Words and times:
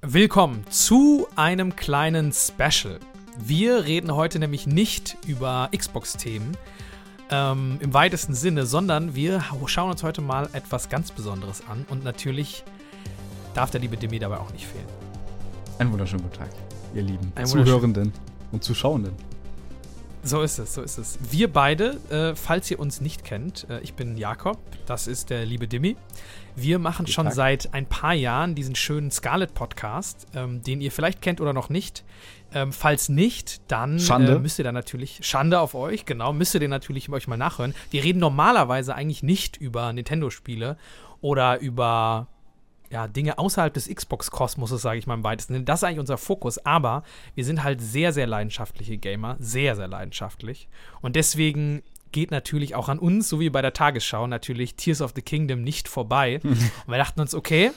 Willkommen 0.00 0.64
zu 0.70 1.26
einem 1.34 1.74
kleinen 1.74 2.32
Special. 2.32 3.00
Wir 3.36 3.84
reden 3.84 4.14
heute 4.14 4.38
nämlich 4.38 4.64
nicht 4.64 5.16
über 5.26 5.70
Xbox-Themen 5.76 6.56
ähm, 7.30 7.78
im 7.80 7.92
weitesten 7.92 8.32
Sinne, 8.32 8.64
sondern 8.64 9.16
wir 9.16 9.42
schauen 9.66 9.90
uns 9.90 10.04
heute 10.04 10.20
mal 10.20 10.48
etwas 10.52 10.88
ganz 10.88 11.10
Besonderes 11.10 11.64
an 11.66 11.84
und 11.90 12.04
natürlich 12.04 12.62
darf 13.54 13.72
der 13.72 13.80
liebe 13.80 13.96
Demi 13.96 14.20
dabei 14.20 14.38
auch 14.38 14.52
nicht 14.52 14.66
fehlen. 14.66 14.86
Einen 15.80 15.90
wunderschönen 15.90 16.22
guten 16.22 16.36
Tag, 16.36 16.50
ihr 16.94 17.02
lieben 17.02 17.32
Zuhörenden 17.44 18.12
und 18.52 18.62
Zuschauenden. 18.62 19.27
So 20.22 20.42
ist 20.42 20.58
es, 20.58 20.74
so 20.74 20.82
ist 20.82 20.98
es. 20.98 21.18
Wir 21.30 21.52
beide, 21.52 21.98
äh, 22.10 22.34
falls 22.34 22.70
ihr 22.70 22.78
uns 22.78 23.00
nicht 23.00 23.24
kennt, 23.24 23.66
äh, 23.70 23.80
ich 23.80 23.94
bin 23.94 24.16
Jakob, 24.16 24.58
das 24.86 25.06
ist 25.06 25.30
der 25.30 25.46
liebe 25.46 25.68
Dimmi. 25.68 25.96
Wir 26.56 26.78
machen 26.78 27.04
Guten 27.04 27.12
schon 27.12 27.26
Tag. 27.26 27.34
seit 27.34 27.74
ein 27.74 27.86
paar 27.86 28.14
Jahren 28.14 28.54
diesen 28.54 28.74
schönen 28.74 29.10
Scarlet-Podcast, 29.10 30.26
ähm, 30.34 30.62
den 30.62 30.80
ihr 30.80 30.90
vielleicht 30.90 31.22
kennt 31.22 31.40
oder 31.40 31.52
noch 31.52 31.68
nicht. 31.68 32.04
Ähm, 32.52 32.72
falls 32.72 33.08
nicht, 33.08 33.60
dann 33.70 34.00
Schande. 34.00 34.32
Äh, 34.32 34.38
müsst 34.38 34.58
ihr 34.58 34.64
da 34.64 34.72
natürlich, 34.72 35.20
Schande 35.22 35.60
auf 35.60 35.74
euch, 35.74 36.04
genau, 36.04 36.32
müsst 36.32 36.54
ihr 36.54 36.60
den 36.60 36.70
natürlich 36.70 37.08
euch 37.10 37.28
mal 37.28 37.36
nachhören. 37.36 37.74
Wir 37.90 38.02
reden 38.02 38.18
normalerweise 38.18 38.94
eigentlich 38.94 39.22
nicht 39.22 39.56
über 39.56 39.92
Nintendo-Spiele 39.92 40.76
oder 41.20 41.60
über 41.60 42.26
ja, 42.90 43.06
Dinge 43.06 43.38
außerhalb 43.38 43.72
des 43.72 43.88
Xbox-Kosmoses, 43.88 44.80
sage 44.80 44.98
ich 44.98 45.06
mal 45.06 45.14
im 45.14 45.24
weitesten 45.24 45.54
Sinne. 45.54 45.64
Das 45.64 45.80
ist 45.80 45.84
eigentlich 45.84 46.00
unser 46.00 46.18
Fokus, 46.18 46.58
aber 46.64 47.02
wir 47.34 47.44
sind 47.44 47.62
halt 47.62 47.80
sehr, 47.80 48.12
sehr 48.12 48.26
leidenschaftliche 48.26 48.96
Gamer, 48.96 49.36
sehr, 49.38 49.76
sehr 49.76 49.88
leidenschaftlich. 49.88 50.68
Und 51.00 51.16
deswegen 51.16 51.82
geht 52.12 52.30
natürlich 52.30 52.74
auch 52.74 52.88
an 52.88 52.98
uns, 52.98 53.28
so 53.28 53.40
wie 53.40 53.50
bei 53.50 53.62
der 53.62 53.74
Tagesschau, 53.74 54.26
natürlich 54.26 54.76
Tears 54.76 55.02
of 55.02 55.12
the 55.14 55.22
Kingdom 55.22 55.62
nicht 55.62 55.88
vorbei. 55.88 56.40
Und 56.42 56.60
wir 56.86 56.98
dachten 56.98 57.20
uns, 57.20 57.34
okay, 57.34 57.72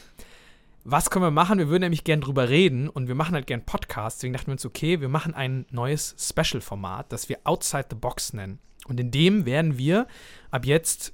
was 0.83 1.09
können 1.09 1.25
wir 1.25 1.31
machen? 1.31 1.59
Wir 1.59 1.67
würden 1.69 1.83
nämlich 1.83 2.03
gern 2.03 2.21
drüber 2.21 2.49
reden 2.49 2.89
und 2.89 3.07
wir 3.07 3.13
machen 3.13 3.35
halt 3.35 3.45
gern 3.45 3.63
Podcasts. 3.63 4.19
Deswegen 4.19 4.33
dachten 4.33 4.47
wir 4.47 4.53
uns, 4.53 4.66
okay, 4.66 4.99
wir 4.99 5.09
machen 5.09 5.35
ein 5.35 5.67
neues 5.69 6.16
Special-Format, 6.17 7.11
das 7.11 7.30
wir 7.30 7.38
Outside 7.43 7.86
the 7.91 7.95
Box 7.95 8.33
nennen. 8.33 8.58
Und 8.88 8.99
in 8.99 9.11
dem 9.11 9.45
werden 9.45 9.77
wir 9.77 10.08
ab 10.49 10.66
jetzt 10.66 11.14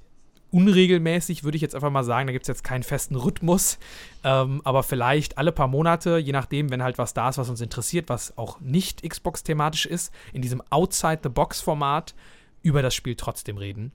unregelmäßig, 0.50 1.44
würde 1.44 1.56
ich 1.56 1.62
jetzt 1.62 1.74
einfach 1.74 1.90
mal 1.90 2.04
sagen, 2.04 2.26
da 2.26 2.32
gibt 2.32 2.44
es 2.44 2.48
jetzt 2.48 2.64
keinen 2.64 2.82
festen 2.82 3.16
Rhythmus, 3.16 3.78
ähm, 4.24 4.60
aber 4.64 4.82
vielleicht 4.82 5.38
alle 5.38 5.52
paar 5.52 5.68
Monate, 5.68 6.18
je 6.18 6.32
nachdem, 6.32 6.70
wenn 6.70 6.82
halt 6.82 6.98
was 6.98 7.14
da 7.14 7.28
ist, 7.28 7.38
was 7.38 7.50
uns 7.50 7.60
interessiert, 7.60 8.08
was 8.08 8.36
auch 8.38 8.60
nicht 8.60 9.08
Xbox-thematisch 9.08 9.86
ist, 9.86 10.12
in 10.32 10.42
diesem 10.42 10.62
Outside-the-Box-Format 10.70 12.14
über 12.62 12.82
das 12.82 12.94
Spiel 12.94 13.14
trotzdem 13.14 13.56
reden. 13.58 13.92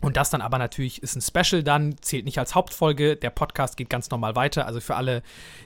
Und 0.00 0.16
das 0.16 0.30
dann 0.30 0.40
aber 0.40 0.58
natürlich 0.58 1.02
ist 1.02 1.16
ein 1.16 1.20
Special 1.20 1.64
dann, 1.64 1.96
zählt 2.00 2.24
nicht 2.24 2.38
als 2.38 2.54
Hauptfolge. 2.54 3.16
Der 3.16 3.30
Podcast 3.30 3.76
geht 3.76 3.90
ganz 3.90 4.10
normal 4.10 4.36
weiter. 4.36 4.64
Also 4.66 4.80
für 4.80 4.94
alle, 4.94 5.22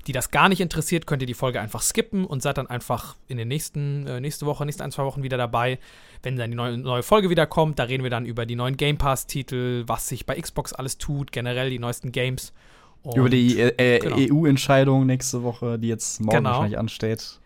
die 0.06 0.12
das 0.12 0.30
gar 0.30 0.48
nicht 0.48 0.60
interessiert, 0.60 1.06
könnt 1.06 1.22
ihr 1.22 1.26
die 1.26 1.34
Folge 1.34 1.60
einfach 1.60 1.82
skippen 1.82 2.24
und 2.24 2.42
seid 2.42 2.56
dann 2.56 2.66
einfach 2.66 3.16
in 3.28 3.36
den 3.36 3.48
nächsten, 3.48 4.06
äh, 4.06 4.20
nächste 4.20 4.46
Woche, 4.46 4.64
nächsten 4.64 4.82
ein, 4.82 4.90
zwei 4.90 5.04
Wochen 5.04 5.22
wieder 5.22 5.36
dabei. 5.36 5.78
Wenn 6.22 6.36
dann 6.36 6.50
die 6.50 6.56
neue, 6.56 6.78
neue 6.78 7.02
Folge 7.02 7.28
wieder 7.28 7.46
kommt, 7.46 7.78
da 7.78 7.84
reden 7.84 8.04
wir 8.04 8.10
dann 8.10 8.24
über 8.24 8.46
die 8.46 8.56
neuen 8.56 8.78
Game 8.78 8.96
Pass-Titel, 8.96 9.84
was 9.86 10.08
sich 10.08 10.24
bei 10.24 10.40
Xbox 10.40 10.72
alles 10.72 10.96
tut, 10.96 11.30
generell 11.30 11.68
die 11.68 11.78
neuesten 11.78 12.10
Games. 12.10 12.54
Und 13.02 13.16
Über 13.18 13.28
die 13.28 13.58
äh, 13.58 13.98
genau. 13.98 14.16
EU-Entscheidung 14.16 15.06
nächste 15.06 15.42
Woche, 15.42 15.78
die 15.78 15.88
jetzt 15.88 16.20
morgen 16.20 16.38
Genau. 16.38 16.50
wahrscheinlich 16.50 16.78
ansteht. 16.78 17.40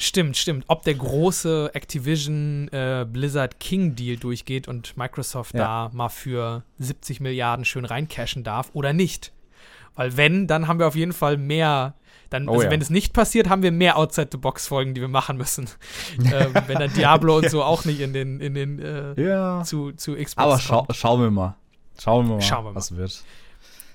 Stimmt, 0.00 0.36
stimmt. 0.36 0.64
Ob 0.68 0.82
der 0.82 0.94
große 0.94 1.70
Activision 1.72 2.68
äh, 2.68 3.06
Blizzard 3.10 3.58
King 3.60 3.94
Deal 3.94 4.16
durchgeht 4.16 4.68
und 4.68 4.96
Microsoft 4.96 5.54
Ja. 5.54 5.88
da 5.88 5.90
mal 5.94 6.08
für 6.08 6.62
70 6.78 7.20
Milliarden 7.20 7.64
schön 7.64 7.84
reincashen 7.84 8.44
darf 8.44 8.70
oder 8.74 8.92
nicht. 8.92 9.32
Weil 9.94 10.16
wenn, 10.16 10.46
dann 10.46 10.66
haben 10.66 10.78
wir 10.80 10.88
auf 10.88 10.96
jeden 10.96 11.12
Fall 11.12 11.36
mehr. 11.36 11.94
Dann, 12.30 12.48
Oh 12.48 12.54
also 12.54 12.64
ja. 12.64 12.70
wenn 12.72 12.80
es 12.80 12.90
nicht 12.90 13.12
passiert, 13.12 13.48
haben 13.48 13.62
wir 13.62 13.70
mehr 13.70 13.96
Outside-the-Box-Folgen, 13.96 14.94
die 14.94 15.00
wir 15.00 15.08
machen 15.08 15.36
müssen. 15.36 15.68
ähm, 16.18 16.52
wenn 16.66 16.78
dann 16.80 16.92
Diablo 16.92 17.36
und 17.38 17.48
so 17.48 17.62
auch 17.62 17.84
nicht 17.84 18.00
in 18.00 18.12
den, 18.12 18.40
in 18.40 18.54
den 18.54 18.80
äh, 18.80 19.20
Ja. 19.22 19.62
zu, 19.64 19.92
zu 19.92 20.16
Xbox 20.16 20.36
Aber 20.70 20.84
kommt. 20.86 20.96
schauen 20.96 21.20
wir 21.20 21.30
mal. 21.30 21.54
Schauen 21.98 22.26
wir 22.26 22.34
mal, 22.34 22.40
Schauen 22.42 22.64
wir 22.64 22.70
mal. 22.72 22.76
was 22.76 22.96
wird. 22.96 23.22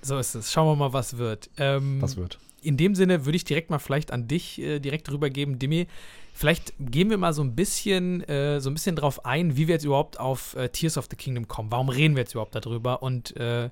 So 0.01 0.17
ist 0.17 0.33
es. 0.35 0.53
Schauen 0.53 0.67
wir 0.67 0.75
mal, 0.77 0.93
was 0.93 1.17
wird. 1.17 1.49
Ähm, 1.57 2.01
Was 2.01 2.15
wird. 2.15 2.39
In 2.63 2.77
dem 2.77 2.95
Sinne 2.95 3.25
würde 3.25 3.35
ich 3.35 3.43
direkt 3.43 3.69
mal 3.69 3.79
vielleicht 3.79 4.11
an 4.11 4.27
dich 4.27 4.59
äh, 4.61 4.79
direkt 4.79 5.11
rübergeben, 5.11 5.59
Dimi. 5.59 5.87
Vielleicht 6.33 6.73
gehen 6.79 7.09
wir 7.09 7.17
mal 7.17 7.33
so 7.33 7.41
ein 7.41 7.55
bisschen, 7.55 8.23
äh, 8.23 8.61
so 8.61 8.69
ein 8.69 8.73
bisschen 8.73 8.95
drauf 8.95 9.25
ein, 9.25 9.57
wie 9.57 9.67
wir 9.67 9.75
jetzt 9.75 9.85
überhaupt 9.85 10.19
auf 10.19 10.55
äh, 10.55 10.69
Tears 10.69 10.97
of 10.97 11.07
the 11.09 11.15
Kingdom 11.15 11.47
kommen. 11.47 11.71
Warum 11.71 11.89
reden 11.89 12.15
wir 12.15 12.21
jetzt 12.21 12.33
überhaupt 12.33 12.55
darüber? 12.55 13.03
Und 13.03 13.35
äh, 13.37 13.69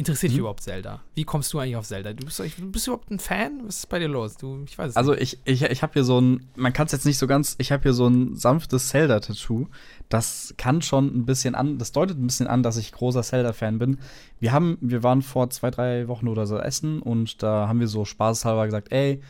interessiert 0.00 0.30
dich 0.30 0.36
Mhm. 0.38 0.40
überhaupt 0.40 0.62
Zelda? 0.62 1.00
Wie 1.14 1.24
kommst 1.24 1.52
du 1.52 1.58
eigentlich 1.58 1.76
auf 1.76 1.86
Zelda? 1.86 2.12
Du 2.12 2.24
bist, 2.24 2.38
du 2.38 2.72
bist 2.72 2.86
überhaupt 2.86 3.10
ein 3.10 3.18
Fan? 3.18 3.60
Was 3.66 3.78
ist 3.78 3.88
bei 3.88 3.98
dir 3.98 4.08
los? 4.08 4.36
Du, 4.36 4.62
ich 4.64 4.76
weiß 4.76 4.96
Also 4.96 5.12
nicht. 5.12 5.38
ich, 5.44 5.62
ich, 5.62 5.70
ich 5.70 5.82
habe 5.82 5.92
hier 5.92 6.04
so 6.04 6.20
ein, 6.20 6.48
man 6.56 6.72
kann 6.72 6.86
es 6.86 6.92
jetzt 6.92 7.06
nicht 7.06 7.18
so 7.18 7.26
ganz, 7.26 7.54
ich 7.58 7.70
habe 7.70 7.82
hier 7.84 7.92
so 7.92 8.06
ein 8.08 8.34
sanftes 8.34 8.88
Zelda-Tattoo. 8.88 9.66
Das 10.08 10.54
kann 10.56 10.82
schon 10.82 11.06
ein 11.06 11.26
bisschen 11.26 11.54
an, 11.54 11.78
das 11.78 11.92
deutet 11.92 12.18
ein 12.18 12.26
bisschen 12.26 12.46
an, 12.48 12.62
dass 12.62 12.76
ich 12.76 12.92
großer 12.92 13.22
Zelda-Fan 13.22 13.78
bin. 13.78 13.98
Wir 14.40 14.52
haben, 14.52 14.78
wir 14.80 15.02
waren 15.02 15.22
vor 15.22 15.50
zwei, 15.50 15.70
drei 15.70 16.08
Wochen 16.08 16.26
oder 16.28 16.46
so 16.46 16.58
essen 16.58 17.00
und 17.00 17.42
da 17.42 17.68
haben 17.68 17.80
wir 17.80 17.88
so 17.88 18.04
spaßhalber 18.04 18.64
gesagt, 18.66 18.90
ey, 18.92 19.20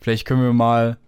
vielleicht 0.00 0.26
können 0.26 0.42
wir 0.42 0.52
mal, 0.52 0.98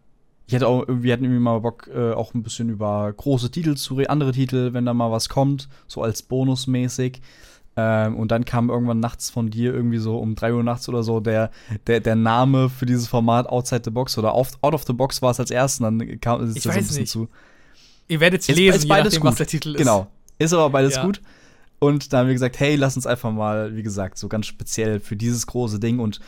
ich 0.47 0.55
hätte 0.55 0.69
auch, 0.69 0.85
wir 0.89 1.13
hätten 1.13 1.25
irgendwie 1.25 1.43
mal 1.43 1.61
Bock, 1.61 1.89
äh, 1.89 2.13
auch 2.13 2.35
ein 2.35 2.43
bisschen 2.43 2.69
über 2.69 3.13
große 3.13 3.51
Titel 3.51 3.75
zu 3.75 3.95
reden, 3.95 4.11
andere 4.11 4.33
Titel, 4.33 4.73
wenn 4.73 4.85
da 4.87 4.95
mal 4.95 5.11
was 5.11 5.29
kommt, 5.29 5.69
so 5.87 6.03
als 6.03 6.23
bonusmäßig. 6.23 7.21
Ähm, 7.77 8.17
und 8.17 8.31
dann 8.31 8.45
kam 8.47 8.71
irgendwann 8.71 9.01
nachts 9.01 9.29
von 9.31 9.51
dir 9.51 9.75
irgendwie 9.75 9.99
so 9.99 10.17
um 10.19 10.35
3 10.35 10.55
Uhr 10.55 10.63
nachts 10.63 10.89
oder 10.89 11.03
so 11.03 11.21
der, 11.21 11.51
der, 11.87 12.01
der 12.01 12.17
Name 12.17 12.71
für 12.71 12.87
dieses 12.87 13.07
Format 13.07 13.47
Outside 13.49 13.83
the 13.85 13.91
Box 13.91 14.17
oder 14.17 14.33
Out 14.35 14.57
of 14.63 14.85
the 14.87 14.95
Box 14.95 15.21
war 15.21 15.31
es 15.31 15.41
als 15.41 15.51
erstes, 15.51 15.81
dann 15.81 16.21
kam 16.21 16.43
es 16.43 16.63
so 16.63 16.71
ein 16.71 16.77
bisschen 16.79 17.01
nicht. 17.01 17.11
zu. 17.11 17.29
Ihr 18.09 18.21
werdet 18.21 18.41
es 18.41 18.49
lesen, 18.49 18.77
ist 18.77 18.89
beides 18.89 19.15
nachdem, 19.15 19.25
was 19.27 19.33
gut. 19.35 19.41
der 19.41 19.47
Titel 19.47 19.71
ist. 19.75 19.79
Genau. 19.79 20.07
Ist 20.39 20.53
aber 20.53 20.71
beides 20.71 20.97
Ja. 20.97 21.05
gut. 21.05 21.21
Und 21.79 22.13
da 22.13 22.19
haben 22.19 22.27
wir 22.29 22.33
gesagt, 22.35 22.59
hey, 22.59 22.77
lass 22.77 22.97
uns 22.97 23.07
einfach 23.07 23.31
mal, 23.31 23.77
wie 23.77 23.83
gesagt, 23.83 24.17
so 24.17 24.29
ganz 24.29 24.47
speziell 24.47 24.99
für 25.01 25.17
dieses 25.17 25.47
große 25.47 25.79
Ding 25.79 25.99
und 25.99 26.21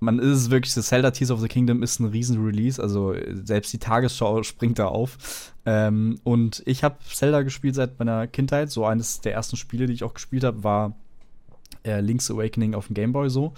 man 0.00 0.18
ist 0.18 0.36
es 0.38 0.50
wirklich, 0.50 0.74
das 0.74 0.86
Zelda 0.86 1.10
Tears 1.10 1.30
of 1.30 1.40
the 1.40 1.48
Kingdom 1.48 1.82
ist 1.82 2.00
ein 2.00 2.06
riesen 2.06 2.42
Release, 2.44 2.82
also 2.82 3.12
äh, 3.12 3.34
selbst 3.44 3.72
die 3.72 3.78
Tagesschau 3.78 4.42
springt 4.42 4.78
da 4.78 4.86
auf. 4.86 5.52
Ähm, 5.66 6.18
und 6.24 6.62
ich 6.66 6.82
habe 6.82 6.96
Zelda 7.12 7.42
gespielt 7.42 7.74
seit 7.74 7.98
meiner 7.98 8.26
Kindheit, 8.26 8.70
so 8.70 8.86
eines 8.86 9.20
der 9.20 9.34
ersten 9.34 9.56
Spiele, 9.56 9.86
die 9.86 9.92
ich 9.92 10.02
auch 10.02 10.14
gespielt 10.14 10.42
habe, 10.42 10.64
war 10.64 10.94
äh, 11.84 12.00
Link's 12.00 12.30
Awakening 12.30 12.74
auf 12.74 12.86
dem 12.86 12.94
Game 12.94 13.12
Boy 13.12 13.28
so. 13.28 13.52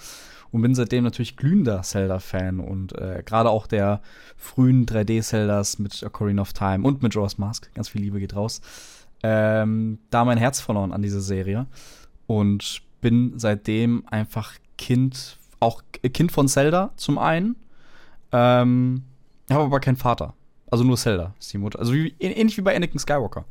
Und 0.51 0.61
bin 0.61 0.75
seitdem 0.75 1.05
natürlich 1.05 1.39
glühender 1.39 1.81
Zelda-Fan 1.81 2.61
und 2.61 2.93
äh, 2.99 3.23
gerade 3.25 3.49
auch 3.49 3.67
der 3.67 4.03
frühen 4.37 4.85
3D-Zeldas 4.85 5.81
mit 5.81 6.03
Ocarina 6.03 6.43
of 6.43 6.53
Time 6.53 6.87
und 6.87 7.03
mit 7.03 7.15
Jaws 7.15 7.39
Mask, 7.39 7.73
ganz 7.75 7.89
viel 7.89 8.03
Liebe 8.03 8.21
geht 8.21 8.37
raus, 8.37 8.61
ähm, 9.23 9.99
da 10.11 10.27
mein 10.27 10.37
Herz 10.37 10.61
verloren 10.61 10.93
an 10.93 11.01
diese 11.01 11.23
Serie 11.23 11.67
und 12.27 12.83
bin 13.01 13.39
seitdem 13.39 14.05
einfach 14.11 14.53
Kind, 14.77 15.39
auch 15.63 15.83
Kind 16.13 16.33
von 16.33 16.49
Zelda 16.49 16.91
zum 16.97 17.19
einen, 17.19 17.57
ähm, 18.33 19.05
habe 19.51 19.65
aber 19.65 19.81
keinen 19.81 19.97
Vater. 19.97 20.35
Also 20.71 20.85
nur 20.85 20.97
Zelda 20.97 21.35
ist 21.39 21.53
die 21.53 21.59
Mutter. 21.59 21.79
Also 21.79 21.93
wie, 21.93 22.15
ähnlich 22.19 22.57
wie 22.57 22.63
bei 22.63 22.75
Anakin 22.75 22.99
Skywalker. 22.99 23.45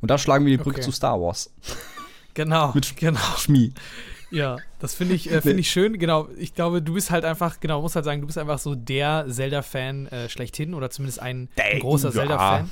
Und 0.00 0.10
da 0.10 0.16
schlagen 0.18 0.44
wir 0.44 0.50
die 0.56 0.62
Brücke 0.62 0.76
Okay. 0.78 0.84
zu 0.84 0.92
Star 0.92 1.20
Wars. 1.20 1.52
Genau, 2.34 2.70
Mit- 2.72 2.96
genau. 2.96 3.18
Schmi. 3.36 3.72
Ja, 4.30 4.58
das 4.78 4.94
finde 4.94 5.14
ich, 5.14 5.28
äh, 5.28 5.40
find 5.40 5.58
ich 5.58 5.68
schön. 5.70 5.98
Genau, 5.98 6.28
ich 6.38 6.54
glaube, 6.54 6.80
du 6.82 6.94
bist 6.94 7.10
halt 7.10 7.24
einfach, 7.24 7.58
genau, 7.58 7.80
muss 7.82 7.96
halt 7.96 8.04
sagen, 8.04 8.20
du 8.20 8.28
bist 8.28 8.38
einfach 8.38 8.60
so 8.60 8.76
der 8.76 9.26
Zelda-Fan 9.28 10.06
äh, 10.08 10.28
schlechthin 10.28 10.72
oder 10.74 10.88
zumindest 10.90 11.20
ein, 11.20 11.48
ein 11.56 11.70
Der- 11.72 11.80
großer 11.80 12.08
ja. 12.10 12.14
Zelda-Fan. 12.14 12.70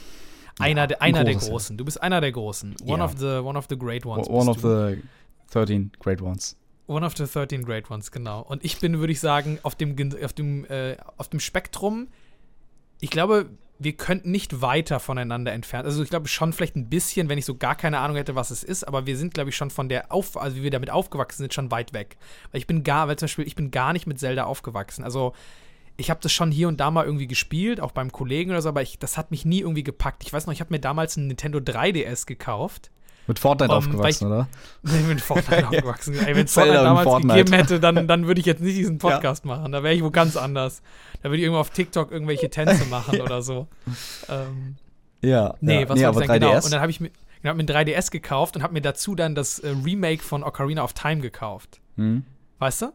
Einer, 0.60 0.82
Ja, 0.82 0.86
der, 0.86 1.02
ein 1.02 1.14
einer 1.16 1.24
der 1.24 1.34
großer 1.34 1.50
Großen. 1.50 1.76
Du 1.78 1.84
bist 1.84 2.00
einer 2.00 2.20
der 2.20 2.30
Großen. 2.30 2.76
One, 2.84 2.98
Ja. 2.98 3.04
of, 3.06 3.14
the, 3.18 3.26
one 3.26 3.58
of 3.58 3.66
the 3.68 3.76
great 3.76 4.06
ones. 4.06 4.28
One 4.28 4.48
of 4.48 4.60
du. 4.60 4.90
the 4.94 5.02
13 5.50 5.90
great 5.98 6.22
ones. 6.22 6.56
One 6.86 7.04
of 7.04 7.16
the 7.16 7.26
13 7.26 7.64
great 7.64 7.90
ones, 7.90 8.10
genau. 8.10 8.42
Und 8.42 8.64
ich 8.64 8.78
bin, 8.78 8.98
würde 9.00 9.12
ich 9.12 9.20
sagen, 9.20 9.58
auf 9.62 9.74
dem, 9.74 9.96
auf 10.22 10.32
dem, 10.32 10.64
äh, 10.66 10.96
auf 11.16 11.28
dem 11.28 11.40
Spektrum, 11.40 12.08
ich 13.00 13.10
glaube, 13.10 13.50
wir 13.78 13.92
könnten 13.92 14.30
nicht 14.30 14.62
weiter 14.62 15.00
voneinander 15.00 15.52
entfernt. 15.52 15.84
Also 15.84 16.02
ich 16.02 16.08
glaube 16.08 16.28
schon 16.28 16.52
vielleicht 16.52 16.76
ein 16.76 16.88
bisschen, 16.88 17.28
wenn 17.28 17.38
ich 17.38 17.44
so 17.44 17.56
gar 17.56 17.74
keine 17.74 17.98
Ahnung 17.98 18.16
hätte, 18.16 18.34
was 18.34 18.50
es 18.50 18.64
ist, 18.64 18.84
aber 18.84 19.06
wir 19.06 19.16
sind, 19.16 19.34
glaube 19.34 19.50
ich, 19.50 19.56
schon 19.56 19.70
von 19.70 19.88
der 19.88 20.12
auf, 20.12 20.36
also 20.36 20.56
wie 20.56 20.62
wir 20.62 20.70
damit 20.70 20.90
aufgewachsen 20.90 21.42
sind, 21.42 21.54
schon 21.54 21.70
weit 21.70 21.92
weg. 21.92 22.16
Weil 22.52 22.60
ich 22.60 22.66
bin 22.66 22.84
gar, 22.84 23.08
weil 23.08 23.16
zum 23.16 23.26
Beispiel, 23.26 23.46
ich 23.46 23.54
bin 23.54 23.70
gar 23.70 23.92
nicht 23.92 24.06
mit 24.06 24.18
Zelda 24.18 24.44
aufgewachsen. 24.44 25.04
Also 25.04 25.34
ich 25.96 26.10
habe 26.10 26.20
das 26.22 26.32
schon 26.32 26.50
hier 26.50 26.68
und 26.68 26.78
da 26.78 26.90
mal 26.90 27.04
irgendwie 27.04 27.26
gespielt, 27.26 27.80
auch 27.80 27.92
beim 27.92 28.12
Kollegen 28.12 28.50
oder 28.50 28.62
so, 28.62 28.68
aber 28.68 28.82
ich, 28.82 28.98
das 28.98 29.18
hat 29.18 29.30
mich 29.30 29.44
nie 29.44 29.60
irgendwie 29.60 29.84
gepackt. 29.84 30.22
Ich 30.24 30.32
weiß 30.32 30.46
noch, 30.46 30.52
ich 30.52 30.60
habe 30.60 30.72
mir 30.72 30.80
damals 30.80 31.16
einen 31.16 31.28
Nintendo 31.28 31.58
3DS 31.58 32.26
gekauft. 32.26 32.90
Mit 33.26 33.38
Fortnite 33.38 33.72
Um, 33.72 33.78
aufgewachsen, 33.78 34.26
oder? 34.26 34.48
Ich 34.84 34.92
bin 34.92 35.08
mit 35.08 35.20
Fortnite 35.20 35.66
aufgewachsen. 35.66 36.14
Ey, 36.18 36.36
wenn 36.36 36.44
es 36.46 36.54
Fortnite 36.54 36.82
damals 36.82 37.04
Fortnite. 37.08 37.34
gegeben 37.38 37.56
hätte, 37.56 37.80
dann, 37.80 38.06
dann 38.06 38.26
würde 38.26 38.40
ich 38.40 38.46
jetzt 38.46 38.62
nicht 38.62 38.76
diesen 38.78 38.98
Podcast 38.98 39.44
machen. 39.44 39.72
Da 39.72 39.82
wäre 39.82 39.94
ich 39.94 40.02
wo 40.04 40.10
ganz 40.10 40.36
anders. 40.36 40.82
Da 41.22 41.24
würde 41.30 41.38
ich 41.38 41.42
irgendwo 41.42 41.60
auf 41.60 41.70
TikTok 41.70 42.12
irgendwelche 42.12 42.48
Tänze 42.50 42.84
machen 42.90 43.20
oder 43.20 43.42
so. 43.42 43.66
Ähm, 44.28 44.76
Ja. 45.22 45.54
nee, 45.60 45.80
ja. 45.80 45.88
was 45.88 45.98
nee, 45.98 46.04
aber 46.04 46.20
ich 46.20 46.26
sagen? 46.28 46.42
3DS. 46.44 46.48
Genau. 46.50 46.64
Und 46.64 46.72
dann 46.72 46.80
habe 46.80 46.90
ich 46.90 47.00
mir 47.00 47.10
genau, 47.42 47.50
hab 47.50 47.56
mir 47.56 47.64
ein 47.64 47.86
3DS 47.88 48.10
gekauft 48.10 48.54
und 48.56 48.62
habe 48.62 48.72
mir 48.74 48.80
dazu 48.82 49.14
dann 49.14 49.34
das 49.34 49.58
äh, 49.58 49.74
Remake 49.84 50.22
von 50.22 50.44
Ocarina 50.44 50.82
of 50.84 50.92
Time 50.92 51.20
gekauft. 51.20 51.80
hm? 51.96 52.24
Weißt 52.58 52.82
du? 52.82 52.86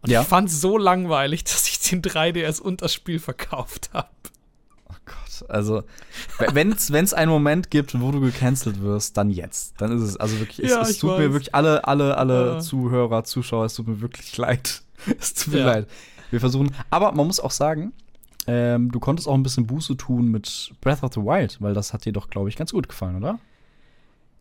Und 0.00 0.10
Ja. 0.10 0.22
ich 0.22 0.26
fand 0.28 0.48
es 0.48 0.60
so 0.60 0.76
langweilig, 0.78 1.44
dass 1.44 1.68
ich 1.68 1.78
den 1.80 2.02
3DS 2.02 2.60
und 2.60 2.82
das 2.82 2.92
Spiel 2.94 3.18
verkauft 3.18 3.90
habe. 3.92 4.08
Gott, 5.08 5.48
also 5.50 5.82
wenn 6.52 6.70
es 6.72 7.12
einen 7.14 7.30
Moment 7.30 7.70
gibt, 7.70 7.98
wo 8.00 8.10
du 8.12 8.20
gecancelt 8.20 8.80
wirst, 8.80 9.16
dann 9.16 9.30
jetzt. 9.30 9.80
Dann 9.80 9.90
ist 9.96 10.02
es 10.02 10.16
also 10.16 10.38
wirklich, 10.38 10.60
es, 10.64 10.70
Ja, 10.70 10.82
es 10.82 10.98
tut 10.98 11.10
mir 11.18 11.26
weiß. 11.26 11.32
wirklich 11.32 11.54
alle, 11.54 11.86
alle, 11.86 12.16
alle 12.16 12.46
Ja. 12.54 12.58
Zuhörer, 12.60 13.24
Zuschauer, 13.24 13.64
es 13.66 13.74
tut 13.74 13.88
mir 13.88 14.00
wirklich 14.00 14.36
leid. 14.36 14.82
Es 15.20 15.34
tut 15.34 15.54
mir 15.54 15.60
Ja. 15.60 15.66
leid. 15.66 15.88
Wir 16.30 16.40
versuchen, 16.40 16.74
aber 16.90 17.12
man 17.12 17.26
muss 17.26 17.40
auch 17.40 17.50
sagen, 17.52 17.92
ähm, 18.46 18.90
du 18.92 18.98
konntest 19.00 19.28
auch 19.28 19.34
ein 19.34 19.42
bisschen 19.42 19.66
Buße 19.66 19.96
tun 19.96 20.28
mit 20.30 20.72
Breath 20.80 21.02
of 21.02 21.12
the 21.14 21.20
Wild, 21.20 21.56
weil 21.60 21.74
das 21.74 21.92
hat 21.92 22.04
dir 22.04 22.12
doch, 22.12 22.28
glaube 22.30 22.48
ich, 22.48 22.56
ganz 22.56 22.72
gut 22.72 22.88
gefallen, 22.88 23.16
oder? 23.16 23.38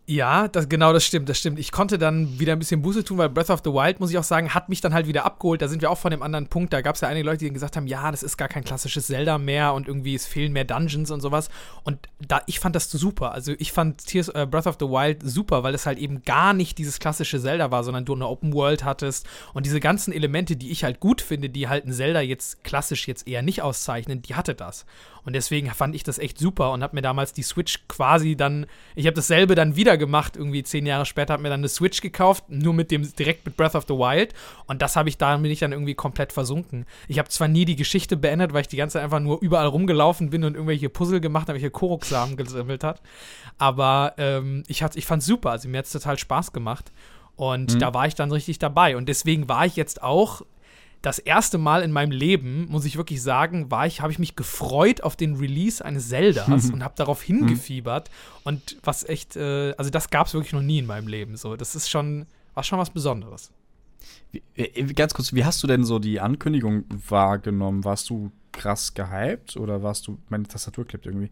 Ja, 0.09 0.47
das, 0.47 0.69
genau, 0.69 0.93
das 0.93 1.03
stimmt, 1.03 1.27
das 1.27 1.37
stimmt. 1.37 1.59
Ich 1.59 1.73
konnte 1.73 1.97
dann 1.97 2.39
wieder 2.39 2.53
ein 2.53 2.59
bisschen 2.59 2.81
Buße 2.81 3.03
tun, 3.03 3.17
weil 3.17 3.27
Breath 3.27 3.49
of 3.49 3.59
the 3.65 3.71
Wild, 3.71 3.99
muss 3.99 4.09
ich 4.09 4.17
auch 4.17 4.23
sagen, 4.23 4.53
hat 4.53 4.69
mich 4.69 4.79
dann 4.79 4.93
halt 4.93 5.05
wieder 5.05 5.25
abgeholt. 5.25 5.61
Da 5.61 5.67
sind 5.67 5.81
wir 5.81 5.91
auch 5.91 5.97
von 5.97 6.11
dem 6.11 6.23
anderen 6.23 6.47
Punkt. 6.47 6.71
Da 6.71 6.79
gab 6.79 6.95
es 6.95 7.01
ja 7.01 7.09
einige 7.09 7.25
Leute, 7.25 7.43
die 7.43 7.51
gesagt 7.51 7.75
haben, 7.75 7.87
ja, 7.87 8.09
das 8.09 8.23
ist 8.23 8.37
gar 8.37 8.47
kein 8.47 8.63
klassisches 8.63 9.07
Zelda 9.07 9.37
mehr 9.37 9.73
und 9.73 9.85
irgendwie 9.85 10.15
es 10.15 10.25
fehlen 10.25 10.53
mehr 10.53 10.63
Dungeons 10.63 11.11
und 11.11 11.19
sowas. 11.19 11.49
Und 11.83 12.07
da, 12.25 12.41
ich 12.45 12.61
fand 12.61 12.73
das 12.77 12.89
super. 12.89 13.33
Also 13.33 13.51
ich 13.59 13.73
fand 13.73 14.05
Tears, 14.05 14.29
äh, 14.29 14.47
Breath 14.49 14.67
of 14.67 14.77
the 14.79 14.85
Wild 14.85 15.23
super, 15.23 15.63
weil 15.63 15.75
es 15.75 15.85
halt 15.85 15.99
eben 15.99 16.23
gar 16.23 16.53
nicht 16.53 16.77
dieses 16.77 16.99
klassische 16.99 17.41
Zelda 17.41 17.69
war, 17.71 17.83
sondern 17.83 18.05
du 18.05 18.15
eine 18.15 18.27
Open 18.27 18.53
World 18.53 18.85
hattest 18.85 19.27
und 19.53 19.65
diese 19.65 19.81
ganzen 19.81 20.13
Elemente, 20.13 20.55
die 20.55 20.71
ich 20.71 20.85
halt 20.85 21.01
gut 21.01 21.19
finde, 21.19 21.49
die 21.49 21.67
halt 21.67 21.85
ein 21.85 21.91
Zelda 21.91 22.21
jetzt 22.21 22.63
klassisch 22.63 23.09
jetzt 23.09 23.27
eher 23.27 23.41
nicht 23.41 23.61
auszeichnen, 23.61 24.21
die 24.21 24.35
hatte 24.35 24.55
das. 24.55 24.85
Und 25.27 25.33
deswegen 25.33 25.69
fand 25.71 25.93
ich 25.93 26.03
das 26.03 26.19
echt 26.19 26.39
super 26.39 26.71
und 26.71 26.81
habe 26.83 26.95
mir 26.95 27.01
damals 27.01 27.33
die 27.33 27.43
Switch 27.43 27.79
quasi 27.89 28.37
dann, 28.37 28.65
ich 28.95 29.07
habe 29.07 29.13
dasselbe 29.15 29.55
dann 29.55 29.75
wieder 29.75 29.97
gemacht, 29.97 30.37
irgendwie 30.37 30.63
zehn 30.63 30.85
Jahre 30.85 31.05
später, 31.05 31.33
habe 31.33 31.43
mir 31.43 31.49
dann 31.49 31.59
eine 31.59 31.67
Switch 31.67 31.99
gekauft, 31.99 32.45
nur 32.47 32.73
mit 32.73 32.91
dem, 32.91 33.03
direkt 33.13 33.45
mit 33.45 33.57
Breath 33.57 33.75
of 33.75 33.83
the 33.89 33.93
Wild. 33.93 34.33
Und 34.67 34.81
das 34.81 34.95
habe 34.95 35.09
ich, 35.09 35.17
da 35.17 35.35
bin 35.35 35.51
ich 35.51 35.59
dann 35.59 35.73
irgendwie 35.73 35.95
komplett 35.95 36.31
versunken. 36.31 36.85
Ich 37.09 37.19
habe 37.19 37.27
zwar 37.27 37.49
nie 37.49 37.65
die 37.65 37.75
Geschichte 37.75 38.15
beendet, 38.15 38.53
weil 38.53 38.61
ich 38.61 38.69
die 38.69 38.77
ganze 38.77 38.93
Zeit 38.93 39.03
einfach 39.03 39.19
nur 39.19 39.41
überall 39.41 39.67
rumgelaufen 39.67 40.29
bin 40.29 40.45
und 40.45 40.53
irgendwelche 40.53 40.87
Puzzle 40.87 41.19
gemacht 41.19 41.49
habe, 41.49 41.55
welche 41.55 41.71
Korok-Samen 41.71 42.37
gesammelt 42.37 42.85
hat. 42.85 43.01
Aber 43.57 44.13
ähm, 44.17 44.63
ich, 44.67 44.81
hat- 44.81 44.95
ich 44.95 45.05
fand 45.05 45.21
es 45.23 45.27
super, 45.27 45.51
also 45.51 45.67
mir 45.67 45.79
hat 45.79 45.85
es 45.87 45.91
total 45.91 46.17
Spaß 46.17 46.53
gemacht. 46.53 46.91
Und 47.35 47.81
da 47.81 47.93
war 47.93 48.07
ich 48.07 48.15
dann 48.15 48.31
richtig 48.31 48.59
dabei. 48.59 48.95
Und 48.95 49.09
deswegen 49.09 49.49
war 49.49 49.65
ich 49.65 49.75
jetzt 49.75 50.01
auch 50.01 50.41
das 51.01 51.19
erste 51.19 51.57
Mal 51.57 51.83
in 51.83 51.91
meinem 51.91 52.11
Leben, 52.11 52.67
muss 52.69 52.85
ich 52.85 52.97
wirklich 52.97 53.21
sagen, 53.21 53.69
war 53.71 53.85
ich, 53.85 54.01
habe 54.01 54.11
ich 54.11 54.19
mich 54.19 54.35
gefreut 54.35 55.01
auf 55.01 55.15
den 55.15 55.35
Release 55.35 55.83
eines 55.83 56.09
Zeldas 56.09 56.69
und 56.71 56.83
habe 56.83 56.95
darauf 56.95 57.21
hingefiebert. 57.21 58.09
Und 58.43 58.77
was 58.83 59.03
echt, 59.07 59.35
äh, 59.35 59.73
also 59.77 59.89
das 59.89 60.09
gab 60.09 60.27
es 60.27 60.33
wirklich 60.33 60.53
noch 60.53 60.61
nie 60.61 60.79
in 60.79 60.85
meinem 60.85 61.07
Leben. 61.07 61.37
So, 61.37 61.55
das 61.55 61.75
ist 61.75 61.89
schon, 61.89 62.25
war 62.53 62.63
schon 62.63 62.79
was 62.79 62.89
Besonderes. 62.89 63.51
Wie, 64.31 64.43
äh, 64.55 64.83
ganz 64.93 65.13
kurz, 65.13 65.33
wie 65.33 65.45
hast 65.45 65.61
du 65.63 65.67
denn 65.67 65.83
so 65.83 65.99
die 65.99 66.19
Ankündigung 66.19 66.85
wahrgenommen? 67.07 67.83
Warst 67.83 68.09
du 68.09 68.31
krass 68.51 68.93
gehypt 68.93 69.57
oder 69.57 69.83
warst 69.83 70.07
du, 70.07 70.17
meine 70.29 70.47
Tastatur 70.47 70.85
klippt 70.85 71.05
irgendwie, 71.05 71.29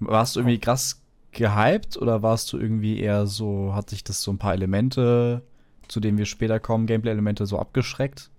warst 0.00 0.36
du 0.36 0.40
irgendwie 0.40 0.58
krass 0.58 1.00
gehypt 1.32 1.96
oder 1.96 2.22
warst 2.22 2.52
du 2.52 2.58
irgendwie 2.58 3.00
eher 3.00 3.26
so, 3.26 3.72
hat 3.74 3.90
sich 3.90 4.04
das 4.04 4.22
so 4.22 4.30
ein 4.30 4.38
paar 4.38 4.54
Elemente, 4.54 5.42
zu 5.88 6.00
denen 6.00 6.18
wir 6.18 6.26
später 6.26 6.60
kommen, 6.60 6.86
Gameplay-Elemente 6.86 7.46
so 7.46 7.58
abgeschreckt? 7.58 8.30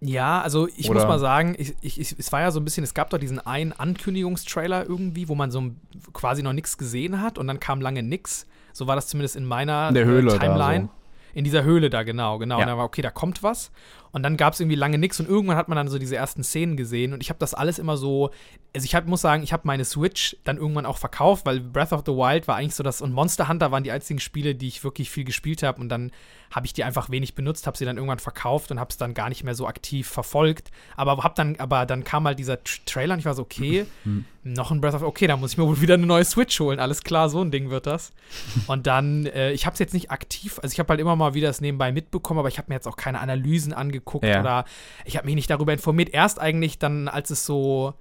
Ja, 0.00 0.42
also 0.42 0.68
ich 0.76 0.90
Oder- 0.90 1.00
muss 1.00 1.08
mal 1.08 1.18
sagen, 1.18 1.54
ich, 1.58 1.74
ich, 1.80 2.14
es 2.18 2.32
war 2.32 2.40
ja 2.40 2.50
so 2.50 2.60
ein 2.60 2.64
bisschen, 2.64 2.84
es 2.84 2.92
gab 2.94 3.10
doch 3.10 3.18
diesen 3.18 3.38
einen 3.38 3.72
Ankündigungstrailer 3.72 4.86
irgendwie, 4.86 5.28
wo 5.28 5.34
man 5.34 5.50
so 5.50 5.70
quasi 6.12 6.42
noch 6.42 6.52
nichts 6.52 6.76
gesehen 6.76 7.22
hat 7.22 7.38
und 7.38 7.46
dann 7.46 7.60
kam 7.60 7.80
lange 7.80 8.02
nix. 8.02 8.46
So 8.72 8.86
war 8.86 8.94
das 8.94 9.06
zumindest 9.08 9.36
in 9.36 9.46
meiner 9.46 9.88
In 9.88 9.96
äh, 9.96 10.04
da 10.22 10.38
Timeline. 10.38 10.84
so. 10.84 10.90
In 11.32 11.44
dieser 11.44 11.64
Höhle 11.64 11.90
da, 11.90 12.02
genau, 12.02 12.38
genau. 12.38 12.56
Ja. 12.58 12.64
Und 12.64 12.68
da 12.68 12.78
war, 12.78 12.84
okay, 12.84 13.02
da 13.02 13.10
kommt 13.10 13.42
was. 13.42 13.70
Und 14.16 14.22
dann 14.22 14.38
gab 14.38 14.54
es 14.54 14.60
irgendwie 14.60 14.76
lange 14.76 14.96
nichts 14.96 15.20
und 15.20 15.28
irgendwann 15.28 15.58
hat 15.58 15.68
man 15.68 15.76
dann 15.76 15.88
so 15.88 15.98
diese 15.98 16.16
ersten 16.16 16.42
Szenen 16.42 16.78
gesehen 16.78 17.12
und 17.12 17.20
ich 17.20 17.28
habe 17.28 17.38
das 17.38 17.52
alles 17.52 17.78
immer 17.78 17.98
so, 17.98 18.30
also 18.74 18.86
ich 18.86 18.94
hab, 18.94 19.06
muss 19.06 19.20
sagen, 19.20 19.42
ich 19.42 19.52
habe 19.52 19.64
meine 19.66 19.84
Switch 19.84 20.38
dann 20.42 20.56
irgendwann 20.56 20.86
auch 20.86 20.96
verkauft, 20.96 21.44
weil 21.44 21.60
Breath 21.60 21.92
of 21.92 22.02
the 22.06 22.12
Wild 22.12 22.48
war 22.48 22.56
eigentlich 22.56 22.74
so 22.74 22.82
das 22.82 23.02
und 23.02 23.12
Monster 23.12 23.46
Hunter 23.46 23.72
waren 23.72 23.84
die 23.84 23.90
einzigen 23.90 24.18
Spiele, 24.18 24.54
die 24.54 24.68
ich 24.68 24.82
wirklich 24.82 25.10
viel 25.10 25.24
gespielt 25.24 25.62
habe 25.62 25.82
und 25.82 25.90
dann 25.90 26.12
habe 26.50 26.64
ich 26.64 26.72
die 26.72 26.84
einfach 26.84 27.10
wenig 27.10 27.34
benutzt, 27.34 27.66
habe 27.66 27.76
sie 27.76 27.84
dann 27.84 27.96
irgendwann 27.96 28.20
verkauft 28.20 28.70
und 28.70 28.80
habe 28.80 28.88
es 28.90 28.96
dann 28.96 29.12
gar 29.12 29.28
nicht 29.28 29.44
mehr 29.44 29.54
so 29.54 29.66
aktiv 29.66 30.08
verfolgt. 30.08 30.70
Aber 30.96 31.16
hab 31.22 31.34
dann, 31.34 31.56
aber 31.58 31.84
dann 31.84 32.04
kam 32.04 32.24
halt 32.24 32.38
dieser 32.38 32.54
Tr- 32.54 32.80
Trailer 32.86 33.14
und 33.14 33.18
ich 33.18 33.26
war 33.26 33.34
so, 33.34 33.42
okay, 33.42 33.84
noch 34.44 34.70
ein 34.70 34.80
Breath 34.80 34.94
of 34.94 35.02
okay, 35.02 35.26
da 35.26 35.36
muss 35.36 35.52
ich 35.52 35.58
mir 35.58 35.66
wohl 35.66 35.80
wieder 35.80 35.94
eine 35.94 36.06
neue 36.06 36.24
Switch 36.24 36.58
holen. 36.60 36.78
Alles 36.78 37.02
klar, 37.02 37.28
so 37.28 37.42
ein 37.42 37.50
Ding 37.50 37.68
wird 37.68 37.86
das. 37.86 38.12
Und 38.68 38.86
dann, 38.86 39.26
äh, 39.26 39.50
ich 39.50 39.66
habe 39.66 39.74
es 39.74 39.80
jetzt 39.80 39.92
nicht 39.92 40.12
aktiv, 40.12 40.60
also 40.62 40.72
ich 40.72 40.78
habe 40.78 40.90
halt 40.90 41.00
immer 41.00 41.16
mal 41.16 41.34
wieder 41.34 41.48
das 41.48 41.60
nebenbei 41.60 41.90
mitbekommen, 41.90 42.38
aber 42.38 42.48
ich 42.48 42.56
habe 42.56 42.68
mir 42.68 42.76
jetzt 42.76 42.86
auch 42.86 42.96
keine 42.96 43.18
Analysen 43.18 43.72
angeguckt 43.72 44.05
Ja. 44.24 44.40
oder 44.40 44.64
ich 45.04 45.16
habe 45.16 45.26
mich 45.26 45.34
nicht 45.34 45.50
darüber 45.50 45.72
informiert. 45.72 46.10
Erst 46.10 46.40
eigentlich 46.40 46.78
dann, 46.78 47.08
als 47.08 47.30
es 47.30 47.44
so 47.44 47.94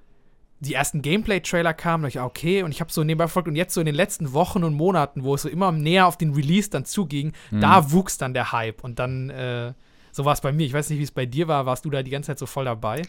die 0.60 0.74
ersten 0.74 1.02
Gameplay-Trailer 1.02 1.74
kamen, 1.74 2.04
dachte 2.04 2.18
ich, 2.18 2.20
ah, 2.22 2.26
okay, 2.26 2.64
und 2.64 2.72
ich 2.72 2.80
habe 2.80 2.92
so 2.92 3.04
nebenbei 3.04 3.26
verfolgt 3.26 3.50
und 3.50 3.56
jetzt 3.56 3.74
so 3.74 3.82
in 3.82 3.86
den 3.86 3.96
letzten 3.96 4.34
Wochen 4.34 4.64
und 4.64 4.74
Monaten, 4.74 5.24
wo 5.24 5.36
es 5.36 5.42
so 5.42 5.50
immer 5.50 5.72
näher 5.72 6.08
auf 6.08 6.18
den 6.18 6.34
Release 6.34 6.70
dann 6.70 6.86
zuging, 6.86 7.34
da 7.52 7.92
wuchs 7.92 8.18
dann 8.18 8.34
der 8.34 8.52
Hype 8.52 8.84
und 8.84 9.00
dann, 9.00 9.30
äh, 9.30 9.74
so 10.12 10.24
war 10.24 10.34
es 10.34 10.42
bei 10.42 10.54
mir. 10.54 10.66
Ich 10.66 10.74
weiß 10.74 10.90
nicht, 10.90 11.00
wie 11.00 11.04
es 11.04 11.12
bei 11.12 11.26
dir 11.26 11.48
war. 11.50 11.66
Warst 11.66 11.84
du 11.84 11.90
da 11.90 12.02
die 12.02 12.12
ganze 12.12 12.28
Zeit 12.28 12.40
so 12.40 12.46
voll 12.46 12.66
dabei? 12.66 13.02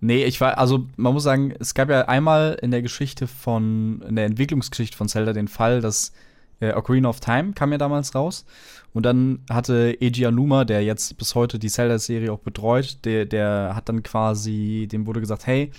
Nee, 0.00 0.24
ich 0.24 0.40
war, 0.40 0.58
also 0.58 0.86
man 0.96 1.12
muss 1.12 1.24
sagen, 1.24 1.52
es 1.58 1.74
gab 1.74 1.90
ja 1.90 2.02
einmal 2.02 2.56
in 2.62 2.70
der 2.70 2.82
Geschichte 2.82 3.26
von, 3.26 4.02
in 4.08 4.16
der 4.16 4.26
Entwicklungsgeschichte 4.26 4.96
von 4.96 5.08
Zelda 5.08 5.32
den 5.32 5.48
Fall, 5.48 5.80
dass 5.80 6.12
äh, 6.60 6.72
Ocarina 6.72 7.08
of 7.08 7.20
Time 7.20 7.52
kam 7.52 7.72
ja 7.72 7.78
damals 7.78 8.14
raus. 8.14 8.44
Und 8.92 9.04
dann 9.04 9.40
hatte 9.50 9.96
Eiji 10.00 10.26
Anuma, 10.26 10.64
der 10.64 10.82
jetzt 10.82 11.16
bis 11.18 11.34
heute 11.34 11.58
die 11.58 11.68
Zelda-Serie 11.68 12.32
auch 12.32 12.40
betreut, 12.40 12.98
der, 13.04 13.26
der 13.26 13.72
hat 13.74 13.88
dann 13.88 14.02
quasi, 14.02 14.88
dem 14.90 15.06
wurde 15.06 15.20
gesagt, 15.20 15.46
hey, 15.46 15.70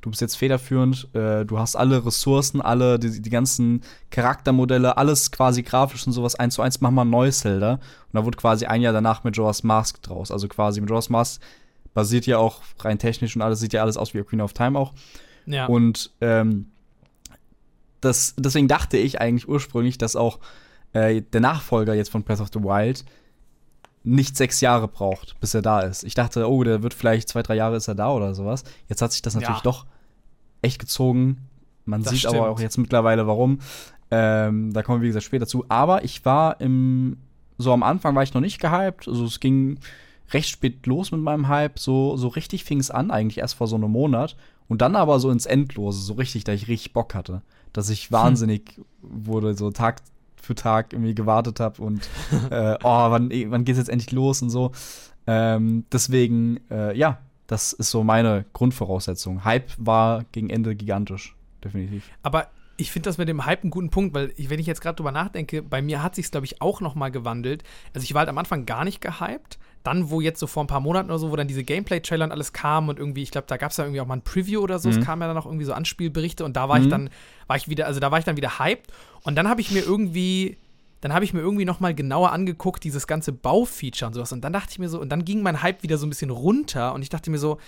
du 0.00 0.10
bist 0.10 0.20
jetzt 0.20 0.36
federführend, 0.36 1.08
äh, 1.14 1.44
du 1.44 1.58
hast 1.58 1.74
alle 1.74 2.04
Ressourcen, 2.04 2.60
alle, 2.60 2.98
die, 2.98 3.22
die 3.22 3.30
ganzen 3.30 3.82
Charaktermodelle, 4.10 4.96
alles 4.96 5.30
quasi 5.30 5.62
grafisch 5.62 6.06
und 6.06 6.12
sowas 6.12 6.34
eins 6.34 6.54
zu 6.54 6.62
eins, 6.62 6.80
mach 6.80 6.90
mal 6.90 7.04
ein 7.04 7.10
neues 7.10 7.40
Zelda. 7.40 7.74
Und 7.74 7.80
da 8.12 8.24
wurde 8.24 8.36
quasi 8.36 8.66
ein 8.66 8.82
Jahr 8.82 8.92
danach 8.92 9.24
mit 9.24 9.36
Joas 9.36 9.62
Mask 9.62 10.02
draus. 10.02 10.30
Also 10.30 10.48
quasi 10.48 10.80
mit 10.80 10.90
Joas 10.90 11.08
Mask 11.08 11.40
basiert 11.94 12.26
ja 12.26 12.38
auch 12.38 12.60
rein 12.80 12.98
technisch 12.98 13.36
und 13.36 13.42
alles, 13.42 13.60
sieht 13.60 13.72
ja 13.72 13.82
alles 13.82 13.96
aus 13.96 14.12
wie 14.12 14.20
Ocarina 14.20 14.44
of 14.44 14.52
Time 14.52 14.78
auch. 14.78 14.92
Ja. 15.46 15.66
Und 15.66 16.12
ähm, 16.20 16.72
das, 18.00 18.34
deswegen 18.36 18.68
dachte 18.68 18.96
ich 18.96 19.20
eigentlich 19.20 19.48
ursprünglich, 19.48 19.98
dass 19.98 20.16
auch 20.16 20.38
äh, 20.92 21.22
der 21.22 21.40
Nachfolger 21.40 21.94
jetzt 21.94 22.10
von 22.10 22.22
Breath 22.22 22.40
of 22.40 22.48
the 22.52 22.60
Wild 22.60 23.04
nicht 24.04 24.36
sechs 24.36 24.60
Jahre 24.60 24.86
braucht, 24.86 25.38
bis 25.40 25.52
er 25.54 25.62
da 25.62 25.80
ist. 25.80 26.04
Ich 26.04 26.14
dachte, 26.14 26.48
oh, 26.48 26.62
der 26.62 26.82
wird 26.82 26.94
vielleicht 26.94 27.28
zwei, 27.28 27.42
drei 27.42 27.56
Jahre 27.56 27.76
ist 27.76 27.88
er 27.88 27.96
da 27.96 28.12
oder 28.12 28.34
sowas. 28.34 28.62
Jetzt 28.88 29.02
hat 29.02 29.12
sich 29.12 29.22
das 29.22 29.34
natürlich 29.34 29.58
Ja. 29.58 29.62
doch 29.64 29.86
echt 30.62 30.78
gezogen. 30.78 31.38
Man 31.84 32.02
Das 32.02 32.10
sieht 32.10 32.20
stimmt. 32.20 32.36
aber 32.36 32.50
auch 32.50 32.60
jetzt 32.60 32.78
mittlerweile, 32.78 33.26
warum. 33.26 33.58
Ähm, 34.10 34.72
da 34.72 34.82
kommen 34.84 35.00
wir, 35.00 35.04
wie 35.04 35.08
gesagt, 35.08 35.24
später 35.24 35.46
zu. 35.48 35.64
Aber 35.68 36.04
ich 36.04 36.24
war 36.24 36.60
im, 36.60 37.16
so 37.58 37.72
am 37.72 37.82
Anfang 37.82 38.14
war 38.14 38.22
ich 38.22 38.32
noch 38.34 38.40
nicht 38.40 38.60
gehypt. 38.60 39.08
Also 39.08 39.24
es 39.24 39.40
ging 39.40 39.78
recht 40.30 40.48
spät 40.50 40.86
los 40.86 41.10
mit 41.10 41.20
meinem 41.20 41.48
Hype. 41.48 41.78
So, 41.78 42.16
so 42.16 42.28
richtig 42.28 42.62
fing 42.64 42.78
es 42.78 42.92
an, 42.92 43.10
eigentlich 43.10 43.38
erst 43.38 43.54
vor 43.54 43.66
so 43.66 43.74
einem 43.74 43.90
Monat. 43.90 44.36
Und 44.68 44.82
dann 44.82 44.94
aber 44.94 45.18
so 45.18 45.30
ins 45.30 45.46
Endlose, 45.46 46.00
so 46.00 46.14
richtig, 46.14 46.44
da 46.44 46.52
ich 46.52 46.68
richtig 46.68 46.92
Bock 46.92 47.14
hatte. 47.14 47.42
Dass 47.76 47.90
ich 47.90 48.10
wahnsinnig 48.10 48.80
wurde, 49.02 49.54
so 49.54 49.70
Tag 49.70 50.00
für 50.40 50.54
Tag 50.54 50.92
irgendwie 50.92 51.14
gewartet 51.14 51.60
habe 51.60 51.82
und 51.82 52.08
äh, 52.50 52.78
oh, 52.82 53.10
wann, 53.10 53.30
wann 53.30 53.64
geht's 53.64 53.78
jetzt 53.78 53.90
endlich 53.90 54.12
los 54.12 54.40
und 54.40 54.48
so. 54.48 54.72
Ähm, 55.26 55.84
deswegen, 55.92 56.60
äh, 56.70 56.96
ja, 56.96 57.18
das 57.46 57.74
ist 57.74 57.90
so 57.90 58.02
meine 58.02 58.46
Grundvoraussetzung. 58.54 59.44
Hype 59.44 59.70
war 59.76 60.24
gegen 60.32 60.48
Ende 60.48 60.74
gigantisch, 60.74 61.36
definitiv. 61.62 62.08
Aber 62.22 62.48
ich 62.78 62.90
finde 62.90 63.08
das 63.08 63.18
mit 63.18 63.28
dem 63.28 63.44
Hype 63.44 63.62
einen 63.62 63.70
guten 63.70 63.90
Punkt, 63.90 64.14
weil 64.14 64.32
ich, 64.36 64.48
wenn 64.48 64.60
ich 64.60 64.66
jetzt 64.66 64.80
gerade 64.80 64.96
drüber 64.96 65.12
nachdenke, 65.12 65.62
bei 65.62 65.82
mir 65.82 66.02
hat 66.02 66.14
sich 66.14 66.30
glaube 66.30 66.46
ich, 66.46 66.62
auch 66.62 66.80
noch 66.80 66.94
mal 66.94 67.10
gewandelt. 67.10 67.62
Also 67.92 68.04
ich 68.04 68.14
war 68.14 68.20
halt 68.20 68.28
am 68.28 68.38
Anfang 68.38 68.64
gar 68.64 68.84
nicht 68.84 69.00
gehypt. 69.00 69.58
Dann, 69.82 70.10
wo 70.10 70.20
jetzt 70.20 70.40
so 70.40 70.46
vor 70.48 70.64
ein 70.64 70.66
paar 70.66 70.80
Monaten 70.80 71.10
oder 71.10 71.18
so, 71.18 71.30
wo 71.30 71.36
dann 71.36 71.46
diese 71.46 71.62
Gameplay-Trailer 71.62 72.24
und 72.24 72.32
alles 72.32 72.52
kam 72.52 72.88
und 72.88 72.98
irgendwie, 72.98 73.22
ich 73.22 73.30
glaube, 73.30 73.46
da 73.46 73.56
gab 73.56 73.70
es 73.70 73.76
ja 73.76 73.84
irgendwie 73.84 74.00
auch 74.00 74.06
mal 74.06 74.16
ein 74.16 74.22
Preview 74.22 74.60
oder 74.60 74.78
so, 74.80 74.88
es 74.88 74.96
Mhm. 74.98 75.02
kamen 75.02 75.22
ja 75.22 75.28
dann 75.28 75.38
auch 75.38 75.46
irgendwie 75.46 75.64
so 75.64 75.72
Anspielberichte 75.74 76.44
und 76.44 76.56
da 76.56 76.68
war 76.68 76.78
ich 76.80 76.86
Mhm. 76.86 76.90
dann, 76.90 77.10
war 77.46 77.56
ich 77.56 77.68
wieder, 77.68 77.86
also 77.86 78.00
da 78.00 78.10
war 78.10 78.18
ich 78.18 78.24
dann 78.24 78.36
wieder 78.36 78.58
hyped 78.58 78.90
und 79.22 79.36
dann 79.36 79.48
habe 79.48 79.60
ich 79.60 79.70
mir 79.70 79.82
irgendwie, 79.82 80.56
dann 81.02 81.12
habe 81.12 81.24
ich 81.24 81.32
mir 81.32 81.40
irgendwie 81.40 81.64
noch 81.64 81.78
mal 81.78 81.94
genauer 81.94 82.32
angeguckt, 82.32 82.82
dieses 82.82 83.06
ganze 83.06 83.30
Baufeature 83.32 84.08
und 84.08 84.14
sowas 84.14 84.32
und 84.32 84.42
dann 84.42 84.52
dachte 84.52 84.70
ich 84.72 84.78
mir 84.80 84.88
so, 84.88 85.00
und 85.00 85.08
dann 85.10 85.24
ging 85.24 85.42
mein 85.42 85.62
Hype 85.62 85.84
wieder 85.84 85.98
so 85.98 86.06
ein 86.06 86.10
bisschen 86.10 86.30
runter 86.30 86.92
und 86.92 87.02
ich 87.02 87.08
dachte 87.08 87.30
mir 87.30 87.38
so, 87.38 87.58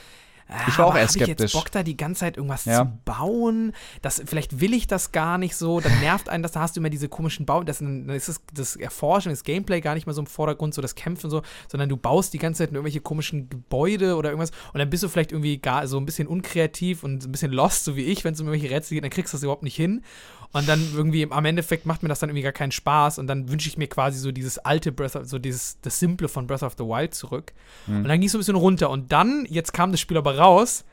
ich 0.68 0.78
war 0.78 0.86
auch 0.86 0.94
erst 0.96 1.14
hab 1.16 1.20
Ich 1.22 1.24
skeptisch. 1.26 1.52
jetzt 1.52 1.60
Bock 1.62 1.70
da 1.72 1.82
die 1.82 1.96
ganze 1.96 2.20
Zeit 2.20 2.36
irgendwas 2.36 2.64
Ja. 2.64 2.84
zu 2.84 2.92
bauen. 3.04 3.72
Das, 4.02 4.22
vielleicht 4.24 4.60
will 4.60 4.72
ich 4.72 4.86
das 4.86 5.12
gar 5.12 5.36
nicht 5.38 5.54
so. 5.56 5.80
Dann 5.80 5.98
nervt 6.00 6.28
einen 6.28 6.42
das. 6.42 6.52
Da 6.52 6.60
hast 6.60 6.76
du 6.76 6.80
immer 6.80 6.90
diese 6.90 7.08
komischen 7.08 7.44
Bauen. 7.46 7.66
Das, 7.66 7.78
dann 7.78 8.08
ist 8.08 8.28
das, 8.28 8.40
das 8.54 8.76
Erforschen, 8.76 9.30
das 9.30 9.44
Gameplay 9.44 9.80
gar 9.80 9.94
nicht 9.94 10.06
mehr 10.06 10.14
so 10.14 10.20
im 10.22 10.26
Vordergrund, 10.26 10.72
so 10.74 10.80
das 10.82 10.94
Kämpfen 10.94 11.28
so, 11.30 11.42
sondern 11.70 11.88
du 11.88 11.96
baust 11.96 12.32
die 12.32 12.38
ganze 12.38 12.58
Zeit 12.64 12.72
irgendwelche 12.72 13.00
komischen 13.00 13.48
Gebäude 13.50 14.16
oder 14.16 14.30
irgendwas. 14.30 14.52
Und 14.72 14.78
dann 14.78 14.88
bist 14.90 15.02
du 15.02 15.08
vielleicht 15.08 15.32
irgendwie 15.32 15.58
gar 15.58 15.86
so 15.86 15.98
ein 15.98 16.06
bisschen 16.06 16.26
unkreativ 16.28 17.02
und 17.04 17.24
ein 17.24 17.32
bisschen 17.32 17.52
lost, 17.52 17.84
so 17.84 17.96
wie 17.96 18.04
ich, 18.04 18.24
wenn 18.24 18.34
es 18.34 18.40
um 18.40 18.46
irgendwelche 18.48 18.74
Rätsel 18.74 18.94
geht, 18.94 19.04
dann 19.04 19.10
kriegst 19.10 19.32
du 19.32 19.36
das 19.36 19.42
überhaupt 19.42 19.62
nicht 19.62 19.76
hin. 19.76 20.02
Und 20.50 20.66
dann 20.66 20.82
irgendwie 20.94 21.30
am 21.30 21.44
Endeffekt 21.44 21.84
macht 21.84 22.02
mir 22.02 22.08
das 22.08 22.20
dann 22.20 22.30
irgendwie 22.30 22.42
gar 22.42 22.52
keinen 22.52 22.72
Spaß. 22.72 23.18
Und 23.18 23.26
dann 23.26 23.50
wünsche 23.50 23.68
ich 23.68 23.76
mir 23.76 23.86
quasi 23.86 24.18
so 24.18 24.32
dieses 24.32 24.58
alte 24.58 24.92
Breath 24.92 25.14
of, 25.14 25.26
so 25.26 25.38
dieses, 25.38 25.78
das 25.82 25.98
Simple 25.98 26.26
von 26.26 26.46
Breath 26.46 26.62
of 26.62 26.72
the 26.78 26.84
Wild 26.84 27.12
zurück. 27.14 27.52
Und 27.86 28.04
dann 28.04 28.18
ging 28.18 28.24
es 28.28 28.32
so 28.32 28.38
ein 28.38 28.40
bisschen 28.40 28.56
runter. 28.56 28.88
Und 28.88 29.12
dann, 29.12 29.44
jetzt 29.50 29.74
kam 29.74 29.90
das 29.90 30.00
Spiel 30.00 30.16
aber 30.16 30.37
raus. 30.38 30.84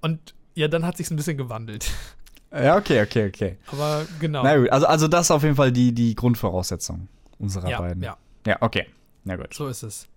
Und 0.00 0.34
ja, 0.54 0.68
dann 0.68 0.86
hat 0.86 0.96
sich 0.96 1.10
ein 1.10 1.16
bisschen 1.16 1.36
gewandelt. 1.36 1.90
Ja, 2.52 2.76
okay, 2.76 3.00
okay, 3.02 3.28
okay. 3.28 3.56
Aber 3.68 4.04
genau. 4.20 4.42
Na 4.42 4.56
gut, 4.58 4.70
also, 4.70 4.86
also 4.86 5.08
das 5.08 5.26
ist 5.26 5.30
auf 5.30 5.42
jeden 5.42 5.56
Fall 5.56 5.72
die, 5.72 5.92
die 5.94 6.14
Grundvoraussetzung 6.14 7.08
unserer 7.38 7.70
ja, 7.70 7.80
beiden. 7.80 8.02
ja, 8.02 8.16
ja, 8.46 8.58
okay. 8.60 8.86
Na 9.24 9.36
gut. 9.36 9.54
so 9.54 9.68
ist 9.68 9.82
es. 9.82 10.08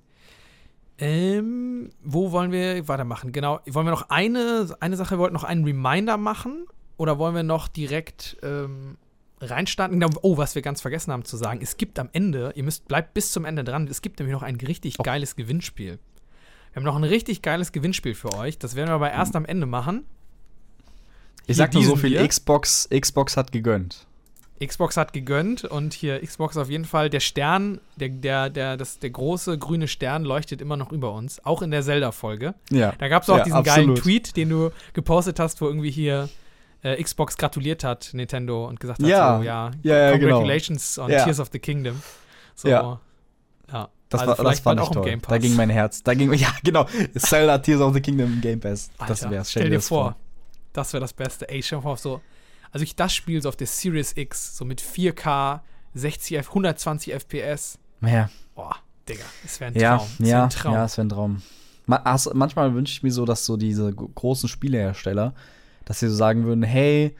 Ähm, 0.98 1.90
wo 2.04 2.32
wollen 2.32 2.52
wir 2.52 2.88
weitermachen? 2.88 3.32
Genau. 3.32 3.60
Wollen 3.68 3.86
wir 3.86 3.92
noch 3.92 4.10
eine, 4.10 4.68
eine 4.80 4.96
Sache, 4.98 5.16
wir 5.16 5.20
wollten 5.20 5.34
noch 5.34 5.44
einen 5.44 5.64
Reminder 5.66 6.18
machen? 6.18 6.66
Oder 6.98 7.20
wollen 7.20 7.36
wir 7.36 7.44
noch 7.44 7.68
direkt 7.68 8.38
ähm, 8.44 8.98
reinstarten? 9.42 10.00
Genau. 10.00 10.12
Oh, 10.22 10.38
was 10.38 10.56
wir 10.56 10.62
ganz 10.62 10.82
vergessen 10.82 11.12
haben 11.12 11.26
zu 11.26 11.36
sagen. 11.36 11.60
Es 11.62 11.76
gibt 11.78 12.00
am 12.00 12.10
Ende, 12.14 12.54
ihr 12.56 12.64
müsst, 12.64 12.88
bleibt 12.88 13.14
bis 13.14 13.32
zum 13.34 13.44
Ende 13.44 13.64
dran, 13.66 13.88
es 13.88 14.02
gibt 14.02 14.20
nämlich 14.20 14.34
noch 14.34 14.44
ein 14.44 14.56
richtig 14.56 15.00
Oh. 15.00 15.04
geiles 15.04 15.36
Gewinnspiel. 15.36 16.00
Wir 16.76 16.82
haben 16.82 16.84
noch 16.88 16.98
ein 16.98 17.06
richtig 17.06 17.42
geiles 17.42 17.72
Gewinnspiel 17.72 18.16
für 18.16 18.34
euch. 18.34 18.60
Das 18.60 18.76
werden 18.76 18.90
wir 18.90 18.96
aber 18.96 19.10
erst 19.10 19.38
am 19.38 19.46
Ende 19.46 19.66
machen. 19.66 20.04
Ich 21.44 21.46
Hier 21.46 21.56
sag 21.56 21.74
nur 21.74 21.84
so 21.84 21.96
viel, 21.96 22.10
hier. 22.10 22.28
Xbox, 22.28 22.90
Xbox 22.90 23.38
hat 23.38 23.54
gegönnt. 23.54 24.06
Xbox 24.62 24.98
hat 24.98 25.14
gegönnt 25.14 25.64
und 25.64 25.94
hier 25.94 26.20
Xbox 26.22 26.58
auf 26.58 26.70
jeden 26.70 26.84
Fall. 26.84 27.10
Der 27.10 27.22
Stern, 27.22 27.80
der, 27.96 28.10
der, 28.10 28.50
der, 28.50 28.76
das, 28.76 29.00
der 29.00 29.10
große 29.10 29.58
grüne 29.58 29.88
Stern 29.88 30.26
leuchtet 30.26 30.60
immer 30.62 30.76
noch 30.76 30.92
über 30.92 31.14
uns, 31.14 31.46
auch 31.46 31.62
in 31.62 31.72
der 31.72 31.82
Zelda-Folge. 31.82 32.56
Ja. 32.72 32.92
Da 32.98 33.08
gab 33.08 33.24
es 33.24 33.30
auch 33.30 33.38
Ja, 33.38 33.44
diesen 33.46 33.64
geilen 33.64 33.92
absolut. 33.92 34.00
Tweet, 34.04 34.36
den 34.36 34.50
du 34.50 34.72
gepostet 34.92 35.40
hast, 35.40 35.62
wo 35.62 35.68
irgendwie 35.68 35.92
hier 35.92 36.28
äh, 36.84 37.02
Xbox 37.02 37.38
gratuliert 37.38 37.86
hat, 37.86 38.10
Nintendo, 38.12 38.68
und 38.68 38.82
gesagt 38.82 39.02
hat, 39.02 39.08
Ja. 39.08 39.38
so, 39.38 39.44
ja, 39.44 39.72
Ja, 39.82 39.96
ja, 39.98 40.18
genau. 40.18 40.40
congratulations 40.40 41.00
on 41.00 41.10
Ja. 41.10 41.24
Tears 41.24 41.40
of 41.40 41.50
the 41.54 41.60
Kingdom. 41.60 42.02
So, 42.54 42.68
Ja. 42.68 43.00
ja. 43.72 43.90
Das, 44.10 44.22
Also 44.22 44.38
war, 44.38 44.52
das 44.52 44.60
fand 44.60 44.82
ich 44.82 44.90
toll. 44.90 45.18
Da 45.28 45.38
ging 45.38 45.56
mein 45.56 45.70
Herz. 45.70 46.04
Da 46.04 46.14
ging, 46.14 46.32
ja, 46.36 46.50
genau. 46.64 46.86
Zelda 47.18 47.58
Tears 47.58 47.82
of 47.82 47.94
the 47.94 48.02
Kingdom 48.02 48.34
im 48.34 48.42
Game 48.42 48.60
Pass. 48.60 48.90
Alter, 48.98 49.14
das 49.14 49.30
wär's. 49.30 49.52
Stell 49.52 49.70
dir 49.70 49.82
vor, 49.82 50.16
das 50.74 50.94
wäre 50.94 51.02
das 51.02 51.14
Beste. 51.14 51.50
Ey, 51.50 51.64
stell 51.64 51.80
dir 51.82 51.86
auf 51.88 52.00
so, 52.00 52.22
also 52.72 52.84
ich 52.84 52.96
das 52.96 53.14
Spiel 53.14 53.42
so 53.42 53.50
auf 53.50 53.56
der 53.56 53.68
Series 53.68 54.16
X, 54.16 54.56
so 54.58 54.64
mit 54.66 54.82
4K, 54.82 55.62
60, 55.96 56.38
F- 56.38 56.50
120 56.50 57.14
FPS. 57.14 57.80
Ja, 58.02 58.30
Boah, 58.54 58.76
Digga, 59.10 59.24
es 59.44 59.60
wäre 59.60 59.72
ein 59.72 59.80
ja, 59.80 59.98
Traum. 59.98 60.08
Es 60.14 60.20
wär 60.20 60.28
ja, 60.28 60.44
ein 60.44 60.50
Traum. 60.50 60.74
ja, 60.74 60.86
es 60.86 60.98
wäre 60.98 61.06
ein 61.06 61.10
Traum. 61.10 61.42
Ma- 61.88 62.02
hast- 62.04 62.34
Manchmal 62.34 62.74
wünsche 62.76 62.92
ich 62.94 63.04
mir 63.04 63.12
so, 63.12 63.26
dass 63.26 63.46
so 63.46 63.58
diese 63.58 63.92
großen 63.94 64.48
Spielehersteller, 64.50 65.34
dass 65.86 66.00
sie 66.00 66.10
so 66.10 66.16
sagen 66.16 66.46
würden, 66.46 66.64
hey, 66.64 67.16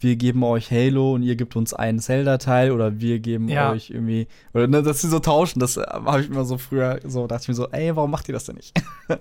wir 0.00 0.16
geben 0.16 0.42
euch 0.44 0.70
Halo 0.70 1.14
und 1.14 1.22
ihr 1.22 1.36
gebt 1.36 1.56
uns 1.56 1.74
einen 1.74 1.98
Zelda-Teil 1.98 2.70
oder 2.72 3.00
wir 3.00 3.18
geben 3.18 3.48
Ja. 3.48 3.72
euch 3.72 3.90
irgendwie, 3.90 4.26
oder 4.54 4.66
ne, 4.66 4.82
dass 4.82 5.00
sie 5.00 5.08
so 5.08 5.18
tauschen, 5.18 5.60
das 5.60 5.76
äh, 5.76 5.82
habe 5.82 6.20
ich 6.22 6.28
immer 6.30 6.44
so 6.44 6.58
früher, 6.58 7.00
so 7.04 7.26
dachte 7.26 7.42
ich 7.42 7.48
mir 7.48 7.54
so, 7.54 7.68
ey, 7.70 7.94
warum 7.96 8.10
macht 8.10 8.28
ihr 8.28 8.32
das 8.32 8.44
denn 8.44 8.56
nicht? 8.56 8.74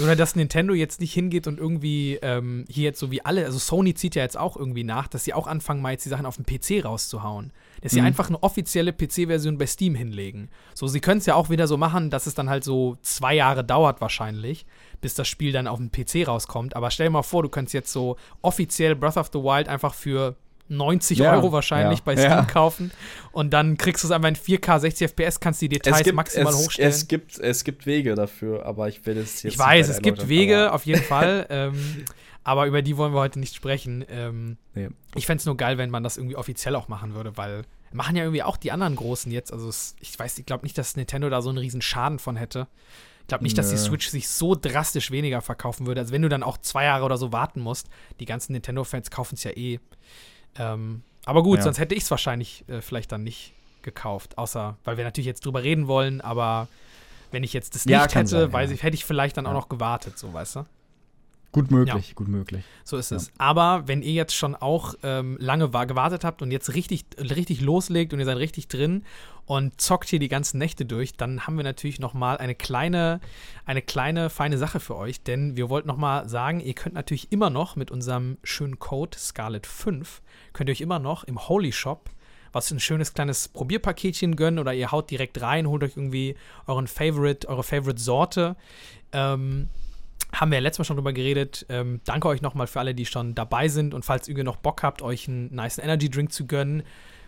Oder 0.00 0.16
dass 0.16 0.36
Nintendo 0.36 0.74
jetzt 0.74 1.00
nicht 1.00 1.14
hingeht 1.14 1.46
und 1.46 1.58
irgendwie 1.58 2.18
ähm, 2.20 2.66
hier 2.68 2.84
jetzt 2.84 3.00
so 3.00 3.10
wie 3.10 3.24
alle, 3.24 3.46
also 3.46 3.58
Sony 3.58 3.94
zieht 3.94 4.14
ja 4.16 4.22
jetzt 4.22 4.36
auch 4.36 4.54
irgendwie 4.54 4.84
nach, 4.84 5.08
dass 5.08 5.24
sie 5.24 5.32
auch 5.32 5.46
anfangen, 5.46 5.80
mal 5.80 5.92
jetzt 5.92 6.04
die 6.04 6.10
Sachen 6.10 6.26
auf 6.26 6.36
dem 6.36 6.44
PC 6.44 6.84
rauszuhauen. 6.84 7.52
Dass 7.80 7.92
sie 7.92 8.00
Mhm. 8.02 8.06
einfach 8.08 8.28
eine 8.28 8.42
offizielle 8.42 8.92
PC-Version 8.92 9.56
bei 9.56 9.64
Steam 9.66 9.94
hinlegen. 9.94 10.50
So, 10.74 10.88
sie 10.88 11.00
können 11.00 11.20
es 11.20 11.26
ja 11.26 11.36
auch 11.36 11.48
wieder 11.48 11.66
so 11.66 11.78
machen, 11.78 12.10
dass 12.10 12.26
es 12.26 12.34
dann 12.34 12.50
halt 12.50 12.64
so 12.64 12.98
zwei 13.00 13.34
Jahre 13.34 13.64
dauert 13.64 14.02
wahrscheinlich, 14.02 14.66
bis 15.00 15.14
das 15.14 15.28
Spiel 15.28 15.52
dann 15.52 15.66
auf 15.66 15.78
dem 15.78 15.90
PC 15.90 16.26
rauskommt. 16.26 16.76
Aber 16.76 16.90
stell 16.90 17.06
dir 17.06 17.12
mal 17.12 17.22
vor, 17.22 17.42
du 17.42 17.48
könntest 17.48 17.74
jetzt 17.74 17.92
so 17.92 18.16
offiziell 18.42 18.94
Breath 18.94 19.16
of 19.16 19.30
the 19.32 19.38
Wild 19.38 19.68
einfach 19.68 19.94
für 19.94 20.36
90 20.68 21.18
Ja, 21.18 21.32
Euro 21.34 21.50
wahrscheinlich 21.52 22.00
ja, 22.00 22.04
bei 22.04 22.16
Steam 22.16 22.30
ja. 22.30 22.44
kaufen 22.44 22.90
und 23.32 23.52
dann 23.52 23.78
kriegst 23.78 24.04
du 24.04 24.08
es 24.08 24.12
einfach 24.12 24.28
in 24.28 24.36
4K 24.36 24.80
60 24.80 25.08
FPS, 25.08 25.40
kannst 25.40 25.62
die 25.62 25.68
Details 25.70 26.12
maximal 26.12 26.52
es, 26.52 26.58
hochstellen. 26.58 26.90
Es 26.90 27.08
gibt, 27.08 27.38
es 27.38 27.64
gibt 27.64 27.86
Wege 27.86 28.14
dafür, 28.14 28.66
aber 28.66 28.88
ich 28.88 29.04
will 29.06 29.16
es 29.16 29.42
jetzt 29.42 29.54
Ich 29.54 29.58
weiß, 29.58 29.88
es 29.88 30.02
gibt 30.02 30.28
Wege, 30.28 30.72
auf 30.72 30.84
jeden 30.84 31.02
Fall. 31.04 31.46
ähm, 31.48 32.04
aber 32.44 32.66
über 32.66 32.82
die 32.82 32.96
wollen 32.96 33.12
wir 33.14 33.20
heute 33.20 33.38
nicht 33.40 33.54
sprechen. 33.54 34.04
Ähm, 34.10 34.56
Nee. 34.74 34.88
Ich 35.14 35.26
fände 35.26 35.40
es 35.40 35.46
nur 35.46 35.56
geil, 35.56 35.76
wenn 35.78 35.90
man 35.90 36.02
das 36.02 36.16
irgendwie 36.16 36.36
offiziell 36.36 36.76
auch 36.76 36.88
machen 36.88 37.14
würde, 37.14 37.36
weil 37.36 37.62
machen 37.92 38.16
ja 38.16 38.22
irgendwie 38.22 38.42
auch 38.42 38.56
die 38.56 38.70
anderen 38.70 38.96
Großen 38.96 39.32
jetzt. 39.32 39.52
Also 39.52 39.68
es, 39.68 39.96
ich 40.00 40.16
weiß, 40.18 40.38
ich 40.38 40.46
glaube 40.46 40.64
nicht, 40.64 40.76
dass 40.78 40.96
Nintendo 40.96 41.28
da 41.30 41.42
so 41.42 41.48
einen 41.48 41.58
riesen 41.58 41.82
Schaden 41.82 42.18
von 42.18 42.36
hätte. 42.36 42.68
Ich 43.28 43.30
glaube 43.30 43.44
nicht, 43.44 43.58
dass 43.58 43.70
die. 43.70 43.76
Switch 43.76 44.08
sich 44.08 44.26
so 44.26 44.54
drastisch 44.54 45.10
weniger 45.10 45.42
verkaufen 45.42 45.86
würde. 45.86 46.00
Also 46.00 46.14
wenn 46.14 46.22
du 46.22 46.30
dann 46.30 46.42
auch 46.42 46.56
zwei 46.56 46.84
Jahre 46.84 47.04
oder 47.04 47.18
so 47.18 47.30
warten 47.30 47.60
musst, 47.60 47.86
die 48.20 48.24
ganzen 48.24 48.52
Nintendo-Fans 48.54 49.10
kaufen 49.10 49.34
es 49.34 49.44
ja 49.44 49.50
eh. 49.50 49.80
Ähm, 50.58 51.02
aber 51.26 51.42
gut, 51.42 51.58
Ja. 51.58 51.64
sonst 51.64 51.78
hätte 51.78 51.94
ich 51.94 52.04
es 52.04 52.10
wahrscheinlich 52.10 52.64
äh, 52.68 52.80
vielleicht 52.80 53.12
dann 53.12 53.24
nicht 53.24 53.52
gekauft. 53.82 54.38
Außer, 54.38 54.78
weil 54.84 54.96
wir 54.96 55.04
natürlich 55.04 55.26
jetzt 55.26 55.44
drüber 55.44 55.62
reden 55.62 55.88
wollen, 55.88 56.22
aber 56.22 56.68
wenn 57.30 57.44
ich 57.44 57.52
jetzt 57.52 57.74
das 57.74 57.84
Ja, 57.84 58.04
nicht 58.04 58.14
hätte, 58.14 58.28
sein, 58.28 58.52
weiß 58.52 58.70
ja. 58.70 58.76
ich, 58.76 58.82
hätte 58.82 58.94
ich 58.94 59.04
vielleicht 59.04 59.36
dann 59.36 59.46
auch 59.46 59.52
noch 59.52 59.68
gewartet, 59.68 60.18
so 60.18 60.32
weißt 60.32 60.56
du? 60.56 60.64
Gut 61.50 61.70
möglich, 61.70 62.14
gut 62.14 62.28
möglich. 62.28 62.62
So 62.84 62.98
ist 62.98 63.10
Ja. 63.10 63.16
es. 63.16 63.32
Aber 63.38 63.84
wenn 63.88 64.02
ihr 64.02 64.12
jetzt 64.12 64.34
schon 64.34 64.54
auch 64.54 64.94
ähm, 65.02 65.36
lange 65.40 65.72
wa- 65.72 65.86
gewartet 65.86 66.22
habt 66.24 66.42
und 66.42 66.50
jetzt 66.50 66.74
richtig, 66.74 67.06
richtig 67.18 67.60
loslegt 67.62 68.12
und 68.12 68.18
ihr 68.18 68.26
seid 68.26 68.36
richtig 68.36 68.68
drin 68.68 69.02
und 69.46 69.80
zockt 69.80 70.08
hier 70.10 70.18
die 70.18 70.28
ganzen 70.28 70.58
Nächte 70.58 70.84
durch, 70.84 71.14
dann 71.14 71.46
haben 71.46 71.56
wir 71.56 71.64
natürlich 71.64 72.00
noch 72.00 72.12
mal 72.12 72.36
eine 72.36 72.54
kleine, 72.54 73.20
eine 73.64 73.80
kleine 73.80 74.28
feine 74.28 74.58
Sache 74.58 74.78
für 74.78 74.94
euch, 74.96 75.22
denn 75.22 75.56
wir 75.56 75.70
wollten 75.70 75.88
noch 75.88 75.96
mal 75.96 76.28
sagen, 76.28 76.60
ihr 76.60 76.74
könnt 76.74 76.94
natürlich 76.94 77.32
immer 77.32 77.48
noch 77.48 77.76
mit 77.76 77.90
unserem 77.90 78.36
schönen 78.44 78.78
Code 78.78 79.16
Scarlet5 79.16 80.06
könnt 80.52 80.68
ihr 80.68 80.72
euch 80.72 80.82
immer 80.82 80.98
noch 80.98 81.24
im 81.24 81.48
Holy 81.48 81.72
Shop 81.72 82.10
was 82.50 82.70
ein 82.70 82.80
schönes 82.80 83.12
kleines 83.12 83.46
Probierpaketchen 83.48 84.34
gönnen 84.34 84.58
oder 84.58 84.72
ihr 84.72 84.90
haut 84.90 85.10
direkt 85.10 85.38
rein, 85.42 85.66
holt 85.68 85.82
euch 85.84 85.96
irgendwie 85.98 86.34
euren 86.66 86.86
Favorite, 86.86 87.46
eure 87.46 87.62
Favorite 87.62 88.00
Sorte. 88.00 88.56
Ähm, 89.12 89.68
haben 90.32 90.50
wir 90.50 90.58
ja 90.58 90.62
letztes 90.62 90.80
Mal 90.80 90.84
schon 90.84 90.96
drüber 90.96 91.12
geredet. 91.12 91.66
Ähm, 91.68 92.00
danke 92.04 92.28
euch 92.28 92.42
nochmal 92.42 92.66
für 92.66 92.80
alle, 92.80 92.94
die 92.94 93.06
schon 93.06 93.34
dabei 93.34 93.68
sind. 93.68 93.94
Und 93.94 94.04
falls 94.04 94.28
ihr 94.28 94.44
noch 94.44 94.56
Bock 94.56 94.82
habt, 94.82 95.02
euch 95.02 95.28
einen 95.28 95.54
nice 95.54 95.78
Energy 95.78 96.10
Drink 96.10 96.32
zu 96.32 96.46
gönnen, 96.46 96.82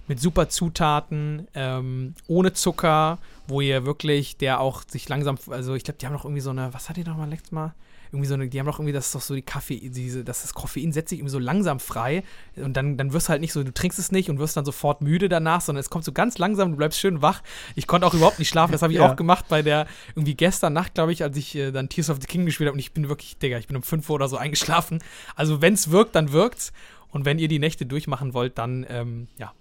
mit 0.07 0.21
super 0.21 0.49
Zutaten, 0.49 1.47
ähm, 1.55 2.15
ohne 2.27 2.53
Zucker, 2.53 3.19
wo 3.47 3.61
ihr 3.61 3.87
wirklich, 3.87 4.37
der 4.37 4.61
auch 4.61 4.83
sich 4.87 5.09
langsam, 5.09 5.39
also 5.51 5.75
ich 5.75 5.85
glaube, 5.85 5.99
die 5.99 6.07
haben 6.07 6.13
noch 6.13 6.25
irgendwie 6.25 6.41
so 6.41 6.51
eine, 6.51 6.75
was 6.75 6.89
hat 6.89 6.97
die 6.97 7.05
nochmal 7.05 7.29
letztes 7.29 7.53
Mal? 7.53 7.75
Irgendwie 8.13 8.27
so 8.27 8.35
eine, 8.35 8.49
die 8.49 8.59
haben 8.59 8.67
doch 8.67 8.79
irgendwie, 8.79 8.93
das 8.93 9.07
ist 9.07 9.15
doch 9.15 9.21
so 9.21 9.35
die 9.35 9.43
Kaffee, 9.43 9.89
diese, 9.89 10.25
das 10.25 10.45
ist 10.45 10.55
Koffein 10.55 10.93
setzt 10.93 11.11
sich 11.11 11.21
irgendwie 11.21 11.31
so 11.33 11.39
langsam 11.39 11.79
frei 11.79 12.25
und 12.57 12.77
dann, 12.77 12.97
dann 12.97 13.13
wirst 13.13 13.29
du 13.29 13.31
halt 13.31 13.41
nicht 13.41 13.53
so, 13.53 13.63
du 13.63 13.73
trinkst 13.73 13.99
es 13.99 14.11
nicht 14.11 14.29
und 14.31 14.39
wirst 14.39 14.57
dann 14.57 14.65
sofort 14.65 15.01
müde 15.01 15.29
danach, 15.29 15.61
sondern 15.61 15.81
es 15.81 15.91
kommt 15.91 16.05
so 16.05 16.13
ganz 16.13 16.39
langsam, 16.39 16.71
du 16.73 16.77
bleibst 16.77 16.99
schön 16.99 17.23
wach. 17.23 17.43
Ich 17.77 17.87
konnte 17.87 18.07
auch 18.07 18.15
überhaupt 18.15 18.39
nicht 18.41 18.49
schlafen, 18.49 18.73
das 18.73 18.83
habe 18.83 18.93
ich 18.93 18.99
Ja. 18.99 19.09
auch 19.11 19.17
gemacht 19.17 19.47
bei 19.49 19.63
der, 19.63 19.87
irgendwie 20.17 20.35
gestern 20.35 20.73
Nacht, 20.73 20.95
glaube 20.95 21.13
ich, 21.13 21.23
als 21.23 21.37
ich 21.37 21.55
äh, 21.55 21.71
dann 21.71 21.89
Tears 21.89 22.11
of 22.11 22.19
the 22.21 22.27
King 22.27 22.47
gespielt 22.47 22.67
habe 22.69 22.75
und 22.75 22.81
ich 22.81 22.93
bin 22.93 23.09
wirklich, 23.09 23.39
Digga, 23.39 23.59
ich 23.59 23.67
bin 23.69 23.77
um 23.77 23.83
5 23.83 24.09
Uhr 24.11 24.17
oder 24.17 24.29
so 24.29 24.37
eingeschlafen. 24.37 24.99
Also 25.37 25.63
wenn 25.63 25.75
es 25.75 25.91
wirkt, 25.91 26.15
dann 26.17 26.33
wirkt's 26.33 26.73
und 27.11 27.25
wenn 27.25 27.39
ihr 27.39 27.49
die 27.49 27.59
Nächte 27.59 27.87
durchmachen 27.87 28.35
wollt, 28.35 28.59
dann, 28.59 28.85
ähm, 28.89 29.29
ja, 29.39 29.53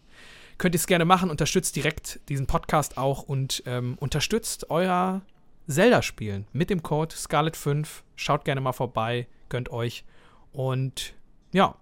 könnt 0.57 0.75
ihr 0.75 0.79
es 0.79 0.87
gerne 0.87 1.05
machen, 1.05 1.29
unterstützt 1.29 1.75
direkt 1.75 2.19
diesen 2.29 2.45
Podcast 2.47 2.97
auch 2.97 3.23
und 3.23 3.63
ähm, 3.65 3.95
unterstützt 3.99 4.69
euer 4.69 5.21
Zelda-Spielen 5.69 6.45
mit 6.53 6.69
dem 6.69 6.83
Code 6.83 7.15
Scarlet5. 7.15 7.87
Schaut 8.15 8.45
gerne 8.45 8.61
mal 8.61 8.73
vorbei, 8.73 9.27
gönnt 9.49 9.69
euch. 9.71 10.03
Und 10.51 11.13
ja, 11.53 11.75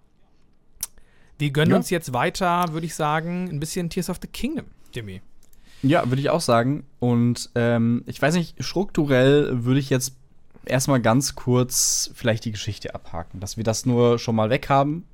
wir 1.39 1.51
gönnen 1.51 1.71
Ja. 1.71 1.77
uns 1.77 1.89
jetzt 1.89 2.13
weiter, 2.13 2.65
würde 2.73 2.85
ich 2.85 2.95
sagen, 2.95 3.49
ein 3.49 3.59
bisschen 3.59 3.89
Tears 3.89 4.09
of 4.09 4.17
the 4.21 4.27
Kingdom, 4.27 4.65
Jimmy. 4.93 5.21
Ja, 5.83 6.09
würde 6.09 6.19
ich 6.21 6.29
auch 6.29 6.41
sagen. 6.41 6.85
Und 6.99 7.49
ähm, 7.55 8.03
ich 8.07 8.21
weiß 8.21 8.33
nicht, 8.35 8.55
strukturell 8.63 9.63
würde 9.63 9.79
ich 9.79 9.89
jetzt 9.89 10.15
erstmal 10.65 10.99
ganz 11.01 11.35
kurz 11.35 12.11
vielleicht 12.15 12.45
die 12.45 12.51
Geschichte 12.51 12.93
abhaken, 12.95 13.39
dass 13.39 13.55
wir 13.57 13.63
das 13.63 13.85
nur 13.85 14.19
schon 14.19 14.35
mal 14.35 14.49
weg 14.49 14.69
haben 14.69 15.05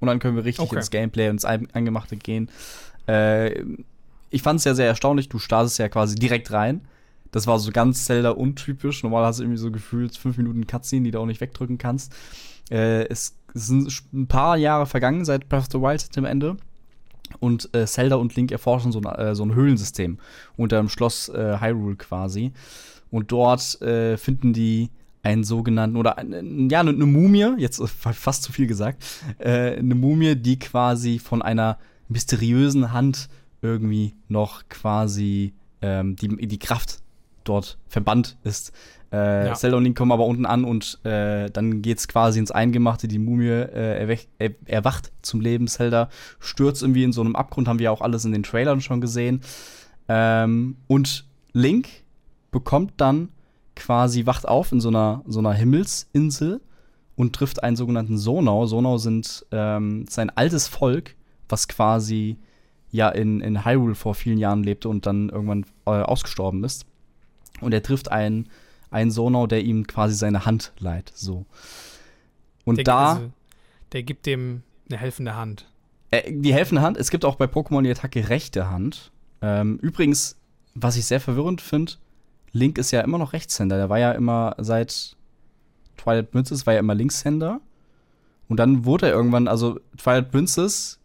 und 0.00 0.08
dann 0.08 0.18
können 0.18 0.36
wir 0.36 0.44
richtig 0.44 0.66
Okay. 0.66 0.76
ins 0.76 0.90
Gameplay 0.90 1.28
und 1.28 1.36
ins 1.36 1.44
Angemachte 1.44 2.16
gehen. 2.16 2.50
Äh, 3.06 3.62
ich 4.30 4.42
fand 4.42 4.58
es 4.58 4.64
ja 4.64 4.74
sehr 4.74 4.86
erstaunlich, 4.86 5.28
du 5.30 5.38
startest 5.38 5.78
ja 5.78 5.88
quasi 5.88 6.16
direkt 6.16 6.50
rein. 6.52 6.82
Das 7.30 7.46
war 7.46 7.58
so 7.58 7.70
ganz 7.72 8.04
Zelda 8.04 8.30
untypisch. 8.30 9.02
Normal 9.02 9.24
hast 9.24 9.38
du 9.38 9.42
irgendwie 9.44 9.58
so 9.60 9.70
gefühlt 9.70 10.16
fünf 10.16 10.36
Minuten 10.38 10.66
Cutscene, 10.66 11.04
die 11.04 11.10
du 11.10 11.20
auch 11.20 11.26
nicht 11.26 11.40
wegdrücken 11.40 11.78
kannst. 11.78 12.14
Äh, 12.70 13.04
es 13.08 13.36
sind 13.54 13.90
ein 14.12 14.26
paar 14.26 14.56
Jahre 14.56 14.86
vergangen 14.86 15.24
seit 15.24 15.48
Breath 15.48 15.60
of 15.60 15.68
the 15.72 15.78
Wild 15.80 16.08
am 16.16 16.24
Ende. 16.24 16.56
Und 17.40 17.74
äh, 17.74 17.86
Zelda 17.86 18.16
und 18.16 18.34
Link 18.36 18.52
erforschen 18.52 18.90
so, 18.92 19.00
ein- 19.00 19.14
äh, 19.18 19.34
so 19.34 19.44
ein 19.44 19.54
Höhlensystem 19.54 20.18
unter 20.56 20.78
dem 20.78 20.88
Schloss 20.88 21.28
äh, 21.28 21.58
Hyrule 21.60 21.96
quasi. 21.96 22.52
Und 23.10 23.30
dort 23.32 23.80
äh, 23.82 24.16
finden 24.16 24.52
die 24.52 24.90
einen 25.22 25.44
sogenannten, 25.44 25.96
oder 25.96 26.16
ein, 26.16 26.70
ja, 26.70 26.80
eine 26.80 26.92
Mumie, 26.92 27.54
jetzt 27.58 27.82
fast 27.88 28.42
zu 28.44 28.52
viel 28.52 28.66
gesagt, 28.66 29.04
äh, 29.38 29.76
eine 29.76 29.94
Mumie, 29.94 30.36
die 30.36 30.58
quasi 30.58 31.18
von 31.18 31.42
einer 31.42 31.78
mysteriösen 32.08 32.92
Hand 32.92 33.28
irgendwie 33.60 34.14
noch 34.28 34.62
quasi 34.68 35.52
ähm, 35.82 36.16
die, 36.16 36.28
die 36.46 36.58
Kraft 36.58 37.00
dort 37.48 37.78
verbannt 37.86 38.36
ist. 38.44 38.72
Äh, 39.10 39.46
ja. 39.46 39.54
Zelda 39.54 39.78
und 39.78 39.84
Link 39.84 39.96
kommen 39.96 40.12
aber 40.12 40.26
unten 40.26 40.44
an 40.44 40.64
und 40.64 41.00
äh, 41.04 41.50
dann 41.50 41.80
geht's 41.80 42.08
quasi 42.08 42.38
ins 42.38 42.50
Eingemachte. 42.50 43.08
Die 43.08 43.18
Mumie 43.18 43.48
äh, 43.48 44.18
er 44.38 44.50
erwacht 44.66 45.12
zum 45.22 45.40
Leben. 45.40 45.66
Zelda 45.66 46.10
stürzt 46.40 46.82
irgendwie 46.82 47.04
in 47.04 47.12
so 47.12 47.22
einem 47.22 47.34
Abgrund, 47.34 47.68
haben 47.68 47.78
wir 47.78 47.90
auch 47.90 48.02
alles 48.02 48.24
in 48.24 48.32
den 48.32 48.42
Trailern 48.42 48.80
schon 48.80 49.00
gesehen. 49.00 49.40
Ähm, 50.08 50.76
und 50.86 51.26
Link 51.52 51.88
bekommt 52.50 52.94
dann 52.98 53.30
quasi, 53.76 54.26
wacht 54.26 54.46
auf 54.46 54.72
in 54.72 54.80
so 54.80 54.88
einer, 54.88 55.22
so 55.26 55.38
einer 55.38 55.52
Himmelsinsel 55.52 56.60
und 57.16 57.34
trifft 57.34 57.62
einen 57.62 57.76
sogenannten 57.76 58.18
Sonau. 58.18 58.66
Sonau 58.66 58.98
sind 58.98 59.46
ähm, 59.52 60.04
sein 60.08 60.30
altes 60.30 60.68
Volk, 60.68 61.16
was 61.48 61.68
quasi 61.68 62.38
ja 62.90 63.08
in, 63.08 63.40
in 63.40 63.64
Hyrule 63.64 63.94
vor 63.94 64.14
vielen 64.14 64.38
Jahren 64.38 64.62
lebte 64.62 64.88
und 64.88 65.06
dann 65.06 65.28
irgendwann 65.28 65.64
äh, 65.86 65.90
ausgestorben 65.90 66.64
ist. 66.64 66.86
Und 67.60 67.72
er 67.74 67.82
trifft 67.82 68.10
einen, 68.10 68.48
einen 68.90 69.10
Sonau, 69.10 69.46
der 69.46 69.62
ihm 69.62 69.86
quasi 69.86 70.14
seine 70.14 70.44
Hand 70.44 70.72
leiht. 70.78 71.12
So. 71.14 71.46
Und 72.64 72.76
der, 72.76 72.84
da. 72.84 73.12
Also, 73.14 73.30
der 73.92 74.02
gibt 74.02 74.26
dem 74.26 74.62
eine 74.88 74.98
helfende 74.98 75.34
Hand. 75.36 75.68
Äh, 76.10 76.32
die 76.32 76.52
helfende 76.52 76.82
Hand, 76.82 76.96
es 76.96 77.10
gibt 77.10 77.24
auch 77.24 77.36
bei 77.36 77.46
Pokémon 77.46 77.82
die 77.82 77.90
Attacke 77.90 78.28
rechte 78.28 78.70
Hand. 78.70 79.10
Ähm, 79.42 79.78
übrigens, 79.82 80.36
was 80.74 80.96
ich 80.96 81.06
sehr 81.06 81.20
verwirrend 81.20 81.60
finde, 81.60 81.92
Link 82.52 82.78
ist 82.78 82.90
ja 82.90 83.00
immer 83.02 83.18
noch 83.18 83.32
Rechtshänder. 83.32 83.76
Der 83.76 83.88
war 83.88 83.98
ja 83.98 84.12
immer 84.12 84.54
seit 84.58 85.16
Twilight 85.98 86.30
Princess 86.30 86.66
war 86.66 86.74
ja 86.74 86.80
immer 86.80 86.94
Linkshänder. 86.94 87.60
Und 88.48 88.56
dann 88.56 88.86
wurde 88.86 89.08
er 89.08 89.12
irgendwann, 89.12 89.48
also 89.48 89.78
Twilight 89.98 90.30
Princess 90.30 90.98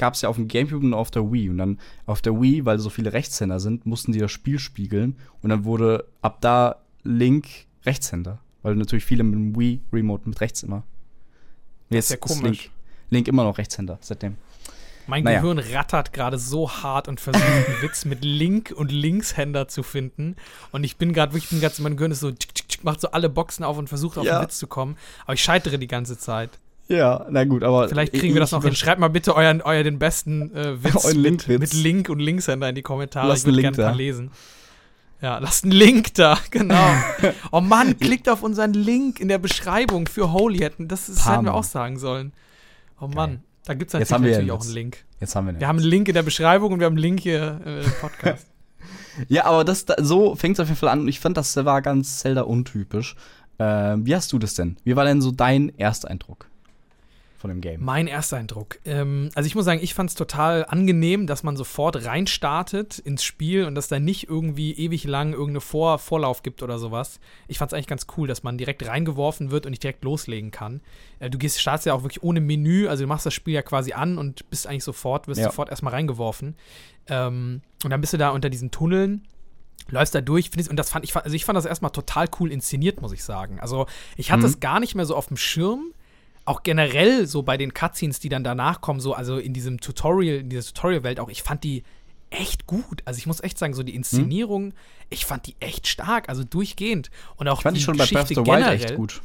gab 0.00 0.14
es 0.14 0.22
ja 0.22 0.30
auf 0.30 0.36
dem 0.36 0.48
Gamecube 0.48 0.84
und 0.84 0.94
auf 0.94 1.10
der 1.10 1.30
Wii. 1.30 1.50
Und 1.50 1.58
dann 1.58 1.78
auf 2.06 2.22
der 2.22 2.40
Wii, 2.40 2.64
weil 2.64 2.78
so 2.78 2.88
viele 2.88 3.12
Rechtshänder 3.12 3.60
sind, 3.60 3.84
mussten 3.84 4.12
die 4.12 4.18
das 4.18 4.32
Spiel 4.32 4.58
spiegeln. 4.58 5.16
Und 5.42 5.50
dann 5.50 5.64
wurde 5.64 6.06
ab 6.22 6.38
da 6.40 6.76
Link 7.04 7.46
Rechtshänder. 7.84 8.38
Weil 8.62 8.76
natürlich 8.76 9.04
viele 9.04 9.22
mit 9.22 9.34
dem 9.34 9.58
Wii 9.58 9.80
Remote 9.92 10.26
mit 10.26 10.40
rechts 10.40 10.62
immer. 10.62 10.84
Jetzt 11.90 12.10
ist, 12.10 12.24
ist 12.24 12.42
Link, 12.42 12.70
Link 13.10 13.28
immer 13.28 13.44
noch 13.44 13.58
Rechtshänder 13.58 13.98
seitdem. 14.00 14.36
Mein 15.06 15.24
naja. 15.24 15.40
Gehirn 15.40 15.58
rattert 15.58 16.12
gerade 16.14 16.38
so 16.38 16.70
hart 16.70 17.06
und 17.06 17.20
versucht 17.20 17.44
einen 17.44 17.82
Witz 17.82 18.04
mit 18.06 18.24
Link 18.24 18.72
und 18.74 18.92
Linkshänder 18.92 19.68
zu 19.68 19.82
finden. 19.82 20.36
Und 20.72 20.84
ich 20.84 20.96
bin 20.96 21.12
gerade 21.12 21.34
wirklich, 21.34 21.50
bin 21.50 21.82
mein 21.82 21.96
Gehirn 21.96 22.12
ist 22.12 22.20
so, 22.20 22.32
macht 22.82 23.02
so 23.02 23.10
alle 23.10 23.28
Boxen 23.28 23.64
auf 23.64 23.76
und 23.76 23.88
versucht 23.88 24.16
auf 24.16 24.24
ja. 24.24 24.36
einen 24.36 24.44
Witz 24.44 24.58
zu 24.58 24.66
kommen. 24.66 24.96
Aber 25.24 25.34
ich 25.34 25.42
scheitere 25.42 25.78
die 25.78 25.88
ganze 25.88 26.16
Zeit. 26.16 26.58
Ja, 26.90 27.24
na 27.30 27.44
gut, 27.44 27.62
aber. 27.62 27.88
Vielleicht 27.88 28.12
kriegen 28.12 28.34
wir 28.34 28.40
das 28.40 28.50
noch 28.50 28.64
hin. 28.64 28.74
Schreibt 28.74 29.00
mal 29.00 29.08
bitte 29.08 29.36
euren, 29.36 29.62
euer 29.62 29.84
den 29.84 30.00
besten 30.00 30.52
äh, 30.56 30.82
Witz 30.82 31.14
mit, 31.14 31.46
mit, 31.46 31.72
Link 31.72 32.08
und 32.08 32.18
Linkshänder 32.18 32.68
in 32.68 32.74
die 32.74 32.82
Kommentare. 32.82 33.28
Lasst 33.28 33.46
ich 33.46 33.54
würde 33.54 33.70
gerne 33.70 33.96
lesen. 33.96 34.32
Ja, 35.22 35.38
lasst 35.38 35.62
einen 35.62 35.72
Link 35.72 36.14
da, 36.14 36.36
genau. 36.50 36.90
oh 37.52 37.60
Mann, 37.60 37.96
klickt 38.00 38.28
auf 38.28 38.42
unseren 38.42 38.72
Link 38.72 39.20
in 39.20 39.28
der 39.28 39.38
Beschreibung 39.38 40.08
für 40.08 40.32
Holy. 40.32 40.68
Das, 40.78 41.06
das 41.06 41.28
hätten 41.28 41.44
wir 41.44 41.54
auch 41.54 41.64
sagen 41.64 41.96
sollen. 41.96 42.32
Oh 43.00 43.06
Mann, 43.06 43.44
da 43.66 43.74
gibt 43.74 43.94
es 43.94 44.00
natürlich, 44.00 44.32
natürlich 44.32 44.50
auch 44.50 44.62
einen 44.62 44.72
Link. 44.72 45.04
Jetzt 45.20 45.36
haben 45.36 45.46
wir 45.46 45.50
einen. 45.50 45.60
Wir 45.60 45.68
haben 45.68 45.78
einen 45.78 45.86
Link 45.86 46.08
in 46.08 46.14
der 46.14 46.22
Beschreibung 46.24 46.72
und 46.72 46.80
wir 46.80 46.86
haben 46.86 46.94
einen 46.94 47.02
Link 47.02 47.20
hier 47.20 47.60
äh, 47.64 47.84
im 47.84 47.92
Podcast. 48.00 48.48
ja, 49.28 49.44
aber 49.44 49.62
das, 49.64 49.86
so 49.98 50.34
fängt 50.34 50.56
es 50.56 50.60
auf 50.60 50.66
jeden 50.66 50.78
Fall 50.78 50.88
an. 50.88 51.00
Und 51.00 51.08
ich 51.08 51.20
fand, 51.20 51.36
das 51.36 51.54
war 51.54 51.82
ganz 51.82 52.18
Zelda 52.18 52.42
untypisch. 52.42 53.14
Äh, 53.58 53.96
wie 53.98 54.16
hast 54.16 54.32
du 54.32 54.40
das 54.40 54.54
denn? 54.54 54.76
Wie 54.82 54.96
war 54.96 55.04
denn 55.04 55.20
so 55.20 55.30
dein 55.30 55.78
Ersteindruck? 55.78 56.49
Von 57.40 57.48
dem 57.48 57.60
Game? 57.60 57.82
Mein 57.82 58.06
erster 58.06 58.36
Eindruck. 58.36 58.78
Ähm, 58.84 59.30
also 59.34 59.46
ich 59.46 59.54
muss 59.54 59.64
sagen, 59.64 59.80
ich 59.82 59.94
fand 59.94 60.10
es 60.10 60.16
total 60.16 60.66
angenehm, 60.66 61.26
dass 61.26 61.42
man 61.42 61.56
sofort 61.56 62.04
reinstartet 62.04 62.98
ins 62.98 63.24
Spiel 63.24 63.64
und 63.64 63.74
dass 63.74 63.88
da 63.88 63.98
nicht 63.98 64.28
irgendwie 64.28 64.72
ewig 64.72 65.04
lang 65.04 65.32
irgendeine 65.32 65.60
Vor 65.60 65.98
Vorlauf 65.98 66.42
gibt 66.42 66.62
oder 66.62 66.78
sowas. 66.78 67.18
Ich 67.48 67.58
fand 67.58 67.72
es 67.72 67.74
eigentlich 67.74 67.86
ganz 67.86 68.06
cool, 68.16 68.28
dass 68.28 68.42
man 68.42 68.58
direkt 68.58 68.86
reingeworfen 68.86 69.50
wird 69.50 69.64
und 69.64 69.70
nicht 69.70 69.82
direkt 69.82 70.04
loslegen 70.04 70.50
kann. 70.50 70.82
Äh, 71.18 71.30
du 71.30 71.38
gehst, 71.38 71.60
startest 71.60 71.86
ja 71.86 71.94
auch 71.94 72.02
wirklich 72.02 72.22
ohne 72.22 72.40
Menü, 72.40 72.88
also 72.88 73.04
du 73.04 73.08
machst 73.08 73.26
das 73.26 73.34
Spiel 73.34 73.54
ja 73.54 73.62
quasi 73.62 73.92
an 73.92 74.18
und 74.18 74.48
bist 74.50 74.66
eigentlich 74.66 74.84
sofort, 74.84 75.26
wirst 75.26 75.40
ja. 75.40 75.46
sofort 75.46 75.70
erstmal 75.70 75.94
reingeworfen. 75.94 76.56
Ähm, 77.06 77.62
und 77.82 77.90
dann 77.90 78.00
bist 78.00 78.12
du 78.12 78.18
da 78.18 78.30
unter 78.30 78.50
diesen 78.50 78.70
Tunneln 78.70 79.26
läufst 79.88 80.14
da 80.14 80.20
durch, 80.20 80.50
und 80.68 80.76
das 80.76 80.90
fand 80.90 81.04
ich, 81.04 81.16
also 81.16 81.34
ich 81.34 81.44
fand 81.44 81.56
das 81.56 81.64
erstmal 81.64 81.90
total 81.90 82.28
cool 82.38 82.52
inszeniert, 82.52 83.00
muss 83.00 83.12
ich 83.12 83.24
sagen. 83.24 83.58
Also 83.58 83.86
ich 84.16 84.30
hatte 84.30 84.46
es 84.46 84.56
mhm. 84.56 84.60
gar 84.60 84.78
nicht 84.78 84.94
mehr 84.94 85.04
so 85.04 85.16
auf 85.16 85.26
dem 85.26 85.36
Schirm, 85.36 85.92
auch 86.50 86.64
generell 86.64 87.28
so 87.28 87.42
bei 87.42 87.56
den 87.56 87.72
Cutscenes, 87.72 88.18
die 88.18 88.28
dann 88.28 88.42
danach 88.42 88.80
kommen, 88.80 88.98
so, 88.98 89.14
also 89.14 89.38
in 89.38 89.54
diesem 89.54 89.80
Tutorial, 89.80 90.38
in 90.38 90.50
dieser 90.50 90.66
Tutorial-Welt 90.66 91.20
auch, 91.20 91.28
ich 91.28 91.44
fand 91.44 91.62
die 91.62 91.84
echt 92.30 92.66
gut. 92.66 93.02
Also 93.04 93.18
ich 93.18 93.26
muss 93.26 93.40
echt 93.40 93.56
sagen, 93.56 93.72
so 93.72 93.84
die 93.84 93.94
Inszenierung, 93.94 94.66
hm? 94.66 94.72
ich 95.10 95.26
fand 95.26 95.46
die 95.46 95.54
echt 95.60 95.86
stark, 95.86 96.28
also 96.28 96.42
durchgehend. 96.42 97.10
Und 97.36 97.46
auch 97.46 97.58
ich 97.58 97.62
fand 97.62 97.76
die, 97.76 97.80
die 97.80 97.84
schon 97.84 97.96
Geschichte 97.96 98.14
bei 98.16 98.24
Breath 98.24 98.38
of 98.38 98.44
the 98.46 98.50
Wild 98.50 98.82
echt 98.82 98.96
gut. 98.96 99.22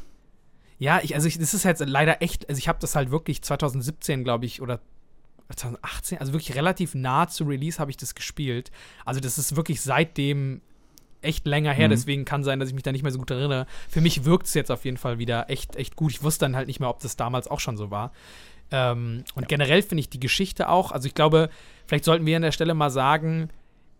Ja, 0.77 0.99
ich, 1.01 1.15
also 1.15 1.27
ich, 1.27 1.39
das 1.39 1.55
ist 1.55 1.63
jetzt 1.63 1.83
leider 1.83 2.21
echt, 2.21 2.47
also 2.47 2.59
ich 2.59 2.67
habe 2.67 2.77
das 2.79 2.95
halt 2.95 3.09
wirklich 3.09 3.41
2017, 3.41 4.23
glaube 4.23 4.45
ich, 4.45 4.61
oder 4.61 4.79
2018, 5.49 6.19
also 6.19 6.31
wirklich 6.31 6.55
relativ 6.55 6.93
nah 6.93 7.27
zu 7.27 7.45
Release 7.45 7.79
habe 7.79 7.89
ich 7.89 7.97
das 7.97 8.13
gespielt. 8.13 8.71
Also 9.03 9.19
das 9.19 9.39
ist 9.39 9.55
wirklich 9.55 9.81
seitdem 9.81 10.61
echt 11.25 11.45
länger 11.45 11.73
her, 11.73 11.87
mhm. 11.87 11.91
deswegen 11.91 12.25
kann 12.25 12.43
sein, 12.43 12.59
dass 12.59 12.69
ich 12.69 12.75
mich 12.75 12.83
da 12.83 12.91
nicht 12.91 13.03
mehr 13.03 13.11
so 13.11 13.19
gut 13.19 13.31
erinnere. 13.31 13.67
Für 13.89 14.01
mich 14.01 14.25
wirkt 14.25 14.47
es 14.47 14.53
jetzt 14.53 14.71
auf 14.71 14.85
jeden 14.85 14.97
Fall 14.97 15.19
wieder 15.19 15.49
echt, 15.49 15.75
echt 15.75 15.95
gut. 15.95 16.11
Ich 16.11 16.23
wusste 16.23 16.45
dann 16.45 16.55
halt 16.55 16.67
nicht 16.67 16.79
mehr, 16.79 16.89
ob 16.89 16.99
das 16.99 17.15
damals 17.15 17.47
auch 17.47 17.59
schon 17.59 17.77
so 17.77 17.91
war. 17.91 18.11
Ähm, 18.71 19.23
und 19.35 19.43
ja. 19.43 19.47
generell 19.47 19.81
finde 19.81 20.01
ich 20.01 20.09
die 20.09 20.19
Geschichte 20.19 20.69
auch, 20.69 20.91
also 20.91 21.07
ich 21.07 21.13
glaube, 21.13 21.49
vielleicht 21.85 22.05
sollten 22.05 22.25
wir 22.25 22.35
an 22.35 22.41
der 22.41 22.51
Stelle 22.51 22.73
mal 22.73 22.89
sagen, 22.89 23.49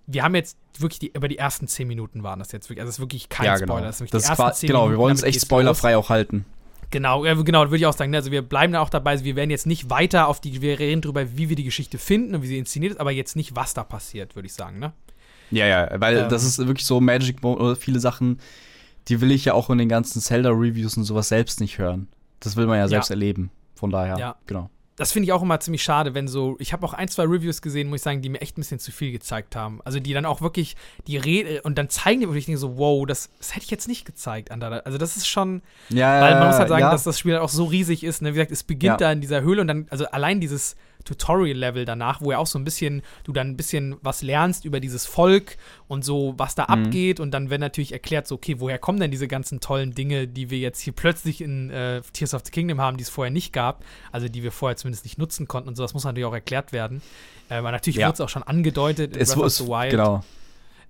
wir 0.08 0.24
haben 0.24 0.36
jetzt 0.36 0.58
wirklich 0.78 1.00
die, 1.00 1.12
über 1.14 1.28
die 1.28 1.38
ersten 1.38 1.68
zehn 1.68 1.88
Minuten 1.88 2.24
waren 2.24 2.40
das 2.40 2.52
jetzt 2.52 2.70
wirklich, 2.70 2.82
also 2.82 2.90
das 2.90 2.96
ist 2.96 3.00
wirklich 3.00 3.30
kein 3.30 3.46
ja, 3.46 3.58
genau. 3.58 3.74
Spoiler. 3.74 3.88
Das, 3.88 3.98
das 4.00 4.24
ist 4.24 4.36
quasi, 4.36 4.68
genau, 4.68 4.90
wir 4.90 4.98
wollen 4.98 5.16
es 5.16 5.24
echt 5.24 5.42
spoilerfrei 5.42 5.98
auch 5.98 6.10
halten. 6.10 6.46
Genau, 6.92 7.26
ja, 7.26 7.34
genau, 7.34 7.62
würde 7.62 7.78
ich 7.78 7.86
auch 7.86 7.94
sagen. 7.94 8.12
Ne, 8.12 8.18
also 8.18 8.32
wir 8.32 8.42
bleiben 8.42 8.74
da 8.74 8.80
auch 8.80 8.90
dabei. 8.90 9.12
Also 9.12 9.26
wir 9.26 9.36
werden 9.36 9.50
jetzt 9.50 9.66
nicht 9.66 9.90
weiter 9.90 10.28
auf 10.28 10.40
die, 10.40 10.62
wir 10.62 10.80
reden 10.80 11.02
darüber, 11.02 11.36
wie 11.36 11.50
wir 11.50 11.56
die 11.56 11.64
Geschichte 11.64 11.98
finden 11.98 12.36
und 12.36 12.44
wie 12.44 12.48
sie 12.48 12.58
inszeniert 12.58 12.94
ist, 12.94 13.00
aber 13.00 13.12
jetzt 13.12 13.36
nicht, 13.36 13.56
was 13.56 13.74
da 13.74 13.84
passiert, 13.84 14.36
würde 14.36 14.46
ich 14.46 14.54
sagen, 14.54 14.80
ne? 14.80 14.94
Ja, 15.52 15.66
ja, 15.68 15.90
weil 16.00 16.18
ähm. 16.18 16.30
das 16.30 16.44
ist 16.44 16.58
wirklich 16.60 16.86
so 16.86 17.00
Magic 17.02 17.44
oder 17.44 17.76
viele 17.76 18.00
Sachen, 18.00 18.40
die 19.08 19.22
will 19.22 19.32
ich 19.32 19.46
ja 19.46 19.54
auch 19.54 19.70
in 19.70 19.78
den 19.78 19.90
ganzen 19.90 20.22
Zelda-Reviews 20.22 20.98
und 20.98 21.04
sowas 21.04 21.30
selbst 21.30 21.60
nicht 21.60 21.78
hören. 21.78 22.08
Das 22.40 22.56
will 22.56 22.66
man 22.66 22.78
ja 22.78 22.88
selbst 22.88 23.10
ja. 23.10 23.14
erleben. 23.14 23.52
Von 23.76 23.92
daher, 23.92 24.18
ja. 24.18 24.36
genau. 24.48 24.70
Das 24.98 25.12
finde 25.12 25.26
ich 25.26 25.34
auch 25.34 25.42
immer 25.42 25.60
ziemlich 25.60 25.84
schade, 25.84 26.14
wenn 26.14 26.30
so, 26.30 26.56
ich 26.58 26.72
habe 26.72 26.86
auch 26.86 26.94
ein, 26.94 27.10
zwei 27.10 27.24
Reviews 27.24 27.62
gesehen, 27.62 27.90
muss 27.90 27.98
ich 27.98 28.04
sagen, 28.04 28.22
die 28.22 28.30
mir 28.30 28.40
echt 28.40 28.58
ein 28.58 28.62
bisschen 28.62 28.80
zu 28.80 28.94
viel 28.94 29.12
gezeigt 29.12 29.54
haben. 29.54 29.82
Also 29.84 30.00
die 30.00 30.14
dann 30.14 30.26
auch 30.26 30.40
wirklich 30.40 30.78
die 31.06 31.18
Rede 31.18 31.62
und 31.64 31.78
dann 31.78 31.90
zeigen 31.90 32.22
die 32.22 32.28
wirklich 32.28 32.58
so, 32.58 32.78
wow, 32.78 33.06
das, 33.06 33.30
das 33.38 33.56
hätte 33.56 33.66
ich 33.66 33.72
jetzt 33.72 33.90
nicht 33.90 34.06
gezeigt. 34.06 34.52
Also 34.52 34.98
das 34.98 35.18
ist 35.18 35.28
schon, 35.28 35.62
ja, 35.90 36.22
weil 36.22 36.36
man 36.36 36.48
muss 36.48 36.58
halt 36.58 36.70
sagen, 36.70 36.82
ja. 36.82 36.92
dass 36.92 37.04
das 37.04 37.20
Spiel 37.20 37.34
halt 37.34 37.44
auch 37.44 37.50
so 37.50 37.66
riesig 37.66 38.06
ist. 38.06 38.22
Ne? 38.22 38.30
Wie 38.30 38.36
gesagt, 38.36 38.52
es 38.52 38.64
beginnt 38.64 39.02
da 39.02 39.12
in 39.12 39.20
dieser 39.20 39.42
Höhle 39.42 39.62
und 39.62 39.68
dann, 39.68 39.88
also 39.90 40.06
allein 40.06 40.40
dieses 40.40 40.78
Tutorial-Level 41.06 41.86
danach, 41.86 42.22
wo 42.22 42.32
ja 42.32 42.38
auch 42.38 42.48
so 42.48 42.60
ein 42.60 42.66
bisschen, 42.66 43.02
du 43.24 43.32
dann 43.32 43.50
ein 43.50 43.58
bisschen 43.58 43.96
was 44.02 44.22
lernst 44.22 44.66
über 44.66 44.80
dieses 44.80 45.06
Volk 45.06 45.58
und 45.88 46.04
so, 46.04 46.34
was 46.38 46.56
da 46.56 46.64
mhm. 46.64 46.86
abgeht. 46.86 47.20
Und 47.20 47.32
dann 47.32 47.50
wird 47.50 47.62
natürlich 47.62 47.94
erklärt, 47.94 48.28
so, 48.28 48.36
okay, 48.36 48.60
woher 48.60 48.78
kommen 48.78 49.00
denn 49.00 49.12
diese 49.12 49.28
ganzen 49.28 49.60
tollen 49.60 49.96
Dinge, 49.96 50.28
die 50.28 50.50
wir 50.50 50.58
jetzt 50.58 50.82
hier 50.82 50.94
plötzlich 50.94 51.42
in 51.42 51.70
äh, 51.70 52.02
Tears 52.14 52.34
of 52.34 52.42
the 52.44 52.52
Kingdom 52.52 52.82
haben, 52.82 52.98
die 52.98 53.04
es 53.04 53.10
vorher 53.10 53.32
nicht 53.32 53.54
gab, 53.54 53.84
also 54.12 54.28
die 54.28 54.44
wir 54.44 54.52
vorher 54.52 54.76
zumindest 54.76 55.06
nicht 55.06 55.18
nutzen 55.18 55.48
konnten 55.48 55.70
und 55.70 55.76
so, 55.76 55.84
das 55.84 55.94
muss 55.94 56.04
natürlich 56.04 56.26
auch 56.26 56.34
erklärt 56.34 56.74
werden. 56.74 57.02
Äh, 57.50 57.56
aber 57.56 57.72
natürlich 57.72 57.98
ja. 57.98 58.08
wurde 58.08 58.16
es 58.16 58.22
auch 58.22 58.30
schon 58.30 58.44
angedeutet 58.44 59.16
in 59.16 59.22
es 59.22 59.34
Breath 59.34 59.46
of 59.46 59.52
the 59.52 59.68
Wild. 59.68 59.92
Genau. 59.92 60.24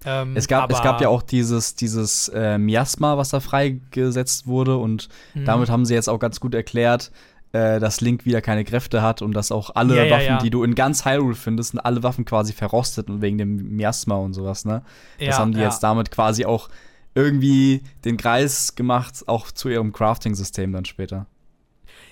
Ähm, 0.06 0.36
es, 0.36 0.48
gab, 0.48 0.72
es 0.72 0.82
gab 0.82 1.02
ja 1.02 1.10
auch 1.10 1.24
dieses, 1.24 1.76
dieses 1.76 2.30
äh, 2.30 2.58
Miasma, 2.58 3.18
was 3.18 3.30
da 3.30 3.40
freigesetzt 3.40 4.46
wurde 4.46 4.78
und 4.78 5.10
mhm. 5.34 5.46
damit 5.46 5.70
haben 5.70 5.86
sie 5.86 5.96
jetzt 5.96 6.10
auch 6.10 6.20
ganz 6.20 6.40
gut 6.40 6.54
erklärt, 6.54 7.12
äh, 7.56 7.80
dass 7.80 8.02
Link 8.02 8.26
wieder 8.26 8.42
keine 8.42 8.66
Kräfte 8.66 9.02
hat 9.02 9.22
und 9.22 9.32
dass 9.32 9.52
auch 9.52 9.72
alle 9.76 9.96
ja, 9.96 10.12
Waffen, 10.12 10.26
ja, 10.26 10.32
ja. 10.34 10.38
die 10.40 10.50
du 10.50 10.64
in 10.64 10.76
ganz 10.76 11.06
Hyrule 11.06 11.36
findest, 11.36 11.72
sind 11.72 11.80
alle 11.80 12.04
Waffen 12.04 12.26
quasi 12.26 12.52
verrostet 12.52 13.10
und 13.10 13.22
wegen 13.22 13.38
dem 13.38 13.76
Miasma 13.78 14.16
und 14.16 14.34
sowas, 14.34 14.66
ne? 14.66 14.82
das 15.20 15.40
haben 15.40 15.54
die 15.54 15.62
jetzt 15.62 15.80
damit 15.80 16.12
quasi 16.12 16.46
auch 16.46 16.70
irgendwie 17.14 17.82
den 18.04 18.18
Kreis 18.18 18.76
gemacht, 18.76 19.24
auch 19.28 19.52
zu 19.52 19.70
ihrem 19.70 19.94
Crafting-System 19.94 20.74
dann 20.74 20.84
später. 20.84 21.28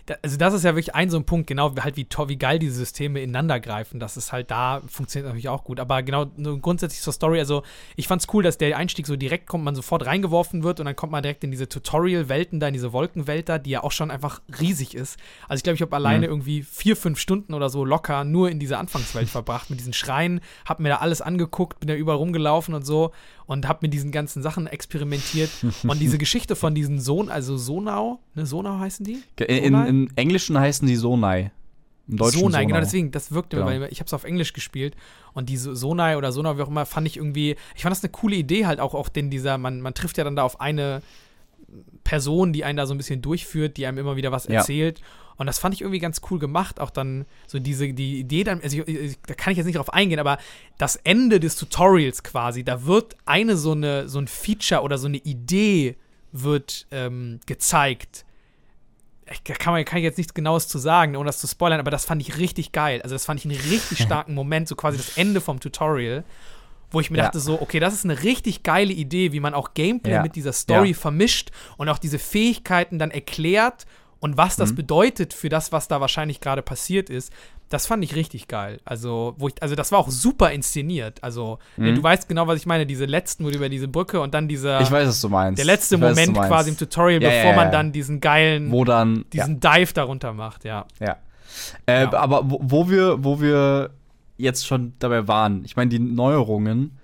Da, 0.06 0.16
also 0.22 0.36
das 0.36 0.54
ist 0.54 0.64
ja 0.64 0.76
wirklich 0.76 0.96
ein 0.96 1.10
so 1.10 1.18
ein 1.18 1.26
Punkt, 1.26 1.48
genau 1.48 1.74
halt 1.80 1.96
wie, 1.96 2.06
wie 2.28 2.36
geil 2.36 2.60
diese 2.60 2.76
Systeme 2.76 3.22
ineinander 3.22 3.60
greifen. 3.60 4.00
Das 4.00 4.18
ist 4.18 4.34
halt 4.34 4.52
da, 4.52 4.82
funktioniert 4.88 5.28
natürlich 5.28 5.48
auch 5.48 5.64
gut. 5.64 5.80
Aber 5.80 6.04
genau 6.04 6.26
grundsätzlich 6.62 7.02
zur 7.02 7.14
Story, 7.14 7.40
also 7.40 7.64
ich 7.96 8.08
fand's 8.08 8.28
cool, 8.34 8.44
dass 8.44 8.58
der 8.58 8.76
Einstieg 8.78 9.08
so 9.08 9.16
direkt 9.16 9.48
kommt, 9.48 9.64
man 9.64 9.76
sofort 9.76 10.06
reingeworfen 10.06 10.64
wird 10.64 10.80
und 10.82 10.88
dann 10.88 10.96
kommt 10.96 11.14
man 11.14 11.24
direkt 11.24 11.44
in 11.46 11.52
diese 11.52 11.70
Tutorial-Welten 11.70 12.60
da, 12.60 12.68
in 12.68 12.74
diese 12.74 12.92
Wolkenwelt 12.92 13.48
da, 13.48 13.58
die 13.60 13.70
ja 13.70 13.84
auch 13.84 13.94
schon 13.94 14.12
einfach 14.12 14.42
riesig 14.60 14.94
ist. 14.94 15.18
Also 15.48 15.60
ich 15.60 15.64
glaube, 15.64 15.76
ich 15.76 15.82
habe 15.82 15.96
alleine 15.96 16.28
mhm. 16.28 16.34
irgendwie 16.34 16.64
vier, 16.64 16.98
fünf 16.98 17.18
Stunden 17.20 17.54
oder 17.54 17.70
so 17.70 17.86
locker 17.86 18.26
nur 18.26 18.50
in 18.50 18.60
dieser 18.60 18.80
Anfangswelt 18.80 19.30
verbracht, 19.30 19.70
mit 19.70 19.80
diesen 19.80 19.94
Schreien, 19.94 20.42
hab 20.66 20.82
mir 20.82 20.90
da 20.90 20.96
alles 20.98 21.22
angeguckt, 21.22 21.80
bin 21.80 21.88
da 21.88 21.96
überall 21.96 22.18
rumgelaufen 22.18 22.74
und 22.74 22.86
so 22.86 23.12
und 23.46 23.68
hab 23.68 23.82
mit 23.82 23.94
diesen 23.94 24.12
ganzen 24.12 24.42
Sachen 24.42 24.68
experimentiert. 24.68 25.50
und 25.84 26.00
diese 26.00 26.18
Geschichte 26.18 26.56
von 26.56 26.76
diesen 26.76 27.00
Sohn, 27.00 27.30
also 27.30 27.58
Sonau, 27.58 28.20
ne, 28.36 28.46
Sonau 28.46 28.80
heißen 28.80 29.06
die? 29.06 29.22
In, 29.40 29.48
in, 29.48 29.86
im 29.86 30.10
Englischen 30.16 30.58
heißen 30.60 30.88
die 30.88 30.96
Sonai. 30.96 31.52
Im 32.08 32.18
Deutschen 32.18 32.40
Sonai, 32.40 32.60
Sonau. 32.60 32.68
genau 32.68 32.80
deswegen, 32.80 33.12
das 33.12 33.32
wirkte 33.32 33.58
genau. 33.58 33.68
weil 33.68 33.88
ich 33.92 34.00
habe 34.00 34.08
es 34.08 34.14
auf 34.14 34.26
Englisch 34.26 34.54
gespielt 34.54 34.96
und 35.34 35.50
diese 35.50 35.76
Sonai 35.76 36.18
oder 36.18 36.32
Sonau, 36.32 36.58
wie 36.58 36.62
auch 36.62 36.68
immer, 36.68 36.86
fand 36.86 37.08
ich 37.08 37.18
irgendwie, 37.18 37.56
ich 37.76 37.84
fand 37.84 37.96
das 37.96 38.04
eine 38.04 38.12
coole 38.12 38.36
Idee 38.36 38.66
halt 38.66 38.80
auch, 38.80 38.94
auch 38.94 39.10
denn 39.10 39.30
dieser, 39.30 39.58
man, 39.58 39.80
man 39.82 39.94
trifft 39.94 40.18
ja 40.18 40.24
dann 40.24 40.36
da 40.36 40.44
auf 40.44 40.60
eine 40.60 41.02
Person, 42.04 42.54
die 42.54 42.64
einen 42.64 42.78
da 42.78 42.86
so 42.86 42.94
ein 42.94 42.98
bisschen 42.98 43.22
durchführt, 43.22 43.78
die 43.78 43.86
einem 43.86 43.98
immer 43.98 44.16
wieder 44.16 44.32
was 44.32 44.46
erzählt. 44.46 45.00
Ja. 45.00 45.06
Und 45.38 45.48
das 45.48 45.60
fand 45.60 45.74
ich 45.74 45.82
irgendwie 45.82 46.00
ganz 46.00 46.22
cool 46.30 46.40
gemacht. 46.40 46.80
Auch 46.80 46.90
dann 46.90 47.26
so 47.48 47.60
diese, 47.60 47.92
die 47.94 48.20
Idee 48.20 48.44
dann, 48.44 48.62
also 48.62 48.78
ich, 48.78 48.88
ich, 48.88 49.18
da 49.26 49.34
kann 49.34 49.52
ich 49.52 49.58
jetzt 49.58 49.66
nicht 49.66 49.78
drauf 49.78 49.94
eingehen, 49.94 50.20
aber 50.20 50.38
das 50.78 50.96
Ende 50.98 51.40
des 51.40 51.56
Tutorials 51.56 52.24
quasi, 52.24 52.64
da 52.64 52.86
wird 52.86 53.16
eine 53.26 53.58
so 53.58 53.72
eine, 53.72 54.08
so 54.08 54.20
ein 54.20 54.28
Feature 54.28 54.82
oder 54.82 54.98
so 54.98 55.08
eine 55.08 55.18
Idee 55.18 55.96
wird 56.32 56.88
ähm, 56.92 57.40
gezeigt, 57.46 58.26
da 59.26 59.54
kann, 59.54 59.74
man, 59.74 59.86
kann 59.86 60.00
ich 60.00 60.04
jetzt 60.04 60.18
nichts 60.18 60.34
Genaues 60.34 60.68
zu 60.68 60.78
sagen, 60.78 61.16
ohne 61.16 61.28
das 61.28 61.40
zu 61.40 61.48
spoilern, 61.48 61.80
aber 61.80 61.92
das 61.92 62.06
fand 62.06 62.22
ich 62.22 62.38
richtig 62.38 62.72
geil. 62.72 63.02
Also, 63.02 63.16
das 63.16 63.26
fand 63.26 63.40
ich 63.40 63.50
einen 63.50 63.60
richtig 63.70 64.00
starken 64.04 64.34
Moment, 64.34 64.68
so 64.68 64.76
quasi 64.76 64.98
das 64.98 65.18
Ende 65.18 65.42
vom 65.42 65.60
Tutorial, 65.60 66.24
wo 66.94 67.00
ich 67.00 67.12
mir 67.12 67.18
ja. 67.18 67.24
dachte, 67.26 67.40
so, 67.40 67.62
okay, 67.62 67.80
das 67.80 67.94
ist 67.94 68.06
eine 68.06 68.24
richtig 68.24 68.64
geile 68.64 68.94
Idee, 68.94 69.34
wie 69.34 69.40
man 69.40 69.54
auch 69.54 69.74
Gameplay 69.74 70.14
ja. 70.14 70.22
mit 70.22 70.36
dieser 70.36 70.54
Story 70.54 70.90
ja. 70.90 70.96
vermischt 70.96 71.52
und 71.78 71.90
auch 71.90 71.98
diese 71.98 72.20
Fähigkeiten 72.20 73.00
dann 73.00 73.12
erklärt 73.12 73.86
und 74.20 74.38
was 74.38 74.56
das 74.56 74.72
mhm. 74.72 74.76
bedeutet 74.76 75.34
für 75.34 75.50
das, 75.50 75.74
was 75.74 75.90
da 75.90 76.00
wahrscheinlich 76.00 76.40
gerade 76.40 76.62
passiert 76.62 77.10
ist. 77.10 77.34
Das 77.68 77.88
fand 77.88 78.04
ich 78.04 78.16
richtig 78.16 78.48
geil. 78.48 78.80
Also, 78.86 79.34
wo 79.38 79.50
ich, 79.50 79.56
also 79.62 79.76
das 79.76 79.92
war 79.92 80.00
auch 80.00 80.10
super 80.10 80.52
inszeniert. 80.52 81.22
Also, 81.22 81.60
mhm. 81.76 81.96
du 81.96 82.04
weißt 82.04 82.30
genau, 82.30 82.48
was 82.48 82.58
ich 82.58 82.66
meine. 82.66 82.86
Diese 82.86 83.04
letzten, 83.04 83.44
wo 83.44 83.50
du 83.50 83.56
über 83.56 83.68
diese 83.68 83.90
Brücke 83.90 84.22
und 84.22 84.34
dann 84.34 84.48
dieser. 84.48 84.80
Ich 84.80 84.92
weiß, 84.92 85.10
was 85.10 85.20
du 85.20 85.28
meinst. 85.28 85.58
Der 85.58 85.66
letzte 85.66 85.96
ich 85.96 86.02
Moment 86.02 86.38
weiß, 86.38 86.48
quasi 86.48 86.70
im 86.70 86.78
Tutorial, 86.78 87.20
bevor 87.20 87.54
man 87.54 87.72
dann 87.72 87.92
diesen 87.92 88.22
geilen, 88.22 88.72
wo 88.72 88.86
dann, 88.86 89.26
diesen 89.34 89.60
Dive 89.60 89.92
darunter 89.94 90.32
macht, 90.32 90.64
ja. 90.64 90.86
Ja. 91.00 91.18
Äh, 91.86 92.06
aber 92.06 92.50
wo, 92.50 92.60
wo, 92.62 92.90
wir, 92.90 93.24
wo 93.24 93.42
wir 93.42 93.90
jetzt 94.38 94.66
schon 94.66 94.94
dabei 95.00 95.28
waren, 95.28 95.64
ich 95.66 95.76
meine, 95.76 95.90
die 95.90 96.00
Neuerungen, 96.00 96.98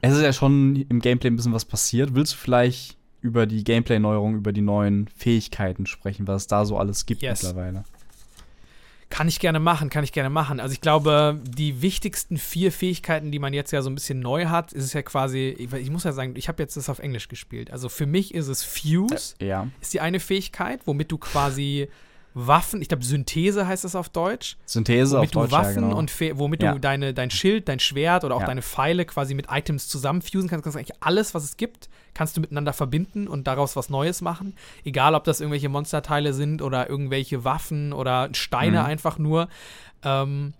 es 0.00 0.14
ist 0.14 0.22
ja 0.22 0.32
schon 0.32 0.76
im 0.88 1.00
Gameplay 1.00 1.30
ein 1.30 1.36
bisschen 1.36 1.52
was 1.52 1.64
passiert. 1.64 2.14
Willst 2.14 2.34
du 2.34 2.36
vielleicht 2.36 2.96
über 3.22 3.46
die 3.46 3.64
Gameplay-Neuerungen, 3.64 4.36
über 4.36 4.52
die 4.52 4.60
neuen 4.60 5.08
Fähigkeiten 5.08 5.86
sprechen, 5.86 6.28
was 6.28 6.42
es 6.42 6.46
da 6.46 6.66
so 6.66 6.76
alles 6.76 7.06
gibt 7.06 7.22
yes. 7.22 7.42
mittlerweile? 7.42 7.84
Kann 9.08 9.28
ich 9.28 9.38
gerne 9.38 9.60
machen, 9.60 9.90
kann 9.90 10.04
ich 10.04 10.12
gerne 10.12 10.28
machen. 10.28 10.60
Also 10.60 10.74
ich 10.74 10.80
glaube, 10.80 11.40
die 11.42 11.80
wichtigsten 11.80 12.36
vier 12.36 12.72
Fähigkeiten, 12.72 13.30
die 13.30 13.38
man 13.38 13.54
jetzt 13.54 13.70
ja 13.70 13.80
so 13.80 13.88
ein 13.88 13.94
bisschen 13.94 14.18
neu 14.20 14.46
hat, 14.46 14.72
ist 14.72 14.84
es 14.84 14.92
ja 14.92 15.02
quasi, 15.02 15.56
ich 15.58 15.90
muss 15.90 16.04
ja 16.04 16.12
sagen, 16.12 16.34
ich 16.36 16.48
habe 16.48 16.62
jetzt 16.62 16.76
das 16.76 16.90
auf 16.90 16.98
Englisch 16.98 17.28
gespielt. 17.28 17.70
Also 17.70 17.88
für 17.88 18.06
mich 18.06 18.34
ist 18.34 18.48
es 18.48 18.62
Fuse, 18.62 19.36
äh, 19.40 19.46
ja. 19.46 19.68
ist 19.80 19.94
die 19.94 20.00
eine 20.00 20.20
Fähigkeit, 20.20 20.80
womit 20.86 21.12
du 21.12 21.18
quasi 21.18 21.88
Waffen, 22.34 22.82
ich 22.82 22.88
glaube 22.88 23.04
Synthese 23.04 23.66
heißt 23.66 23.84
das 23.84 23.94
auf 23.94 24.08
Deutsch. 24.08 24.56
Synthese 24.66 25.16
womit 25.16 25.28
auf 25.28 25.30
Deutsch, 25.30 25.50
du 25.50 25.56
Waffen 25.56 25.74
ja, 25.74 25.88
genau. 25.88 25.98
und 25.98 26.12
womit 26.38 26.62
ja. 26.62 26.72
du 26.72 26.80
deine, 26.80 27.14
dein 27.14 27.30
Schild, 27.30 27.68
dein 27.68 27.78
Schwert 27.78 28.24
oder 28.24 28.34
auch 28.34 28.40
ja. 28.40 28.46
deine 28.46 28.62
Pfeile 28.62 29.04
quasi 29.04 29.34
mit 29.34 29.46
Items 29.50 29.86
zusammenfusen 29.86 30.48
kannst. 30.48 30.64
Kannst 30.64 30.76
eigentlich 30.76 31.00
alles, 31.00 31.34
was 31.34 31.44
es 31.44 31.56
gibt, 31.56 31.88
kannst 32.12 32.36
du 32.36 32.40
miteinander 32.40 32.72
verbinden 32.72 33.28
und 33.28 33.46
daraus 33.46 33.76
was 33.76 33.88
Neues 33.88 34.20
machen. 34.20 34.54
Egal, 34.84 35.14
ob 35.14 35.22
das 35.24 35.40
irgendwelche 35.40 35.68
Monsterteile 35.68 36.34
sind 36.34 36.60
oder 36.60 36.90
irgendwelche 36.90 37.44
Waffen 37.44 37.92
oder 37.92 38.28
Steine 38.32 38.80
mhm. 38.80 38.86
einfach 38.86 39.18
nur. 39.18 39.48
Ähm, 40.02 40.54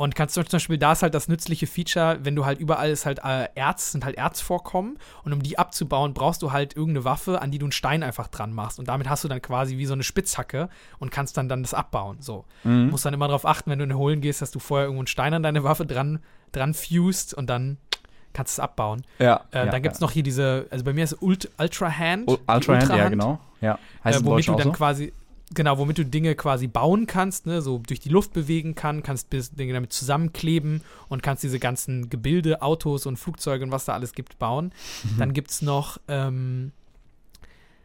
und 0.00 0.14
kannst 0.14 0.34
du 0.34 0.42
zum 0.42 0.56
Beispiel, 0.56 0.78
da 0.78 0.92
ist 0.92 1.02
halt 1.02 1.12
das 1.12 1.28
nützliche 1.28 1.66
Feature, 1.66 2.20
wenn 2.22 2.34
du 2.34 2.46
halt 2.46 2.58
überall 2.58 2.88
ist 2.88 3.04
halt 3.04 3.18
äh, 3.22 3.48
Erz, 3.54 3.92
sind 3.92 4.02
halt 4.02 4.16
Erzvorkommen 4.16 4.96
und 5.24 5.34
um 5.34 5.42
die 5.42 5.58
abzubauen, 5.58 6.14
brauchst 6.14 6.40
du 6.40 6.52
halt 6.52 6.74
irgendeine 6.74 7.04
Waffe, 7.04 7.42
an 7.42 7.50
die 7.50 7.58
du 7.58 7.66
einen 7.66 7.72
Stein 7.72 8.02
einfach 8.02 8.28
dran 8.28 8.54
machst. 8.54 8.78
Und 8.78 8.88
damit 8.88 9.10
hast 9.10 9.24
du 9.24 9.28
dann 9.28 9.42
quasi 9.42 9.76
wie 9.76 9.84
so 9.84 9.92
eine 9.92 10.02
Spitzhacke 10.02 10.70
und 11.00 11.10
kannst 11.10 11.36
dann, 11.36 11.50
dann 11.50 11.62
das 11.62 11.74
abbauen. 11.74 12.16
So. 12.20 12.46
Mhm. 12.64 12.86
Du 12.86 12.92
musst 12.92 13.04
dann 13.04 13.12
immer 13.12 13.26
darauf 13.26 13.44
achten, 13.44 13.70
wenn 13.70 13.78
du 13.78 13.82
in 13.82 13.90
den 13.90 13.98
Holen 13.98 14.22
gehst, 14.22 14.40
dass 14.40 14.50
du 14.50 14.58
vorher 14.58 14.86
irgendwo 14.86 15.02
einen 15.02 15.06
Stein 15.06 15.34
an 15.34 15.42
deine 15.42 15.64
Waffe 15.64 15.84
dran, 15.84 16.20
dran 16.52 16.72
fused 16.72 17.34
und 17.34 17.50
dann 17.50 17.76
kannst 18.32 18.56
du 18.56 18.62
es 18.62 18.64
abbauen. 18.64 19.02
Ja. 19.18 19.44
Äh, 19.50 19.66
ja 19.66 19.66
dann 19.66 19.82
gibt 19.82 19.96
es 19.96 20.00
ja. 20.00 20.06
noch 20.06 20.12
hier 20.12 20.22
diese, 20.22 20.66
also 20.70 20.82
bei 20.82 20.94
mir 20.94 21.04
ist 21.04 21.20
Ult 21.20 21.50
Ultra 21.58 21.90
Hand. 21.90 22.26
Ultra 22.26 22.54
Hand, 22.54 22.68
Ultra 22.68 22.96
ja, 22.96 23.08
genau. 23.10 23.38
Ja. 23.60 23.78
Heißt 24.02 24.22
äh, 24.22 24.24
womit 24.24 24.48
du 24.48 24.54
dann 24.54 24.68
so? 24.68 24.72
quasi 24.72 25.12
Genau, 25.52 25.78
womit 25.78 25.98
du 25.98 26.04
Dinge 26.04 26.36
quasi 26.36 26.68
bauen 26.68 27.08
kannst, 27.08 27.46
ne, 27.46 27.60
so 27.60 27.78
durch 27.78 27.98
die 27.98 28.08
Luft 28.08 28.32
bewegen 28.32 28.76
kann, 28.76 29.02
kannst 29.02 29.32
Dinge 29.32 29.72
damit 29.72 29.92
zusammenkleben 29.92 30.82
und 31.08 31.24
kannst 31.24 31.42
diese 31.42 31.58
ganzen 31.58 32.08
Gebilde, 32.08 32.62
Autos 32.62 33.04
und 33.04 33.16
Flugzeuge 33.16 33.64
und 33.64 33.72
was 33.72 33.84
da 33.84 33.94
alles 33.94 34.12
gibt, 34.12 34.38
bauen. 34.38 34.72
Mhm. 35.02 35.18
Dann 35.18 35.32
gibt 35.32 35.50
es 35.50 35.60
noch, 35.60 35.98
ähm, 36.06 36.70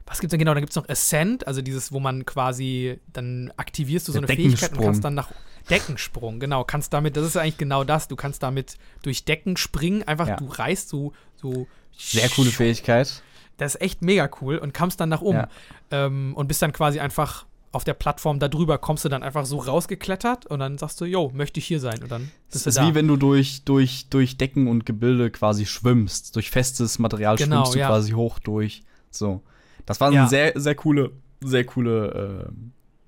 was 0.06 0.20
gibt 0.20 0.26
es 0.26 0.32
denn 0.32 0.40
genau? 0.40 0.54
Dann 0.54 0.62
gibt 0.62 0.74
es 0.74 0.76
noch 0.76 0.88
Ascent, 0.88 1.48
also 1.48 1.64
dieses, 1.64 1.92
wo 1.92 2.00
man 2.00 2.24
quasi, 2.26 3.00
dann 3.12 3.52
aktivierst 3.58 4.08
du 4.08 4.12
so 4.12 4.20
eine 4.20 4.28
Fähigkeit 4.28 4.78
und 4.78 4.84
kannst 4.84 5.04
dann 5.04 5.16
nach 5.16 5.32
Deckensprung, 5.68 6.40
genau, 6.40 6.64
kannst 6.64 6.94
damit, 6.94 7.18
das 7.18 7.26
ist 7.26 7.38
eigentlich 7.38 7.58
genau 7.58 7.84
das, 7.84 8.08
du 8.08 8.16
kannst 8.16 8.44
damit 8.44 8.78
durch 9.02 9.26
Decken 9.26 9.58
springen, 9.58 10.04
einfach 10.04 10.28
ja. 10.28 10.36
du 10.36 10.46
reißt 10.46 10.88
so, 10.88 11.14
so. 11.36 11.68
Sehr 11.98 12.30
coole 12.30 12.52
Fähigkeit. 12.52 13.24
Das 13.58 13.76
ist 13.76 13.82
echt 13.82 14.02
mega 14.02 14.30
cool 14.42 14.58
und 14.58 14.74
kamst 14.74 15.00
dann 15.00 15.10
nach 15.10 15.22
oben 15.22 15.38
ja. 15.38 15.50
ähm, 15.90 16.34
und 16.36 16.48
bist 16.48 16.62
dann 16.62 16.74
quasi 16.74 17.00
einfach 17.00 17.46
auf 17.76 17.84
der 17.84 17.94
Plattform 17.94 18.40
darüber 18.40 18.78
kommst 18.78 19.04
du 19.04 19.10
dann 19.10 19.22
einfach 19.22 19.46
so 19.46 19.58
rausgeklettert 19.58 20.46
und 20.46 20.60
dann 20.60 20.78
sagst 20.78 21.00
du, 21.02 21.06
jo, 21.06 21.30
möchte 21.34 21.60
ich 21.60 21.66
hier 21.66 21.82
sein. 21.82 22.02
Und 22.02 22.10
dann 22.10 22.32
bist 22.50 22.66
das 22.66 22.68
ist 22.68 22.78
da. 22.78 22.88
wie 22.88 22.96
wenn 22.96 23.08
du 23.08 23.18
durch, 23.18 23.64
durch, 23.66 24.08
durch 24.10 24.38
Decken 24.38 24.68
und 24.68 24.86
Gebilde 24.86 25.30
quasi 25.30 25.66
schwimmst. 25.66 26.36
Durch 26.38 26.50
festes 26.50 27.00
Material 27.00 27.36
genau, 27.36 27.58
schwimmst 27.58 27.76
du 27.76 27.80
ja. 27.80 27.88
quasi 27.88 28.14
hoch 28.14 28.40
durch. 28.40 28.84
So. 29.12 29.42
Das 29.86 30.00
war 30.00 30.08
eine 30.08 30.16
ja. 30.16 30.28
sehr, 30.28 30.54
sehr 30.56 30.76
coole, 30.76 31.12
sehr 31.42 31.66
coole 31.66 32.48
äh, 32.48 32.52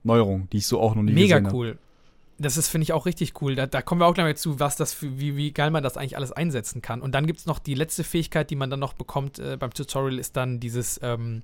Neuerung, 0.04 0.50
die 0.52 0.58
ich 0.58 0.68
so 0.68 0.82
auch 0.82 0.96
noch 0.96 1.04
nie 1.04 1.14
Mega 1.14 1.40
gesehen 1.40 1.48
habe. 1.48 1.58
Mega 1.58 1.72
cool. 1.72 1.80
Das 2.38 2.58
ist, 2.58 2.68
finde 2.68 2.84
ich, 2.84 2.94
auch 2.94 3.06
richtig 3.06 3.42
cool. 3.42 3.56
Da, 3.56 3.68
da, 3.68 3.82
kommen 3.82 4.02
wir 4.02 4.06
auch 4.06 4.14
gleich 4.14 4.26
mal 4.26 4.36
zu, 4.36 4.60
was 4.60 4.76
das 4.76 4.94
für, 4.94 5.18
wie, 5.18 5.38
wie 5.38 5.54
geil 5.54 5.72
man 5.72 5.82
das 5.82 5.96
eigentlich 5.96 6.18
alles 6.18 6.34
einsetzen 6.34 6.82
kann. 6.82 7.02
Und 7.02 7.14
dann 7.14 7.26
gibt 7.26 7.40
es 7.40 7.46
noch 7.46 7.58
die 7.58 7.74
letzte 7.74 8.04
Fähigkeit, 8.04 8.50
die 8.50 8.58
man 8.58 8.70
dann 8.70 8.82
noch 8.82 8.94
bekommt 8.94 9.40
äh, 9.40 9.56
beim 9.58 9.74
Tutorial, 9.74 10.20
ist 10.20 10.36
dann 10.36 10.60
dieses 10.60 11.00
ähm, 11.02 11.42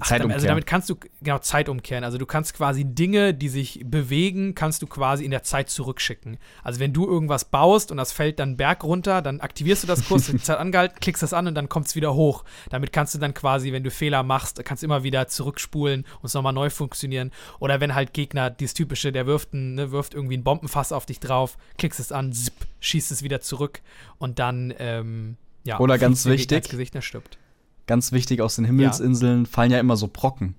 Ach, 0.00 0.06
Zeit 0.06 0.22
also 0.22 0.46
damit 0.46 0.66
kannst 0.66 0.90
du 0.90 0.96
genau 1.22 1.38
Zeit 1.38 1.68
umkehren. 1.68 2.04
Also 2.04 2.18
du 2.18 2.26
kannst 2.26 2.54
quasi 2.54 2.84
Dinge, 2.84 3.34
die 3.34 3.48
sich 3.48 3.80
bewegen, 3.84 4.54
kannst 4.54 4.82
du 4.82 4.86
quasi 4.86 5.24
in 5.24 5.30
der 5.30 5.42
Zeit 5.42 5.70
zurückschicken. 5.70 6.38
Also 6.62 6.80
wenn 6.80 6.92
du 6.92 7.06
irgendwas 7.06 7.44
baust 7.44 7.90
und 7.90 7.96
das 7.96 8.12
fällt 8.12 8.38
dann 8.38 8.56
Berg 8.56 8.82
runter, 8.84 9.22
dann 9.22 9.40
aktivierst 9.40 9.82
du 9.82 9.86
das 9.86 10.04
kurz, 10.08 10.26
die 10.26 10.38
Zeit 10.38 10.58
angehalten, 10.58 10.98
klickst 11.00 11.22
das 11.22 11.32
an 11.32 11.46
und 11.46 11.54
dann 11.54 11.68
kommt 11.68 11.86
es 11.86 11.96
wieder 11.96 12.14
hoch. 12.14 12.44
Damit 12.70 12.92
kannst 12.92 13.14
du 13.14 13.18
dann 13.18 13.34
quasi, 13.34 13.72
wenn 13.72 13.84
du 13.84 13.90
Fehler 13.90 14.22
machst, 14.22 14.64
kannst 14.64 14.82
du 14.82 14.86
immer 14.86 15.02
wieder 15.02 15.28
zurückspulen 15.28 16.04
und 16.20 16.24
es 16.26 16.34
nochmal 16.34 16.52
neu 16.52 16.70
funktionieren. 16.70 17.30
Oder 17.60 17.80
wenn 17.80 17.94
halt 17.94 18.12
Gegner, 18.12 18.50
dieses 18.50 18.74
typische, 18.74 19.12
der 19.12 19.26
wirft, 19.26 19.54
ein, 19.54 19.74
ne, 19.74 19.92
wirft 19.92 20.14
irgendwie 20.14 20.36
ein 20.36 20.44
Bombenfass 20.44 20.92
auf 20.92 21.06
dich 21.06 21.20
drauf, 21.20 21.56
klickst 21.78 22.00
es 22.00 22.12
an, 22.12 22.32
zip, 22.32 22.54
schießt 22.80 23.12
es 23.12 23.22
wieder 23.22 23.40
zurück 23.40 23.80
und 24.18 24.38
dann 24.38 24.74
ähm, 24.78 25.36
ja, 25.64 25.78
oder 25.78 25.98
ganz 25.98 26.26
wichtig, 26.26 26.68
Gesicht, 26.68 26.94
der 26.94 27.00
stirbt 27.00 27.38
ganz 27.86 28.12
wichtig, 28.12 28.40
aus 28.40 28.56
den 28.56 28.64
Himmelsinseln 28.64 29.44
ja. 29.44 29.50
fallen 29.50 29.70
ja 29.70 29.78
immer 29.78 29.96
so 29.96 30.08
Brocken. 30.08 30.54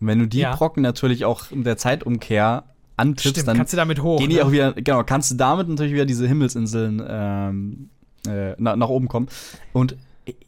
Und 0.00 0.06
wenn 0.06 0.18
du 0.18 0.26
die 0.26 0.40
ja. 0.40 0.54
Brocken 0.54 0.82
natürlich 0.82 1.24
auch 1.24 1.50
in 1.50 1.64
der 1.64 1.76
Zeitumkehr 1.76 2.64
antippst, 2.96 3.30
Stimmt, 3.30 3.48
dann 3.48 3.56
kannst 3.56 3.72
du 3.72 3.76
damit 3.76 4.02
hoch. 4.02 4.18
Gehen 4.18 4.30
die 4.30 4.36
ne? 4.36 4.44
auch 4.44 4.50
wieder, 4.50 4.72
genau, 4.72 5.02
kannst 5.04 5.30
du 5.30 5.34
damit 5.36 5.68
natürlich 5.68 5.92
wieder 5.92 6.06
diese 6.06 6.26
Himmelsinseln 6.26 7.02
ähm, 7.06 7.90
äh, 8.26 8.54
nach, 8.58 8.76
nach 8.76 8.88
oben 8.88 9.08
kommen. 9.08 9.28
Und 9.72 9.96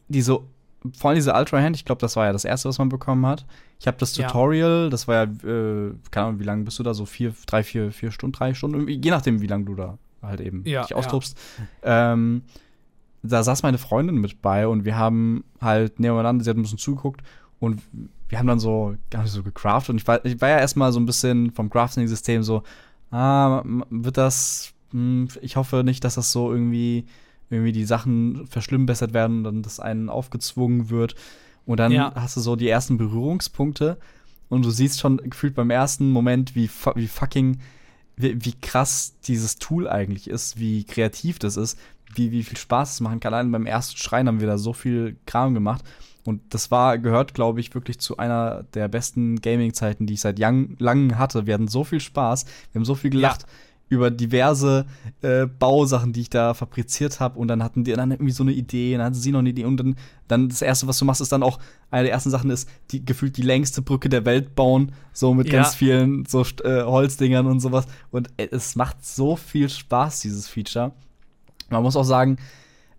diese, 0.07 0.39
vor 0.97 1.09
allem 1.09 1.15
diese 1.15 1.33
Ultra 1.33 1.61
Hand, 1.61 1.75
ich 1.75 1.85
glaube, 1.85 2.01
das 2.01 2.15
war 2.15 2.25
ja 2.25 2.33
das 2.33 2.45
erste, 2.45 2.69
was 2.69 2.77
man 2.77 2.89
bekommen 2.89 3.25
hat. 3.25 3.45
Ich 3.79 3.87
habe 3.87 3.97
das 3.97 4.13
Tutorial, 4.13 4.83
ja. 4.83 4.89
das 4.89 5.07
war 5.07 5.15
ja, 5.15 5.23
äh, 5.23 5.93
keine 6.11 6.27
Ahnung, 6.27 6.39
wie 6.39 6.43
lange 6.43 6.63
bist 6.63 6.79
du 6.79 6.83
da? 6.83 6.93
So 6.93 7.05
vier, 7.05 7.33
drei, 7.45 7.63
vier, 7.63 7.91
vier 7.91 8.11
Stunden, 8.11 8.33
drei 8.33 8.53
Stunden, 8.53 8.87
je 8.87 9.09
nachdem, 9.09 9.41
wie 9.41 9.47
lange 9.47 9.65
du 9.65 9.75
da 9.75 9.97
halt 10.21 10.41
eben 10.41 10.63
ja, 10.65 10.83
dich 10.83 10.95
austobst. 10.95 11.37
Ja. 11.83 12.13
Ähm, 12.13 12.43
da 13.23 13.43
saß 13.43 13.63
meine 13.63 13.77
Freundin 13.77 14.15
mit 14.15 14.41
bei 14.41 14.67
und 14.67 14.85
wir 14.85 14.97
haben 14.97 15.43
halt 15.61 15.99
nebeneinander, 15.99 16.43
sie 16.43 16.49
hat 16.49 16.57
ein 16.57 16.61
bisschen 16.61 16.77
zugeguckt 16.77 17.21
und 17.59 17.81
wir 18.29 18.39
haben 18.39 18.47
dann 18.47 18.59
so 18.59 18.95
gar 19.09 19.23
nicht 19.23 19.31
so 19.31 19.43
gecraftet 19.43 19.89
und 19.89 19.97
ich 19.97 20.07
war, 20.07 20.23
ich 20.25 20.39
war 20.39 20.49
ja 20.49 20.59
erstmal 20.59 20.91
so 20.91 20.99
ein 20.99 21.05
bisschen 21.05 21.51
vom 21.51 21.69
Crafting-System 21.69 22.43
so, 22.43 22.63
ah, 23.11 23.63
wird 23.89 24.17
das, 24.17 24.73
hm, 24.91 25.27
ich 25.41 25.55
hoffe 25.55 25.83
nicht, 25.83 26.03
dass 26.03 26.15
das 26.15 26.31
so 26.31 26.51
irgendwie, 26.51 27.05
irgendwie 27.49 27.71
die 27.71 27.85
Sachen 27.85 28.45
verschlimmbessert 28.47 29.13
werden 29.13 29.39
und 29.39 29.43
dann 29.43 29.61
das 29.63 29.79
einen 29.79 30.09
aufgezwungen 30.09 30.89
wird. 30.89 31.15
Und 31.65 31.79
dann 31.79 31.91
ja. 31.91 32.13
hast 32.15 32.37
du 32.37 32.41
so 32.41 32.55
die 32.55 32.69
ersten 32.69 32.97
Berührungspunkte 32.97 33.97
und 34.47 34.65
du 34.65 34.71
siehst 34.71 34.99
schon 34.99 35.17
gefühlt 35.17 35.55
beim 35.55 35.69
ersten 35.69 36.09
Moment, 36.11 36.55
wie, 36.55 36.69
wie 36.95 37.07
fucking, 37.07 37.59
wie, 38.15 38.43
wie 38.43 38.53
krass 38.53 39.15
dieses 39.25 39.57
Tool 39.57 39.87
eigentlich 39.87 40.29
ist, 40.29 40.59
wie 40.59 40.83
kreativ 40.83 41.39
das 41.39 41.57
ist, 41.57 41.77
wie, 42.15 42.31
wie 42.31 42.43
viel 42.43 42.57
Spaß 42.57 42.93
es 42.93 43.01
machen 43.01 43.19
kann. 43.19 43.33
Allein 43.33 43.51
beim 43.51 43.65
ersten 43.65 43.97
Schrein 43.97 44.27
haben 44.27 44.39
wir 44.39 44.47
da 44.47 44.57
so 44.57 44.73
viel 44.73 45.17
Kram 45.25 45.53
gemacht. 45.53 45.83
Und 46.25 46.53
das 46.53 46.69
war, 46.69 46.97
gehört, 46.97 47.33
glaube 47.33 47.59
ich, 47.59 47.73
wirklich 47.73 47.99
zu 47.99 48.17
einer 48.17 48.63
der 48.73 48.87
besten 48.87 49.41
Gaming-Zeiten, 49.41 50.05
die 50.05 50.15
ich 50.15 50.21
seit 50.21 50.37
langem 50.37 51.17
hatte. 51.17 51.47
Wir 51.47 51.53
hatten 51.53 51.67
so 51.67 51.83
viel 51.83 51.99
Spaß, 51.99 52.45
wir 52.71 52.79
haben 52.79 52.85
so 52.85 52.95
viel 52.95 53.09
gelacht. 53.09 53.43
Ja 53.43 53.47
über 53.89 54.11
diverse 54.11 54.85
äh, 55.21 55.47
Bausachen, 55.47 56.13
die 56.13 56.21
ich 56.21 56.29
da 56.29 56.53
fabriziert 56.53 57.19
habe. 57.19 57.39
Und 57.39 57.47
dann 57.47 57.63
hatten 57.63 57.83
die 57.83 57.93
dann 57.93 58.11
irgendwie 58.11 58.31
so 58.31 58.43
eine 58.43 58.53
Idee, 58.53 58.93
dann 58.93 59.07
hatten 59.07 59.15
sie 59.15 59.31
noch 59.31 59.39
eine 59.39 59.49
Idee. 59.49 59.65
Und 59.65 59.77
dann, 59.77 59.95
dann 60.27 60.47
das 60.47 60.61
Erste, 60.61 60.87
was 60.87 60.99
du 60.99 61.05
machst, 61.05 61.21
ist 61.21 61.31
dann 61.31 61.43
auch, 61.43 61.59
eine 61.89 62.03
der 62.03 62.13
ersten 62.13 62.29
Sachen 62.29 62.51
ist, 62.51 62.69
die 62.91 63.03
gefühlt 63.03 63.35
die 63.35 63.41
längste 63.41 63.81
Brücke 63.81 64.07
der 64.07 64.25
Welt 64.25 64.55
bauen. 64.55 64.91
So 65.11 65.33
mit 65.33 65.47
ja. 65.47 65.61
ganz 65.61 65.75
vielen 65.75 66.25
so 66.25 66.45
äh, 66.63 66.83
Holzdingern 66.83 67.47
und 67.47 67.59
sowas. 67.59 67.87
Und 68.11 68.29
äh, 68.37 68.47
es 68.51 68.75
macht 68.75 69.03
so 69.03 69.35
viel 69.35 69.69
Spaß, 69.69 70.21
dieses 70.21 70.47
Feature. 70.47 70.93
Man 71.69 71.83
muss 71.83 71.95
auch 71.95 72.03
sagen, 72.03 72.37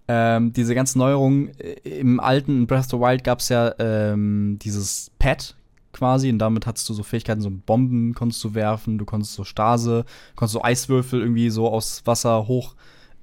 ähm, 0.08 0.52
diese 0.52 0.74
ganzen 0.74 0.98
Neuerungen 0.98 1.50
äh, 1.58 2.00
im 2.00 2.20
alten 2.20 2.66
Breath 2.66 2.86
of 2.86 2.90
the 2.90 2.98
Wild 2.98 3.24
gab 3.24 3.40
es 3.40 3.48
ja 3.48 3.74
ähm, 3.78 4.58
dieses 4.60 5.10
Pad 5.18 5.54
quasi 5.92 6.30
und 6.30 6.38
damit 6.38 6.66
hattest 6.66 6.88
du 6.88 6.94
so 6.94 7.02
Fähigkeiten, 7.02 7.40
so 7.40 7.50
Bomben 7.50 8.14
konntest 8.14 8.42
du 8.44 8.54
werfen, 8.54 8.98
du 8.98 9.04
konntest 9.04 9.34
so 9.34 9.44
Stase, 9.44 10.04
konntest 10.36 10.54
so 10.54 10.62
Eiswürfel 10.62 11.20
irgendwie 11.20 11.50
so 11.50 11.68
aus 11.68 12.02
Wasser 12.06 12.46
hoch 12.46 12.74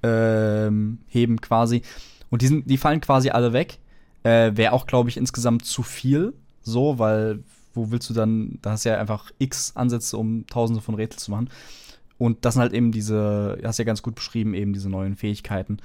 ähm, 0.02 0.98
heben 1.08 1.40
quasi. 1.40 1.82
Und 2.30 2.42
die, 2.42 2.46
sind, 2.46 2.70
die 2.70 2.76
fallen 2.76 3.00
quasi 3.00 3.30
alle 3.30 3.52
weg. 3.52 3.78
Äh, 4.22 4.52
Wäre 4.54 4.72
auch, 4.72 4.86
glaube 4.86 5.08
ich, 5.08 5.16
insgesamt 5.16 5.64
zu 5.64 5.82
viel, 5.82 6.34
so, 6.62 6.98
weil 6.98 7.40
wo 7.74 7.90
willst 7.90 8.10
du 8.10 8.14
dann, 8.14 8.58
da 8.62 8.72
hast 8.72 8.84
du 8.84 8.90
ja 8.90 8.98
einfach 8.98 9.30
x 9.38 9.72
Ansätze, 9.76 10.16
um 10.16 10.46
tausende 10.46 10.80
von 10.80 10.94
Rätsel 10.94 11.20
zu 11.20 11.30
machen. 11.30 11.48
Und 12.18 12.44
das 12.44 12.54
sind 12.54 12.62
halt 12.62 12.72
eben 12.72 12.90
diese, 12.90 13.58
hast 13.64 13.78
ja 13.78 13.84
ganz 13.84 14.02
gut 14.02 14.16
beschrieben, 14.16 14.54
eben 14.54 14.72
diese 14.72 14.90
neuen 14.90 15.16
Fähigkeiten 15.16 15.78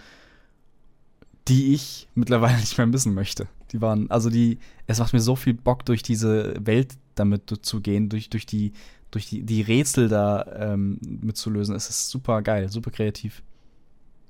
die 1.48 1.74
ich 1.74 2.08
mittlerweile 2.16 2.58
nicht 2.60 2.78
mehr 2.78 2.88
missen 2.88 3.14
möchte. 3.14 3.48
Die 3.72 3.82
waren, 3.82 4.10
also 4.10 4.30
die, 4.30 4.60
es 4.88 5.00
macht 5.00 5.14
mir 5.14 5.20
so 5.20 5.36
viel 5.36 5.54
Bock, 5.54 5.86
durch 5.86 6.04
diese 6.04 6.54
Welt 6.60 6.96
damit 7.16 7.60
zu 7.62 7.82
gehen, 7.82 8.10
durch, 8.10 8.30
durch 8.30 8.46
die, 8.46 8.74
durch 9.12 9.28
die, 9.28 9.44
die 9.44 9.62
Rätsel 9.62 10.10
da 10.10 10.46
ähm, 10.58 11.00
mitzulösen. 11.02 11.76
Es 11.76 11.90
ist 11.90 12.10
super 12.10 12.42
geil, 12.42 12.70
super 12.70 12.92
kreativ. 12.92 13.44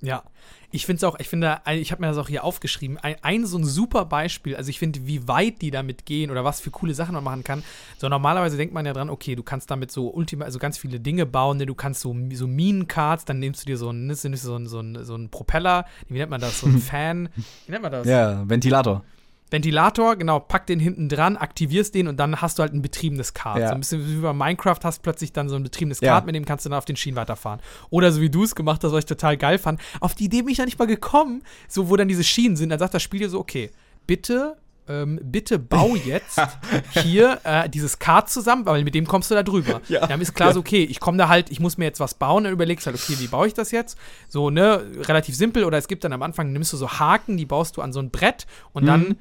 Ja, 0.04 0.24
ich 0.70 0.86
finde 0.86 0.98
es 0.98 1.04
auch, 1.06 1.18
ich 1.18 1.30
finde, 1.30 1.62
ich 1.72 1.94
habe 1.94 2.02
mir 2.02 2.10
das 2.10 2.18
auch 2.18 2.28
hier 2.28 2.44
aufgeschrieben, 2.44 2.98
ein, 2.98 3.16
ein, 3.22 3.46
so 3.46 3.58
ein 3.58 3.64
super 3.64 4.04
Beispiel, 4.04 4.54
also 4.56 4.70
ich 4.70 4.78
finde, 4.78 5.08
wie 5.08 5.30
weit 5.30 5.62
die 5.62 5.72
damit 5.72 6.06
gehen 6.06 6.30
oder 6.30 6.44
was 6.44 6.60
für 6.60 6.72
coole 6.72 6.94
Sachen 6.94 7.16
man 7.16 7.24
machen 7.24 7.46
kann. 7.46 7.64
So 7.98 8.10
normalerweise 8.10 8.58
denkt 8.58 8.74
man 8.74 8.86
ja 8.86 8.92
dran, 8.92 9.10
okay, 9.10 9.36
du 9.36 9.44
kannst 9.44 9.72
damit 9.72 9.92
so 9.92 10.14
ultima, 10.14 10.44
also 10.44 10.60
ganz 10.60 10.78
viele 10.78 11.00
Dinge 11.00 11.26
bauen, 11.26 11.58
ne? 11.58 11.66
du 11.66 11.74
kannst 11.74 12.02
so, 12.02 12.14
so 12.34 12.48
Minencards, 12.48 13.24
dann 13.24 13.40
nimmst 13.40 13.62
du 13.62 13.66
dir 13.68 13.78
so 13.78 13.92
ein, 13.92 14.14
so 14.14 14.28
ein, 14.28 14.68
so 14.68 14.80
ein, 14.80 15.06
so 15.06 15.16
ein 15.16 15.30
Propeller, 15.30 15.86
wie 16.10 16.18
nennt 16.18 16.32
man 16.32 16.42
das, 16.42 16.60
so 16.60 16.68
ein 16.68 16.78
Fan, 16.80 17.30
wie 17.66 17.72
nennt 17.72 17.84
man 17.84 17.92
das? 17.92 18.06
Ja, 18.06 18.44
Ventilator. 18.50 19.06
Ventilator, 19.54 20.16
genau, 20.16 20.40
pack 20.40 20.66
den 20.68 20.80
hinten 20.80 21.08
dran, 21.08 21.38
aktivierst 21.38 21.96
den 21.96 22.08
und 22.08 22.18
dann 22.18 22.42
hast 22.42 22.58
du 22.58 22.64
halt 22.64 22.74
ein 22.74 22.82
betriebenes 22.82 23.34
Kart. 23.34 23.60
Ja. 23.60 23.70
So 23.70 23.76
ein 23.76 23.80
bisschen 23.80 24.06
wie 24.06 24.22
bei 24.22 24.34
Minecraft 24.34 24.80
hast 24.84 24.98
du 24.98 25.02
plötzlich 25.04 25.32
dann 25.32 25.48
so 25.48 25.56
ein 25.56 25.64
betriebenes 25.64 26.02
ja. 26.02 26.14
Kart, 26.14 26.26
mit 26.26 26.36
dem 26.36 26.44
kannst 26.44 26.66
du 26.66 26.70
dann 26.70 26.78
auf 26.78 26.86
den 26.86 26.96
Schienen 26.96 27.16
weiterfahren. 27.16 27.62
Oder 27.90 28.12
so 28.12 28.20
wie 28.20 28.30
du 28.30 28.44
es 28.44 28.56
gemacht 28.56 28.84
hast, 28.84 28.92
was 28.92 29.00
ich 29.00 29.06
total 29.06 29.38
geil 29.38 29.60
fand. 29.60 29.80
Auf 30.02 30.16
die 30.16 30.26
Idee 30.26 30.42
bin 30.42 30.50
ich 30.50 30.58
ja 30.58 30.66
nicht 30.66 30.80
mal 30.80 30.86
gekommen, 30.86 31.44
so 31.70 31.90
wo 31.90 31.96
dann 31.96 32.08
diese 32.08 32.24
Schienen 32.24 32.58
sind. 32.58 32.70
Dann 32.70 32.80
sagt 32.80 32.94
das 32.94 33.04
Spiel 33.04 33.20
dir 33.20 33.30
so, 33.30 33.40
okay, 33.40 33.70
bitte 34.08 34.58
ähm, 34.88 35.20
bitte 35.24 35.60
bau 35.60 35.96
jetzt 36.06 36.42
hier 36.90 37.40
äh, 37.44 37.70
dieses 37.70 38.00
Kart 38.00 38.30
zusammen, 38.30 38.66
weil 38.66 38.84
mit 38.84 38.96
dem 38.96 39.08
kommst 39.08 39.32
du 39.32 39.36
da 39.36 39.44
drüber. 39.44 39.82
Ja. 39.88 40.08
Dann 40.08 40.20
ist 40.20 40.34
klar 40.34 40.50
ja. 40.50 40.54
so, 40.54 40.60
okay, 40.60 40.84
ich 40.84 41.00
komme 41.00 41.18
da 41.18 41.30
halt, 41.30 41.52
ich 41.52 41.60
muss 41.60 41.78
mir 41.78 41.86
jetzt 41.86 42.00
was 42.00 42.16
bauen, 42.16 42.44
dann 42.44 42.54
überlegst 42.54 42.86
halt, 42.86 42.96
okay, 42.96 43.16
wie 43.20 43.28
baue 43.28 43.48
ich 43.48 43.54
das 43.54 43.72
jetzt? 43.72 43.98
So, 44.28 44.50
ne, 44.50 44.84
relativ 45.08 45.36
simpel. 45.36 45.64
Oder 45.64 45.78
es 45.78 45.88
gibt 45.88 46.04
dann 46.04 46.12
am 46.12 46.22
Anfang, 46.22 46.52
nimmst 46.52 46.74
du 46.74 46.78
so 46.78 46.90
Haken, 46.90 47.38
die 47.38 47.46
baust 47.46 47.78
du 47.78 47.82
an 47.82 47.94
so 47.94 48.00
ein 48.00 48.10
Brett 48.10 48.46
und 48.74 48.84
mhm. 48.84 48.88
dann 48.88 49.18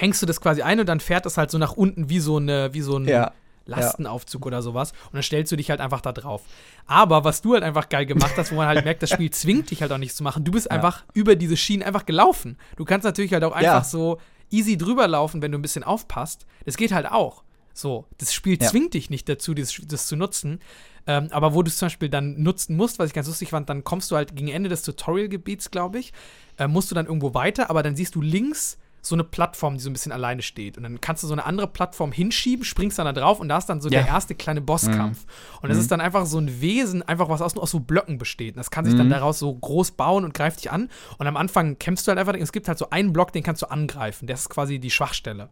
hängst 0.00 0.22
du 0.22 0.26
das 0.26 0.40
quasi 0.40 0.62
ein 0.62 0.80
und 0.80 0.86
dann 0.86 1.00
fährt 1.00 1.26
das 1.26 1.36
halt 1.36 1.50
so 1.50 1.58
nach 1.58 1.72
unten 1.72 2.08
wie 2.08 2.20
so 2.20 2.36
eine, 2.36 2.72
wie 2.74 2.80
so 2.80 2.98
ein 2.98 3.06
ja. 3.06 3.32
Lastenaufzug 3.66 4.42
ja. 4.42 4.46
oder 4.46 4.62
sowas. 4.62 4.92
Und 5.06 5.14
dann 5.14 5.22
stellst 5.22 5.52
du 5.52 5.56
dich 5.56 5.70
halt 5.70 5.80
einfach 5.80 6.00
da 6.00 6.12
drauf. 6.12 6.42
Aber 6.86 7.24
was 7.24 7.42
du 7.42 7.54
halt 7.54 7.62
einfach 7.62 7.88
geil 7.88 8.06
gemacht 8.06 8.34
hast, 8.36 8.52
wo 8.52 8.56
man 8.56 8.68
halt 8.68 8.84
merkt, 8.84 9.02
das 9.02 9.10
Spiel 9.10 9.30
zwingt 9.32 9.70
dich 9.70 9.82
halt 9.82 9.92
auch 9.92 9.98
nichts 9.98 10.16
zu 10.16 10.22
machen. 10.22 10.44
Du 10.44 10.52
bist 10.52 10.66
ja. 10.66 10.72
einfach 10.72 11.04
über 11.14 11.36
diese 11.36 11.56
Schienen 11.56 11.82
einfach 11.82 12.06
gelaufen. 12.06 12.56
Du 12.76 12.84
kannst 12.84 13.04
natürlich 13.04 13.32
halt 13.32 13.44
auch 13.44 13.52
einfach 13.52 13.84
so 13.84 14.18
easy 14.50 14.76
drüber 14.76 15.08
laufen, 15.08 15.42
wenn 15.42 15.52
du 15.52 15.58
ein 15.58 15.62
bisschen 15.62 15.84
aufpasst. 15.84 16.46
Das 16.64 16.76
geht 16.76 16.92
halt 16.92 17.10
auch. 17.10 17.42
So, 17.74 18.06
das 18.16 18.32
Spiel 18.32 18.58
zwingt 18.58 18.94
dich 18.94 19.10
nicht 19.10 19.28
dazu, 19.28 19.52
das, 19.52 19.78
das 19.86 20.06
zu 20.06 20.16
nutzen. 20.16 20.60
Ähm, 21.06 21.28
aber 21.30 21.54
wo 21.54 21.62
du 21.62 21.68
es 21.68 21.76
zum 21.76 21.86
Beispiel 21.86 22.08
dann 22.08 22.42
nutzen 22.42 22.74
musst, 22.74 22.98
was 22.98 23.08
ich 23.08 23.14
ganz 23.14 23.28
lustig 23.28 23.50
fand, 23.50 23.68
dann 23.68 23.84
kommst 23.84 24.10
du 24.10 24.16
halt 24.16 24.34
gegen 24.34 24.48
Ende 24.48 24.68
des 24.68 24.82
Tutorial-Gebiets, 24.82 25.70
glaube 25.70 25.98
ich, 25.98 26.12
äh, 26.58 26.66
musst 26.66 26.90
du 26.90 26.94
dann 26.94 27.06
irgendwo 27.06 27.34
weiter, 27.34 27.68
aber 27.70 27.82
dann 27.82 27.94
siehst 27.94 28.14
du 28.14 28.22
links 28.22 28.78
so 29.08 29.14
eine 29.14 29.24
Plattform, 29.24 29.74
die 29.74 29.80
so 29.80 29.90
ein 29.90 29.92
bisschen 29.92 30.12
alleine 30.12 30.42
steht. 30.42 30.76
Und 30.76 30.82
dann 30.82 31.00
kannst 31.00 31.22
du 31.22 31.26
so 31.26 31.34
eine 31.34 31.44
andere 31.44 31.66
Plattform 31.66 32.12
hinschieben, 32.12 32.64
springst 32.64 32.98
dann 32.98 33.06
da 33.06 33.12
drauf 33.12 33.40
und 33.40 33.48
da 33.48 33.58
ist 33.58 33.66
dann 33.66 33.80
so 33.80 33.88
ja. 33.88 34.00
der 34.00 34.08
erste 34.08 34.34
kleine 34.34 34.60
Bosskampf. 34.60 35.26
Mhm. 35.26 35.58
Und 35.62 35.68
das 35.68 35.76
mhm. 35.76 35.82
ist 35.82 35.90
dann 35.90 36.00
einfach 36.00 36.26
so 36.26 36.38
ein 36.38 36.60
Wesen, 36.60 37.02
einfach 37.02 37.28
was 37.28 37.42
aus, 37.42 37.56
aus 37.56 37.70
so 37.70 37.80
Blöcken 37.80 38.18
besteht. 38.18 38.54
Und 38.54 38.58
das 38.58 38.70
kann 38.70 38.84
sich 38.84 38.94
mhm. 38.94 38.98
dann 38.98 39.10
daraus 39.10 39.38
so 39.38 39.54
groß 39.54 39.92
bauen 39.92 40.24
und 40.24 40.34
greift 40.34 40.58
dich 40.58 40.70
an. 40.70 40.88
Und 41.18 41.26
am 41.26 41.36
Anfang 41.36 41.78
kämpfst 41.78 42.06
du 42.06 42.10
halt 42.10 42.18
einfach, 42.18 42.34
es 42.34 42.52
gibt 42.52 42.68
halt 42.68 42.78
so 42.78 42.90
einen 42.90 43.12
Block, 43.12 43.32
den 43.32 43.42
kannst 43.42 43.62
du 43.62 43.66
angreifen. 43.66 44.26
Das 44.26 44.42
ist 44.42 44.48
quasi 44.48 44.78
die 44.78 44.90
Schwachstelle. 44.90 45.48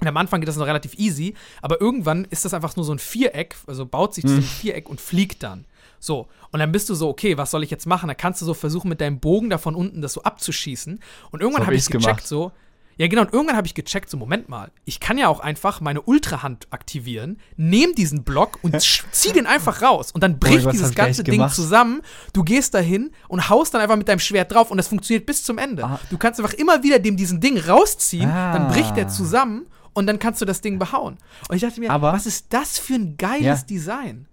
Und 0.00 0.08
am 0.08 0.16
Anfang 0.16 0.40
geht 0.40 0.48
das 0.48 0.56
noch 0.56 0.66
relativ 0.66 0.98
easy, 0.98 1.34
aber 1.62 1.80
irgendwann 1.80 2.24
ist 2.26 2.44
das 2.44 2.52
einfach 2.52 2.74
nur 2.76 2.84
so 2.84 2.92
ein 2.92 2.98
Viereck, 2.98 3.54
also 3.66 3.86
baut 3.86 4.14
sich 4.14 4.24
zu 4.24 4.32
einem 4.32 4.40
mhm. 4.40 4.48
Viereck 4.48 4.88
und 4.88 5.00
fliegt 5.00 5.42
dann. 5.42 5.66
So, 6.00 6.28
und 6.50 6.60
dann 6.60 6.70
bist 6.72 6.90
du 6.90 6.94
so, 6.94 7.08
okay, 7.08 7.38
was 7.38 7.50
soll 7.50 7.64
ich 7.64 7.70
jetzt 7.70 7.86
machen? 7.86 8.08
Dann 8.08 8.16
kannst 8.16 8.42
du 8.42 8.44
so 8.44 8.52
versuchen, 8.52 8.88
mit 8.88 9.00
deinem 9.00 9.20
Bogen 9.20 9.48
da 9.48 9.56
von 9.56 9.74
unten 9.74 10.02
das 10.02 10.12
so 10.12 10.22
abzuschießen. 10.22 11.00
Und 11.30 11.40
irgendwann 11.40 11.62
so 11.62 11.66
habe 11.66 11.76
ich 11.76 11.86
gecheckt, 11.86 12.04
gemacht. 12.04 12.26
so, 12.26 12.52
ja, 12.96 13.06
genau. 13.08 13.22
Und 13.22 13.32
irgendwann 13.32 13.56
habe 13.56 13.66
ich 13.66 13.74
gecheckt, 13.74 14.10
so, 14.10 14.16
Moment 14.16 14.48
mal, 14.48 14.70
ich 14.84 15.00
kann 15.00 15.18
ja 15.18 15.28
auch 15.28 15.40
einfach 15.40 15.80
meine 15.80 16.02
Ultrahand 16.02 16.66
aktivieren, 16.70 17.38
nehme 17.56 17.94
diesen 17.94 18.24
Block 18.24 18.58
und 18.62 18.80
zieh 19.12 19.32
den 19.32 19.46
einfach 19.46 19.82
raus. 19.82 20.12
Und 20.12 20.22
dann 20.22 20.38
bricht 20.38 20.66
oh, 20.66 20.70
dieses 20.70 20.94
ganze 20.94 21.24
Ding 21.24 21.34
gemacht? 21.34 21.54
zusammen. 21.54 22.02
Du 22.32 22.44
gehst 22.44 22.74
dahin 22.74 23.10
und 23.28 23.48
haust 23.48 23.74
dann 23.74 23.80
einfach 23.80 23.96
mit 23.96 24.08
deinem 24.08 24.20
Schwert 24.20 24.52
drauf 24.52 24.70
und 24.70 24.76
das 24.76 24.88
funktioniert 24.88 25.26
bis 25.26 25.42
zum 25.42 25.58
Ende. 25.58 25.84
Ah. 25.84 26.00
Du 26.10 26.18
kannst 26.18 26.40
einfach 26.40 26.54
immer 26.54 26.82
wieder 26.82 26.98
dem 26.98 27.16
diesen 27.16 27.40
Ding 27.40 27.58
rausziehen, 27.58 28.30
ah. 28.30 28.52
dann 28.52 28.68
bricht 28.68 28.96
der 28.96 29.08
zusammen 29.08 29.66
und 29.92 30.06
dann 30.06 30.18
kannst 30.18 30.40
du 30.40 30.44
das 30.44 30.60
Ding 30.60 30.78
behauen. 30.78 31.18
Und 31.48 31.56
ich 31.56 31.62
dachte 31.62 31.80
mir, 31.80 31.90
Aber, 31.90 32.12
was 32.12 32.26
ist 32.26 32.46
das 32.50 32.78
für 32.78 32.94
ein 32.94 33.16
geiles 33.16 33.60
ja. 33.60 33.66
Design? 33.66 34.26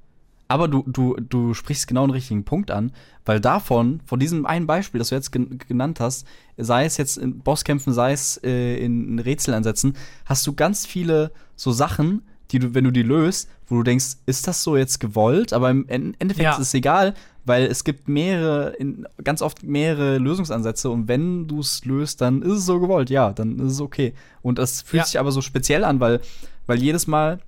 Aber 0.51 0.67
du, 0.67 0.83
du, 0.85 1.15
du 1.15 1.53
sprichst 1.53 1.87
genau 1.87 2.05
den 2.05 2.11
richtigen 2.11 2.43
Punkt 2.43 2.71
an, 2.71 2.91
weil 3.23 3.39
davon, 3.39 4.01
von 4.05 4.19
diesem 4.19 4.45
einen 4.45 4.67
Beispiel, 4.67 4.99
das 4.99 5.07
du 5.07 5.15
jetzt 5.15 5.31
gen 5.31 5.59
genannt 5.65 6.01
hast, 6.01 6.27
sei 6.57 6.83
es 6.83 6.97
jetzt 6.97 7.17
in 7.17 7.39
Bosskämpfen, 7.39 7.93
sei 7.93 8.11
es 8.11 8.37
äh, 8.43 8.75
in 8.83 9.17
Rätselansätzen, 9.19 9.93
hast 10.25 10.45
du 10.45 10.53
ganz 10.53 10.85
viele 10.85 11.31
so 11.55 11.71
Sachen, 11.71 12.23
die 12.51 12.59
du, 12.59 12.73
wenn 12.73 12.83
du 12.83 12.91
die 12.91 13.01
löst, 13.01 13.49
wo 13.67 13.75
du 13.77 13.83
denkst, 13.83 14.17
ist 14.25 14.45
das 14.45 14.61
so 14.61 14.75
jetzt 14.75 14.99
gewollt? 14.99 15.53
Aber 15.53 15.69
im 15.69 15.87
Endeffekt 15.87 16.43
ja. 16.43 16.51
ist 16.51 16.59
es 16.59 16.73
egal, 16.73 17.13
weil 17.45 17.63
es 17.63 17.85
gibt 17.85 18.09
mehrere, 18.09 18.71
in, 18.71 19.07
ganz 19.23 19.41
oft 19.41 19.63
mehrere 19.63 20.17
Lösungsansätze 20.17 20.89
und 20.89 21.07
wenn 21.07 21.47
du 21.47 21.61
es 21.61 21.85
löst, 21.85 22.19
dann 22.19 22.41
ist 22.41 22.57
es 22.57 22.65
so 22.65 22.81
gewollt, 22.81 23.09
ja, 23.09 23.31
dann 23.31 23.57
ist 23.59 23.71
es 23.71 23.79
okay. 23.79 24.13
Und 24.41 24.59
das 24.59 24.81
fühlt 24.81 25.03
ja. 25.03 25.05
sich 25.05 25.17
aber 25.17 25.31
so 25.31 25.39
speziell 25.39 25.85
an, 25.85 26.01
weil, 26.01 26.19
weil 26.67 26.81
jedes 26.81 27.07
Mal 27.07 27.39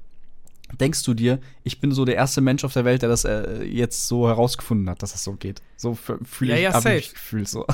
denkst 0.80 1.04
du 1.04 1.14
dir, 1.14 1.40
ich 1.64 1.80
bin 1.80 1.92
so 1.92 2.06
der 2.06 2.16
erste 2.16 2.42
Mensch 2.42 2.64
auf 2.64 2.74
der 2.74 2.86
Welt, 2.86 3.02
der 3.02 3.10
das 3.10 3.26
äh, 3.26 3.64
jetzt 3.64 4.08
so 4.08 4.28
herausgefunden 4.28 4.90
hat, 4.90 5.02
dass 5.02 5.12
das 5.12 5.24
so 5.24 5.34
geht. 5.34 5.62
So 5.78 5.96
fühle 5.96 6.60
ja, 6.60 6.78
ich, 6.78 6.84
ja, 6.84 6.92
ich 6.92 7.14
gefühlt 7.14 7.48
so. 7.48 7.66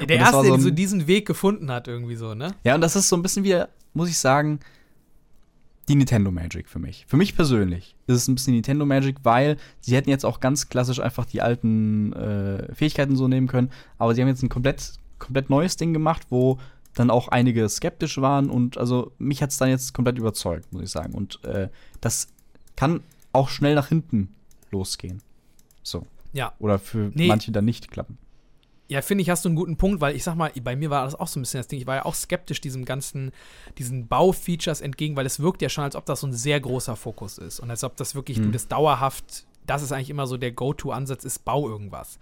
Ja, 0.00 0.06
der 0.06 0.16
erste, 0.16 0.36
so 0.36 0.42
der 0.42 0.60
so 0.60 0.70
diesen 0.70 1.06
Weg 1.06 1.26
gefunden 1.26 1.70
hat, 1.70 1.86
irgendwie 1.86 2.16
so, 2.16 2.34
ne? 2.34 2.52
Ja, 2.64 2.74
und 2.74 2.80
das 2.80 2.96
ist 2.96 3.08
so 3.08 3.16
ein 3.16 3.22
bisschen 3.22 3.44
wie, 3.44 3.62
muss 3.94 4.08
ich 4.08 4.18
sagen, 4.18 4.60
die 5.88 5.94
Nintendo 5.94 6.30
Magic 6.30 6.68
für 6.68 6.78
mich. 6.78 7.06
Für 7.08 7.16
mich 7.16 7.34
persönlich 7.34 7.96
ist 8.06 8.16
es 8.16 8.28
ein 8.28 8.34
bisschen 8.34 8.54
Nintendo 8.54 8.84
Magic, 8.84 9.16
weil 9.22 9.56
sie 9.80 9.96
hätten 9.96 10.10
jetzt 10.10 10.24
auch 10.24 10.40
ganz 10.40 10.68
klassisch 10.68 11.00
einfach 11.00 11.24
die 11.24 11.40
alten 11.40 12.12
äh, 12.12 12.74
Fähigkeiten 12.74 13.16
so 13.16 13.28
nehmen 13.28 13.46
können, 13.46 13.70
aber 13.96 14.14
sie 14.14 14.20
haben 14.20 14.28
jetzt 14.28 14.42
ein 14.42 14.48
komplett, 14.48 14.94
komplett 15.18 15.48
neues 15.48 15.76
Ding 15.76 15.92
gemacht, 15.92 16.26
wo 16.28 16.58
dann 16.94 17.10
auch 17.10 17.28
einige 17.28 17.68
skeptisch 17.68 18.20
waren 18.20 18.50
und 18.50 18.76
also 18.76 19.12
mich 19.18 19.42
hat 19.42 19.50
es 19.50 19.56
dann 19.56 19.68
jetzt 19.68 19.94
komplett 19.94 20.18
überzeugt, 20.18 20.72
muss 20.72 20.82
ich 20.82 20.90
sagen. 20.90 21.14
Und 21.14 21.42
äh, 21.44 21.68
das 22.00 22.28
kann 22.76 23.02
auch 23.32 23.48
schnell 23.48 23.74
nach 23.74 23.88
hinten 23.88 24.34
losgehen. 24.70 25.22
So. 25.82 26.06
Ja. 26.32 26.52
Oder 26.58 26.78
für 26.78 27.10
nee. 27.14 27.28
manche 27.28 27.52
dann 27.52 27.64
nicht 27.64 27.90
klappen. 27.90 28.18
Ja, 28.90 29.02
finde 29.02 29.20
ich, 29.20 29.28
hast 29.28 29.44
du 29.44 29.50
einen 29.50 29.56
guten 29.56 29.76
Punkt, 29.76 30.00
weil 30.00 30.16
ich 30.16 30.24
sag 30.24 30.34
mal, 30.34 30.50
bei 30.62 30.74
mir 30.74 30.88
war 30.88 31.04
das 31.04 31.14
auch 31.14 31.28
so 31.28 31.38
ein 31.38 31.42
bisschen 31.42 31.58
das 31.58 31.68
Ding. 31.68 31.78
Ich 31.78 31.86
war 31.86 31.96
ja 31.96 32.04
auch 32.06 32.14
skeptisch 32.14 32.60
diesem 32.62 32.86
ganzen, 32.86 33.32
diesen 33.76 34.08
Baufeatures 34.08 34.80
entgegen, 34.80 35.14
weil 35.14 35.26
es 35.26 35.40
wirkt 35.40 35.60
ja 35.60 35.68
schon, 35.68 35.84
als 35.84 35.94
ob 35.94 36.06
das 36.06 36.20
so 36.20 36.26
ein 36.26 36.32
sehr 36.32 36.58
großer 36.58 36.96
Fokus 36.96 37.36
ist 37.36 37.60
und 37.60 37.70
als 37.70 37.84
ob 37.84 37.96
das 37.96 38.14
wirklich, 38.14 38.38
mhm. 38.38 38.44
du 38.44 38.50
das 38.52 38.66
dauerhaft, 38.66 39.44
das 39.66 39.82
ist 39.82 39.92
eigentlich 39.92 40.08
immer 40.08 40.26
so 40.26 40.38
der 40.38 40.52
Go-To-Ansatz 40.52 41.24
ist, 41.24 41.44
bau 41.44 41.68
irgendwas. 41.68 42.18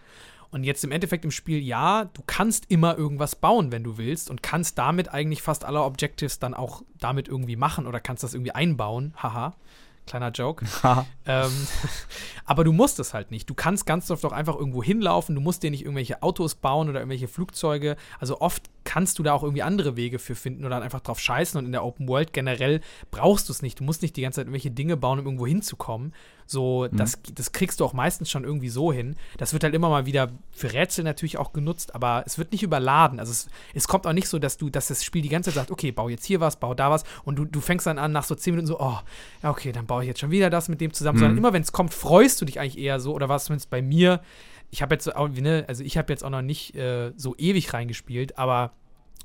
Und 0.51 0.65
jetzt 0.65 0.85
im 0.85 0.93
Endeffekt 0.93 1.25
im 1.25 1.31
Spiel, 1.31 1.59
ja, 1.59 2.07
du 2.07 2.23
kannst 2.27 2.67
immer 2.71 2.97
irgendwas 2.97 3.37
bauen, 3.37 3.73
wenn 3.73 3.85
du 3.85 3.99
willst 3.99 4.31
und 4.31 4.43
kannst 4.43 4.79
damit 4.79 5.13
eigentlich 5.13 5.43
fast 5.43 5.65
alle 5.65 5.83
Objectives 5.83 6.39
dann 6.39 6.55
auch 6.55 6.83
damit 6.99 7.29
irgendwie 7.29 7.57
machen 7.57 7.87
oder 7.87 8.01
kannst 8.01 8.23
das 8.23 8.35
irgendwie 8.35 8.53
einbauen. 8.53 9.15
Haha. 9.17 9.55
Kleiner 10.07 10.31
Joke. 10.31 10.65
ähm, 11.27 11.51
aber 12.45 12.63
du 12.63 12.73
musst 12.73 13.01
es 13.01 13.13
halt 13.13 13.33
nicht. 13.33 13.51
Du 13.51 13.55
kannst 13.55 13.87
ganz 13.87 14.09
oft 14.11 14.25
auch 14.25 14.33
einfach 14.33 14.55
irgendwo 14.55 14.83
hinlaufen. 14.83 15.35
Du 15.35 15.41
musst 15.41 15.65
dir 15.65 15.71
nicht 15.73 15.83
irgendwelche 15.83 16.23
Autos 16.23 16.55
bauen 16.55 16.89
oder 16.89 17.01
irgendwelche 17.01 17.27
Flugzeuge. 17.27 17.97
Also 18.21 18.41
oft 18.41 18.71
kannst 18.85 19.19
du 19.19 19.25
da 19.25 19.33
auch 19.33 19.43
irgendwie 19.43 19.63
andere 19.63 19.97
Wege 19.97 20.21
für 20.21 20.37
finden 20.37 20.65
oder 20.65 20.77
dann 20.77 20.85
einfach 20.85 21.01
drauf 21.01 21.19
scheißen. 21.19 21.59
Und 21.59 21.67
in 21.67 21.73
der 21.73 21.85
Open 21.85 22.09
World 22.09 22.33
generell 22.33 22.81
brauchst 23.11 23.49
du 23.49 23.53
es 23.53 23.63
nicht. 23.63 23.81
Du 23.81 23.85
musst 23.85 24.03
nicht 24.03 24.17
die 24.17 24.23
ganze 24.23 24.37
Zeit 24.37 24.47
irgendwelche 24.47 24.71
Dinge 24.71 24.97
bauen, 24.97 25.19
um 25.19 25.25
irgendwo 25.25 25.47
hinzukommen. 25.47 26.15
So, 26.47 26.89
mhm. 26.91 26.97
das, 26.97 27.19
das 27.35 27.53
kriegst 27.53 27.81
du 27.81 27.85
auch 27.85 27.93
meistens 27.93 28.31
schon 28.31 28.45
irgendwie 28.45 28.69
so 28.69 28.93
hin. 28.93 29.17
Das 29.37 29.53
wird 29.53 29.65
halt 29.65 29.75
immer 29.75 29.89
mal 29.89 30.07
wieder 30.07 30.31
für 30.53 30.73
Rätsel 30.73 31.05
natürlich 31.05 31.39
auch 31.39 31.53
genutzt, 31.53 31.95
aber 31.95 32.23
es 32.25 32.39
wird 32.39 32.53
nicht 32.53 32.63
überladen. 32.63 33.19
Also 33.19 33.33
es, 33.33 33.49
es 33.75 33.89
kommt 33.89 34.07
auch 34.07 34.13
nicht 34.13 34.29
so, 34.29 34.39
dass 34.39 34.57
du, 34.57 34.71
dass 34.71 34.89
das 34.89 35.05
Spiel 35.05 35.23
die 35.23 35.29
ganze 35.29 35.51
Zeit 35.51 35.57
sagt, 35.57 35.71
okay, 35.71 35.91
bau 35.91 36.09
jetzt 36.09 36.25
hier 36.25 36.41
was, 36.41 36.57
bau 36.57 36.75
da 36.75 36.91
was 36.91 37.05
und 37.25 37.37
du, 37.37 37.45
du 37.45 37.61
fängst 37.61 37.87
dann 37.87 37.99
an 37.99 38.13
nach 38.13 38.25
so 38.25 38.35
zehn 38.35 38.55
Minuten 38.55 38.69
so, 38.69 38.81
oh, 38.81 38.99
ja, 39.43 39.51
okay, 39.51 39.73
dann 39.73 39.87
baue 39.87 40.03
ich 40.03 40.09
jetzt 40.09 40.21
schon 40.21 40.31
wieder 40.31 40.49
das 40.49 40.69
mit 40.69 40.81
dem 40.81 40.93
zusammen. 40.93 41.17
Mhm. 41.17 41.21
Sondern 41.21 41.39
immer, 41.39 41.53
wenn 41.53 41.63
es 41.63 41.73
kommt, 41.73 41.93
freust 41.93 42.41
du 42.41 42.45
dich 42.45 42.61
eigentlich 42.61 42.79
eher 42.79 43.01
so, 43.01 43.15
oder 43.15 43.29
was 43.29 43.47
zumindest 43.47 43.71
bei 43.71 43.83
mir. 43.83 44.21
Ich 44.71 44.83
habe 44.83 44.95
jetzt 44.95 45.15
auch, 45.15 45.29
ne, 45.29 45.65
also 45.69 45.83
ich 45.83 45.99
habe 45.99 46.13
jetzt 46.13 46.25
auch 46.25 46.31
noch 46.31 46.43
nicht 46.43 46.75
äh, 46.77 47.13
so 47.17 47.35
ewig 47.37 47.73
reingespielt, 47.73 48.39
aber 48.39 48.73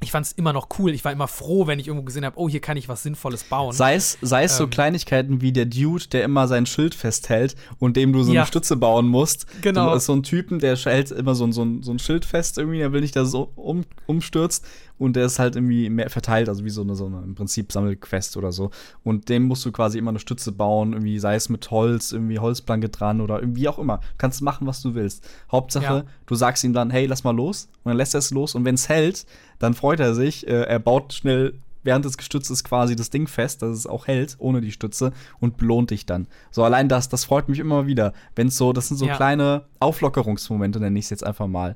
ich 0.01 0.11
fand 0.11 0.25
es 0.25 0.31
immer 0.31 0.51
noch 0.51 0.67
cool. 0.79 0.91
Ich 0.91 1.05
war 1.05 1.11
immer 1.11 1.27
froh, 1.27 1.67
wenn 1.67 1.79
ich 1.79 1.87
irgendwo 1.87 2.03
gesehen 2.03 2.25
habe, 2.25 2.37
oh, 2.39 2.49
hier 2.49 2.59
kann 2.59 2.75
ich 2.75 2.89
was 2.89 3.03
Sinnvolles 3.03 3.43
bauen. 3.43 3.71
Sei 3.71 3.93
es, 3.93 4.17
sei 4.21 4.43
es 4.43 4.53
ähm, 4.53 4.57
so 4.57 4.67
Kleinigkeiten 4.67 5.41
wie 5.41 5.51
der 5.51 5.65
Dude, 5.65 6.07
der 6.07 6.23
immer 6.23 6.47
sein 6.47 6.65
Schild 6.65 6.95
festhält 6.95 7.55
und 7.77 7.97
dem 7.97 8.11
du 8.11 8.23
so 8.23 8.33
ja. 8.33 8.41
eine 8.41 8.47
Stütze 8.47 8.75
bauen 8.75 9.07
musst. 9.07 9.45
Genau. 9.61 9.93
Du 9.93 9.99
so 9.99 10.13
einen 10.13 10.23
Typen, 10.23 10.59
der 10.59 10.75
hält 10.75 11.11
immer 11.11 11.35
so, 11.35 11.49
so, 11.51 11.67
so 11.81 11.91
ein 11.91 11.99
Schild 11.99 12.25
fest 12.25 12.57
irgendwie, 12.57 12.79
der 12.79 12.91
will 12.91 13.01
nicht, 13.01 13.15
dass 13.15 13.29
es 13.29 13.35
um, 13.35 13.85
umstürzt 14.07 14.65
und 15.01 15.15
der 15.15 15.25
ist 15.25 15.39
halt 15.39 15.55
irgendwie 15.55 15.89
mehr 15.89 16.11
verteilt, 16.11 16.47
also 16.47 16.63
wie 16.63 16.69
so 16.69 16.83
eine, 16.83 16.93
so 16.93 17.07
eine 17.07 17.23
im 17.23 17.33
Prinzip 17.33 17.71
Sammelquest 17.71 18.37
oder 18.37 18.51
so. 18.51 18.69
Und 19.03 19.29
dem 19.29 19.43
musst 19.43 19.65
du 19.65 19.71
quasi 19.71 19.97
immer 19.97 20.11
eine 20.11 20.19
Stütze 20.19 20.51
bauen, 20.51 20.93
irgendwie 20.93 21.17
sei 21.17 21.33
es 21.33 21.49
mit 21.49 21.71
Holz, 21.71 22.11
irgendwie 22.11 22.37
Holzplanke 22.37 22.89
dran 22.89 23.19
oder 23.19 23.39
irgendwie 23.39 23.67
auch 23.67 23.79
immer. 23.79 23.97
Du 23.97 24.17
kannst 24.19 24.43
machen, 24.43 24.67
was 24.67 24.83
du 24.83 24.93
willst. 24.93 25.27
Hauptsache, 25.51 25.83
ja. 25.83 26.03
du 26.27 26.35
sagst 26.35 26.63
ihm 26.63 26.73
dann, 26.73 26.91
hey, 26.91 27.07
lass 27.07 27.23
mal 27.23 27.35
los. 27.35 27.67
Und 27.83 27.89
dann 27.89 27.97
lässt 27.97 28.13
er 28.13 28.19
es 28.19 28.29
los 28.29 28.53
und 28.53 28.63
wenn 28.63 28.75
es 28.75 28.89
hält, 28.89 29.25
dann 29.57 29.73
freut 29.73 29.99
er 29.99 30.13
sich. 30.13 30.47
Äh, 30.47 30.65
er 30.65 30.77
baut 30.77 31.13
schnell 31.13 31.55
während 31.81 32.05
des 32.05 32.15
Gestützes 32.15 32.63
quasi 32.63 32.95
das 32.95 33.09
Ding 33.09 33.25
fest, 33.25 33.63
dass 33.63 33.75
es 33.75 33.87
auch 33.87 34.05
hält, 34.05 34.35
ohne 34.37 34.61
die 34.61 34.71
Stütze 34.71 35.13
und 35.39 35.57
belohnt 35.57 35.89
dich 35.89 36.05
dann. 36.05 36.27
So 36.51 36.63
allein 36.63 36.89
das, 36.89 37.09
das 37.09 37.25
freut 37.25 37.49
mich 37.49 37.57
immer 37.57 37.87
wieder. 37.87 38.13
Wenn 38.35 38.51
so, 38.51 38.71
das 38.71 38.89
sind 38.89 38.97
so 38.97 39.07
ja. 39.07 39.15
kleine 39.15 39.65
Auflockerungsmomente, 39.79 40.79
nenne 40.79 40.99
ich 40.99 41.05
es 41.05 41.09
jetzt 41.09 41.25
einfach 41.25 41.47
mal, 41.47 41.75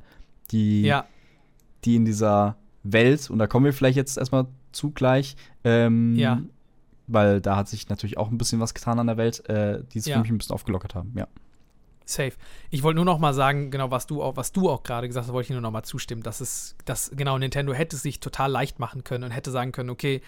die, 0.52 0.84
ja. 0.84 1.06
die 1.86 1.96
in 1.96 2.06
dieser 2.06 2.58
Welt, 2.86 3.30
und 3.30 3.40
da 3.40 3.48
kommen 3.48 3.66
wir 3.66 3.74
vielleicht 3.74 3.98
jetzt 3.98 4.18
erstmal 4.18 4.46
zu 4.72 4.92
gleich, 4.92 5.36
ähm, 5.64 6.16
ja. 6.16 6.42
weil 7.08 7.42
da 7.42 7.56
hat 7.56 7.68
sich 7.68 7.90
natürlich 7.90 8.18
auch 8.18 8.30
ein 8.30 8.38
bisschen 8.38 8.60
was 8.60 8.74
getan 8.74 9.00
an 9.00 9.08
der 9.08 9.18
Welt, 9.18 9.48
äh, 9.50 9.84
die 9.92 10.00
es 10.00 10.06
ja. 10.06 10.16
für 10.16 10.22
mich 10.22 10.32
ein 10.32 10.38
bisschen 10.38 10.54
aufgelockert 10.54 10.96
haben, 10.96 11.14
ja. 11.18 11.28
Safe. 12.08 12.34
Ich 12.70 12.84
wollte 12.84 12.98
nur 12.98 13.06
noch 13.06 13.18
mal 13.18 13.34
sagen, 13.34 13.72
genau, 13.72 13.90
was 13.90 14.06
du 14.06 14.22
auch, 14.22 14.38
was 14.38 14.52
du 14.52 14.70
auch 14.70 14.84
gerade 14.84 15.08
gesagt 15.08 15.26
hast, 15.26 15.34
wollte 15.34 15.48
ich 15.48 15.52
nur 15.52 15.62
noch 15.62 15.72
mal 15.72 15.82
zustimmen, 15.82 16.22
dass 16.22 16.40
es, 16.40 16.76
dass 16.86 17.12
genau 17.16 17.38
Nintendo 17.40 17.74
hätte 17.74 17.96
es 17.96 18.04
sich 18.04 18.20
total 18.20 18.52
leicht 18.52 18.78
machen 18.78 19.04
können 19.04 19.24
und 19.24 19.32
hätte 19.32 19.50
sagen 19.50 19.72
können, 19.72 19.90
okay, 19.90 20.22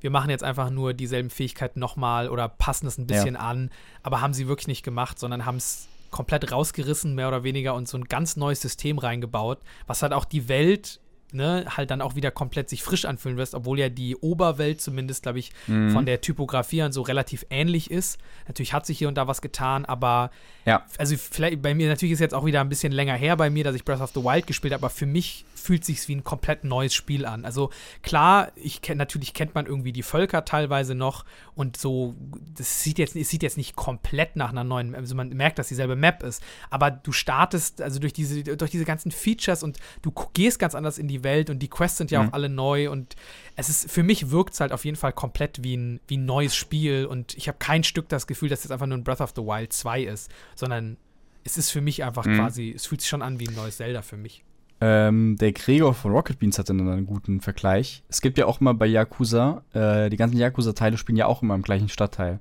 wir 0.00 0.10
machen 0.10 0.30
jetzt 0.30 0.44
einfach 0.44 0.70
nur 0.70 0.94
dieselben 0.94 1.30
Fähigkeiten 1.30 1.80
noch 1.80 1.96
mal 1.96 2.28
oder 2.28 2.48
passen 2.48 2.86
es 2.86 2.98
ein 2.98 3.08
bisschen 3.08 3.34
ja. 3.34 3.40
an, 3.40 3.70
aber 4.04 4.20
haben 4.20 4.32
sie 4.32 4.46
wirklich 4.46 4.68
nicht 4.68 4.84
gemacht, 4.84 5.18
sondern 5.18 5.44
haben 5.44 5.56
es 5.56 5.88
komplett 6.10 6.52
rausgerissen, 6.52 7.16
mehr 7.16 7.26
oder 7.26 7.42
weniger, 7.42 7.74
und 7.74 7.88
so 7.88 7.98
ein 7.98 8.04
ganz 8.04 8.36
neues 8.36 8.60
System 8.60 8.98
reingebaut, 8.98 9.58
was 9.88 10.02
halt 10.02 10.12
auch 10.12 10.24
die 10.24 10.48
Welt 10.48 11.00
ne, 11.34 11.64
halt 11.68 11.90
dann 11.90 12.00
auch 12.00 12.14
wieder 12.14 12.30
komplett 12.30 12.68
sich 12.68 12.82
frisch 12.82 13.04
anfühlen 13.04 13.36
wirst, 13.36 13.54
obwohl 13.54 13.78
ja 13.78 13.88
die 13.88 14.16
Oberwelt 14.16 14.80
zumindest, 14.80 15.24
glaube 15.24 15.38
ich, 15.38 15.52
mhm. 15.66 15.90
von 15.90 16.06
der 16.06 16.20
Typografie 16.20 16.82
an 16.82 16.92
so 16.92 17.02
relativ 17.02 17.44
ähnlich 17.50 17.90
ist. 17.90 18.18
Natürlich 18.46 18.72
hat 18.72 18.86
sich 18.86 18.98
hier 18.98 19.08
und 19.08 19.16
da 19.16 19.26
was 19.26 19.42
getan, 19.42 19.84
aber 19.84 20.30
ja. 20.64 20.84
also 20.98 21.16
vielleicht 21.16 21.62
bei 21.62 21.74
mir, 21.74 21.88
natürlich 21.88 22.12
ist 22.12 22.20
jetzt 22.20 22.34
auch 22.34 22.46
wieder 22.46 22.60
ein 22.60 22.68
bisschen 22.68 22.92
länger 22.92 23.14
her 23.14 23.36
bei 23.36 23.50
mir, 23.50 23.64
dass 23.64 23.74
ich 23.74 23.84
Breath 23.84 24.00
of 24.00 24.12
the 24.14 24.22
Wild 24.22 24.46
gespielt 24.46 24.72
habe, 24.72 24.84
aber 24.84 24.90
für 24.90 25.06
mich 25.06 25.44
fühlt 25.64 25.84
sich 25.84 26.06
wie 26.08 26.14
ein 26.14 26.24
komplett 26.24 26.62
neues 26.64 26.92
Spiel 26.92 27.24
an. 27.24 27.46
Also 27.46 27.70
klar, 28.02 28.52
ich 28.54 28.82
kenn, 28.82 28.98
natürlich 28.98 29.32
kennt 29.32 29.54
man 29.54 29.64
irgendwie 29.64 29.92
die 29.92 30.02
Völker 30.02 30.44
teilweise 30.44 30.94
noch 30.94 31.24
und 31.54 31.78
so, 31.78 32.14
das 32.54 32.82
sieht 32.82 32.98
jetzt, 32.98 33.16
es 33.16 33.30
sieht 33.30 33.42
jetzt 33.42 33.56
nicht 33.56 33.74
komplett 33.74 34.36
nach 34.36 34.50
einer 34.50 34.62
neuen, 34.62 34.94
also 34.94 35.14
man 35.14 35.30
merkt, 35.30 35.58
dass 35.58 35.68
dieselbe 35.68 35.96
Map 35.96 36.22
ist, 36.22 36.42
aber 36.68 36.90
du 36.90 37.12
startest 37.12 37.80
also 37.80 37.98
durch 37.98 38.12
diese, 38.12 38.42
durch 38.42 38.70
diese 38.70 38.84
ganzen 38.84 39.10
Features 39.10 39.62
und 39.62 39.78
du 40.02 40.12
gehst 40.34 40.58
ganz 40.58 40.74
anders 40.74 40.98
in 40.98 41.08
die 41.08 41.24
Welt 41.24 41.48
und 41.48 41.60
die 41.60 41.68
Quests 41.68 41.96
sind 41.96 42.10
ja 42.10 42.22
mhm. 42.22 42.28
auch 42.28 42.32
alle 42.34 42.50
neu 42.50 42.90
und 42.90 43.16
es 43.56 43.70
ist, 43.70 43.90
für 43.90 44.02
mich 44.02 44.30
wirkt 44.30 44.52
es 44.52 44.60
halt 44.60 44.72
auf 44.72 44.84
jeden 44.84 44.98
Fall 44.98 45.14
komplett 45.14 45.64
wie 45.64 45.78
ein, 45.78 46.00
wie 46.08 46.18
ein 46.18 46.26
neues 46.26 46.54
Spiel 46.54 47.06
und 47.06 47.34
ich 47.38 47.48
habe 47.48 47.56
kein 47.58 47.84
Stück 47.84 48.10
das 48.10 48.26
Gefühl, 48.26 48.50
dass 48.50 48.66
es 48.66 48.70
einfach 48.70 48.86
nur 48.86 48.98
ein 48.98 49.04
Breath 49.04 49.22
of 49.22 49.32
the 49.34 49.42
Wild 49.42 49.72
2 49.72 50.02
ist, 50.02 50.30
sondern 50.56 50.98
es 51.42 51.56
ist 51.56 51.70
für 51.70 51.80
mich 51.80 52.04
einfach 52.04 52.26
mhm. 52.26 52.36
quasi, 52.36 52.70
es 52.76 52.84
fühlt 52.84 53.00
sich 53.00 53.08
schon 53.08 53.22
an 53.22 53.40
wie 53.40 53.48
ein 53.48 53.54
neues 53.54 53.78
Zelda 53.78 54.02
für 54.02 54.18
mich. 54.18 54.44
Ähm, 54.86 55.38
der 55.38 55.52
Gregor 55.52 55.94
von 55.94 56.12
Rocket 56.12 56.38
Beans 56.38 56.58
hatte 56.58 56.74
einen 56.74 57.06
guten 57.06 57.40
Vergleich. 57.40 58.02
Es 58.10 58.20
gibt 58.20 58.36
ja 58.36 58.44
auch 58.44 58.60
immer 58.60 58.74
bei 58.74 58.84
Yakuza, 58.84 59.62
äh, 59.72 60.10
die 60.10 60.18
ganzen 60.18 60.36
Yakuza-Teile 60.36 60.98
spielen 60.98 61.16
ja 61.16 61.24
auch 61.24 61.40
immer 61.40 61.54
im 61.54 61.62
gleichen 61.62 61.88
Stadtteil. 61.88 62.38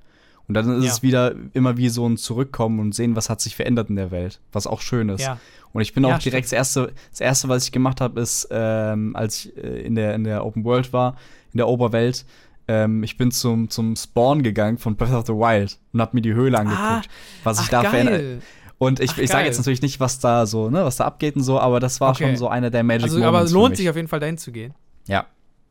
Und 0.50 0.56
dann 0.56 0.78
ist 0.78 0.84
ja. 0.84 0.92
es 0.92 1.02
wieder 1.02 1.36
immer 1.54 1.78
wie 1.78 1.88
so 1.88 2.06
ein 2.06 2.18
Zurückkommen 2.18 2.82
und 2.82 2.94
sehen, 2.94 3.16
was 3.16 3.30
hat 3.30 3.40
sich 3.40 3.56
verändert 3.56 3.90
in 3.90 3.96
der 3.96 4.12
Welt, 4.12 4.42
was 4.52 4.68
auch 4.68 4.82
schön 4.82 5.08
ist. 5.08 5.22
Ja. 5.22 5.40
Und 5.72 5.84
ich 5.84 5.94
bin 5.94 6.04
ja, 6.04 6.14
auch 6.14 6.20
direkt 6.20 6.48
das 6.48 6.52
erste, 6.52 6.92
das 7.12 7.22
erste, 7.22 7.48
was 7.48 7.64
ich 7.64 7.72
gemacht 7.72 8.02
habe, 8.02 8.20
ist, 8.20 8.50
ähm, 8.52 9.16
als 9.16 9.46
ich 9.46 9.58
äh, 9.58 9.82
in, 9.82 9.96
der, 9.96 10.14
in 10.14 10.26
der 10.26 10.46
Open 10.46 10.66
World 10.66 10.92
war, 10.92 11.16
in 11.54 11.60
der 11.60 11.70
Oberwelt, 11.70 12.26
ähm, 12.68 13.04
ich 13.04 13.18
bin 13.18 13.32
zum, 13.32 13.70
zum 13.70 13.96
Spawn 13.96 14.44
gegangen 14.44 14.78
von 14.80 14.98
Breath 14.98 15.14
of 15.14 15.28
the 15.28 15.34
Wild 15.34 15.80
und 15.94 16.02
habe 16.02 16.18
mir 16.18 16.22
die 16.22 16.34
Höhle 16.34 16.58
ah. 16.58 16.62
angeguckt, 16.62 17.08
ah, 17.08 17.44
was 17.46 17.60
ich 17.62 17.68
ach, 17.68 17.84
da 17.84 17.90
verändert. 17.90 18.44
Und 18.84 19.00
ich, 19.00 19.18
ich 19.18 19.30
sage 19.30 19.46
jetzt 19.46 19.58
natürlich 19.58 19.82
nicht, 19.82 20.00
was 20.00 20.20
da 20.20 20.46
so, 20.46 20.70
ne, 20.70 20.84
was 20.86 20.98
da 20.98 21.06
abgeht 21.06 21.36
und 21.36 21.44
so, 21.44 21.60
aber 21.60 21.80
das 21.80 22.02
war 22.02 22.12
okay. 22.12 22.28
schon 22.28 22.38
so 22.38 22.48
einer 22.48 22.70
der 22.70 22.84
Magic 22.84 23.04
also, 23.04 23.18
Moments. 23.18 23.36
Aber 23.36 23.46
es 23.46 23.52
lohnt 23.52 23.78
sich 23.78 23.90
auf 23.90 23.96
jeden 23.96 24.08
Fall 24.08 24.20
dahin 24.20 24.38
zu 24.38 24.52
gehen. 24.52 24.74
Ja. 25.08 25.26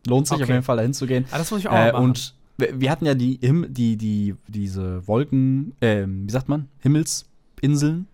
Lohnt 0.07 0.27
sich 0.27 0.35
okay. 0.35 0.45
auf 0.45 0.49
jeden 0.49 0.63
Fall 0.63 0.77
dahin 0.77 0.95
zu 0.95 1.07
gehen. 1.07 1.27
Ah, 1.31 1.39
das 1.39 1.51
muss 1.51 1.61
ich 1.61 1.69
auch 1.69 1.75
äh, 1.75 1.93
machen. 1.93 2.05
Und 2.05 2.35
wir 2.57 2.91
hatten 2.91 3.07
ja 3.07 3.15
die, 3.15 3.39
die, 3.39 3.97
die, 3.97 4.35
diese 4.49 5.07
Wolken, 5.07 5.75
äh, 5.81 6.05
wie 6.07 6.31
sagt 6.31 6.49
man, 6.49 6.69
Himmelsinseln 6.81 8.09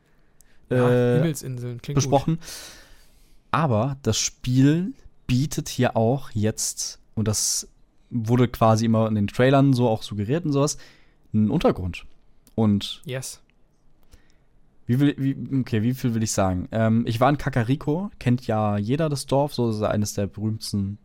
ja, 0.70 0.90
äh, 0.90 1.14
Himmelsinseln, 1.16 1.80
klingt 1.80 1.94
besprochen. 1.94 2.36
Gut. 2.36 2.44
Aber 3.50 3.96
das 4.02 4.18
Spiel 4.18 4.92
bietet 5.26 5.68
hier 5.68 5.96
auch 5.96 6.30
jetzt, 6.32 6.98
und 7.14 7.28
das 7.28 7.68
wurde 8.10 8.48
quasi 8.48 8.84
immer 8.84 9.08
in 9.08 9.14
den 9.14 9.26
Trailern 9.26 9.72
so 9.72 9.88
auch 9.88 10.02
suggeriert 10.02 10.44
und 10.44 10.52
sowas, 10.52 10.78
einen 11.32 11.50
Untergrund. 11.50 12.04
Und 12.54 13.02
yes. 13.04 13.40
Wie 14.88 14.98
will, 15.00 15.14
wie, 15.18 15.36
okay, 15.60 15.82
wie 15.82 15.92
viel 15.92 16.14
will 16.14 16.22
ich 16.22 16.32
sagen? 16.32 16.66
Ähm, 16.72 17.04
ich 17.06 17.20
war 17.20 17.28
in 17.28 17.36
Kakariko, 17.36 18.10
kennt 18.18 18.46
ja 18.46 18.78
jeder 18.78 19.10
das 19.10 19.26
Dorf, 19.26 19.52
so 19.52 19.68
ist 19.68 19.82
eines 19.82 20.14
der 20.14 20.26
berühmtesten 20.26 20.96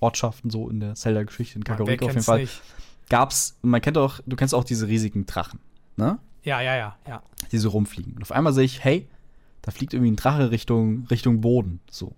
Ortschaften 0.00 0.48
so 0.48 0.70
in 0.70 0.80
der 0.80 0.94
Zelda-Geschichte 0.94 1.58
in 1.58 1.64
Kakariko 1.64 2.06
auf 2.06 2.12
jeden 2.12 2.24
Fall. 2.24 2.40
Nicht? 2.40 2.62
Gab's, 3.10 3.58
man 3.60 3.82
kennt 3.82 3.98
auch, 3.98 4.20
du 4.24 4.36
kennst 4.36 4.54
auch 4.54 4.64
diese 4.64 4.88
riesigen 4.88 5.26
Drachen, 5.26 5.60
ne? 5.96 6.18
Ja, 6.44 6.62
ja, 6.62 6.76
ja, 6.76 6.96
ja. 7.06 7.22
Die 7.52 7.58
so 7.58 7.68
rumfliegen. 7.68 8.14
Und 8.14 8.22
auf 8.22 8.32
einmal 8.32 8.54
sehe 8.54 8.64
ich, 8.64 8.82
hey, 8.82 9.06
da 9.60 9.70
fliegt 9.70 9.92
irgendwie 9.92 10.12
ein 10.12 10.16
Drache 10.16 10.50
Richtung, 10.50 11.06
Richtung 11.10 11.42
Boden, 11.42 11.80
so. 11.90 12.16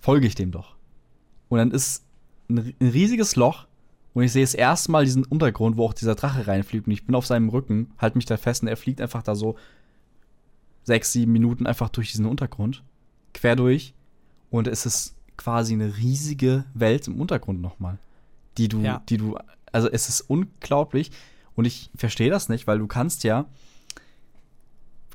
Folge 0.00 0.26
ich 0.26 0.34
dem 0.34 0.50
doch. 0.50 0.76
Und 1.50 1.58
dann 1.58 1.72
ist 1.72 2.06
ein, 2.48 2.74
ein 2.80 2.88
riesiges 2.88 3.36
Loch 3.36 3.66
und 4.18 4.24
ich 4.24 4.32
sehe 4.32 4.42
das 4.42 4.54
erste 4.54 4.90
Mal 4.90 5.04
diesen 5.04 5.24
Untergrund, 5.24 5.76
wo 5.76 5.84
auch 5.84 5.94
dieser 5.94 6.16
Drache 6.16 6.48
reinfliegt. 6.48 6.88
Und 6.88 6.92
ich 6.92 7.06
bin 7.06 7.14
auf 7.14 7.24
seinem 7.24 7.50
Rücken, 7.50 7.92
halte 7.98 8.18
mich 8.18 8.24
da 8.24 8.36
fest 8.36 8.62
und 8.62 8.68
er 8.68 8.76
fliegt 8.76 9.00
einfach 9.00 9.22
da 9.22 9.36
so 9.36 9.54
sechs, 10.82 11.12
sieben 11.12 11.30
Minuten 11.30 11.68
einfach 11.68 11.88
durch 11.88 12.10
diesen 12.10 12.26
Untergrund. 12.26 12.82
Quer 13.32 13.54
durch. 13.54 13.94
Und 14.50 14.66
es 14.66 14.86
ist 14.86 15.14
quasi 15.36 15.74
eine 15.74 15.98
riesige 15.98 16.64
Welt 16.74 17.06
im 17.06 17.20
Untergrund 17.20 17.60
nochmal. 17.60 17.98
Die 18.56 18.66
du, 18.66 18.80
ja. 18.80 19.04
die 19.08 19.18
du, 19.18 19.38
also 19.70 19.88
es 19.88 20.08
ist 20.08 20.22
unglaublich. 20.22 21.12
Und 21.54 21.66
ich 21.66 21.88
verstehe 21.94 22.30
das 22.30 22.48
nicht, 22.48 22.66
weil 22.66 22.80
du 22.80 22.88
kannst 22.88 23.22
ja, 23.22 23.46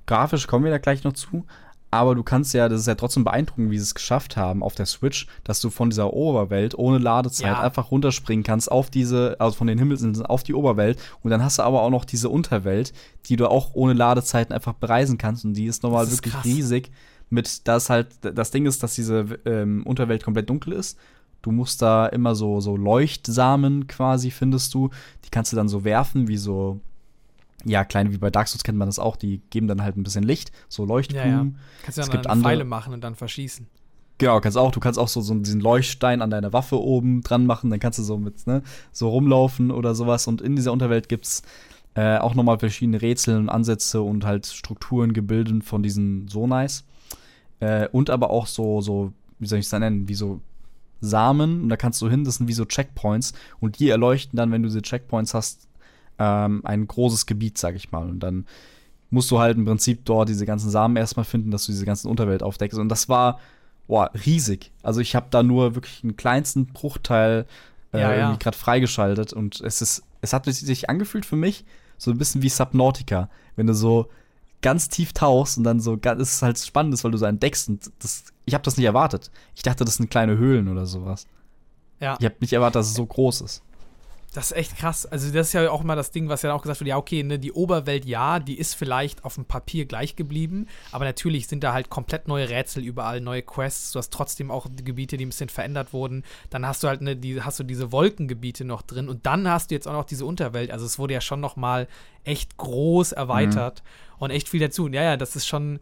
grafisch 0.06 0.48
kommen 0.48 0.63
wir 0.63 0.72
da 0.72 0.78
gleich 0.78 1.04
noch 1.04 1.12
zu, 1.12 1.46
aber 1.94 2.16
du 2.16 2.24
kannst 2.24 2.54
ja, 2.54 2.70
das 2.70 2.82
ist 2.82 2.88
ja 2.88 2.96
trotzdem 2.96 3.24
beeindruckend, 3.24 3.72
wie 3.72 3.78
sie 3.78 3.84
es 3.84 3.96
geschafft 3.96 4.38
haben 4.38 4.64
auf 4.64 4.76
der 4.76 4.86
Switch, 4.86 5.28
dass 5.44 5.60
du 5.62 5.70
von 5.70 5.90
dieser 5.90 6.14
Oberwelt 6.14 6.78
ohne 6.78 6.98
Ladezeit 6.98 7.48
ja. 7.48 7.62
einfach 7.62 7.92
runterspringen 7.92 8.44
kannst 8.44 8.72
auf 8.72 8.90
diese, 8.90 9.36
also 9.40 9.56
von 9.56 9.68
den 9.68 9.78
Himmelsinseln 9.78 10.26
auf 10.26 10.44
die 10.44 10.54
Oberwelt. 10.54 11.00
Und 11.22 11.32
dann 11.32 11.44
hast 11.44 11.60
du 11.60 11.64
aber 11.64 11.82
auch 11.82 11.90
noch 11.90 12.06
diese 12.06 12.30
Unterwelt, 12.30 12.94
die 13.26 13.36
du 13.36 13.50
auch 13.50 13.72
ohne 13.74 13.94
Ladezeiten 13.94 14.54
einfach 14.54 14.74
bereisen 14.74 15.18
kannst. 15.18 15.46
Und 15.46 15.54
die 15.54 15.66
ist 15.66 15.84
nochmal 15.84 16.10
wirklich 16.10 16.34
krass. 16.34 16.46
riesig. 16.46 16.92
Mit, 17.30 17.68
das 17.68 17.90
halt, 17.90 18.10
das 18.22 18.52
Ding 18.52 18.66
ist, 18.66 18.84
dass 18.84 18.96
diese 18.96 19.26
ähm, 19.46 19.84
Unterwelt 19.86 20.24
komplett 20.24 20.50
dunkel 20.50 20.74
ist. 20.74 21.00
Du 21.42 21.52
musst 21.52 21.82
da 21.82 22.06
immer 22.06 22.36
so, 22.36 22.62
so 22.62 22.78
Leuchtsamen 22.78 23.88
quasi 23.88 24.32
findest 24.32 24.74
du. 24.74 24.90
Die 25.26 25.30
kannst 25.30 25.52
du 25.52 25.56
dann 25.56 25.68
so 25.68 25.84
werfen, 25.84 26.28
wie 26.28 26.38
so 26.38 26.80
ja, 27.65 27.84
kleine 27.86 28.12
wie 28.12 28.17
bei 28.17 28.30
Dark 28.30 28.47
Souls 28.47 28.63
kennt 28.63 28.78
man 28.78 28.88
das 28.88 28.99
auch, 28.99 29.15
die 29.15 29.41
geben 29.49 29.67
dann 29.67 29.82
halt 29.82 29.97
ein 29.97 30.04
bisschen 30.04 30.23
Licht, 30.23 30.52
so 30.67 30.86
Leuchtblumen. 30.86 31.30
Ja, 31.30 31.43
ja. 31.43 31.52
Kannst 31.84 31.97
du 31.97 32.02
dann, 32.02 32.08
es 32.08 32.12
gibt 32.12 32.26
dann 32.26 32.32
andere, 32.32 32.52
Pfeile 32.52 32.65
machen 32.65 32.93
und 32.93 33.04
dann 33.04 33.15
verschießen. 33.15 33.67
Genau, 34.17 34.39
kannst 34.39 34.58
auch, 34.58 34.71
du 34.71 34.80
kannst 34.80 34.99
auch 34.99 35.08
so, 35.08 35.21
so 35.21 35.34
diesen 35.36 35.60
Leuchtstein 35.60 36.21
an 36.21 36.30
deiner 36.30 36.54
Waffe 36.54 36.80
oben 36.80 37.21
dran 37.23 37.45
machen, 37.45 37.69
dann 37.69 37.80
kannst 37.80 37.99
du 37.99 38.04
so 38.04 38.17
mit, 38.17 38.45
ne, 38.47 38.62
so 38.91 39.10
rumlaufen 39.10 39.71
oder 39.71 39.95
sowas. 39.95 40.28
Und 40.28 40.41
in 40.41 40.56
dieser 40.56 40.71
Unterwelt 40.71 41.10
gibt's 41.10 41.41
äh, 41.95 42.17
auch 42.17 42.36
nochmal 42.36 42.60
verschiedene 42.60 43.02
Rätsel 43.02 43.38
und 43.38 43.49
Ansätze 43.49 44.02
und 44.02 44.26
halt 44.26 44.45
Strukturen, 44.45 45.13
Gebilden 45.13 45.62
von 45.62 45.84
diesen 45.84 46.28
so 46.28 46.47
nice. 46.47 46.86
Äh, 47.60 47.88
und 47.89 48.10
aber 48.10 48.30
auch 48.30 48.47
so, 48.47 48.82
so, 48.82 49.13
wie 49.39 49.47
soll 49.47 49.60
ich 49.60 49.65
es 49.65 49.71
da 49.71 49.80
nennen, 49.80 50.07
wie 50.07 50.16
so 50.16 50.41
Samen. 51.01 51.64
Und 51.64 51.70
da 51.70 51.78
kannst 51.78 52.01
du 52.01 52.09
hin, 52.09 52.24
das 52.24 52.36
sind 52.36 52.47
wie 52.47 52.53
so 52.53 52.66
Checkpoints. 52.66 53.34
Und 53.59 53.80
die 53.80 53.89
erleuchten 53.89 54.38
dann, 54.38 54.51
wenn 54.51 54.64
du 54.64 54.70
diese 54.70 54.82
Checkpoints 54.82 55.34
hast, 55.34 55.68
ähm, 56.20 56.61
ein 56.66 56.88
großes 56.88 57.26
Gebiet, 57.26 57.57
sag 57.57 57.76
ich 57.76 57.91
mal. 57.91 58.09
Und 58.09 58.20
dann 58.20 58.45
musst 59.09 59.30
du 59.32 59.39
halt 59.39 59.57
im 59.57 59.66
Prinzip 59.66 60.05
dort 60.05 60.30
diese 60.30 60.45
ganzen 60.45 60.70
Samen 60.70 60.95
erstmal 60.95 61.26
finden, 61.26 61.51
dass 61.51 61.66
du 61.66 61.72
diese 61.72 61.86
ganzen 61.86 62.09
Unterwelt 62.09 62.43
aufdeckst. 62.43 62.80
Und 62.80 62.89
das 62.89 63.09
war 63.09 63.39
boah, 63.88 64.11
riesig. 64.26 64.72
Also 64.82 65.01
ich 65.01 65.16
habe 65.16 65.28
da 65.30 65.43
nur 65.43 65.76
wirklich 65.76 66.03
einen 66.03 66.16
kleinsten 66.16 66.68
Bruchteil 66.68 67.45
äh, 67.91 67.99
ja, 67.99 68.11
ja. 68.11 68.18
irgendwie 68.18 68.39
gerade 68.39 68.57
freigeschaltet 68.57 69.34
und 69.34 69.61
es 69.61 69.82
ist, 69.82 70.03
es 70.22 70.34
hat 70.34 70.45
sich 70.45 70.89
angefühlt 70.89 71.26
für 71.26 71.36
mich 71.36 71.66
so 71.97 72.11
ein 72.11 72.18
bisschen 72.18 72.41
wie 72.41 72.49
Subnautica, 72.49 73.30
wenn 73.55 73.68
du 73.68 73.74
so 73.74 74.09
ganz 74.61 74.89
tief 74.89 75.14
tauchst 75.14 75.57
und 75.57 75.64
dann 75.64 75.80
so, 75.80 75.95
das 75.95 76.18
ist 76.20 76.41
halt 76.41 76.57
spannend, 76.57 77.01
weil 77.03 77.11
du 77.11 77.18
so 77.18 77.26
entdeckst 77.26 77.70
und 77.70 77.91
das, 77.99 78.26
ich 78.45 78.53
habe 78.53 78.64
das 78.64 78.78
nicht 78.78 78.86
erwartet. 78.86 79.30
Ich 79.55 79.61
dachte, 79.61 79.86
das 79.86 79.95
sind 79.95 80.09
kleine 80.09 80.38
Höhlen 80.38 80.70
oder 80.70 80.86
sowas. 80.86 81.28
Ja. 81.99 82.18
Ich 82.20 82.26
habe 82.26 82.36
nicht 82.39 82.53
erwartet, 82.53 82.78
dass 82.78 82.88
es 82.88 82.95
so 82.95 83.05
groß 83.05 83.41
ist. 83.41 83.61
Das 84.34 84.46
ist 84.50 84.58
echt 84.58 84.78
krass. 84.78 85.06
Also, 85.06 85.32
das 85.32 85.48
ist 85.48 85.54
ja 85.54 85.70
auch 85.70 85.82
immer 85.82 85.96
das 85.96 86.10
Ding, 86.10 86.28
was 86.28 86.42
ja 86.42 86.54
auch 86.54 86.64
gesagt 86.64 86.80
wird: 86.80 86.88
ja, 86.88 86.98
okay, 86.98 87.22
ne, 87.22 87.38
die 87.38 87.52
Oberwelt, 87.52 88.06
ja, 88.06 88.40
die 88.40 88.58
ist 88.58 88.74
vielleicht 88.74 89.24
auf 89.24 89.36
dem 89.36 89.46
Papier 89.46 89.86
gleich 89.86 90.16
geblieben, 90.16 90.68
aber 90.92 91.06
natürlich 91.06 91.48
sind 91.48 91.64
da 91.64 91.74
halt 91.74 91.92
komplett 91.92 92.28
neue 92.28 92.50
Rätsel 92.50 92.84
überall, 92.84 93.22
neue 93.22 93.44
Quests. 93.44 93.92
Du 93.92 94.00
hast 94.00 94.12
trotzdem 94.12 94.50
auch 94.50 94.68
Gebiete, 94.76 95.18
die 95.18 95.26
ein 95.26 95.30
bisschen 95.30 95.50
verändert 95.50 95.94
wurden. 95.94 96.24
Dann 96.50 96.66
hast 96.66 96.84
du 96.84 96.88
halt 96.88 97.02
ne, 97.02 97.16
die, 97.16 97.44
hast 97.44 97.60
du 97.60 97.64
diese 97.64 97.92
Wolkengebiete 97.92 98.66
noch 98.66 98.82
drin 98.82 99.08
und 99.08 99.26
dann 99.28 99.48
hast 99.48 99.70
du 99.70 99.76
jetzt 99.76 99.88
auch 99.88 99.94
noch 99.94 100.06
diese 100.06 100.26
Unterwelt. 100.26 100.72
Also, 100.72 100.86
es 100.86 100.98
wurde 100.98 101.14
ja 101.14 101.22
schon 101.22 101.40
noch 101.40 101.56
mal 101.56 101.88
echt 102.24 102.58
groß 102.58 103.12
erweitert 103.12 103.84
mhm. 103.84 104.24
und 104.24 104.32
echt 104.32 104.50
viel 104.50 104.60
dazu. 104.60 104.86
Und 104.86 104.94
ja, 104.94 105.04
ja, 105.04 105.16
das 105.16 105.36
ist 105.36 105.48
schon 105.48 105.80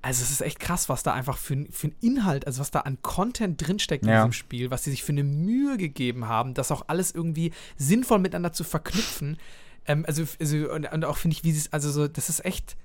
also 0.00 0.22
es 0.22 0.30
ist 0.30 0.40
echt 0.42 0.60
krass, 0.60 0.88
was 0.88 1.02
da 1.02 1.12
einfach 1.12 1.36
für, 1.36 1.66
für 1.70 1.88
einen 1.88 1.96
Inhalt, 2.00 2.46
also 2.46 2.60
was 2.60 2.70
da 2.70 2.80
an 2.80 2.98
Content 3.02 3.66
drinsteckt 3.66 4.04
in 4.04 4.10
ja. 4.10 4.18
diesem 4.18 4.32
Spiel, 4.32 4.70
was 4.70 4.84
sie 4.84 4.90
sich 4.90 5.02
für 5.02 5.12
eine 5.12 5.24
Mühe 5.24 5.76
gegeben 5.76 6.28
haben, 6.28 6.54
das 6.54 6.70
auch 6.70 6.84
alles 6.86 7.12
irgendwie 7.12 7.52
sinnvoll 7.76 8.18
miteinander 8.20 8.52
zu 8.52 8.64
verknüpfen. 8.64 9.38
Ähm, 9.86 10.04
also, 10.06 10.24
also 10.40 10.72
und, 10.72 10.92
und 10.92 11.04
auch 11.04 11.16
finde 11.16 11.36
ich, 11.36 11.44
wie 11.44 11.52
sie 11.52 11.60
es, 11.60 11.72
also 11.72 11.90
so, 11.90 12.06
das 12.06 12.28
ist 12.28 12.44
echt, 12.44 12.76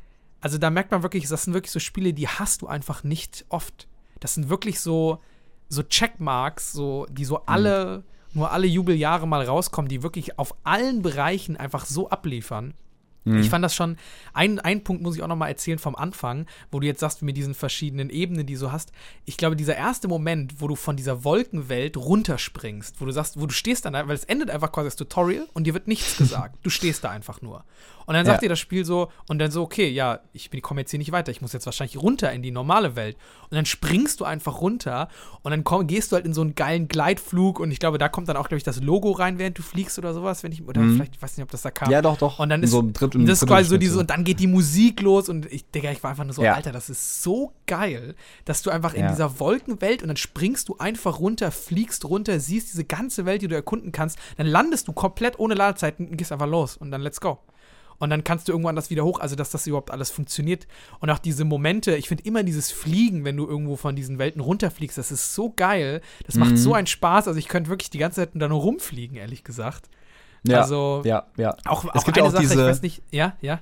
also 0.42 0.58
da 0.58 0.70
merkt 0.70 0.92
man 0.92 1.04
wirklich, 1.04 1.28
das 1.28 1.44
sind 1.44 1.54
wirklich 1.54 1.72
so 1.72 1.80
Spiele, 1.80 2.14
die 2.14 2.28
hast 2.28 2.64
du 2.64 2.68
einfach 2.68 3.04
nicht 3.04 3.46
oft. 3.50 3.88
Das 4.20 4.34
sind 4.34 4.50
wirklich 4.50 4.80
so, 4.80 5.22
so 5.70 5.84
Checkmarks, 5.84 6.72
so, 6.72 7.06
die 7.12 7.26
so 7.26 7.46
alle, 7.46 7.98
mhm. 8.34 8.40
nur 8.40 8.52
alle 8.52 8.68
Jubeljahre 8.68 9.28
mal 9.28 9.46
rauskommen, 9.46 9.88
die 9.88 10.02
wirklich 10.02 10.40
auf 10.40 10.56
allen 10.64 11.04
Bereichen 11.04 11.58
einfach 11.58 11.86
so 11.86 12.10
abliefern. 12.10 12.74
Mhm. 13.26 13.40
Ich 13.40 13.50
fand 13.50 13.64
das 13.64 13.76
schon, 13.76 13.98
ein, 14.34 14.60
ein 14.60 14.84
Punkt 14.84 15.02
muss 15.02 15.16
ich 15.16 15.24
auch 15.24 15.28
noch 15.28 15.36
mal 15.36 15.48
erzählen 15.48 15.80
vom 15.80 15.96
Anfang, 15.96 16.46
wo 16.72 16.80
du 16.80 16.88
jetzt 16.88 17.00
sagst, 17.00 17.22
mit 17.22 17.38
diesen 17.38 17.54
verschiedenen 17.54 18.10
Ebenen, 18.10 18.46
die 18.46 18.56
du 18.56 18.72
hast. 18.72 18.92
Ich 19.26 19.38
glaube, 19.38 19.56
dieser 19.56 19.76
erste 19.76 20.08
Moment, 20.08 20.62
wo 20.62 20.68
du 20.68 20.76
von 20.76 20.96
dieser 20.96 21.24
Wolkenwelt 21.24 21.98
runterspringst, 21.98 23.00
wo 23.00 23.06
du 23.06 23.12
sagst, 23.12 23.40
wo 23.40 23.46
du 23.46 23.54
stehst 23.54 23.86
dann, 23.86 23.94
weil 23.94 24.12
es 24.12 24.24
endet 24.24 24.50
einfach 24.50 24.72
quasi 24.72 24.88
das 24.88 24.96
Tutorial 24.96 25.48
und 25.54 25.66
dir 25.66 25.74
wird 25.74 25.88
nichts 25.88 26.18
gesagt. 26.18 26.58
du 26.64 26.70
stehst 26.70 27.04
da 27.04 27.10
einfach 27.10 27.42
nur. 27.42 27.64
Und 28.06 28.16
dann 28.16 28.26
sagt 28.26 28.38
ja. 28.38 28.48
dir 28.48 28.50
das 28.50 28.60
Spiel 28.60 28.84
so, 28.86 29.10
und 29.30 29.40
dann 29.40 29.52
so, 29.52 29.62
okay, 29.64 29.90
ja, 29.90 30.20
ich 30.34 30.50
komme 30.62 30.82
jetzt 30.82 30.92
hier 30.92 30.98
nicht 30.98 31.12
weiter, 31.12 31.32
ich 31.32 31.42
muss 31.42 31.54
jetzt 31.54 31.66
wahrscheinlich 31.66 31.98
runter 31.98 32.32
in 32.32 32.42
die 32.42 32.52
normale 32.52 32.96
Welt. 32.96 33.18
Und 33.50 33.56
dann 33.56 33.66
springst 33.66 34.20
du 34.20 34.26
einfach 34.26 34.62
runter 34.62 35.08
und 35.42 35.52
dann 35.52 35.64
komm, 35.64 35.88
gehst 35.88 36.12
du 36.12 36.16
halt 36.16 36.26
in 36.26 36.34
so 36.34 36.42
einen 36.42 36.56
geilen 36.56 36.88
Gleitflug 36.88 37.60
und 37.60 37.72
ich 37.72 37.80
glaube, 37.80 37.98
da 37.98 38.10
kommt 38.10 38.28
dann 38.28 38.38
auch, 38.38 38.50
glaube 38.50 38.58
ich, 38.58 38.64
das 38.64 38.82
Logo 38.82 39.12
rein, 39.12 39.40
während 39.40 39.58
du 39.58 39.62
fliegst 39.62 39.98
oder 39.98 40.14
sowas, 40.14 40.44
wenn 40.44 40.52
ich, 40.52 40.64
oder 40.68 40.82
mhm. 40.82 40.96
vielleicht, 40.96 41.16
ich 41.16 41.22
weiß 41.22 41.38
nicht, 41.38 41.44
ob 41.44 41.52
das 41.52 41.62
da 41.62 41.72
kam. 41.72 41.90
Ja, 41.92 42.02
doch, 42.02 42.18
doch. 42.18 42.40
Und 42.40 42.50
dann 42.50 42.64
ist 42.64 42.72
so 42.72 42.82
Dritt, 43.14 43.22
und 43.22 43.26
das 43.28 43.42
ist 43.42 43.48
quasi 43.48 43.70
so 43.70 43.78
diese, 43.78 44.00
und 44.00 44.10
dann 44.10 44.24
geht 44.24 44.40
die 44.40 44.48
Musik 44.48 45.02
los 45.02 45.30
und 45.30 45.52
ich 45.52 45.70
denke, 45.70 45.92
ich 45.92 46.04
war 46.04 46.12
einfach 46.12 46.26
nur 46.26 46.34
so, 46.34 46.44
ja. 46.44 46.54
Alter, 46.54 46.72
das 46.72 46.90
ist 46.90 47.24
so 47.24 47.54
geil, 47.68 48.16
dass 48.46 48.62
du 48.62 48.70
einfach 48.70 48.94
in 48.94 49.02
ja. 49.02 49.10
dieser 49.10 49.40
Wolkenwelt 49.40 50.02
und 50.02 50.10
dann 50.10 50.18
springst 50.18 50.70
du 50.70 50.78
einfach 50.78 51.20
runter, 51.20 51.52
fliegst 51.52 52.06
runter, 52.06 52.40
siehst 52.40 52.74
diese 52.74 52.84
ganze 52.84 53.26
Welt, 53.26 53.42
die 53.42 53.48
du 53.48 53.56
erkunden 53.56 53.92
kannst, 53.92 54.18
dann 54.38 54.48
landest 54.48 54.88
du 54.88 54.94
komplett 54.94 55.40
ohne 55.40 55.54
Ladezeiten 55.54 56.08
und 56.08 56.18
gehst 56.18 56.32
einfach 56.32 56.48
los 56.48 56.78
und 56.78 56.92
dann 56.92 57.02
let's 57.02 57.22
go 57.22 57.40
und 58.00 58.10
dann 58.10 58.24
kannst 58.24 58.48
du 58.48 58.52
irgendwann 58.52 58.76
das 58.76 58.90
wieder 58.90 59.06
hoch, 59.06 59.20
also 59.20 59.36
dass 59.36 59.50
das 59.52 59.66
überhaupt 59.66 59.92
alles 59.92 60.12
funktioniert. 60.12 60.68
Und 61.00 61.10
auch 61.10 61.20
diese 61.20 61.46
Momente, 61.46 61.96
ich 61.96 62.10
finde 62.10 62.26
immer 62.26 62.44
dieses 62.44 62.72
Fliegen, 62.72 63.24
wenn 63.24 63.38
du 63.38 63.48
irgendwo 63.48 63.78
von 63.78 63.96
diesen 63.96 64.20
Welten 64.20 64.42
runterfliegst, 64.42 64.98
das 64.98 65.12
ist 65.12 65.34
so 65.34 65.54
geil. 65.56 66.02
Das 66.26 66.36
macht 66.36 66.52
mhm. 66.52 66.58
so 66.58 66.74
einen 66.74 66.88
Spaß. 66.88 67.28
Also 67.28 67.40
ich 67.40 67.48
könnte 67.48 67.70
wirklich 67.70 67.90
die 67.90 68.00
ganze 68.00 68.22
Zeit 68.22 68.32
da 68.34 68.48
nur 68.50 68.60
rumfliegen, 68.60 69.16
ehrlich 69.16 69.46
gesagt. 69.46 69.90
Ja, 70.44 70.62
also, 70.62 71.02
ja, 71.06 71.26
ja. 71.38 71.56
Auch, 71.66 71.86
auch 71.86 71.96
es 71.96 72.06
gibt 72.06 72.18
eine 72.18 72.28
auch 72.28 72.32
Sache, 72.32 72.42
diese, 72.42 72.54
ich 72.54 72.60
weiß 72.60 72.82
nicht, 72.82 73.02
ja, 73.12 73.34
ja. 73.42 73.62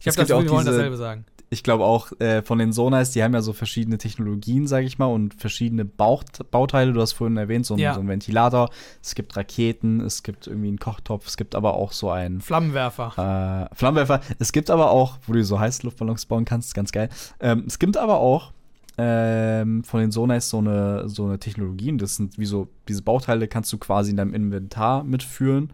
Ich 0.00 0.06
habe 0.06 0.16
das 0.16 0.28
Gefühl, 0.28 0.44
wir 0.44 0.50
wollen 0.50 0.66
dasselbe 0.66 0.96
sagen 0.96 1.24
ich 1.52 1.62
glaube 1.62 1.84
auch 1.84 2.18
äh, 2.18 2.40
von 2.40 2.58
den 2.58 2.72
Sonas, 2.72 3.10
die 3.10 3.22
haben 3.22 3.34
ja 3.34 3.42
so 3.42 3.52
verschiedene 3.52 3.98
Technologien, 3.98 4.66
sage 4.66 4.86
ich 4.86 4.98
mal, 4.98 5.06
und 5.06 5.34
verschiedene 5.34 5.84
Bauch 5.84 6.24
Bauteile. 6.50 6.94
Du 6.94 7.00
hast 7.02 7.12
vorhin 7.12 7.36
erwähnt, 7.36 7.66
so, 7.66 7.76
ja. 7.76 7.92
so 7.92 8.00
ein 8.00 8.08
Ventilator. 8.08 8.70
Es 9.02 9.14
gibt 9.14 9.36
Raketen, 9.36 10.00
es 10.00 10.22
gibt 10.22 10.46
irgendwie 10.46 10.68
einen 10.68 10.78
Kochtopf, 10.78 11.26
es 11.26 11.36
gibt 11.36 11.54
aber 11.54 11.74
auch 11.74 11.92
so 11.92 12.10
einen 12.10 12.40
Flammenwerfer. 12.40 13.68
Äh, 13.70 13.74
Flammenwerfer. 13.74 14.22
Es 14.38 14.52
gibt 14.52 14.70
aber 14.70 14.90
auch, 14.90 15.18
wo 15.26 15.34
du 15.34 15.44
so 15.44 15.60
Heißluftballons 15.60 16.24
bauen 16.24 16.46
kannst, 16.46 16.74
ganz 16.74 16.90
geil. 16.90 17.10
Ähm, 17.38 17.64
es 17.66 17.78
gibt 17.78 17.98
aber 17.98 18.16
auch 18.16 18.52
ähm, 18.96 19.84
von 19.84 20.00
den 20.00 20.10
Sonas 20.10 20.48
so 20.48 20.56
eine, 20.56 21.06
so 21.10 21.26
eine 21.26 21.38
Technologie. 21.38 21.94
Das 21.98 22.16
sind 22.16 22.38
wie 22.38 22.46
so, 22.46 22.68
diese 22.88 23.02
Bauteile 23.02 23.46
kannst 23.46 23.70
du 23.74 23.76
quasi 23.76 24.10
in 24.10 24.16
deinem 24.16 24.32
Inventar 24.32 25.04
mitführen. 25.04 25.70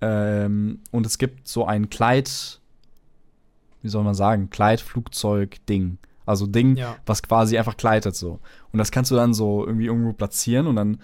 Ähm, 0.00 0.80
und 0.90 1.06
es 1.06 1.18
gibt 1.18 1.48
so 1.48 1.64
ein 1.64 1.88
Kleid, 1.90 2.60
wie 3.82 3.88
soll 3.88 4.04
man 4.04 4.14
sagen, 4.14 4.50
Kleidflugzeug-Ding. 4.50 5.98
Also 6.26 6.46
Ding, 6.46 6.76
ja. 6.76 6.96
was 7.06 7.22
quasi 7.22 7.56
einfach 7.56 7.76
gleitet 7.76 8.16
so. 8.16 8.40
Und 8.72 8.78
das 8.78 8.90
kannst 8.90 9.10
du 9.10 9.14
dann 9.14 9.32
so 9.32 9.64
irgendwie 9.64 9.86
irgendwo 9.86 10.12
platzieren 10.12 10.66
und 10.66 10.76
dann 10.76 10.98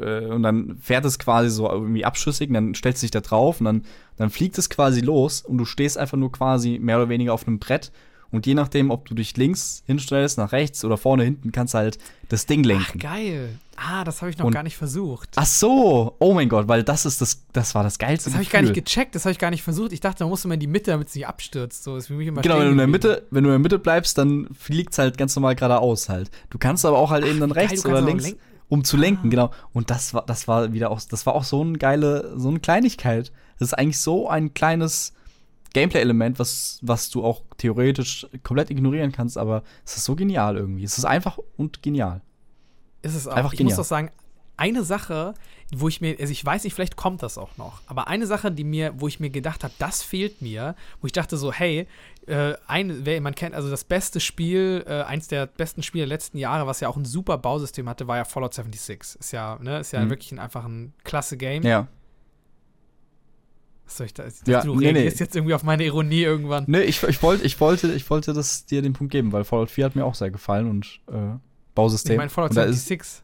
äh, 0.00 0.26
und 0.26 0.42
dann 0.42 0.76
fährt 0.78 1.04
es 1.04 1.18
quasi 1.18 1.50
so 1.50 1.68
irgendwie 1.68 2.04
abschüssig, 2.04 2.48
und 2.48 2.54
dann 2.54 2.74
stellst 2.74 3.02
du 3.02 3.04
dich 3.04 3.10
da 3.10 3.20
drauf 3.20 3.60
und 3.60 3.66
dann, 3.66 3.82
dann 4.16 4.30
fliegt 4.30 4.58
es 4.58 4.70
quasi 4.70 5.00
los 5.00 5.42
und 5.42 5.58
du 5.58 5.64
stehst 5.64 5.98
einfach 5.98 6.16
nur 6.16 6.32
quasi 6.32 6.78
mehr 6.80 6.96
oder 6.96 7.08
weniger 7.08 7.32
auf 7.32 7.46
einem 7.46 7.58
Brett 7.58 7.92
und 8.34 8.46
je 8.46 8.54
nachdem, 8.54 8.90
ob 8.90 9.06
du 9.06 9.14
dich 9.14 9.36
links 9.36 9.84
hinstellst, 9.86 10.38
nach 10.38 10.50
rechts 10.50 10.84
oder 10.84 10.96
vorne 10.96 11.22
hinten, 11.22 11.52
kannst 11.52 11.74
du 11.74 11.78
halt 11.78 11.98
das 12.28 12.46
Ding 12.46 12.64
lenken. 12.64 12.98
Ach, 12.98 12.98
geil. 12.98 13.58
Ah, 13.76 14.02
das 14.02 14.22
habe 14.22 14.30
ich 14.30 14.38
noch 14.38 14.46
und, 14.46 14.52
gar 14.52 14.64
nicht 14.64 14.76
versucht. 14.76 15.30
Ach 15.36 15.46
so, 15.46 16.16
oh 16.18 16.34
mein 16.34 16.48
Gott, 16.48 16.66
weil 16.66 16.82
das 16.82 17.06
ist 17.06 17.20
das, 17.20 17.44
das 17.52 17.76
war 17.76 17.84
das 17.84 17.98
geilste. 17.98 18.30
Das 18.30 18.34
habe 18.34 18.42
ich 18.42 18.50
gar 18.50 18.62
nicht 18.62 18.74
gecheckt, 18.74 19.14
das 19.14 19.24
habe 19.24 19.32
ich 19.32 19.38
gar 19.38 19.50
nicht 19.50 19.62
versucht. 19.62 19.92
Ich 19.92 20.00
dachte, 20.00 20.18
da 20.20 20.26
musst 20.26 20.44
du 20.44 20.48
mal 20.48 20.54
in 20.54 20.60
die 20.60 20.66
Mitte, 20.66 20.90
damit 20.90 21.08
es 21.08 21.14
nicht 21.14 21.28
abstürzt. 21.28 21.84
So 21.84 21.96
ist 21.96 22.08
für 22.08 22.14
mich 22.14 22.26
immer 22.26 22.42
genau, 22.42 22.58
wenn 22.58 22.66
du 22.66 22.72
in 22.72 22.78
der 22.78 22.86
Mitte, 22.88 23.22
wenn 23.30 23.44
du 23.44 23.50
in 23.50 23.54
der 23.54 23.60
Mitte 23.60 23.78
bleibst, 23.78 24.18
dann 24.18 24.48
fliegt 24.52 24.92
es 24.92 24.98
halt 24.98 25.16
ganz 25.16 25.36
normal 25.36 25.54
geradeaus 25.54 26.08
halt. 26.08 26.30
Du 26.50 26.58
kannst 26.58 26.84
aber 26.84 26.98
auch 26.98 27.10
halt 27.10 27.24
Ach, 27.24 27.28
eben 27.28 27.38
dann 27.38 27.52
rechts 27.52 27.84
geil, 27.84 27.92
oder 27.92 28.02
links, 28.02 28.34
um 28.68 28.82
zu 28.82 28.96
lenken, 28.96 29.28
ah. 29.28 29.30
genau. 29.30 29.50
Und 29.72 29.90
das 29.90 30.12
war, 30.12 30.24
das 30.26 30.48
war 30.48 30.72
wieder 30.72 30.90
auch, 30.90 31.00
das 31.08 31.24
war 31.26 31.36
auch 31.36 31.44
so 31.44 31.60
eine 31.60 31.78
geile, 31.78 32.34
so 32.36 32.48
eine 32.48 32.58
Kleinigkeit. 32.58 33.30
Das 33.58 33.68
ist 33.68 33.74
eigentlich 33.74 33.98
so 33.98 34.28
ein 34.28 34.54
kleines 34.54 35.12
Gameplay-Element, 35.74 36.38
was, 36.38 36.78
was 36.80 37.10
du 37.10 37.22
auch 37.22 37.42
theoretisch 37.58 38.26
komplett 38.42 38.70
ignorieren 38.70 39.12
kannst, 39.12 39.36
aber 39.36 39.62
es 39.84 39.96
ist 39.96 40.04
so 40.04 40.16
genial 40.16 40.56
irgendwie. 40.56 40.84
Es 40.84 40.96
ist 40.96 41.04
einfach 41.04 41.38
und 41.56 41.82
genial. 41.82 42.22
Ist 43.02 43.14
es 43.14 43.28
auch. 43.28 43.34
Einfach 43.34 43.52
ich 43.52 43.58
genial. 43.58 43.76
muss 43.76 43.76
doch 43.76 43.88
sagen, 43.88 44.10
eine 44.56 44.84
Sache, 44.84 45.34
wo 45.74 45.88
ich 45.88 46.00
mir, 46.00 46.16
also 46.20 46.30
ich 46.30 46.44
weiß 46.44 46.64
nicht, 46.64 46.74
vielleicht 46.74 46.96
kommt 46.96 47.22
das 47.22 47.38
auch 47.38 47.56
noch, 47.56 47.82
aber 47.86 48.06
eine 48.06 48.26
Sache, 48.26 48.52
die 48.52 48.64
mir, 48.64 48.94
wo 49.00 49.08
ich 49.08 49.18
mir 49.18 49.30
gedacht 49.30 49.64
habe, 49.64 49.74
das 49.78 50.02
fehlt 50.02 50.42
mir, 50.42 50.76
wo 51.00 51.06
ich 51.06 51.12
dachte 51.12 51.36
so, 51.36 51.52
hey, 51.52 51.88
äh, 52.26 52.54
ein, 52.68 53.04
wer, 53.04 53.20
man 53.20 53.34
kennt, 53.34 53.54
also 53.54 53.68
das 53.68 53.84
beste 53.84 54.20
Spiel, 54.20 54.84
äh, 54.86 55.02
eins 55.02 55.26
der 55.26 55.46
besten 55.46 55.82
Spiele 55.82 56.02
der 56.02 56.14
letzten 56.14 56.38
Jahre, 56.38 56.66
was 56.66 56.80
ja 56.80 56.88
auch 56.88 56.96
ein 56.96 57.04
super 57.04 57.36
Bausystem 57.36 57.88
hatte, 57.88 58.06
war 58.06 58.16
ja 58.16 58.24
Fallout 58.24 58.54
76. 58.54 59.20
Ist 59.20 59.32
ja, 59.32 59.58
ne, 59.60 59.80
ist 59.80 59.92
ja 59.92 60.00
mhm. 60.00 60.10
wirklich 60.10 60.30
ein, 60.30 60.38
einfach 60.38 60.64
ein 60.64 60.94
klasse 61.02 61.36
Game. 61.36 61.64
Ja. 61.64 61.88
Soll 63.86 64.06
ich 64.06 64.14
da? 64.14 64.26
Ich 64.26 64.34
ja, 64.46 64.62
du 64.62 64.74
nee, 64.76 64.86
reagierst 64.90 65.18
nee. 65.18 65.24
jetzt 65.24 65.36
irgendwie 65.36 65.54
auf 65.54 65.62
meine 65.62 65.84
Ironie 65.84 66.22
irgendwann. 66.22 66.64
Nee, 66.66 66.82
ich, 66.82 67.02
ich, 67.02 67.22
wollt, 67.22 67.44
ich, 67.44 67.60
wollte, 67.60 67.92
ich 67.92 68.08
wollte 68.08 68.32
das 68.32 68.64
dir 68.66 68.82
den 68.82 68.94
Punkt 68.94 69.12
geben, 69.12 69.32
weil 69.32 69.44
Fallout 69.44 69.70
4 69.70 69.84
hat 69.84 69.96
mir 69.96 70.04
auch 70.04 70.14
sehr 70.14 70.30
gefallen 70.30 70.68
und 70.68 71.00
äh, 71.08 71.38
Bausystem. 71.74 72.12
Ich 72.12 72.18
meine, 72.18 72.30
Fallout 72.30 72.54
76. 72.54 73.22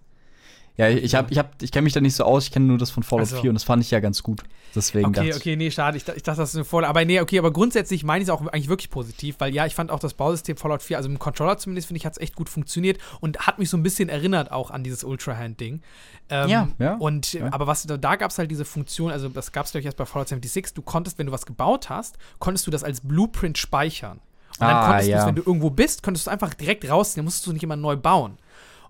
Ja, 0.77 0.89
ich, 0.89 1.15
hab, 1.15 1.31
ich, 1.31 1.37
hab, 1.37 1.63
ich 1.63 1.73
kenne 1.73 1.83
mich 1.85 1.93
da 1.93 2.01
nicht 2.01 2.15
so 2.15 2.25
aus, 2.25 2.45
ich 2.45 2.53
kenne 2.53 2.65
nur 2.67 2.79
das 2.79 2.91
von 2.91 3.03
Fallout 3.03 3.27
Also. 3.27 3.41
4 3.41 3.51
und 3.51 3.55
das 3.55 3.65
fand 3.65 3.83
ich 3.83 3.91
ja 3.91 4.01
ganz 4.01 4.23
gut. 4.23 4.45
Deswegen 4.75 5.07
Okay, 5.09 5.17
dachte 5.17 5.29
ich- 5.29 5.37
okay, 5.37 5.57
nee, 5.57 5.71
schade. 5.71 5.97
Ich, 5.99 6.09
ich 6.09 6.23
dachte, 6.23 6.41
das 6.41 6.51
ist 6.51 6.55
eine 6.55 6.65
Vorlage. 6.65 6.89
Aber 6.89 7.05
nee, 7.05 7.21
okay, 7.21 7.39
aber 7.39 7.53
grundsätzlich 7.53 8.03
meine 8.05 8.23
ich 8.23 8.29
es 8.29 8.31
auch 8.33 8.41
eigentlich 8.47 8.69
wirklich 8.69 8.89
positiv, 8.89 9.37
weil 9.41 9.53
ja, 9.53 9.67
ich 9.67 9.75
fand 9.75 9.91
auch 9.91 9.99
das 9.99 10.15
Bausystem 10.15 10.57
Fallout 10.57 10.83
4, 10.83 10.97
also 10.97 11.11
im 11.11 11.19
Controller 11.19 11.59
zumindest, 11.59 11.89
finde 11.89 11.99
ich, 11.99 12.07
hat 12.07 12.13
es 12.15 12.19
echt 12.19 12.35
gut 12.35 12.49
funktioniert 12.49 12.99
und 13.21 13.47
hat 13.47 13.59
mich 13.59 13.69
so 13.69 13.77
ein 13.77 13.83
bisschen 13.83 14.09
erinnert 14.09 14.53
auch 14.53 14.71
an 14.71 14.83
dieses 14.83 15.05
Ultra-Hand-Ding. 15.05 15.83
Ähm, 16.31 16.49
Ja, 16.49 16.69
ja, 16.79 16.95
Und, 16.95 17.33
ja. 17.33 17.53
aber 17.53 17.67
was, 17.67 17.83
da, 17.85 17.97
da 17.97 18.17
gab 18.17 18.31
es 18.31 18.39
halt 18.39 18.51
diese 18.51 18.65
Funktion, 18.65 19.11
also 19.11 19.29
das 19.29 19.53
gab 19.53 19.67
es, 19.67 19.73
glaube 19.73 19.81
ich, 19.81 19.87
erst 19.87 19.97
bei 19.99 20.07
Fallout 20.07 20.29
76, 20.29 20.75
du 20.75 20.83
konntest, 20.83 21.19
wenn 21.19 21.27
du 21.27 21.33
was 21.33 21.45
gebaut 21.47 21.89
hast, 21.91 22.17
konntest 22.39 22.67
du 22.67 22.71
das 22.71 22.85
als 22.85 23.01
Blueprint 23.01 23.59
speichern. 23.59 24.19
Und 24.59 24.67
dann 24.67 24.77
Ah, 24.77 24.87
konntest 24.89 25.09
du 25.09 25.13
ja. 25.13 25.21
es, 25.21 25.27
wenn 25.27 25.35
du 25.37 25.43
irgendwo 25.43 25.71
bist, 25.71 26.03
konntest 26.03 26.27
du 26.27 26.31
es 26.31 26.33
einfach 26.33 26.55
direkt 26.55 26.89
rausnehmen, 26.89 27.25
musstest 27.25 27.47
du 27.47 27.53
nicht 27.53 27.63
immer 27.63 27.77
neu 27.77 27.97
bauen. 27.97 28.39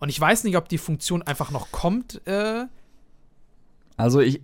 Und 0.00 0.08
ich 0.08 0.20
weiß 0.20 0.44
nicht, 0.44 0.56
ob 0.56 0.68
die 0.68 0.78
Funktion 0.78 1.22
einfach 1.22 1.50
noch 1.50 1.70
kommt, 1.72 2.26
äh, 2.26 2.64
Also 3.96 4.20
ich, 4.20 4.40